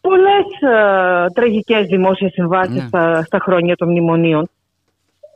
πολλές 0.00 0.46
ε, 0.60 1.26
τραγικές 1.34 1.86
δημόσιες 1.86 2.32
συμβάσεις 2.32 2.74
Ναι. 2.74 2.86
στα, 2.86 3.22
στα 3.22 3.38
χρόνια 3.38 3.76
των 3.76 3.88
μνημονίων, 3.90 4.48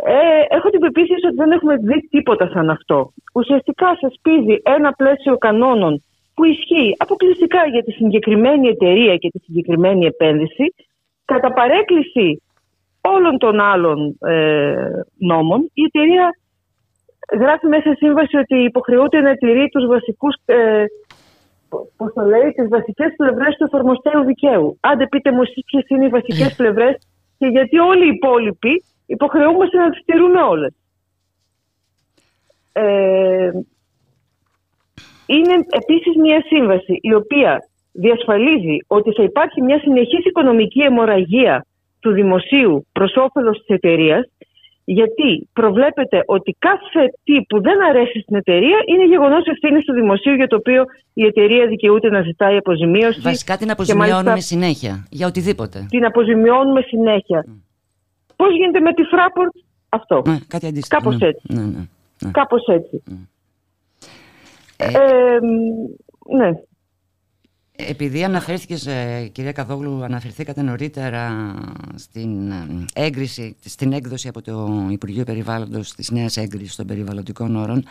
ε, 0.07 0.55
έχω 0.57 0.71
την 0.71 0.81
πεποίθηση 0.81 1.27
ότι 1.27 1.35
δεν 1.37 1.51
έχουμε 1.51 1.77
δει 1.77 2.09
τίποτα 2.11 2.49
σαν 2.53 2.71
αυτό. 2.71 3.13
Ουσιαστικά 3.35 3.87
σας 4.01 4.15
πείζει 4.23 4.61
ένα 4.63 4.93
πλαίσιο 4.93 5.39
κανόνων 5.39 6.03
που 6.35 6.45
ισχύει 6.45 6.95
αποκλειστικά 6.97 7.67
για 7.67 7.83
τη 7.83 7.93
συγκεκριμένη 7.93 8.69
εταιρεία 8.69 9.17
και 9.17 9.29
τη 9.29 9.39
συγκεκριμένη 9.39 10.07
επένδυση, 10.07 10.75
κατά 11.25 11.53
παρέκκληση 11.53 12.43
όλων 13.01 13.39
των 13.39 13.61
άλλων 13.61 14.19
ε, 14.21 14.75
νόμων, 15.19 15.71
η 15.75 15.83
εταιρεία 15.83 16.37
γράφει 17.41 17.67
μέσα 17.67 17.89
στη 17.93 18.07
σύμβαση 18.07 18.37
ότι 18.37 18.57
υποχρεούται 18.57 19.21
να 19.21 19.35
τηρεί 19.35 19.69
τους 19.69 19.87
βασικούς, 19.87 20.35
ε, 20.45 20.85
πώς 21.97 22.13
το 22.15 22.23
λέει, 22.23 22.51
τις 22.55 22.69
βασικές 22.69 23.15
πλευρές 23.17 23.57
του 23.57 23.65
εφαρμοστέου 23.65 24.25
δικαίου. 24.25 24.79
Άντε 24.81 25.07
πείτε 25.07 25.33
μου 25.33 25.43
εσείς 25.43 25.65
ποιες 25.65 25.85
είναι 25.89 26.05
οι 26.07 26.09
βασικές 26.09 26.55
πλευρές 26.57 26.97
και 27.39 27.47
γιατί 27.47 27.79
όλοι 27.79 28.05
οι 28.05 28.15
υπόλοιποι 28.15 28.85
υποχρεούμαστε 29.07 29.79
να 29.79 29.91
τις 29.91 30.05
τηρούμε 30.05 30.41
όλες. 30.41 30.75
ε, 32.75 33.51
είναι 35.27 35.55
επίσης 35.69 36.17
μια 36.17 36.43
σύμβαση 36.47 36.99
η 37.01 37.15
οποία 37.15 37.69
διασφαλίζει 37.93 38.77
ότι 38.87 39.13
θα 39.13 39.23
υπάρχει 39.23 39.63
μια 39.63 39.79
συνεχής 39.79 40.25
οικονομική 40.25 40.81
αιμορραγία 40.81 41.67
του 42.01 42.13
δημοσίου 42.13 42.87
προς 42.93 43.17
όφελος 43.17 43.59
της 43.59 43.69
εταιρείας, 43.69 44.25
γιατί 44.85 45.49
προβλέπεται 45.53 46.23
ότι 46.27 46.57
κάθε 46.59 47.03
τι 47.25 47.43
που 47.49 47.61
δεν 47.61 47.85
αρέσει 47.89 48.21
στην 48.21 48.37
εταιρεία 48.37 48.79
είναι 48.87 49.05
γεγονός 49.07 49.47
ευθύνης 49.47 49.85
του 49.85 49.93
δημοσίου 49.93 50.35
για 50.35 50.47
το 50.47 50.57
οποίο 50.57 50.85
η 51.15 51.25
εταιρεία 51.25 51.67
δικαιούται 51.67 52.11
να 52.11 52.23
ζητάει 52.23 52.57
αποζημίωση. 52.57 53.21
Βασικά 53.21 53.57
την 53.57 53.67
και 53.67 53.73
αποζημιώνουμε 53.73 54.23
μάλιστα 54.23 54.55
συνέχεια 54.55 55.07
για 55.11 55.27
οτιδήποτε. 55.27 55.87
Την 55.91 56.05
αποζημιώνουμε 56.05 56.81
συνέχεια. 56.81 57.47
Πώς 58.37 58.57
γίνεται 58.57 58.81
με 58.81 58.93
τη 58.93 59.03
Fraport; 59.13 59.65
Αυτό. 59.89 60.23
Ναι, 60.27 60.39
κάτι 60.49 60.67
αντίστοιχο. 60.67 61.03
Κάπως 61.03 61.19
ναι. 61.19 61.27
έτσι. 61.29 61.43
Ναι, 61.49 61.63
ναι, 61.63 61.87
ναι. 62.21 62.31
Κάπως 62.31 62.67
έτσι. 62.67 63.03
Ε, 64.85 64.99
Ε, 64.99 65.39
ναι. 66.37 66.51
Επειδή 67.77 68.25
αναφέρθηκες, 68.25 68.87
ε, 68.87 69.29
κυρία 69.33 69.53
Καδόγλου, 69.53 70.05
αναφερθήκατε 70.05 70.63
νωρίτερα 70.63 71.55
στην 71.95 72.51
ε, 72.51 72.67
έγκριση, 72.95 73.57
στην 73.65 73.93
έκδοση 73.93 74.29
από 74.29 74.43
το 74.43 74.87
Υπουργείο 74.91 75.25
Περιβάλλοντος 75.25 75.95
της 75.95 76.11
νέας 76.11 76.37
έγκρισης 76.37 76.77
των 76.77 76.87
περιβαλλοντικών 76.87 77.57
όρων, 77.57 77.85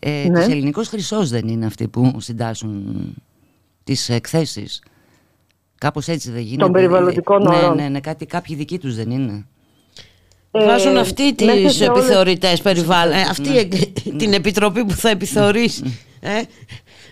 ε, 0.00 0.26
Ναι. 0.28 0.38
της 0.38 0.48
Ελληνικός 0.48 0.88
Χρυσός 0.88 1.30
δεν 1.30 1.48
είναι 1.48 1.66
αυτοί 1.66 1.88
που 1.88 2.20
συντάσσουν 2.20 2.96
τις 3.84 4.08
εκθέσεις. 4.08 4.82
Κάπως 5.78 6.08
έτσι 6.08 6.30
δεν 6.30 6.40
γίνεται. 6.42 6.70
περιβαλλοντικών 6.70 7.42
ναι, 7.42 7.56
όρων. 7.56 7.76
Ναι, 7.76 7.88
ναι, 7.88 8.00
κάτι, 8.00 8.26
κάποιοι 8.26 8.56
δικοί 8.56 8.78
τους 8.78 8.94
δεν 8.96 9.10
είναι. 9.10 9.46
Ε, 10.50 10.64
Βάζουν 10.64 10.96
αυτοί 10.96 11.34
μέσα 11.44 11.52
τις 11.62 11.72
σε 11.74 11.84
όλες- 11.88 11.98
επιθεωρητές 12.02 12.62
περιβάλλον. 12.62 13.14
ε, 13.14 13.20
αυτή 13.20 13.48
Ναι. 13.48 14.16
την 14.16 14.32
επιτροπή 14.32 14.84
που 14.84 14.92
θα 14.94 15.08
επιθεωρήσει. 15.08 15.98
Ε. 16.22 16.42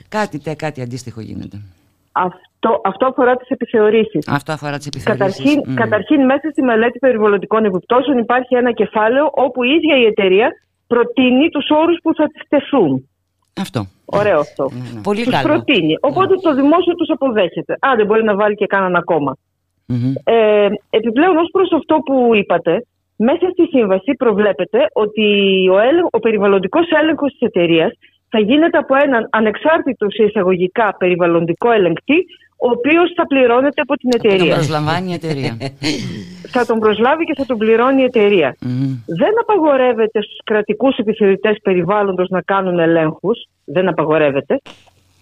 Κάτι, 0.09 0.39
τε, 0.39 0.55
κάτι 0.55 0.81
αντίστοιχο 0.83 1.21
γίνεται. 1.21 1.57
Αυτό, 2.13 2.81
αυτό 2.85 3.07
αφορά 3.07 3.37
τις 3.37 3.49
επιθεωρήσεις. 3.49 4.29
Αυτό 4.29 4.53
αφορά 4.53 4.77
τις 4.77 4.87
επιθεωρήσεις. 4.87 5.37
Καταρχήν, 5.37 5.63
Μμ. 5.67 5.75
καταρχήν, 5.75 6.25
μέσα 6.25 6.49
στη 6.51 6.63
μελέτη 6.63 6.99
περιβαλλοντικών 6.99 7.65
επιπτώσεων 7.65 8.19
υπάρχει 8.19 8.55
ένα 8.55 8.73
κεφάλαιο 8.73 9.31
όπου 9.33 9.63
η 9.63 9.71
ίδια 9.71 9.97
η 9.97 10.05
εταιρεία 10.05 10.49
προτείνει 10.87 11.49
τους 11.49 11.67
όρους 11.71 11.99
που 12.03 12.15
θα 12.15 12.27
τις 12.27 12.43
τεθούν. 12.49 13.09
Αυτό. 13.61 13.87
Ωραίο 14.05 14.39
αυτό. 14.39 14.71
Πολύ 15.03 15.23
τους 15.23 15.33
καλό. 15.33 15.49
προτείνει. 15.49 15.95
Οπότε 16.01 16.35
το 16.35 16.55
δημόσιο 16.55 16.95
τους 16.95 17.11
αποδέχεται. 17.11 17.73
Α, 17.73 17.89
δεν 17.97 18.07
μπορεί 18.07 18.25
να 18.25 18.35
βάλει 18.35 18.55
και 18.55 18.67
κανέναν 18.67 18.97
ακόμα. 18.97 19.37
Μμμ. 19.87 20.13
Ε, 20.25 20.69
επιπλέον, 20.91 21.37
ως 21.37 21.49
προς 21.53 21.73
αυτό 21.73 21.97
που 21.97 22.35
είπατε, 22.35 22.87
μέσα 23.17 23.49
στη 23.53 23.67
σύμβαση 23.67 24.15
προβλέπεται 24.19 24.79
ότι 24.93 25.27
ο, 25.73 25.79
έλεγ, 25.79 26.05
ο 26.11 26.19
περιβαλλοντικός 26.19 26.87
έλεγχος 27.01 27.33
της 27.33 27.41
εταιρείας 27.41 27.93
θα 28.31 28.39
γίνεται 28.39 28.79
από 28.79 28.95
έναν 29.05 29.29
ανεξάρτητος 29.31 30.15
σε 30.15 30.23
εισαγωγικά 30.25 30.97
περιβαλλοντικό 30.99 31.71
ελεγκτή, 31.71 32.27
ο 32.57 32.71
οποίος 32.71 33.13
θα 33.17 33.27
πληρώνεται 33.27 33.81
από 33.81 33.95
την 33.95 34.11
Τον 34.11 34.21
εταιρεία. 34.21 34.55
προσλαμβάνει 34.55 35.11
η 35.11 35.15
εταιρεία. 35.15 35.57
θα 36.55 36.67
τον 36.67 36.79
προσλάβει 36.79 37.25
και 37.25 37.35
θα 37.37 37.47
τον 37.47 37.59
πληρώνει 37.59 38.01
η 38.01 38.05
εταιρεία. 38.05 38.57
Μμμ. 38.61 39.03
Δεν 39.07 39.33
απαγορεύεται 39.41 40.23
στους 40.23 40.39
κρατικούς 40.45 40.97
επιθεωρητές 40.97 41.57
περιβάλλοντος 41.63 42.29
να 42.29 42.41
κάνουν 42.41 42.79
ελέγχους. 42.79 43.49
Δεν 43.65 43.89
απαγορεύεται. 43.89 44.61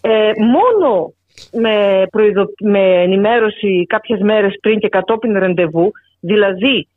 Ε, 0.00 0.30
μόνο 0.54 1.12
με, 1.52 2.06
προειδο... 2.10 2.44
με 2.60 3.02
ενημέρωση 3.02 3.84
κάποιες 3.88 4.20
μέρες 4.20 4.56
πριν 4.60 4.78
και 4.78 4.88
κατόπιν 4.88 5.38
ραντεβού, 5.38 5.90
δηλαδή 6.20 6.88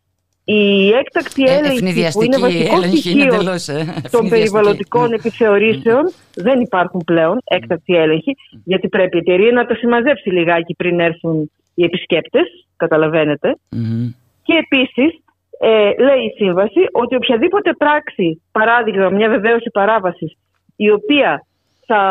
η 0.43 0.89
έκτακτη 0.89 1.43
Ε, 1.43 1.51
έλεγχη 1.51 1.67
που 1.67 1.75
ευνηδιαστική 1.75 2.25
είναι 2.25 2.37
βασικό 2.37 2.75
έλεγχη 2.75 2.87
είναι 2.87 2.97
στοιχείο 2.99 3.33
εντελώς, 3.33 3.67
ε, 3.67 3.73
των 3.73 3.85
ευνηδιαστική. 3.85 4.29
περιβαλλοντικών 4.29 5.09
Ναι. 5.09 5.15
επιθεωρήσεων 5.15 6.11
δεν 6.35 6.59
υπάρχουν 6.59 7.01
πλέον 7.05 7.41
έκτακτη 7.43 7.95
έλεγχη, 7.95 8.35
γιατί 8.63 8.87
πρέπει 8.87 9.17
η 9.17 9.19
εταιρεία 9.19 9.51
να 9.51 9.65
τα 9.65 9.75
συμμαζέψει 9.75 10.29
λιγάκι 10.29 10.73
πριν 10.73 10.99
έρθουν 10.99 11.51
οι 11.75 11.83
επισκέπτες, 11.83 12.65
καταλαβαίνετε. 12.77 13.55
Μμμ. 13.69 14.13
Και 14.43 14.53
επίσης 14.53 15.19
ε, 15.59 16.03
λέει 16.03 16.23
η 16.25 16.33
σύμβαση 16.37 16.79
ότι 16.91 17.15
οποιαδήποτε 17.15 17.73
πράξη, 17.73 18.41
παράδειγμα 18.51 19.09
μια 19.09 19.29
βεβαίωση 19.29 19.69
παράβασης, 19.71 20.37
η 20.75 20.91
οποία 20.91 21.45
θα, 21.85 22.01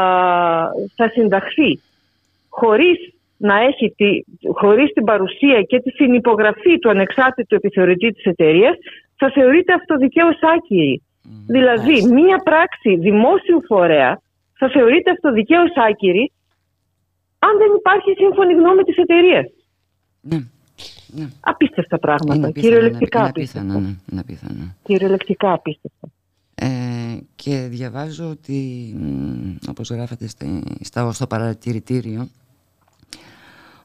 θα 0.97 1.09
συνταχθεί 1.09 1.81
χωρίς 2.49 3.15
να 3.49 3.57
έχει 3.69 3.95
τη, 3.97 4.11
χωρίς 4.61 4.93
την 4.93 5.05
παρουσία 5.05 5.63
και 5.63 5.81
τη 5.81 5.91
συνυπογραφή 5.91 6.79
του 6.79 6.91
ανεξάρτητου 6.91 7.55
επιθεωρητή 7.55 8.09
της 8.13 8.25
εταιρείας, 8.25 8.77
θα 9.17 9.31
θεωρείται 9.31 9.73
αυτοδικαίως 9.73 10.39
άκυρη. 10.57 11.03
Δηλαδή, 11.47 11.97
μία 12.19 12.37
πράξη 12.45 12.97
δημόσιου 12.97 13.63
φορέα 13.67 14.21
θα 14.59 14.69
θεωρείται 14.69 15.11
αυτοδικαίως 15.11 15.71
άκυρη 15.89 16.33
αν 17.39 17.59
δεν 17.59 17.71
υπάρχει 17.79 18.11
σύμφωνη 18.17 18.53
γνώμη 18.53 18.83
της 18.83 18.97
εταιρείας. 18.97 19.47
Ναι. 20.21 20.39
Ναι. 21.07 21.29
Απίστευτα 21.41 21.99
πράγματα. 21.99 22.35
Είναι 22.35 22.47
απίθανο, 22.47 22.75
Κυριολεκτικά 22.75 23.19
είναι 23.19 23.29
απίστευτα. 23.29 23.61
απίθανο, 23.61 23.87
ναι, 23.87 23.95
είναι 24.11 24.21
απίθανο. 24.21 24.75
Κυριολεκτικά 24.83 25.53
απίστευτα. 25.53 26.09
Ε, 26.55 26.69
και 27.35 27.67
διαβάζω 27.71 28.29
ότι, 28.29 28.59
μ, 29.01 29.69
όπως 29.69 29.91
γράφεται 29.91 30.27
στη, 30.27 30.63
στα, 30.81 31.13
στο 31.13 31.27
παρατηρητήριο, 31.27 32.29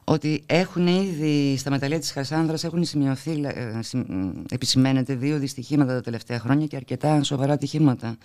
ότι 0.08 0.42
έχουν 0.46 0.86
ήδη 0.86 1.56
στα 1.56 1.70
μεταλλεία 1.70 1.98
της 1.98 2.12
Χασάνδρας 2.12 2.64
έχουν 2.64 2.84
σημειωθεί, 2.84 3.30
ε, 3.44 3.82
συμ- 3.82 4.08
μ, 4.08 4.30
επισημαίνεται 4.50 5.14
δύο 5.14 5.38
δυστυχήματα 5.38 5.92
τα 5.94 6.00
τελευταία 6.00 6.38
χρόνια 6.38 6.66
και 6.66 6.76
αρκετά 6.76 7.22
σοβαρά 7.22 7.52
ατυχήματα. 7.52 8.16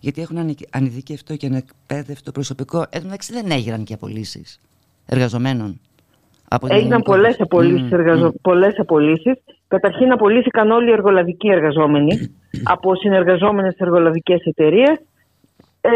Γιατί 0.00 0.22
έχουν 0.22 0.38
ανη- 0.38 0.54
ανειδικευτό 0.70 1.36
και 1.36 1.46
ανεκπαίδευτο 1.46 2.32
προσωπικό. 2.32 2.78
Εν 2.90 3.00
τω 3.00 3.04
μεταξύ 3.04 3.32
δεν 3.32 3.50
έγιναν 3.50 3.84
και 3.84 3.94
απολύσεις 3.94 4.60
εργαζομένων. 5.06 5.80
Από 6.48 6.66
την 6.66 6.74
Έγιναν 6.74 6.92
ελληνικό 6.92 7.12
πολλές 7.12 7.30
χώρο. 7.36 7.44
απολύσεις. 7.50 7.90
Μμ, 7.90 7.94
Εργαζο... 7.94 8.26
μμ. 8.26 8.30
πολλές 8.42 8.74
απολύσεις. 8.78 9.34
Καταρχήν 9.68 10.12
απολύθηκαν 10.12 10.70
όλοι 10.70 10.88
οι 10.88 10.92
εργολαβικοί 10.92 11.48
εργαζόμενοι 11.48 12.34
από 12.74 12.94
συνεργαζόμενες 12.96 13.74
εργολαβικές 13.76 14.40
εταιρείες. 14.44 14.98
Ε, 15.80 15.90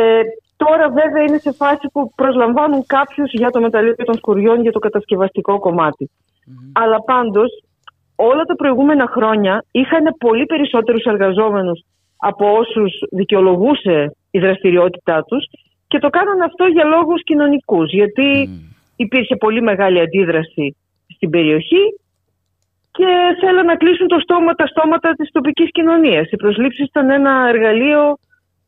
τώρα 0.63 0.87
βέβαια 0.91 1.23
είναι 1.23 1.39
σε 1.39 1.53
φάση 1.53 1.89
που 1.93 2.13
προσλαμβάνουν 2.15 2.87
κάποιους 2.87 3.31
για 3.33 3.51
το 3.51 3.61
μεταλλείο 3.61 3.95
των 3.95 4.15
σκουριών 4.15 4.63
για 4.63 4.73
το 4.73 4.79
κατασκευαστικό 4.79 5.59
κομμάτι. 5.59 6.11
Αλλά 6.73 6.99
πάντως 7.03 7.51
όλα 8.17 8.43
τα 8.43 8.55
προηγούμενα 8.55 9.07
χρόνια 9.07 9.65
είχαν 9.71 10.05
πολύ 10.19 10.47
περισσότερους 10.47 11.05
εργαζόμενους 11.05 11.85
από 12.17 12.57
όσους 12.57 12.93
δικαιολογούσε 13.11 14.17
η 14.31 14.39
δραστηριότητά 14.39 15.25
τους 15.25 15.45
και 15.89 15.99
το 15.99 16.09
κάνανε 16.09 16.45
αυτό 16.45 16.65
για 16.65 16.85
λόγους 16.85 17.23
κοινωνικούς. 17.25 17.93
Γιατί 17.93 18.49
υπήρχε 18.97 19.37
πολύ 19.37 19.63
μεγάλη 19.63 20.01
αντίδραση 20.01 20.77
στην 21.15 21.31
περιοχή 21.31 21.85
και 22.91 23.07
θέλαν 23.41 23.67
να 23.67 23.77
κλείσουν 23.77 24.07
το 24.07 24.19
στόμα, 24.19 24.53
τα 24.55 24.67
στόματα 24.67 25.13
της 25.13 25.31
τοπικής 25.33 25.71
κοινωνίας. 25.71 26.31
Οι 26.31 26.37
προσλήψεις 26.37 26.87
ήταν 26.87 27.11
ένα 27.11 27.49
εργαλείο 27.49 28.19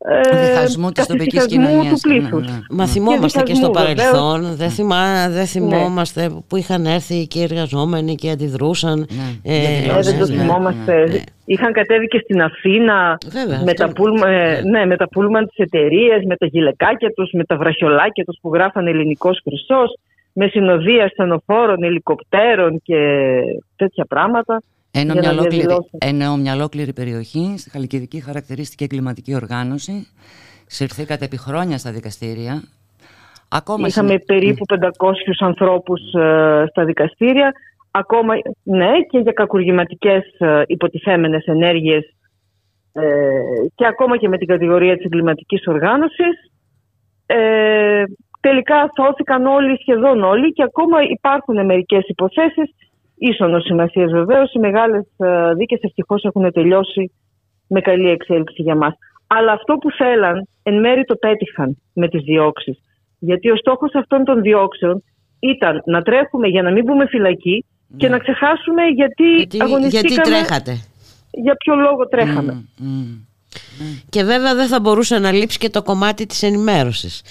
ε, 0.05 0.47
Διχασμού 0.47 0.91
της 0.91 1.07
τοπικής 1.07 1.35
καθησυχασμού 1.39 1.69
κοινωνίας. 1.71 2.01
του 2.01 2.09
πλήθους. 2.09 2.47
Ναι, 2.47 2.53
ναι. 2.53 2.59
Μα 2.71 2.87
θυμόμαστε 2.87 3.43
και 3.43 3.55
στο 3.55 3.67
διχασμού, 3.71 3.95
βεβαίως. 3.95 4.11
παρελθόν, 4.11 4.57
δεν, 4.57 4.71
θυμά, 4.71 5.29
δεν 5.29 5.47
θυμόμαστε 5.47 6.31
που 6.49 6.57
είχαν 6.57 6.87
έρθει 6.87 7.27
και 7.27 7.39
οι 7.39 7.43
εργαζόμενοι 7.43 8.15
και 8.15 8.31
αντιδρούσαν. 8.31 8.99
Ναι, 8.99 9.55
ε, 9.55 9.61
δεν 9.61 9.97
Ε, 9.99 10.01
δεν 10.03 10.19
το 10.19 10.27
ναι, 10.27 10.39
θυμόμαστε. 10.39 11.07
ναι. 11.07 11.19
Είχαν 11.45 11.73
κατέβει 11.73 12.07
και 12.07 12.21
στην 12.25 12.43
Αθήνα 12.43 13.19
Βέβαια, 13.31 13.59
με, 13.65 13.71
αυτό- 13.71 13.87
τα 13.87 13.93
πούλμα, 13.93 14.29
ε, 14.29 14.63
ναι, 14.63 14.87
με 14.87 14.97
τα 14.97 15.09
πούλμαν 15.09 15.47
της 15.47 15.57
εταιρείας, 15.59 16.23
με 16.25 16.37
τα 16.37 16.47
γυλαικάκια 16.47 17.11
τους, 17.13 17.31
με 17.33 17.45
τα 17.45 17.57
βραχιολάκια 17.57 18.25
τους 18.25 18.39
που 18.43 18.55
γράφαν 18.55 18.87
ελληνικός 18.87 19.41
χρυσός, 19.45 19.97
με 20.33 20.47
συνοδεία 20.47 21.09
στενοφόρων, 21.09 21.83
ελικοπτέρων 21.83 22.81
και 22.85 22.97
τέτοια 23.77 24.05
πράγματα. 24.05 24.63
Ενώ 24.93 25.13
για 25.13 25.21
μια, 25.23 25.33
να 25.33 25.39
ολόκληρη, 25.39 25.57
διαδηλώσουν. 25.67 25.99
ενώ 25.99 26.37
μια 26.37 26.55
ολόκληρη 26.55 26.93
περιοχή 26.93 27.55
στη 27.59 27.71
Χαλκιδική 27.71 28.21
χαρακτηρίστηκε 28.21 28.85
εγκληματική 28.85 29.35
οργάνωση. 29.35 30.07
Συρθήκατε 30.67 31.25
επί 31.25 31.37
χρόνια 31.37 31.79
στα 31.79 31.91
δικαστήρια. 31.93 32.63
Ακόμα 33.49 33.87
Είχαμε 33.87 34.09
συνε- 34.09 34.25
περίπου 34.25 34.65
500 34.67 34.81
ανθρώπους 35.41 36.01
ε, 36.15 36.65
στα 36.71 36.85
δικαστήρια. 36.85 37.53
Ακόμα, 37.91 38.35
ναι, 38.63 38.91
και 39.11 39.19
για 39.19 39.33
κακουργηματικές 39.33 40.23
ε, 40.39 40.63
υποτιθέμενες 40.67 41.45
ενέργειες 41.47 42.15
ε, 42.93 43.03
και 43.75 43.87
ακόμα 43.87 44.17
και 44.17 44.29
με 44.29 44.39
την 44.39 44.47
κατηγορία 44.47 44.97
της 44.97 45.05
εγκληματικής 45.05 45.67
οργάνωσης. 45.67 46.51
Ε, 47.27 48.03
τελικά 48.41 48.91
θώθηκαν 48.97 49.47
όλοι, 49.47 49.79
σχεδόν 49.81 50.23
όλοι 50.25 50.53
και 50.53 50.63
ακόμα 50.63 50.99
υπάρχουν 51.11 51.65
μερικές 51.65 52.03
υποθέσεις 52.09 52.71
ίσονος 53.21 53.63
σημασίας 53.65 54.11
βεβαίως. 54.11 54.53
Οι 54.53 54.59
μεγάλες 54.59 55.07
ε, 55.17 55.55
δίκες 55.55 55.81
ευτυχώς 55.83 56.25
έχουν 56.25 56.53
τελειώσει 56.53 57.13
με 57.67 57.81
καλή 57.81 58.09
εξέλιξη 58.09 58.63
για 58.63 58.77
μας. 58.77 58.95
Αλλά 59.27 59.53
αυτό 59.53 59.75
που 59.75 59.91
θέλαν 59.91 60.49
εν 60.63 60.81
μέρη 60.81 61.05
το 61.05 61.15
πέτυχαν 61.15 61.77
με 61.93 62.09
τις 62.09 62.23
διώξεις. 62.23 62.79
Γιατί 63.19 63.51
ο 63.51 63.57
στόχος 63.57 63.95
αυτών 63.95 64.25
των 64.25 64.43
διώξεων 64.43 65.03
ήταν 65.39 65.83
να 65.85 66.03
τρέχουμε 66.03 66.49
για 66.49 66.63
να 66.63 66.71
μην 66.71 66.85
μπούμε 66.85 67.07
φυλακή 67.07 67.65
και 67.97 68.09
να 68.09 68.19
ξεχάσουμε 68.19 68.83
γιατί, 68.85 69.35
Γιατί, 69.37 69.57
γιατί 69.57 69.73
αγωνιστήκαμε, 69.73 70.37
τρέχατε. 70.37 70.73
για 71.31 71.55
ποιο 71.55 71.75
λόγο 71.75 72.09
τρέχαμε. 72.09 72.65
Μμ, 72.77 72.87
μμ. 72.87 73.21
Και 74.09 74.23
βέβαια 74.23 74.55
δεν 74.55 74.67
θα 74.67 74.81
μπορούσε 74.81 75.19
να 75.19 75.33
λείψει 75.33 75.59
και 75.59 75.71
το 75.71 75.83
κομμάτι 75.83 76.27
της 76.27 76.43
ενημέρωσης. 76.43 77.23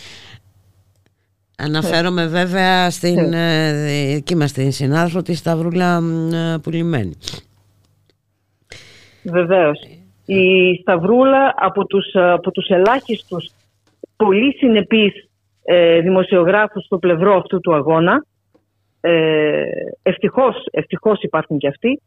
Αναφέρομαι 1.61 2.27
βέβαια 2.27 2.89
στην 2.89 3.33
ε, 3.33 4.13
εκεί 4.15 4.35
μας 4.35 4.51
την 4.51 4.71
συνάδελφο 4.71 5.21
της 5.21 5.37
Σταυρούλα 5.37 6.01
ε, 6.33 6.57
Πουλημένη. 6.63 7.17
Βεβαίως. 9.23 9.79
Η 10.25 10.75
Σταυρούλα 10.81 11.53
από 11.57 11.85
τους, 11.85 12.05
από 12.13 12.51
τους 12.51 12.67
ελάχιστους 12.67 13.51
πολύ 14.15 14.55
συνεπείς 14.57 15.29
ε, 15.63 15.99
δημοσιογράφους 15.99 16.85
στο 16.85 16.97
πλευρό 16.97 17.35
αυτού 17.35 17.59
του 17.59 17.75
αγώνα 17.75 18.25
ε, 19.01 19.63
ευτυχώς, 20.01 20.55
ευτυχώς 20.71 21.21
υπάρχουν 21.21 21.57
και 21.57 21.67
αυτοί 21.67 22.01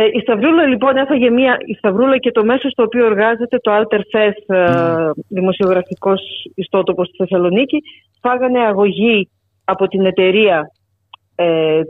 ε, 0.00 0.04
η 0.12 0.20
Σταυρούλα 0.20 0.64
λοιπόν 0.66 0.96
έφαγε 0.96 1.30
μία, 1.30 1.56
η 1.66 1.74
Σταυρούλα 1.74 2.18
και 2.18 2.30
το 2.32 2.44
μέσο 2.44 2.68
στο 2.70 2.82
οποίο 2.82 3.06
εργάζεται 3.06 3.58
το 3.58 3.70
Alter 3.78 3.98
Fest, 4.12 4.54
ε, 4.56 4.70
Ναι. 4.70 5.10
δημοσιογραφικός 5.28 6.20
ιστότοπος 6.54 7.06
στη 7.08 7.16
Θεσσαλονίκη, 7.16 7.78
φάγανε 8.20 8.60
αγωγή 8.60 9.28
από 9.64 9.88
την 9.88 10.06
εταιρεία 10.06 10.70
ε, 11.34 11.80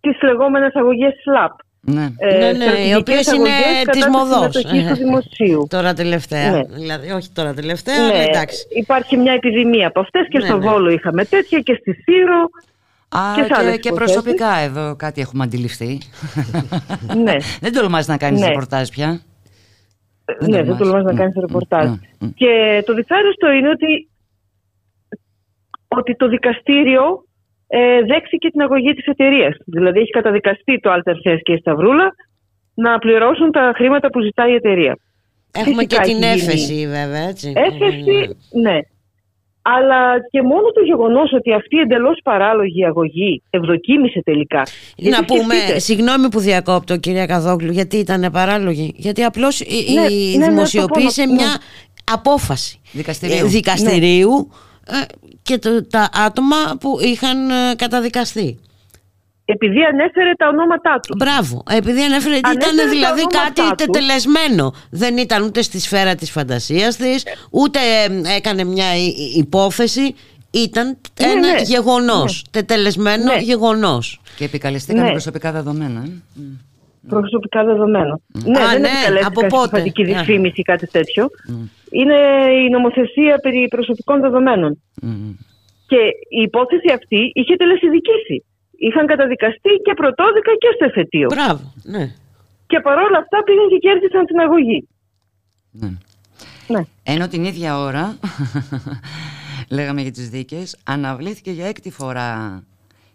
τις 0.00 0.22
λεγόμενες 0.22 0.74
αγωγές 0.74 1.12
SLAP. 1.24 1.54
Ναι, 1.80 2.06
Ε, 2.18 2.38
ναι, 2.38 2.38
ναι, 2.38 2.50
οι 2.50 2.54
στρατηγικές 2.54 2.96
οποίες 3.00 3.26
είναι 3.32 3.48
αγωγές 3.48 3.78
κατά 3.84 3.90
της 3.90 4.04
της 4.04 4.12
μοδός. 4.14 4.54
συμμετοχής 4.54 4.88
του 4.88 4.94
δημοσίου. 5.04 5.66
Τώρα 5.70 5.92
τελευταία. 5.92 6.50
Ναι. 6.50 6.62
Δηλαδή, 6.64 7.10
όχι 7.10 7.28
τώρα 7.34 7.54
τελευταία, 7.54 7.98
Ναι, 8.06 8.12
αλλά 8.12 8.22
εντάξει. 8.22 8.66
υπάρχει 8.70 9.16
μια 9.16 9.32
επιδημία 9.32 9.86
από 9.88 10.00
αυτές 10.00 10.26
και 10.30 10.38
Ναι, 10.38 10.44
στο 10.46 10.56
ναι. 10.56 10.68
Βόλο 10.70 10.90
είχαμε 10.90 11.24
τέτοια 11.24 11.58
και 11.60 11.74
στη 11.80 11.92
Σύρο 11.92 12.40
Α, 13.18 13.34
και 13.34 13.42
σε 13.42 13.54
άλλες 13.56 13.72
και, 13.72 13.78
και 13.78 13.88
υποθέσεις. 13.88 14.14
προσωπικά 14.14 14.56
εδώ 14.56 14.96
κάτι 14.96 15.20
έχουμε 15.20 15.44
αντιληφθεί. 15.44 15.98
Ναι. 17.24 17.34
δεν 17.64 17.72
τολμάς 17.72 18.06
να 18.06 18.16
κάνεις 18.16 18.40
Ναι. 18.40 18.46
ρεπορτάζ 18.46 18.88
πια. 18.88 19.20
ναι, 20.48 20.62
δεν 20.62 20.76
τολμάς 20.76 21.04
να 21.04 21.14
κάνεις 21.14 21.34
ρεπορτάζ. 21.40 21.88
Και 22.34 22.82
το 22.86 22.94
δυσάρεστο 22.94 23.50
είναι 23.50 23.68
ότι, 23.68 24.08
ότι 25.88 26.16
το 26.16 26.28
δικαστήριο 26.28 27.02
ε, 27.66 28.00
δέχθηκε 28.02 28.50
την 28.50 28.60
αγωγή 28.60 28.94
της 28.94 29.06
εταιρείας. 29.06 29.56
Δηλαδή 29.64 29.98
έχει 30.00 30.10
καταδικαστεί 30.10 30.80
το 30.80 30.90
Alter 30.92 31.12
Fest 31.30 31.38
και 31.42 31.52
η 31.52 31.56
Σταυρούλα 31.58 32.14
να 32.74 32.98
πληρώσουν 32.98 33.50
τα 33.52 33.72
χρήματα 33.76 34.10
που 34.10 34.20
ζητάει 34.20 34.50
η 34.50 34.54
εταιρεία. 34.54 34.98
Έχουμε 35.52 35.74
Φυσικά 35.82 36.02
και 36.02 36.12
την 36.12 36.22
έχει 36.22 36.38
γίνει 36.38 36.52
έφεση 36.52 36.86
βέβαια, 36.86 37.28
έτσι. 37.28 37.52
Έφεση, 37.56 38.36
ναι. 38.62 38.78
Αλλά 39.74 40.00
και 40.30 40.42
μόνο 40.42 40.66
το 40.74 40.80
γεγονός 40.80 41.32
ότι 41.32 41.52
αυτή 41.52 41.76
η 41.76 41.80
εντελώς 41.80 42.18
παράλογη 42.24 42.84
αγωγή 42.84 43.42
ευδοκίμησε 43.50 44.20
τελικά. 44.24 44.56
Να 44.96 45.08
Γιατί 45.08 45.24
πούμε, 45.24 45.54
σκεφτείτε, 45.54 45.78
συγγνώμη 45.78 46.28
που 46.28 46.38
διακόπτω 46.40 46.96
κυρία 46.96 47.26
Καδόγλου, 47.26 47.72
γιατί 47.72 47.96
ήταν 47.96 48.28
παράλογη. 48.32 48.94
Γιατί 48.96 49.22
απλώς 49.24 49.60
η, 49.60 49.64
Ναι, 49.94 50.06
η 50.12 50.36
ναι, 50.36 50.46
ναι, 50.46 50.52
δημοσιοποίησε 50.52 51.22
το 51.22 51.28
πω, 51.28 51.34
ναι. 51.34 51.40
μια 51.42 51.56
απόφαση 52.12 52.80
Δικαστηρίου. 52.92 53.36
ε, 53.46 53.48
δικαστηρίου 53.48 54.50
ε, 54.86 54.94
και 55.42 55.58
το- 55.58 55.86
τα 55.86 56.08
άτομα 56.26 56.56
που 56.80 56.98
είχαν 57.00 57.50
ε, 57.50 57.54
καταδικαστεί. 57.76 58.58
Επειδή 59.48 59.82
ανέφερε 59.84 60.32
τα 60.36 60.48
ονόματά 60.48 61.00
του. 61.02 61.14
Μπράβο. 61.18 61.62
Επειδή 61.70 62.02
ανέφερε, 62.02 62.38
Ανέφερε 62.42 62.72
ήταν 62.72 62.76
τα 62.76 62.88
δηλαδή 62.88 63.20
ονόματά 63.20 63.52
κάτι 63.64 63.68
του. 63.68 63.74
τετελεσμένο. 63.92 64.72
Δεν 64.90 65.16
ήταν 65.16 65.42
ούτε 65.42 65.62
στη 65.62 65.80
σφαίρα 65.80 66.14
της 66.14 66.30
φαντασίας 66.30 66.96
της, 66.96 67.24
ούτε 67.50 67.78
ε, 67.78 68.36
έκανε 68.36 68.64
μια 68.64 68.96
υ- 68.96 69.18
υ- 69.18 69.36
υπόθεση. 69.36 70.14
Ήταν 70.50 70.86
Ναι, 71.20 71.26
ένα 71.30 71.52
ναι. 71.52 71.60
γεγονός, 71.62 72.44
τετελεσμένο 72.50 73.32
Ναι. 73.32 73.38
γεγονός. 73.40 74.20
Και 74.36 74.44
επικαλεστήκαμε 74.44 75.04
Ναι. 75.04 75.10
προσωπικά 75.10 75.52
δεδομένα. 75.52 76.00
ε. 76.04 76.10
προσωπικά 77.08 77.64
δεδομένα. 77.64 78.18
Ναι, 78.44 78.58
Α, 78.62 78.68
δεν 78.70 78.80
ναι, 78.80 78.88
επικαλέστηκαν 78.88 79.24
από 79.26 79.40
πότε; 79.46 79.64
συμπαθητική 79.66 80.02
Α. 80.02 80.04
δυσφήμιση 80.06 80.60
ή 80.60 80.62
κάτι 80.62 80.86
τέτοιο. 80.86 81.28
Είναι 81.90 82.14
η 82.66 82.70
νομοθεσία 82.70 83.38
περί 83.42 83.68
προσωπικών 83.70 84.20
δεδομένων. 84.20 84.82
Και 85.86 85.96
η 86.38 86.40
υπόθεση 86.42 86.88
αυτή 86.94 87.30
είχε 87.34 87.56
τελεσυδικήσει. 87.56 88.44
Είχαν 88.78 89.06
καταδικαστεί 89.06 89.70
και 89.84 89.94
πρωτόδικα 89.94 90.52
και 90.58 90.68
στο 90.74 90.84
εφετείο. 90.84 91.28
Μπράβο, 91.34 91.72
ναι. 91.82 92.04
Και 92.66 92.80
παρόλα 92.80 93.18
αυτά 93.18 93.42
πήγαν 93.44 93.68
και 93.68 93.76
κέρδισαν 93.78 94.26
την 94.26 94.38
αγωγή. 94.40 94.88
Ναι. 96.68 96.80
Ενώ 97.02 97.28
την 97.28 97.44
ίδια 97.44 97.78
ώρα, 97.78 98.16
λέγαμε 99.76 100.00
για 100.00 100.10
τις 100.10 100.28
δίκες, 100.30 100.78
αναβλήθηκε 100.84 101.50
για 101.50 101.66
έκτη 101.66 101.90
φορά 101.90 102.62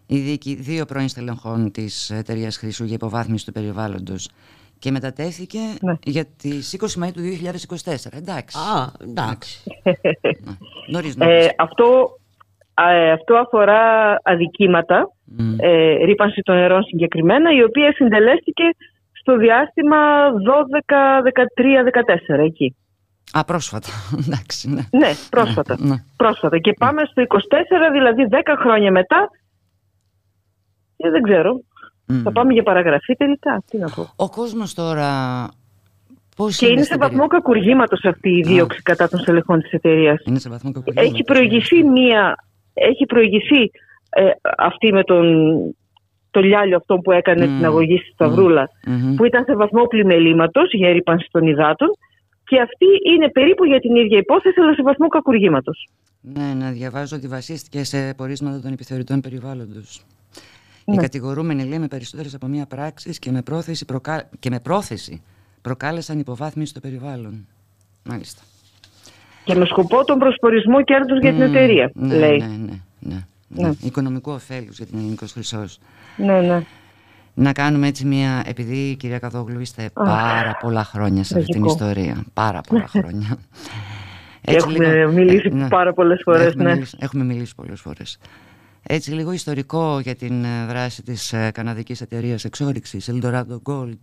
η 0.07 0.17
δίκη 0.19 0.55
δύο 0.55 0.85
πρώην 0.85 1.07
στελεχών 1.07 1.71
της 1.71 2.09
εταιρείας 2.09 2.57
Χρυσού 2.57 2.83
για 2.83 2.93
υποβάθμιση 2.95 3.45
του 3.45 3.51
περιβάλλοντος 3.51 4.29
και 4.79 4.91
μετατέθηκε 4.91 5.59
Ναι. 5.81 5.93
για 6.03 6.25
τις 6.37 6.77
20 6.79 7.03
Μαΐου 7.03 7.11
του 7.13 7.21
2024. 7.21 8.13
Εντάξει. 8.13 8.57
Α, 8.57 8.91
εντάξει. 9.01 9.63
Νωρίς, 10.87 11.15
νωρίς. 11.19 11.45
Ε, 11.45 11.53
αυτό, 11.57 12.17
ε, 12.73 13.11
αυτό 13.11 13.35
αφορά 13.35 13.81
αδικήματα, 14.23 15.11
ε, 15.57 15.93
ρήπανση 16.05 16.41
των 16.41 16.55
νερών 16.55 16.83
συγκεκριμένα, 16.83 17.51
η 17.51 17.63
οποία 17.63 17.93
συντελέστηκε 17.93 18.63
στο 19.11 19.37
διάστημα 19.37 19.97
12, 20.27 21.21
13, 21.23 22.37
14 22.37 22.45
εκεί. 22.45 22.75
Α, 23.31 23.45
πρόσφατα. 23.45 23.87
Εντάξει, 24.25 24.69
ναι. 24.69 24.81
Ναι, 24.91 25.11
πρόσφατα. 25.29 25.77
Ναι. 25.79 25.95
πρόσφατα. 26.17 26.57
Και 26.57 26.73
πάμε 26.73 27.01
στο 27.05 27.23
24, 27.27 27.35
δηλαδή 27.91 28.27
10 28.31 28.35
χρόνια 28.59 28.91
μετά. 28.91 29.29
Και 30.97 31.09
δεν 31.09 31.21
ξέρω. 31.21 31.61
Θα 32.23 32.31
πάμε 32.31 32.53
για 32.53 32.63
παραγραφή 32.63 33.15
τελικά. 33.15 33.63
Τι 33.69 33.77
να 33.77 33.89
πω. 33.89 34.09
Ο 34.15 34.29
κόσμος 34.29 34.73
τώρα 34.73 35.09
πώς 36.35 36.57
Και 36.57 36.67
είναι 36.67 36.77
σε 36.77 36.83
στην 36.83 36.99
βαθμό 36.99 37.27
κακουργήματος 37.27 38.03
αυτή 38.05 38.29
η 38.29 38.41
δίωξη 38.41 38.81
κατά 38.81 39.09
των 39.09 39.19
στελεχών 39.19 39.61
της 39.61 39.71
εταιρείας. 39.71 40.21
Είναι 40.25 40.39
σε 40.39 40.49
βαθμό 40.49 40.71
κακουργήματος. 40.71 41.11
Έχει 41.11 41.23
προηγηθεί 41.23 41.83
μία. 41.83 42.35
Έχει 42.73 43.05
προηγηθεί 43.05 43.71
ε, 44.15 44.29
αυτή 44.57 44.91
με 44.93 45.03
τον 45.03 45.25
το 46.31 46.39
λιάλιο 46.41 46.77
αυτό 46.77 46.97
που 46.97 47.11
έκανε 47.11 47.45
την 47.45 47.65
αγωγή 47.65 47.97
στη 47.97 48.11
Σταυρούλα, 48.11 48.69
Μμμ. 48.87 49.15
που 49.15 49.25
ήταν 49.25 49.43
σε 49.43 49.55
βαθμό 49.55 49.83
πλημελήματος 49.83 50.71
για 50.71 50.91
ρήπανση 50.91 51.27
των 51.31 51.47
υδάτων. 51.47 51.87
Και 52.43 52.59
αυτή 52.59 52.85
είναι 53.13 53.29
περίπου 53.29 53.65
για 53.65 53.79
την 53.79 53.95
ίδια 53.95 54.17
υπόθεση, 54.17 54.59
αλλά 54.59 54.73
σε 54.73 54.81
βαθμό 54.81 55.07
κακουργήματος. 55.07 55.87
Ναι, 56.21 56.53
να 56.53 56.71
διαβάζω 56.71 57.15
ότι 57.15 57.27
βασίστηκε 57.27 57.83
σε 57.83 58.13
πορίσματα 58.13 58.61
των 58.61 58.71
επιθεωρητών 58.71 59.21
περιβάλλοντος. 59.21 60.01
Οι 60.85 60.91
Ναι. 60.91 60.97
κατηγορούμενοι 61.01 61.63
λέει 61.65 61.79
με 61.79 61.87
περισσότερες 61.87 62.33
από 62.33 62.47
μία 62.47 62.65
πράξη 62.65 63.09
και 63.19 63.31
με 63.31 63.41
πρόθεση, 63.41 63.85
προκα... 63.85 64.29
και 64.39 64.49
με 64.49 64.59
πρόθεση 64.59 65.21
προκάλεσαν 65.61 66.19
υποβάθμιση 66.19 66.69
στο 66.69 66.79
περιβάλλον. 66.79 67.47
Μάλιστα. 68.03 68.41
Και 69.43 69.55
με 69.55 69.65
σκοπό 69.65 70.03
τον 70.03 70.19
προσπορισμό 70.19 70.83
κέρδους 70.83 71.19
για 71.19 71.31
την 71.31 71.43
Μμμ, 71.43 71.55
εταιρεία, 71.55 71.91
ναι, 71.93 72.17
λέει. 72.17 72.37
Ναι, 72.37 72.45
ναι, 72.45 72.81
ναι. 72.99 73.25
Ναι. 73.53 73.67
ναι. 73.67 73.73
Οικονομικού 73.81 74.31
ωφέλους 74.31 74.77
για 74.77 74.85
την 74.85 74.97
ελληνικό 74.97 75.25
χρυσός. 75.27 75.79
Ναι, 76.17 76.41
ναι. 76.41 76.63
Να 77.33 77.51
κάνουμε 77.51 77.87
έτσι 77.87 78.05
μια. 78.05 78.43
Επειδή 78.45 78.95
κυρία 78.95 79.19
Καδόγλου 79.19 79.59
είστε 79.59 79.89
πάρα 79.93 80.57
πολλά 80.59 80.83
χρόνια 80.83 81.23
σε 81.23 81.37
αυτή 81.39 81.51
την 81.51 81.61
τραγικό. 81.61 81.83
ιστορία. 81.85 82.23
Πάρα 82.33 82.61
πολλά 82.61 82.87
χρόνια. 82.97 83.37
Έχουμε 84.41 85.07
μιλήσει 85.07 85.49
πάρα 85.69 85.93
πολλές 85.93 86.21
φορές, 86.23 86.45
Έχουμε, 86.47 86.63
ναι. 86.63 86.73
μιλήσει, 86.73 86.97
έχουμε 86.99 87.23
μιλήσει 87.23 87.55
πολλές 87.55 87.81
φορές. 87.81 88.17
Έτσι 88.83 89.11
λίγο 89.11 89.31
ιστορικό 89.31 89.99
για 89.99 90.15
την 90.15 90.43
ε, 90.43 90.65
δράση 90.67 91.03
της 91.03 91.33
ε, 91.33 91.51
καναδικής 91.53 92.01
εταιρείας 92.01 92.45
εξόριξης 92.45 93.09
Eldorado 93.11 93.57
Gold. 93.63 93.97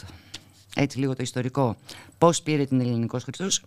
Έτσι 0.76 0.98
λίγο 0.98 1.14
το 1.14 1.22
ιστορικό. 1.22 1.76
Πώς 2.18 2.42
πήρε 2.42 2.64
την 2.64 2.80
ελληνικός 2.80 3.24
χρυσός; 3.24 3.64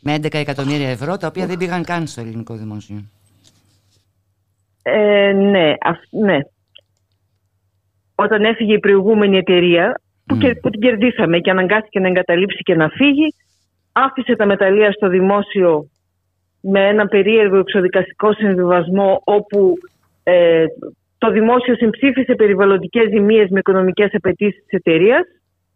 Με 0.00 0.14
11 0.14 0.34
εκατομμύρια 0.34 0.88
ευρώ 0.88 1.16
τα 1.16 1.26
οποία 1.26 1.46
δεν 1.46 1.56
πήγαν 1.58 1.84
καν 1.84 2.06
στο 2.06 2.20
ελληνικό 2.20 2.56
δημόσιο. 2.56 3.04
Ε, 4.86 5.32
ναι, 5.32 5.72
αυ- 5.80 6.12
ναι. 6.24 6.38
Όταν 8.14 8.44
έφυγε 8.44 8.74
η 8.74 8.78
προηγούμενη 8.78 9.36
εταιρεία 9.36 10.00
που, 10.26 10.36
και, 10.36 10.54
που 10.54 10.70
την 10.70 10.80
κερδίσαμε 10.80 11.38
και 11.38 11.50
αναγκάστηκε 11.50 12.00
να 12.00 12.08
εγκαταλείψει 12.08 12.62
και 12.62 12.74
να 12.74 12.88
φύγει, 12.88 13.34
άφησε 13.92 14.36
τα 14.36 14.46
μεταλλεία 14.46 14.92
στο 14.92 15.08
δημόσιο 15.08 15.88
με 16.60 16.86
ένα 16.88 17.06
περίεργο 17.06 17.56
εξοδικαστικό 17.58 18.32
συμβιβασμό 18.32 19.20
όπου 19.24 19.74
ε, 20.22 20.64
το 21.18 21.30
δημόσιο 21.30 21.74
συμψήφισε 21.74 22.34
περιβαλλοντικές 22.34 23.08
ζημίες 23.08 23.48
με 23.50 23.58
οικονομικές 23.58 24.10
απαιτήσεις 24.14 24.60
της 24.66 24.78
εταιρείας. 24.78 25.22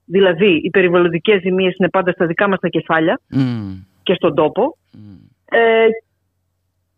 Δηλαδή, 0.04 0.60
οι 0.62 0.70
περιβαλλοντικές 0.70 1.40
ζημίες 1.40 1.74
είναι 1.78 1.88
πάντα 1.88 2.12
στα 2.12 2.26
δικά 2.26 2.48
μας 2.48 2.58
τα 2.58 2.68
κεφάλια 2.68 3.20
Μμμ. 3.30 3.82
και 4.02 4.14
στον 4.14 4.34
τόπο. 4.34 4.76
Ε, 5.50 5.86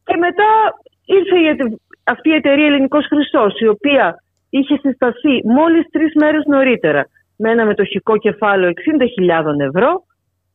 και 0.04 0.16
μετά 0.16 0.44
ήρθε 1.04 1.38
η 1.38 1.46
εται- 1.46 1.80
αυτή 2.10 2.28
η 2.28 2.34
εταιρεία 2.34 2.66
Ελληνικός 2.66 3.06
Χρυσός, 3.06 3.60
η 3.60 3.66
οποία 3.66 4.22
είχε 4.50 4.78
συσταθεί 4.82 5.34
μόλις 5.44 5.86
τρεις 5.90 6.12
μέρες 6.14 6.44
νωρίτερα 6.46 7.06
με 7.36 7.50
ένα 7.50 7.66
μετοχικό 7.66 8.16
κεφάλαιο 8.16 8.70
60.000 8.70 9.58
ευρώ 9.58 10.04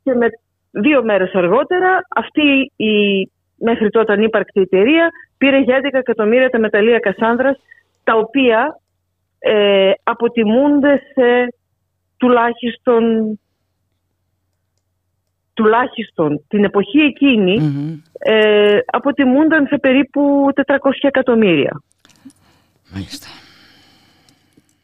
και 0.04 0.14
με 0.14 0.28
δύο 0.72 1.04
μέρες 1.04 1.34
αργότερα 1.34 2.02
αυτή 2.16 2.72
η 2.76 3.30
μέχρι 3.58 3.90
τότε 3.90 4.14
ανύπαρκτη 4.14 4.62
εταιρεία 4.62 5.10
πήρε 5.38 5.60
για 5.60 5.80
11 5.84 5.90
εκατομμύρια 5.92 6.50
τα 6.50 6.60
μεταλλεία 6.60 7.00
Κασάνδρας 7.00 7.58
τα 8.04 8.18
οποία 8.18 8.80
ε, 9.40 9.92
αποτιμούνται 10.04 11.02
σε 11.14 11.54
τουλάχιστον 12.18 13.40
τουλάχιστον 15.56 16.44
την 16.48 16.64
εποχή 16.64 17.00
εκείνη 17.00 17.58
ε, 18.20 18.78
αποτιμούνταν 18.86 19.68
σε 19.68 19.78
περίπου 19.78 20.48
400 20.66 20.76
εκατομμύρια. 21.02 21.82
Μάλιστα. 22.94 23.28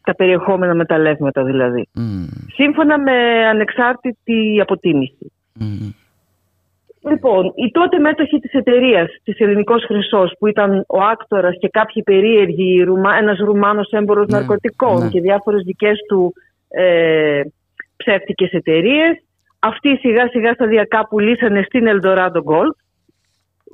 Τα 0.04 0.16
περιεχόμενα 0.16 0.74
μεταλλεύματα 0.74 1.44
δηλαδή. 1.44 1.88
Σύμφωνα 2.54 3.00
με 3.00 3.48
ανεξάρτητη 3.48 4.62
αποτίμηση. 4.62 5.32
Λοιπόν, 7.04 7.54
οι 7.56 7.72
τότε 7.72 8.00
μέτοχοι 8.00 8.40
της 8.40 8.54
εταιρείας 8.54 9.10
της 9.24 9.40
Ελληνικός 9.40 9.84
Χρυσός 9.86 10.34
που 10.40 10.48
ήταν 10.48 10.84
ο 10.88 11.02
Άκτορας 11.02 11.56
και 11.60 11.70
κάποιοι 11.70 12.04
περίεργοι, 12.04 12.84
Ρουμά, 12.84 13.16
ένας 13.16 13.38
Ρουμάνος 13.38 13.90
έμπορος 13.90 14.28
ναρκωτικών 14.28 15.04
ναι. 15.04 15.10
και 15.10 15.22
διάφορες 15.22 15.64
δικές 15.64 16.00
του 16.08 16.34
ε, 16.68 17.42
ψεύτικες 17.96 18.52
εταιρείες. 18.52 19.24
Αυτοί 19.64 19.96
σιγά 19.96 20.28
σιγά 20.28 20.54
σταδιακά 20.54 21.08
πουλήσανε 21.08 21.62
στην 21.62 21.86
Eldorado 21.88 22.42
Gold 22.52 22.76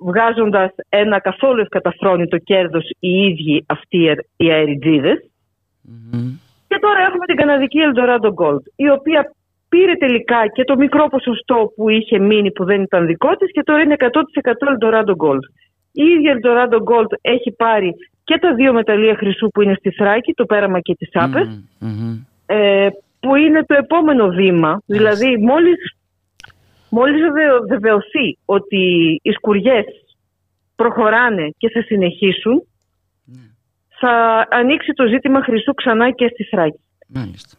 βγάζοντας 0.02 0.72
ένα 0.90 1.20
καθόλου 1.20 1.62
ευκαταφρόνητο 1.62 2.38
κέρδος 2.38 2.90
οι 3.00 3.10
ίδιοι 3.10 3.64
αυτοί 3.68 3.98
οι 4.38 4.50
αεριτζίδες. 4.50 5.30
Και 6.68 6.78
τώρα 6.80 7.00
έχουμε 7.00 7.26
την 7.26 7.36
καναδική 7.36 7.80
Eldorado 7.88 8.34
Gold, 8.34 8.64
η 8.76 8.90
οποία 8.90 9.32
πήρε 9.70 9.94
τελικά 9.94 10.48
και 10.48 10.64
το 10.64 10.76
μικρό 10.78 11.08
ποσοστό 11.08 11.72
που 11.76 11.90
είχε 11.90 12.20
μείνει 12.20 12.52
που 12.52 12.66
δεν 12.66 12.82
ήταν 12.82 13.06
δικό 13.06 13.36
της 13.36 13.52
και 13.52 13.64
τώρα 13.64 13.82
είναι 13.82 13.96
100% 13.98 14.06
Eldorado 14.74 15.16
Gold. 15.24 15.46
Η 15.92 16.04
ίδια 16.04 16.38
Eldorado 16.38 16.78
Gold 16.78 17.12
έχει 17.22 17.52
πάρει 17.52 17.94
και 18.24 18.38
τα 18.38 18.54
δύο 18.54 18.74
μεταλλεία 18.74 19.16
χρυσού 19.16 19.48
που 19.48 19.62
είναι 19.62 19.76
στη 19.80 19.92
Θράκη, 19.92 20.34
το 20.34 20.46
πέραμα 20.46 20.80
και 20.80 20.96
τις 20.96 21.10
άπες, 21.14 21.62
ε, 22.46 22.88
που 23.20 23.36
είναι 23.36 23.64
το 23.66 23.76
επόμενο 23.76 24.28
βήμα. 24.28 24.82
Δηλαδή 24.86 25.38
μόλις, 25.38 25.96
μόλις 26.90 27.22
βεβαιο- 27.22 27.68
βεβαιωθεί 27.68 28.38
ότι 28.46 28.84
οι 29.24 29.32
σκουριές 29.32 29.86
προχωράνε 30.76 31.50
και 31.58 31.70
θα 31.70 31.82
συνεχίσουν, 31.82 32.68
θα 34.00 34.48
ανοίξει 34.50 34.92
το 34.94 35.08
ζήτημα 35.08 35.44
χρυσού 35.44 35.74
ξανά 35.74 36.12
και 36.12 36.28
στη 36.34 36.44
Θράκη. 36.44 36.80
Μάλιστα. 37.08 37.58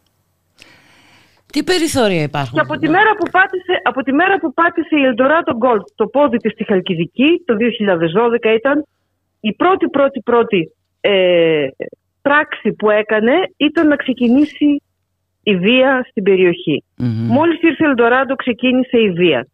Τι 1.51 1.63
περιθώρια 1.63 2.21
υπάρχουν; 2.21 2.53
Και 2.53 2.59
από 2.59 2.77
τη, 2.79 2.89
μέρα 2.89 3.11
που 3.19 3.29
πάτησε, 3.31 3.81
από 3.83 4.03
τη 4.03 4.11
μέρα 4.13 4.39
που 4.39 4.53
πάτησε 4.53 4.95
η 4.95 5.03
Eldorado 5.09 5.53
Gold 5.65 5.83
το 5.95 6.07
πόδι 6.07 6.37
της 6.37 6.51
στη 6.51 6.63
Χαλκιδική, 6.63 7.43
το 7.45 7.55
2012 7.55 8.53
ήταν 8.55 8.85
η 9.39 9.53
πρώτη 9.53 9.89
πρώτη 9.89 10.21
πρώτη 10.21 10.71
ε, 11.01 11.67
πράξη 12.21 12.71
που 12.73 12.89
έκανε 12.89 13.33
ήταν 13.57 13.87
να 13.87 13.95
ξεκινήσει 13.95 14.81
η 15.43 15.55
βία 15.55 16.05
στην 16.09 16.23
περιοχή. 16.23 16.83
Μόλις 17.27 17.61
ήρθε 17.61 17.85
η 17.85 17.93
Eldorado 17.95 18.33
ξεκίνησε 18.35 18.97
η 18.97 19.11
βία. 19.11 19.47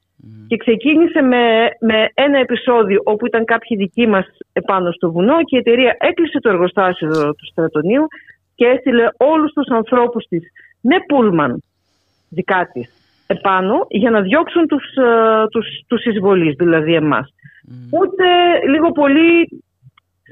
Και 0.48 0.58
ξεκίνησε 0.58 1.22
με, 1.22 1.44
με 1.80 2.10
ένα 2.14 2.40
επεισόδιο 2.40 3.02
όπου 3.04 3.26
ήταν 3.26 3.46
κάποιοι 3.46 3.78
δικοί 3.78 4.08
μας 4.08 4.26
επάνω 4.54 4.92
στο 4.92 5.12
βουνό 5.12 5.38
και 5.44 5.56
η 5.56 5.60
εταιρεία 5.60 5.96
έκλεισε 6.00 6.40
το 6.40 6.50
εργοστάσιο 6.50 7.10
του 7.10 7.46
στρατονίου 7.52 8.08
και 8.56 8.66
έστειλε 8.66 9.08
όλους 9.18 9.54
τους 9.54 9.68
ανθρώπους 9.68 10.26
της 10.26 10.42
με 10.82 10.96
πούλμαν 11.08 11.64
δικά 12.30 12.70
της 12.74 12.96
επάνω 13.28 13.86
για 13.90 14.10
να 14.10 14.22
διώξουν 14.22 14.68
τους, 14.68 14.84
ε, 14.96 15.48
τους, 15.52 15.68
τους 15.88 16.06
εισβολείς, 16.06 16.56
δηλαδή 16.56 16.94
εμάς. 16.94 17.34
Ούτε 17.92 18.26
λίγο 18.70 18.92
πολύ 18.92 19.64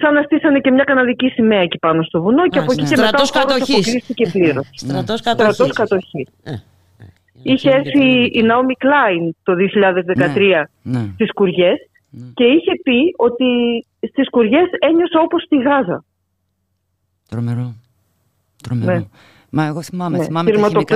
σαν 0.01 0.13
να 0.13 0.21
στήσανε 0.21 0.59
και 0.59 0.71
μια 0.71 0.83
καναδική 0.83 1.27
σημαία 1.27 1.59
εκεί 1.59 1.77
πάνω 1.77 2.03
στο 2.03 2.21
βουνό 2.21 2.47
και 2.47 2.59
Α, 2.59 2.61
από 2.61 2.71
εκεί 2.71 2.81
ναι. 2.81 2.87
και 2.87 2.95
μετά 2.95 3.21
ο 3.21 3.25
Στρατός 3.25 3.29
χώρος 3.31 3.45
κατοχής. 3.57 3.75
αποκλείστηκε 3.77 4.29
πλήρως. 4.31 4.69
Στρατός 4.73 5.21
κατοχής. 5.21 5.53
Στρατός 5.55 5.75
κατοχής. 5.77 6.27
Ε, 6.43 6.53
Είχε 7.43 7.69
έρθει 7.69 8.25
η 8.39 8.41
Ναόμι 8.43 8.73
Κλάιν 8.73 9.35
το 9.43 9.53
2013 9.55 10.69
Ναι. 10.81 10.99
στις 11.13 11.31
Κουριές 11.33 11.77
και 12.33 12.43
είχε 12.43 12.71
πει 12.83 12.99
ότι 13.17 13.45
στις 14.11 14.29
Κουριές 14.29 14.67
ένιωσε 14.79 15.17
όπως 15.23 15.43
στη 15.43 15.57
Γάζα. 15.57 16.03
Τρομερό. 17.29 17.75
Τρομερό. 18.63 18.93
Ναι. 18.93 19.03
Μα 19.49 19.65
εγώ 19.65 19.81
θυμάμαι, 19.81 20.17
Ναι. 20.17 20.23
θυμάμαι 20.23 20.51
τα 20.51 20.67
χημικά. 20.69 20.95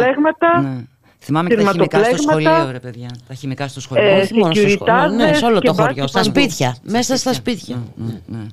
Πυρματοπλέγματα, 1.26 1.26
Ναι. 1.26 1.26
Θυμάμαι 1.26 1.49
και 1.49 1.56
τα 1.56 1.72
χημικά 1.72 1.98
στο 2.03 2.14
πυρματοπλέγματα, 2.14 2.56
σχολείο, 2.57 2.72
ρε 2.72 2.80
παιδιά. 2.80 3.10
Τα 3.27 3.34
χημικά 3.34 3.68
στο 3.68 3.80
σχολείο. 3.81 4.03
ε, 4.03 4.19
Όχι 4.22 4.34
μόνο 4.34 4.53
στο 4.53 4.69
σχολείο, 4.69 5.07
ναι, 5.15 5.34
σε 5.34 5.45
όλο 5.45 5.60
και 5.60 5.68
το 5.68 5.73
μπάσκετ 5.73 5.85
χωριό. 5.94 6.07
Στα 6.07 6.19
παντού. 6.19 6.30
σπίτια. 6.39 6.76
Μέσα 6.84 7.15
στα 7.18 7.34
σπίτια. 7.34 7.84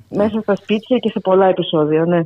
Μέσα 0.09 0.41
στα 0.41 0.57
σπίτια 0.57 0.99
και 0.99 1.09
σε 1.09 1.21
πολλά 1.21 1.47
επεισόδια, 1.47 2.05
ναι. 2.05 2.21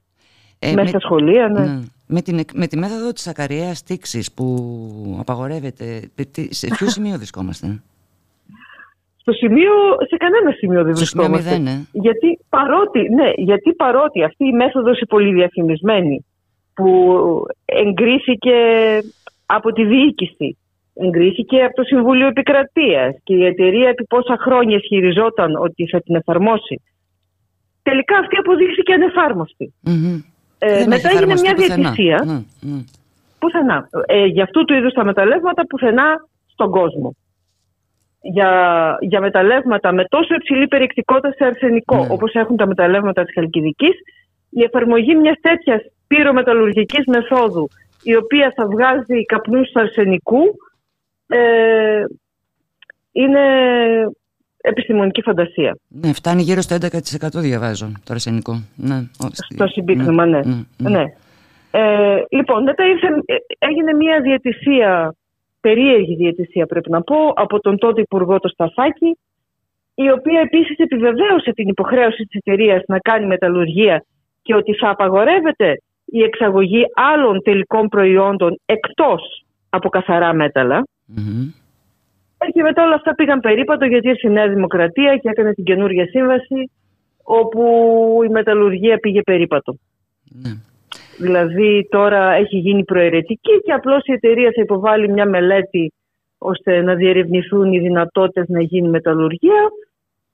Ε, 0.58 0.66
Μέσα 0.72 0.82
με- 0.82 0.88
στα 0.88 1.00
σχολεία, 1.00 1.48
ναι. 1.48 1.78
Με, 2.06 2.22
την, 2.22 2.38
εκ- 2.38 2.54
με 2.54 2.66
τη 2.66 2.76
μέθοδο 2.76 3.12
της 3.12 3.26
ακαριαίας 3.26 3.82
τήξης 3.82 4.32
που 4.32 5.16
απαγορεύεται, 5.20 6.08
πε- 6.14 6.30
τι- 6.30 6.54
σε 6.54 6.66
ποιο 6.66 6.88
σημείο 6.96 7.16
βρισκόμαστε; 7.16 7.80
Στο 9.16 9.32
σημείο, 9.32 9.72
σε 10.08 10.16
κανένα 10.16 10.50
σημείο 10.58 10.84
δεν 10.84 10.96
Στο 10.96 11.04
σημείο 11.06 11.28
βρισκόμαστε. 11.28 11.58
μηδέν, 11.58 11.74
ε. 11.80 11.86
Γιατί 11.92 12.38
παρότι, 12.48 12.98
ναι, 13.00 13.30
γιατί 13.36 13.72
παρότι 13.72 14.22
αυτή 14.24 14.44
η 14.46 14.52
μέθοδος 14.52 15.00
η 15.00 15.06
πολύ 15.06 15.32
διαφημισμένη 15.32 16.24
που 16.74 16.86
εγκρίθηκε 17.64 18.52
από 19.56 19.72
τη 19.72 19.84
διοίκηση, 19.84 20.58
εγκρίθηκε 20.94 21.62
από 21.64 21.74
το 21.74 21.82
Συμβούλιο 21.82 22.26
Επικρατείας 22.26 23.16
και 23.24 23.34
η 23.34 23.44
εταιρεία 23.44 23.88
επί 23.88 24.04
πόσα 24.04 24.36
χρόνια 24.40 24.76
ισχυριζόταν 24.76 25.56
ότι 25.56 25.88
θα 25.88 26.00
την 26.00 26.14
εφαρμόσει. 26.14 26.82
Τελικά 27.82 28.18
αυτή 28.18 28.36
αποδείχθηκε 28.36 28.92
ανεφάρμοστη. 28.92 29.72
Ε, 29.84 30.68
Δεν 30.78 30.88
μετά 30.88 30.94
έχει 30.94 31.06
έγινε 31.06 31.32
εφαρμοστεί 31.32 31.46
μια 31.46 31.54
πουθενά. 31.54 31.74
διατησία 31.76 32.18
Ναι, 32.24 32.38
ναι. 32.72 32.80
πουθενά. 33.38 33.88
Ε, 34.06 34.24
για 34.24 34.42
αυτού 34.42 34.64
του 34.64 34.74
είδους 34.74 34.92
τα 34.92 35.04
μεταλλεύματα 35.04 35.66
πουθενά 35.66 36.08
στον 36.52 36.70
κόσμο. 36.70 37.14
Για, 38.20 38.50
για 39.00 39.20
μεταλλεύματα 39.20 39.92
με 39.92 40.04
τόσο 40.08 40.34
υψηλή 40.34 40.66
περιεκτικότητα 40.68 41.32
σε 41.32 41.44
αρσενικό, 41.44 41.96
Ναι. 41.96 42.06
όπως 42.10 42.32
έχουν 42.34 42.56
τα 42.56 42.66
μεταλλεύματα 42.66 43.24
της 43.24 43.34
Χαλκιδικής, 43.34 43.94
η 44.50 44.62
εφαρμογή 44.62 45.14
μιας 45.14 45.36
τέτοιας 45.40 45.80
πυρομεταλλουργικής 46.06 47.04
μεθόδου, 47.06 47.68
η 48.02 48.16
οποία 48.16 48.52
θα 48.56 48.66
βγάζει 48.66 49.24
καπνούς 49.24 49.70
αρσενικού, 49.74 50.40
ε, 51.26 52.04
είναι 53.12 53.40
επιστημονική 54.60 55.22
φαντασία. 55.22 55.76
Ναι, 55.88 56.12
φτάνει 56.12 56.42
γύρω 56.42 56.60
στο 56.60 56.74
11% 56.74 57.40
διαβάζω 57.40 57.86
το 58.04 58.12
αρσενικό. 58.12 58.62
Ναι, 58.76 58.94
ο- 58.96 59.28
Στο 59.54 59.66
συμπίκνωμα, 59.66 60.26
ναι. 60.26 60.40
ναι. 60.78 61.04
Ε, 61.70 62.22
λοιπόν, 62.30 62.62
μετά 62.62 62.86
ήρθε, 62.86 63.06
ε, 63.24 63.34
έγινε 63.58 63.92
μια 63.94 64.20
διαιτησία, 64.20 65.14
περίεργη 65.60 66.14
διαιτησία 66.16 66.66
πρέπει 66.66 66.90
να 66.90 67.02
πω, 67.02 67.16
από 67.34 67.60
τον 67.60 67.78
τότε 67.78 68.00
Υπουργό 68.00 68.38
το 68.38 68.48
Σταφάκη, 68.48 69.18
η 69.94 70.10
οποία 70.10 70.40
επίσης 70.40 70.76
επιβεβαίωσε 70.78 71.52
την 71.54 71.68
υποχρέωση 71.68 72.22
της 72.24 72.40
εταιρείας 72.44 72.82
να 72.86 72.98
κάνει 72.98 73.26
μεταλλουργία 73.26 74.04
και 74.42 74.54
ότι 74.54 74.74
θα 74.74 74.88
απαγορεύεται 74.90 75.82
η 76.10 76.22
εξαγωγή 76.22 76.84
άλλων 76.94 77.42
τελικών 77.42 77.88
προϊόντων 77.88 78.60
εκτός 78.66 79.44
από 79.70 79.88
καθαρά 79.88 80.34
μέταλλα. 80.34 80.84
Ε, 82.38 82.50
Και 82.52 82.62
μετά 82.62 82.82
όλα 82.82 82.94
αυτά 82.94 83.14
πήγαν 83.14 83.40
περίπατο 83.40 83.84
γιατί 83.84 84.08
ήρθε 84.08 84.28
η 84.28 84.32
Νέα 84.32 84.48
Δημοκρατία 84.48 85.16
και 85.16 85.28
έκανε 85.28 85.52
την 85.52 85.64
καινούργια 85.64 86.06
σύμβαση 86.06 86.70
όπου 87.22 87.62
η 88.24 88.28
μεταλλουργία 88.28 88.98
πήγε 88.98 89.22
περίπατο. 89.22 89.78
Δηλαδή 91.18 91.86
τώρα 91.90 92.32
έχει 92.32 92.56
γίνει 92.56 92.84
προαιρετική 92.84 93.60
και 93.64 93.72
απλώς 93.72 94.04
η 94.04 94.12
εταιρεία 94.12 94.50
θα 94.54 94.60
υποβάλει 94.60 95.08
μια 95.08 95.26
μελέτη 95.26 95.92
ώστε 96.38 96.82
να 96.82 96.94
διερευνηθούν 96.94 97.72
οι 97.72 97.78
δυνατότητες 97.78 98.48
να 98.48 98.62
γίνει 98.62 98.88
μεταλλουργία 98.88 99.68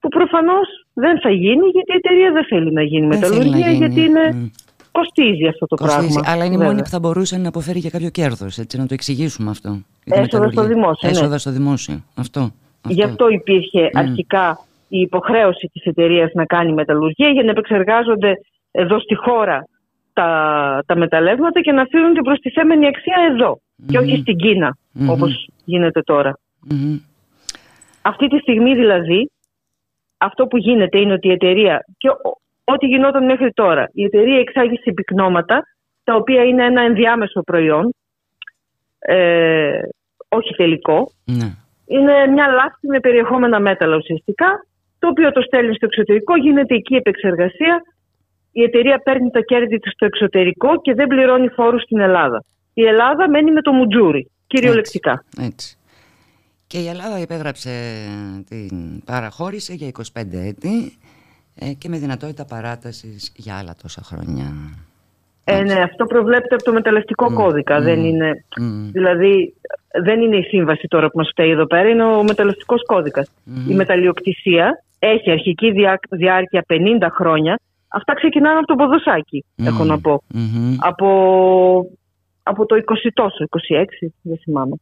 που 0.00 0.08
προφανώς 0.08 0.86
δεν 0.94 1.20
θα 1.20 1.30
γίνει 1.30 1.66
γιατί 1.68 1.92
η 1.92 1.96
εταιρεία 1.96 2.32
δεν 2.32 2.44
θέλει 2.44 2.72
να 2.72 2.82
γίνει 2.82 3.06
Δεν 3.06 3.18
θέλει 3.18 3.30
να 3.30 3.36
μεταλλουργία 3.36 3.70
γίνει, 3.70 3.86
γιατί 3.86 4.00
είναι, 4.00 4.50
κοστίζει 4.98 5.46
αυτό 5.46 5.66
το 5.66 5.76
Κοστίζει, 5.76 6.12
πράγμα. 6.14 6.30
αλλά 6.32 6.44
είναι 6.44 6.54
η 6.54 6.56
βέβαια. 6.56 6.72
μόνη 6.72 6.82
που 6.82 6.88
θα 6.88 6.98
μπορούσε 6.98 7.36
να 7.38 7.48
αποφέρει 7.48 7.80
και 7.80 7.90
κάποιο 7.90 8.10
κέρδος. 8.10 8.58
Έτσι, 8.58 8.78
να 8.78 8.86
το 8.86 8.94
εξηγήσουμε 8.94 9.50
αυτό. 9.50 9.68
Η 10.04 10.10
Έσοδα 10.10 10.26
στο 10.26 10.38
μεταλλουργία. 10.38 10.74
δημόσιο, 10.74 11.08
ναι. 11.08 11.16
Έσοδα 11.16 11.38
στο 11.38 11.50
δημόσιο. 11.50 12.04
Αυτό. 12.14 12.50
Γι' 12.88 13.02
αυτό 13.02 13.28
υπήρχε 13.28 13.86
Mm. 13.86 13.98
αρχικά 13.98 14.58
η 14.88 14.98
υποχρέωση 15.00 15.70
της 15.72 15.84
εταιρείας 15.84 16.30
να 16.34 16.44
κάνει 16.44 16.72
μεταλλουργία 16.72 17.28
για 17.28 17.42
να 17.42 17.50
επεξεργάζονται 17.50 18.32
εδώ 18.70 18.98
στη 19.00 19.14
χώρα 19.14 19.66
τα, 20.12 20.28
τα 20.86 20.96
μεταλλεύματα 20.96 21.60
και 21.60 21.72
να 21.72 21.82
αφήνουν 21.82 22.12
την 22.12 22.22
προστιθέμενη 22.22 22.86
αξία 22.86 23.16
εδώ 23.32 23.58
και 23.86 23.98
όχι 23.98 24.16
στην 24.16 24.36
Κίνα 24.36 24.76
Μμμ. 24.92 25.10
όπως 25.10 25.48
γίνεται 25.64 26.00
τώρα. 26.02 26.38
Μμμ. 26.70 26.98
Αυτή 28.02 28.28
τη 28.28 28.38
στιγμή 28.38 28.74
δηλαδή 28.74 29.30
αυτό 30.18 30.46
που 30.46 30.56
γίνεται 30.56 30.98
είναι 31.00 31.12
ότι 31.12 31.28
η 31.28 31.32
εταιρεία 31.32 31.84
και 31.98 32.08
ό- 32.08 32.38
ό,τι 32.64 32.86
γινόταν 32.86 33.24
μέχρι 33.24 33.52
τώρα 33.52 33.88
η 33.92 34.04
εταιρεία 34.04 34.38
εξάγει 34.38 34.76
συμπυκνώματα 34.76 35.62
τα 36.04 36.14
οποία 36.14 36.44
είναι 36.44 36.64
ένα 36.64 36.82
ενδιάμεσο 36.82 37.40
προϊόν 37.42 37.94
ε, 38.98 39.78
όχι 40.28 40.54
τελικό 40.54 41.12
Ναι. 41.24 41.54
είναι 41.86 42.26
μια 42.26 42.46
λάσπη 42.46 42.86
με 42.88 43.00
περιεχόμενα 43.00 43.60
μέταλλα 43.60 43.96
ουσιαστικά, 43.96 44.66
το 44.98 45.08
οποίο 45.08 45.32
το 45.32 45.40
στέλνει 45.40 45.74
στο 45.74 45.86
εξωτερικό, 45.86 46.36
γίνεται 46.36 46.74
εκεί 46.74 46.94
η 46.94 46.96
επεξεργασία. 46.96 47.82
Η 48.52 48.62
εταιρεία 48.62 48.98
παίρνει 48.98 49.30
τα 49.30 49.40
κέρδη 49.40 49.78
της 49.78 49.92
στο 49.92 50.04
εξωτερικό 50.06 50.80
και 50.80 50.94
δεν 50.94 51.06
πληρώνει 51.06 51.48
φόρους 51.48 51.82
στην 51.82 51.98
Ελλάδα. 51.98 52.44
Η 52.74 52.84
Ελλάδα 52.86 53.28
μένει 53.30 53.50
με 53.52 53.60
το 53.60 53.72
μουτζούρι, 53.72 54.30
κυριολεκτικά. 54.46 55.24
Έτσι. 55.40 55.76
Και 56.66 56.78
η 56.78 56.88
Ελλάδα 56.88 57.18
υπέγραψε 57.18 57.70
την 58.48 59.04
παραχώρηση 59.04 59.74
για 59.74 59.88
25 59.88 60.02
έτη 60.32 60.68
ε, 60.68 61.03
και 61.78 61.88
με 61.88 61.98
δυνατότητα 61.98 62.44
παράτασης 62.44 63.32
για 63.36 63.56
άλλα 63.56 63.74
τόσα 63.82 64.02
χρόνια. 64.02 64.52
Ε, 65.44 65.62
ναι, 65.62 65.80
αυτό 65.82 66.04
προβλέπεται 66.04 66.54
από 66.54 66.64
το 66.64 66.72
μεταλλευτικό 66.72 67.32
κώδικα. 67.32 67.80
Δεν 67.80 68.04
είναι, 68.04 68.44
Δηλαδή, 68.92 69.54
δεν 70.02 70.20
είναι 70.20 70.36
η 70.36 70.42
σύμβαση 70.42 70.88
τώρα 70.88 71.10
που 71.10 71.18
μας 71.18 71.28
φταίει 71.30 71.50
εδώ 71.50 71.66
πέρα, 71.66 71.88
είναι 71.88 72.04
ο 72.04 72.22
μεταλλευτικός 72.22 72.82
κώδικας. 72.86 73.30
Η 73.68 73.74
μεταλλιοκτησία 73.74 74.82
έχει 74.98 75.30
αρχική 75.30 75.70
διά, 75.70 75.98
διάρκεια 76.10 76.64
50 76.68 77.08
χρόνια. 77.10 77.58
Αυτά 77.88 78.14
ξεκινάνε 78.14 78.58
από 78.58 78.66
το 78.66 78.74
ποδοσάκι, 78.74 79.44
έχω 79.56 79.84
να 79.84 80.00
πω. 80.00 80.22
Από, 80.78 81.08
από 82.42 82.66
το 82.66 82.76
20 82.76 82.80
τόσο, 83.14 83.44
26, 83.44 84.10
δεν 84.22 84.38
θυμάμαι. 84.42 84.74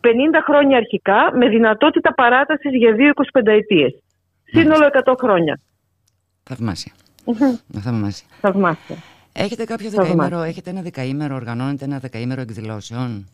50 0.00 0.08
χρόνια 0.46 0.76
αρχικά 0.76 1.30
με 1.34 1.48
δυνατότητα 1.48 2.14
παράτασης 2.14 2.72
για 2.74 2.94
2-25 3.40 3.46
ετίες. 3.46 3.94
Σύνολο 4.50 4.90
100 5.04 5.14
χρόνια. 5.18 5.60
Θαυμάσια. 6.42 6.92
Μμμ. 7.24 7.80
Θαυμάσια. 7.80 8.26
Θαυμάσια. 8.40 8.96
Έχετε 9.32 9.64
κάποιο 9.64 9.90
Θαυμάσια. 9.90 10.14
δεκαήμερο, 10.14 10.48
έχετε 10.48 10.70
ένα 10.70 10.82
δεκαήμερο, 10.82 11.34
οργανώνετε 11.34 11.84
ένα 11.84 11.98
δεκαήμερο 11.98 12.40
εκδηλώσεων. 12.40 13.26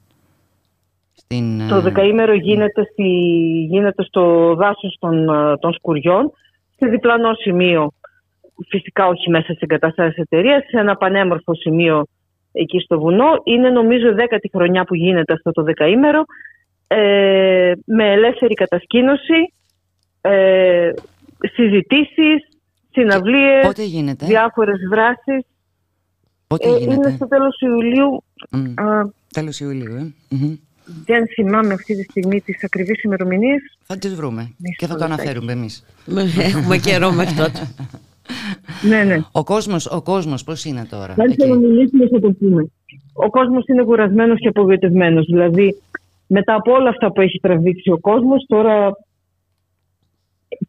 Στην, 1.12 1.68
Το 1.68 1.76
ε, 1.76 1.80
δεκαήμερο 1.80 2.34
γίνεται, 2.34 2.82
στη, 2.93 3.02
γίνεται 3.70 4.02
στο 4.02 4.55
δάσος 4.55 4.97
των, 5.01 5.28
ε, 5.28 5.56
των 5.56 5.72
σκουριών, 5.72 6.32
σε 6.76 6.88
διπλανό 6.88 7.34
σημείο, 7.34 7.93
φυσικά 8.68 9.06
όχι 9.06 9.30
μέσα 9.30 9.52
σε 9.52 9.59
εγκαταστάσεις 9.60 10.16
εταιρείας, 10.16 10.62
σε 10.62 10.78
ένα 10.78 10.97
πανέμορφο 10.97 11.55
σημείο 11.55 12.06
εκεί 12.52 12.78
στο 12.78 12.98
βουνό. 13.01 13.40
Είναι 13.44 13.70
νομίζω 13.70 14.09
η 14.09 14.14
δέκατη 14.14 14.51
χρονιά 14.52 14.84
που 14.84 14.94
γίνεται 14.94 15.32
αυτό 15.32 15.51
το 15.51 15.62
δεκαήμερο, 15.62 16.24
ε, 16.86 17.72
με 17.84 18.12
ελεύθερη 18.12 18.55
κατασκήνωση, 18.55 19.52
ε, 20.31 20.90
συζητήσεις, 21.55 22.48
συναυλίες, 22.93 23.66
Πότε 23.66 23.85
γίνεται; 23.85 24.27
διάφορες 24.27 24.78
δράσεις. 24.90 25.44
Πότε 26.47 26.69
Ε, 26.69 26.77
γίνεται; 26.78 26.94
είναι 26.94 27.11
στο 27.16 27.27
τέλος 27.28 27.61
Ιουλίου. 27.61 28.23
Μμ. 28.51 28.81
Α, 28.81 29.09
Τέλος 29.32 29.61
Ιουλίου, 29.61 29.94
ε. 29.97 30.12
Μμμ. 30.28 30.55
δεν 31.05 31.27
θυμάμαι 31.27 31.73
αυτή 31.74 31.97
τη 31.97 32.03
στιγμή 32.03 32.40
τις 32.40 32.65
ακριβείς 32.65 33.03
ημερομηνίες. 33.03 33.61
Θα 33.86 33.97
τις 33.98 34.15
βρούμε 34.15 34.55
και 34.77 34.86
θα 34.86 34.94
το 34.94 34.98
λεπτάκι. 34.98 35.12
αναφέρουμε 35.20 35.53
εμείς. 35.53 35.85
Έχουμε 36.39 36.77
καιρό 36.78 37.12
μέχρι 37.12 37.35
τότε. 37.35 37.61
Ναι, 38.89 39.05
ναι. 39.05 39.19
Ο 39.32 39.44
κόσμος, 39.44 39.86
ο 39.86 40.03
κόσμος 40.03 40.44
πώς 40.44 40.65
είναι 40.65 40.85
τώρα; 40.90 41.12
Αν 41.19 41.27
εκεί; 41.31 41.35
θέλω 41.35 41.55
να 41.55 41.61
μιλήσουμε, 41.69 42.09
θα 42.09 42.20
το 42.20 42.32
πούμε. 42.32 42.70
Ο 43.12 43.31
κόσμος 43.31 43.66
είναι 43.66 43.82
κουρασμένος 43.82 44.39
και 44.40 44.48
απογοητευμένος. 44.48 45.27
Δηλαδή, 45.27 45.82
μετά 46.27 46.55
από 46.55 46.73
όλα 46.73 46.89
αυτά 46.89 47.12
που 47.12 47.20
έχει 47.20 47.39
τραβήξει 47.40 47.90
ο 47.90 47.98
κόσμος, 47.98 48.44
τώρα 48.48 48.97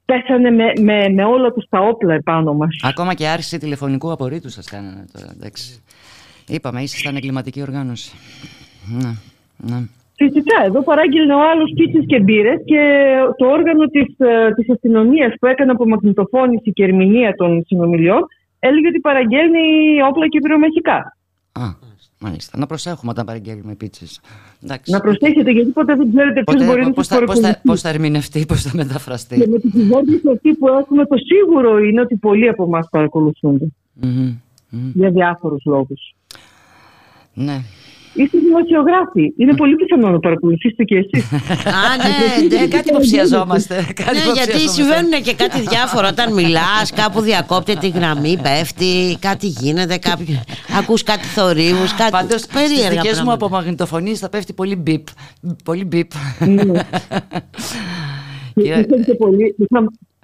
πέσανε 0.05 0.51
με, 0.51 0.71
με, 0.81 1.09
με 1.09 1.23
όλα 1.23 1.51
τους 1.51 1.65
τα 1.69 1.79
όπλα 1.79 2.13
επάνω 2.13 2.53
μας. 2.53 2.75
Ακόμα 2.83 3.13
και 3.13 3.27
άρση 3.27 3.57
τηλεφωνικού 3.57 4.11
απορρίτου 4.11 4.49
σας 4.49 4.69
κάνανε 4.69 5.05
τώρα, 5.13 5.33
εντάξει. 5.37 5.81
Είπαμε, 6.47 6.81
ήσασταν 6.81 7.15
εγκληματική 7.15 7.61
οργάνωση. 7.61 8.11
Ναι, 8.87 9.11
ναι. 9.57 9.85
Φυσικά, 10.15 10.63
εδώ 10.65 10.83
παράγγειλε 10.83 11.33
ο 11.33 11.49
άλλος 11.49 11.71
πίτσες 11.75 12.03
και 12.07 12.19
μπύρες 12.19 12.61
και 12.65 12.81
το 13.37 13.45
όργανο 13.45 13.85
της 13.85 14.15
της 14.55 14.69
αστυνομίας 14.69 15.33
που 15.39 15.45
έκανε 15.45 15.71
απομαγνητοφώνηση 15.71 16.71
και 16.73 16.83
ερμηνεία 16.83 17.33
των 17.35 17.63
συνομιλιών 17.67 18.27
έλεγε 18.59 18.87
ότι 18.87 18.99
παραγγέλνει 18.99 19.61
όπλα 20.09 20.27
και 20.27 20.39
πυρομαχικά. 20.39 21.17
Α, 21.51 21.63
μάλιστα. 22.19 22.57
Να 22.57 22.65
προσέχουμε 22.65 23.11
όταν 23.11 23.25
παραγγέλνουμε 23.25 23.75
πίτσες. 23.75 24.19
Εντάξει. 24.63 24.91
Να 24.91 24.99
προσέχετε, 24.99 25.51
γιατί 25.51 25.69
ποτέ 25.69 25.95
δεν 25.95 26.09
ξέρετε 26.13 26.43
ποιος 26.43 26.55
Πότε- 26.55 26.65
μπορεί 26.65 26.81
να 26.83 26.91
πώς 26.91 27.05
σας 27.05 27.17
θα, 27.17 27.25
πώς, 27.25 27.35
θα, 27.35 27.41
παρακολουθεί. 27.41 27.67
πώς 27.67 27.81
θα 27.81 27.89
ερμηνευτεί, 27.89 28.45
πώς 28.45 28.61
θα 28.61 28.71
μεταφραστεί. 28.73 29.35
Και 29.39 29.47
με 29.47 29.59
την 29.59 29.71
κυβέρνηση 29.71 30.21
αυτή 30.33 30.53
που 30.53 30.67
έχουμε, 30.67 31.05
το 31.05 31.15
σίγουρο 31.17 31.77
είναι 31.77 32.01
ότι 32.01 32.15
πολλοί 32.15 32.47
από 32.47 32.63
εμάς 32.63 32.87
παρακολουθούνται. 32.91 33.65
Μμμ, 33.93 34.35
μμμ. 34.69 34.91
Για 34.93 35.09
διάφορους 35.11 35.61
λόγους. 35.65 36.15
Ναι. 37.33 37.61
Είστε 38.13 38.37
δημοσιογράφοι. 38.37 39.33
Είναι 39.37 39.55
πολύ 39.55 39.75
πιθανό 39.75 40.09
να 40.09 40.19
παρακολουθήσετε 40.19 40.83
και 40.83 40.95
εσείς. 40.97 41.31
Α, 41.79 41.81
ναι, 42.49 42.57
ναι, 42.57 42.67
κάτι 42.67 42.89
υποψιαζόμαστε. 42.89 43.75
Κάτι 43.75 44.15
Ναι, 44.17 44.17
γιατί 44.17 44.31
υποψιαζόμαστε. 44.33 44.81
συμβαίνουν 44.81 45.21
και 45.23 45.33
κάτι 45.33 45.59
διάφορο 45.59 46.07
όταν 46.07 46.33
μιλάς, 46.33 46.91
κάπου 46.95 47.21
διακόπτεται 47.21 47.87
η 47.87 47.89
γραμμή, 47.89 48.39
πέφτει, 48.43 49.17
κάτι 49.19 49.47
γίνεται, 49.47 49.97
κάποιο... 49.97 50.41
ακούς 50.79 51.03
κάτι 51.03 51.25
θορύβους, 51.25 51.93
κάτι 51.95 52.11
Πάντως 52.11 52.39
στις 52.41 52.53
περίεργα 52.53 52.89
δικές 52.89 53.17
μου 53.19 53.23
πράγματα. 53.25 53.45
απομαγνητοφωνίες 53.45 54.19
θα 54.19 54.29
πέφτει 54.29 54.53
πολύ 54.53 54.75
μπιπ. 54.75 55.05
Πολύ 55.63 55.85
μπιπ. 55.85 56.11
Ναι. 56.39 56.63
Κυρία- 58.53 58.79
Είχαν 58.87 59.03
και 59.05 59.13
πολύ, 59.13 59.55
είχαν, 59.57 59.83
ε, 59.83 59.87
ε, 59.87 60.16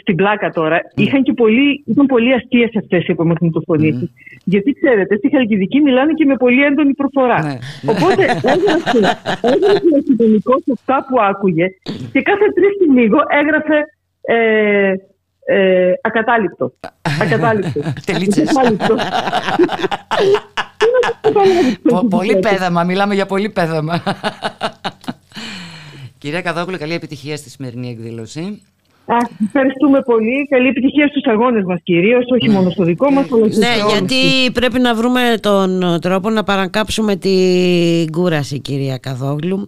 στην 0.00 0.16
πλάκα 0.16 0.50
τώρα, 0.50 0.80
είχαν 0.94 1.22
και 1.22 1.32
πολύ, 1.32 1.84
ήταν 1.86 2.06
πολύ 2.06 2.32
αστείες 2.34 2.70
αυτές 2.76 3.06
οι 3.06 3.12
απομαγνητοφωνήσει. 3.12 4.10
Γιατί 4.44 4.72
ξέρετε, 4.72 5.16
στη 5.16 5.30
Χαλκιδική 5.30 5.80
μιλάνε 5.80 6.12
και 6.12 6.24
με 6.24 6.36
πολύ 6.36 6.62
έντονη 6.62 6.94
προφορά. 6.94 7.42
Ναι. 7.42 7.58
Οπότε 7.86 8.22
έγραφε, 8.24 8.98
έγραφε 9.40 9.86
ο 9.94 9.96
αστυνομικό 9.98 10.54
αυτά 10.72 11.06
που 11.08 11.20
άκουγε 11.22 11.66
και 12.12 12.22
κάθε 12.22 12.46
τρεις 12.54 12.72
και 12.78 13.00
λίγο 13.00 13.18
έγραφε 13.40 13.78
ε, 14.20 14.94
ε, 15.44 15.92
ακατάληπτο. 16.02 16.72
Ακατάληπτο. 17.22 17.80
Τελίτσες. 18.06 18.48
Ακατάληπτο. 18.48 18.94
Πο- 21.82 22.06
Πολύ 22.08 22.38
πέδαμα, 22.38 22.84
μιλάμε 22.84 23.14
για 23.14 23.26
πολύ 23.26 23.48
πέδαμα. 23.50 24.02
Κυρία 26.18 26.42
Καδόγλου, 26.42 26.78
καλή 26.78 26.94
επιτυχία 26.94 27.36
στη 27.36 27.50
σημερινή 27.50 27.88
εκδήλωση. 27.90 28.62
Α, 29.06 29.16
ευχαριστούμε 29.44 30.00
πολύ. 30.00 30.46
Καλή 30.50 30.68
επιτυχία 30.68 31.08
στους 31.08 31.22
αγώνες 31.24 31.64
μας 31.64 31.80
κυρίως, 31.82 32.24
όχι 32.34 32.50
μόνο 32.50 32.70
στο 32.70 32.84
δικό 32.84 33.10
μας, 33.10 33.32
αλλά 33.32 33.48
και 33.48 33.56
Ναι, 33.58 33.64
σε 33.64 33.80
όλους 33.82 33.92
γιατί 33.92 34.50
πρέπει 34.52 34.78
να 34.80 34.94
βρούμε 34.94 35.20
τον 35.40 35.98
τρόπο 36.00 36.30
να 36.30 36.42
παρακάψουμε 36.44 37.16
την 37.16 38.12
κούραση, 38.12 38.60
κυρία 38.60 38.96
Καδόγλου. 38.98 39.64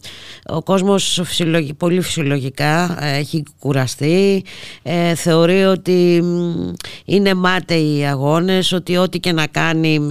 Ο 0.47 0.63
κόσμος 0.63 1.21
φυσιολογι- 1.25 1.75
πολύ 1.75 2.01
φυσιολογικά 2.01 2.99
ε, 3.01 3.17
έχει 3.19 3.43
κουραστεί. 3.61 4.45
Ε, 4.83 5.15
θεωρεί 5.15 5.65
ότι 5.65 6.21
μ, 6.23 6.73
είναι 7.05 7.35
μάταιοι 7.35 7.99
οι 7.99 8.05
αγώνες, 8.07 8.73
ότι 8.73 8.97
ό,τι 8.97 9.19
και 9.21 9.33
να 9.33 9.47
κάνει 9.47 9.99
μ, 9.99 10.07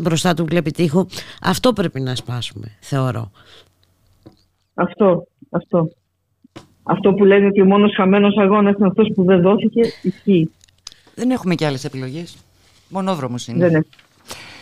μπροστά 0.00 0.34
του 0.34 0.44
βλέπει 0.44 0.70
τείχο. 0.70 1.06
Αυτό 1.42 1.72
πρέπει 1.72 2.00
να 2.00 2.14
σπάσουμε, 2.14 2.66
θεωρώ. 2.80 3.30
Αυτό, 4.74 5.26
αυτό. 5.50 5.88
Αυτό 6.82 7.12
που 7.12 7.24
λένε 7.24 7.46
ότι 7.46 7.60
ο 7.60 7.64
μόνος 7.64 7.92
χαμένος 7.96 8.36
αγώνας 8.36 8.74
είναι 8.78 8.86
αυτός 8.88 9.10
που 9.14 9.24
δεν 9.24 9.40
δόθηκε, 9.40 9.80
ισχύει. 10.02 10.50
Δεν 11.14 11.30
έχουμε 11.30 11.54
και 11.54 11.66
άλλες 11.66 11.84
επιλογές. 11.84 12.36
Μονόδρομος 12.88 13.46
είναι. 13.46 13.58
Δεν 13.58 13.70
είναι. 13.70 13.86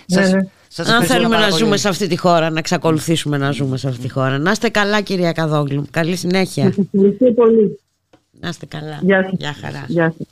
Σας, 0.06 0.30
Ναι, 0.30 0.36
ναι. 0.38 0.42
σας 0.68 0.86
Αν 0.88 0.92
ευχαριστούμε 0.92 1.06
θέλουμε 1.06 1.34
πάρα 1.34 1.40
να 1.46 1.50
πολύ. 1.50 1.62
ζούμε 1.64 1.76
σε 1.76 1.88
αυτή 1.88 2.06
τη 2.06 2.16
χώρα, 2.16 2.50
να 2.50 2.58
εξακολουθήσουμε 2.58 3.36
να 3.36 3.50
ζούμε 3.50 3.76
σε 3.76 3.88
αυτή 3.88 4.00
τη 4.02 4.08
χώρα. 4.10 4.38
Να 4.38 4.50
είστε 4.50 4.68
καλά, 4.68 5.00
κυρία 5.00 5.32
Καδόγλου. 5.32 5.84
Καλή 5.90 6.16
συνέχεια. 6.16 6.64
Σας 6.64 6.76
ευχαριστώ 6.92 7.32
πολύ. 7.32 7.80
Να 8.40 8.48
είστε 8.48 8.66
καλά. 8.66 8.98
Γεια 9.02 9.22
σας. 9.22 9.32
Γεια 9.38 9.54
χαρά. 9.60 9.84
Γεια 9.88 10.14
σας. 10.18 10.26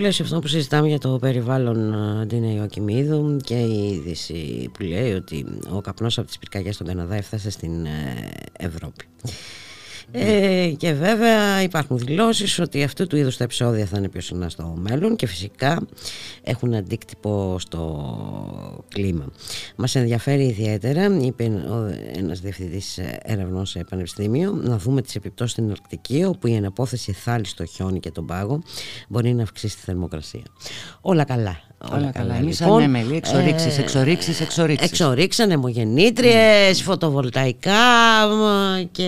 Πλαίσιο 0.00 0.24
αυτό 0.24 0.38
που 0.38 0.46
συζητάμε 0.46 0.88
για 0.88 0.98
το 0.98 1.18
περιβάλλον 1.20 1.94
Ντίνα 2.26 2.52
Ιωακημίδου 2.52 3.36
και 3.44 3.54
η 3.54 3.88
είδηση 3.88 4.70
που 4.72 4.82
λέει 4.82 5.12
ότι 5.12 5.46
ο 5.70 5.80
καπνός 5.80 6.18
από 6.18 6.26
τις 6.26 6.38
πυρκαγιές 6.38 6.74
στον 6.74 6.86
Καναδά 6.86 7.14
έφτασε 7.14 7.50
στην 7.50 7.84
ε, 7.84 8.30
Ευρώπη. 8.58 9.04
Ε, 10.12 10.72
και 10.76 10.92
βέβαια 10.92 11.62
υπάρχουν 11.62 11.98
δηλώσεις 11.98 12.58
ότι 12.58 12.82
αυτού 12.82 13.06
του 13.06 13.16
είδους 13.16 13.36
τα 13.36 13.44
επεισόδια 13.44 13.86
θα 13.86 13.98
είναι 13.98 14.08
πιο 14.08 14.20
συχνά 14.20 14.48
στο 14.48 14.74
μέλλον 14.78 15.16
και 15.16 15.26
φυσικά 15.26 15.86
έχουν 16.42 16.74
αντίκτυπο 16.74 17.56
στο 17.58 18.84
κλίμα. 18.88 19.24
Μας 19.80 19.94
ενδιαφέρει 19.94 20.46
ιδιαίτερα, 20.46 21.16
είπε 21.20 21.44
ένας 22.14 22.40
διευθυντής 22.40 22.98
έρευνων 23.22 23.66
σε 23.66 23.84
πανεπιστήμιο, 23.84 24.52
να 24.52 24.78
δούμε 24.78 25.02
τις 25.02 25.14
επιπτώσεις 25.14 25.52
στην 25.52 25.70
Αρκτική 25.70 26.24
όπου 26.24 26.46
η 26.46 26.54
εναπόθεση 26.54 27.12
θάλη 27.12 27.46
στο 27.46 27.64
χιόνι 27.64 28.00
και 28.00 28.10
τον 28.10 28.26
πάγο 28.26 28.62
μπορεί 29.08 29.34
να 29.34 29.42
αυξήσει 29.42 29.76
τη 29.76 29.82
θερμοκρασία. 29.82 30.42
Όλα 31.00 31.24
καλά 31.24 31.69
Όλα, 31.88 32.10
καλά. 32.10 32.34
Εμεί 32.34 32.46
λοιπόν, 32.46 32.76
ανέμελοι, 32.76 33.16
εξορίξει, 33.16 33.68
ε, 33.68 33.80
εξορίξεις, 33.80 34.40
εξορίξεις. 34.40 34.90
Εξορίξει, 34.90 35.42
ανεμογεννήτριε, 35.42 36.74
φωτοβολταϊκά 36.74 37.70
και 38.92 39.06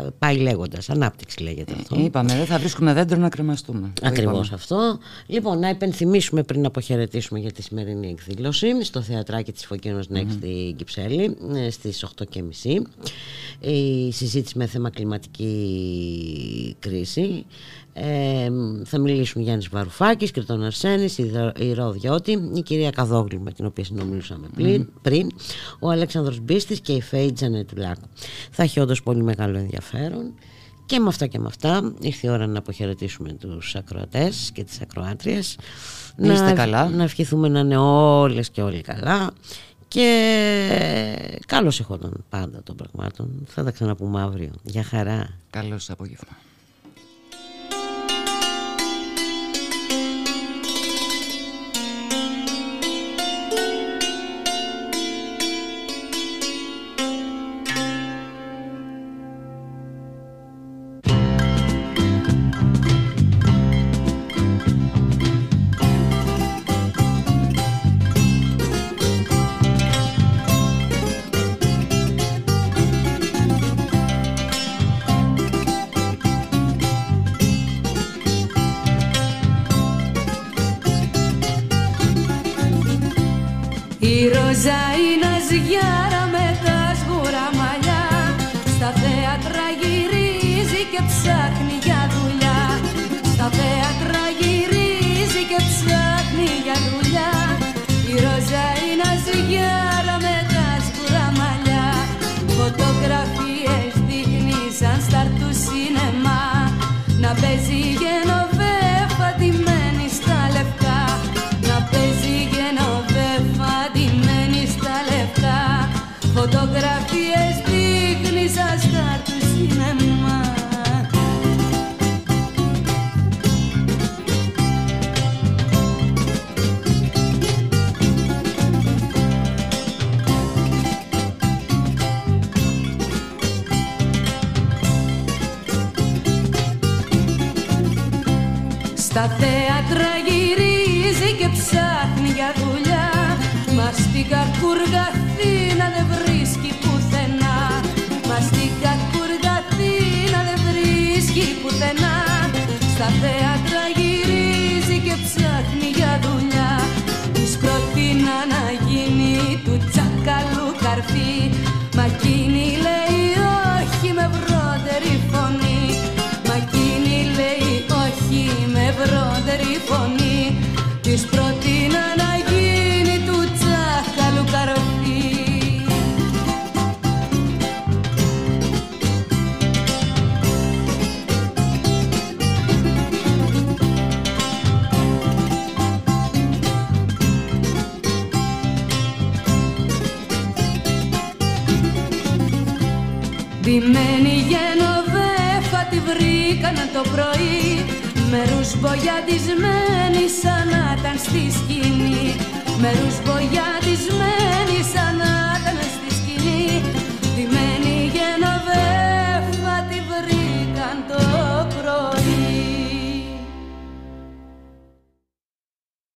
ε, 0.00 0.06
πάει 0.18 0.36
λέγοντας. 0.36 0.90
Ανάπτυξη 0.90 1.42
λέγεται 1.42 1.74
αυτό. 1.80 1.96
Είπαμε, 1.98 2.34
δεν 2.34 2.46
θα 2.46 2.58
βρίσκουμε 2.58 2.92
δέντρο 2.92 3.18
να 3.18 3.28
κρεμαστούμε. 3.28 3.92
Ακριβώς 4.02 4.52
αυτό. 4.52 4.98
Λοιπόν, 5.26 5.58
να 5.58 5.68
υπενθυμίσουμε 5.68 6.42
πριν 6.42 6.66
αποχαιρετήσουμε 6.66 7.38
για 7.38 7.52
τη 7.52 7.62
σημερινή 7.62 8.08
εκδήλωση 8.08 8.84
στο 8.84 9.02
θεατράκι 9.02 9.52
της 9.52 9.66
Φωκίνος 9.66 10.06
mm-hmm. 10.12 10.26
στην 10.30 10.76
Κυψέλη 10.76 11.36
ε, 11.54 11.70
στις 11.70 12.06
8.30. 12.18 12.82
Η 13.60 14.12
συζήτηση 14.12 14.58
με 14.58 14.66
θέμα 14.66 14.90
κλιματική 14.90 16.76
κρίση. 16.78 17.44
Ε, 17.96 18.50
θα 18.84 18.98
μιλήσουν 18.98 19.42
Γιάννης 19.42 19.68
Βαρουφάκης, 19.68 20.30
Κρητών 20.30 20.62
Αρσένης, 20.62 21.18
η 21.58 21.72
Ροδιώτη, 21.74 22.50
η 22.54 22.62
κυρία 22.62 22.90
Καδόγλου 22.90 23.40
με 23.40 23.52
την 23.52 23.66
οποία 23.66 23.84
συνομιλούσαμε 23.84 24.46
πριν, 25.02 25.30
ο 25.78 25.90
Αλέξανδρος 25.90 26.40
Μπίστης 26.40 26.80
και 26.80 26.92
η 26.92 27.00
Φέη 27.00 27.32
Τζανετουλάκου. 27.32 28.08
Θα 28.50 28.62
έχει 28.62 28.80
όντως 28.80 29.02
πολύ 29.02 29.22
μεγάλο 29.22 29.58
ενδιαφέρον. 29.58 30.34
Και 30.86 30.98
με 30.98 31.08
αυτά 31.08 31.26
και 31.26 31.38
με 31.38 31.46
αυτά 31.46 31.94
ήρθε 32.00 32.26
η 32.26 32.30
ώρα 32.30 32.46
να 32.46 32.58
αποχαιρετήσουμε 32.58 33.32
τους 33.32 33.74
ακροατές 33.74 34.50
και 34.52 34.64
τις 34.64 34.80
ακροάτριες. 34.80 35.58
Να, 36.16 36.52
καλά. 36.52 36.88
να 36.88 37.02
ευχηθούμε 37.02 37.48
να 37.48 37.58
είναι 37.58 37.76
όλες 37.76 38.50
και 38.50 38.62
όλοι 38.62 38.80
καλά. 38.80 39.30
Και 39.88 41.40
καλώς 41.46 41.80
εχόταν 41.80 42.24
πάντα 42.28 42.62
των 42.62 42.76
πραγμάτων. 42.76 43.46
Θα 43.46 43.64
τα 43.64 43.70
ξαναπούμε 43.70 44.22
αύριο. 44.22 44.50
Για 44.62 44.82
χαρά. 44.82 45.28
Καλώς 45.50 45.90
απόγευμα. 45.90 46.36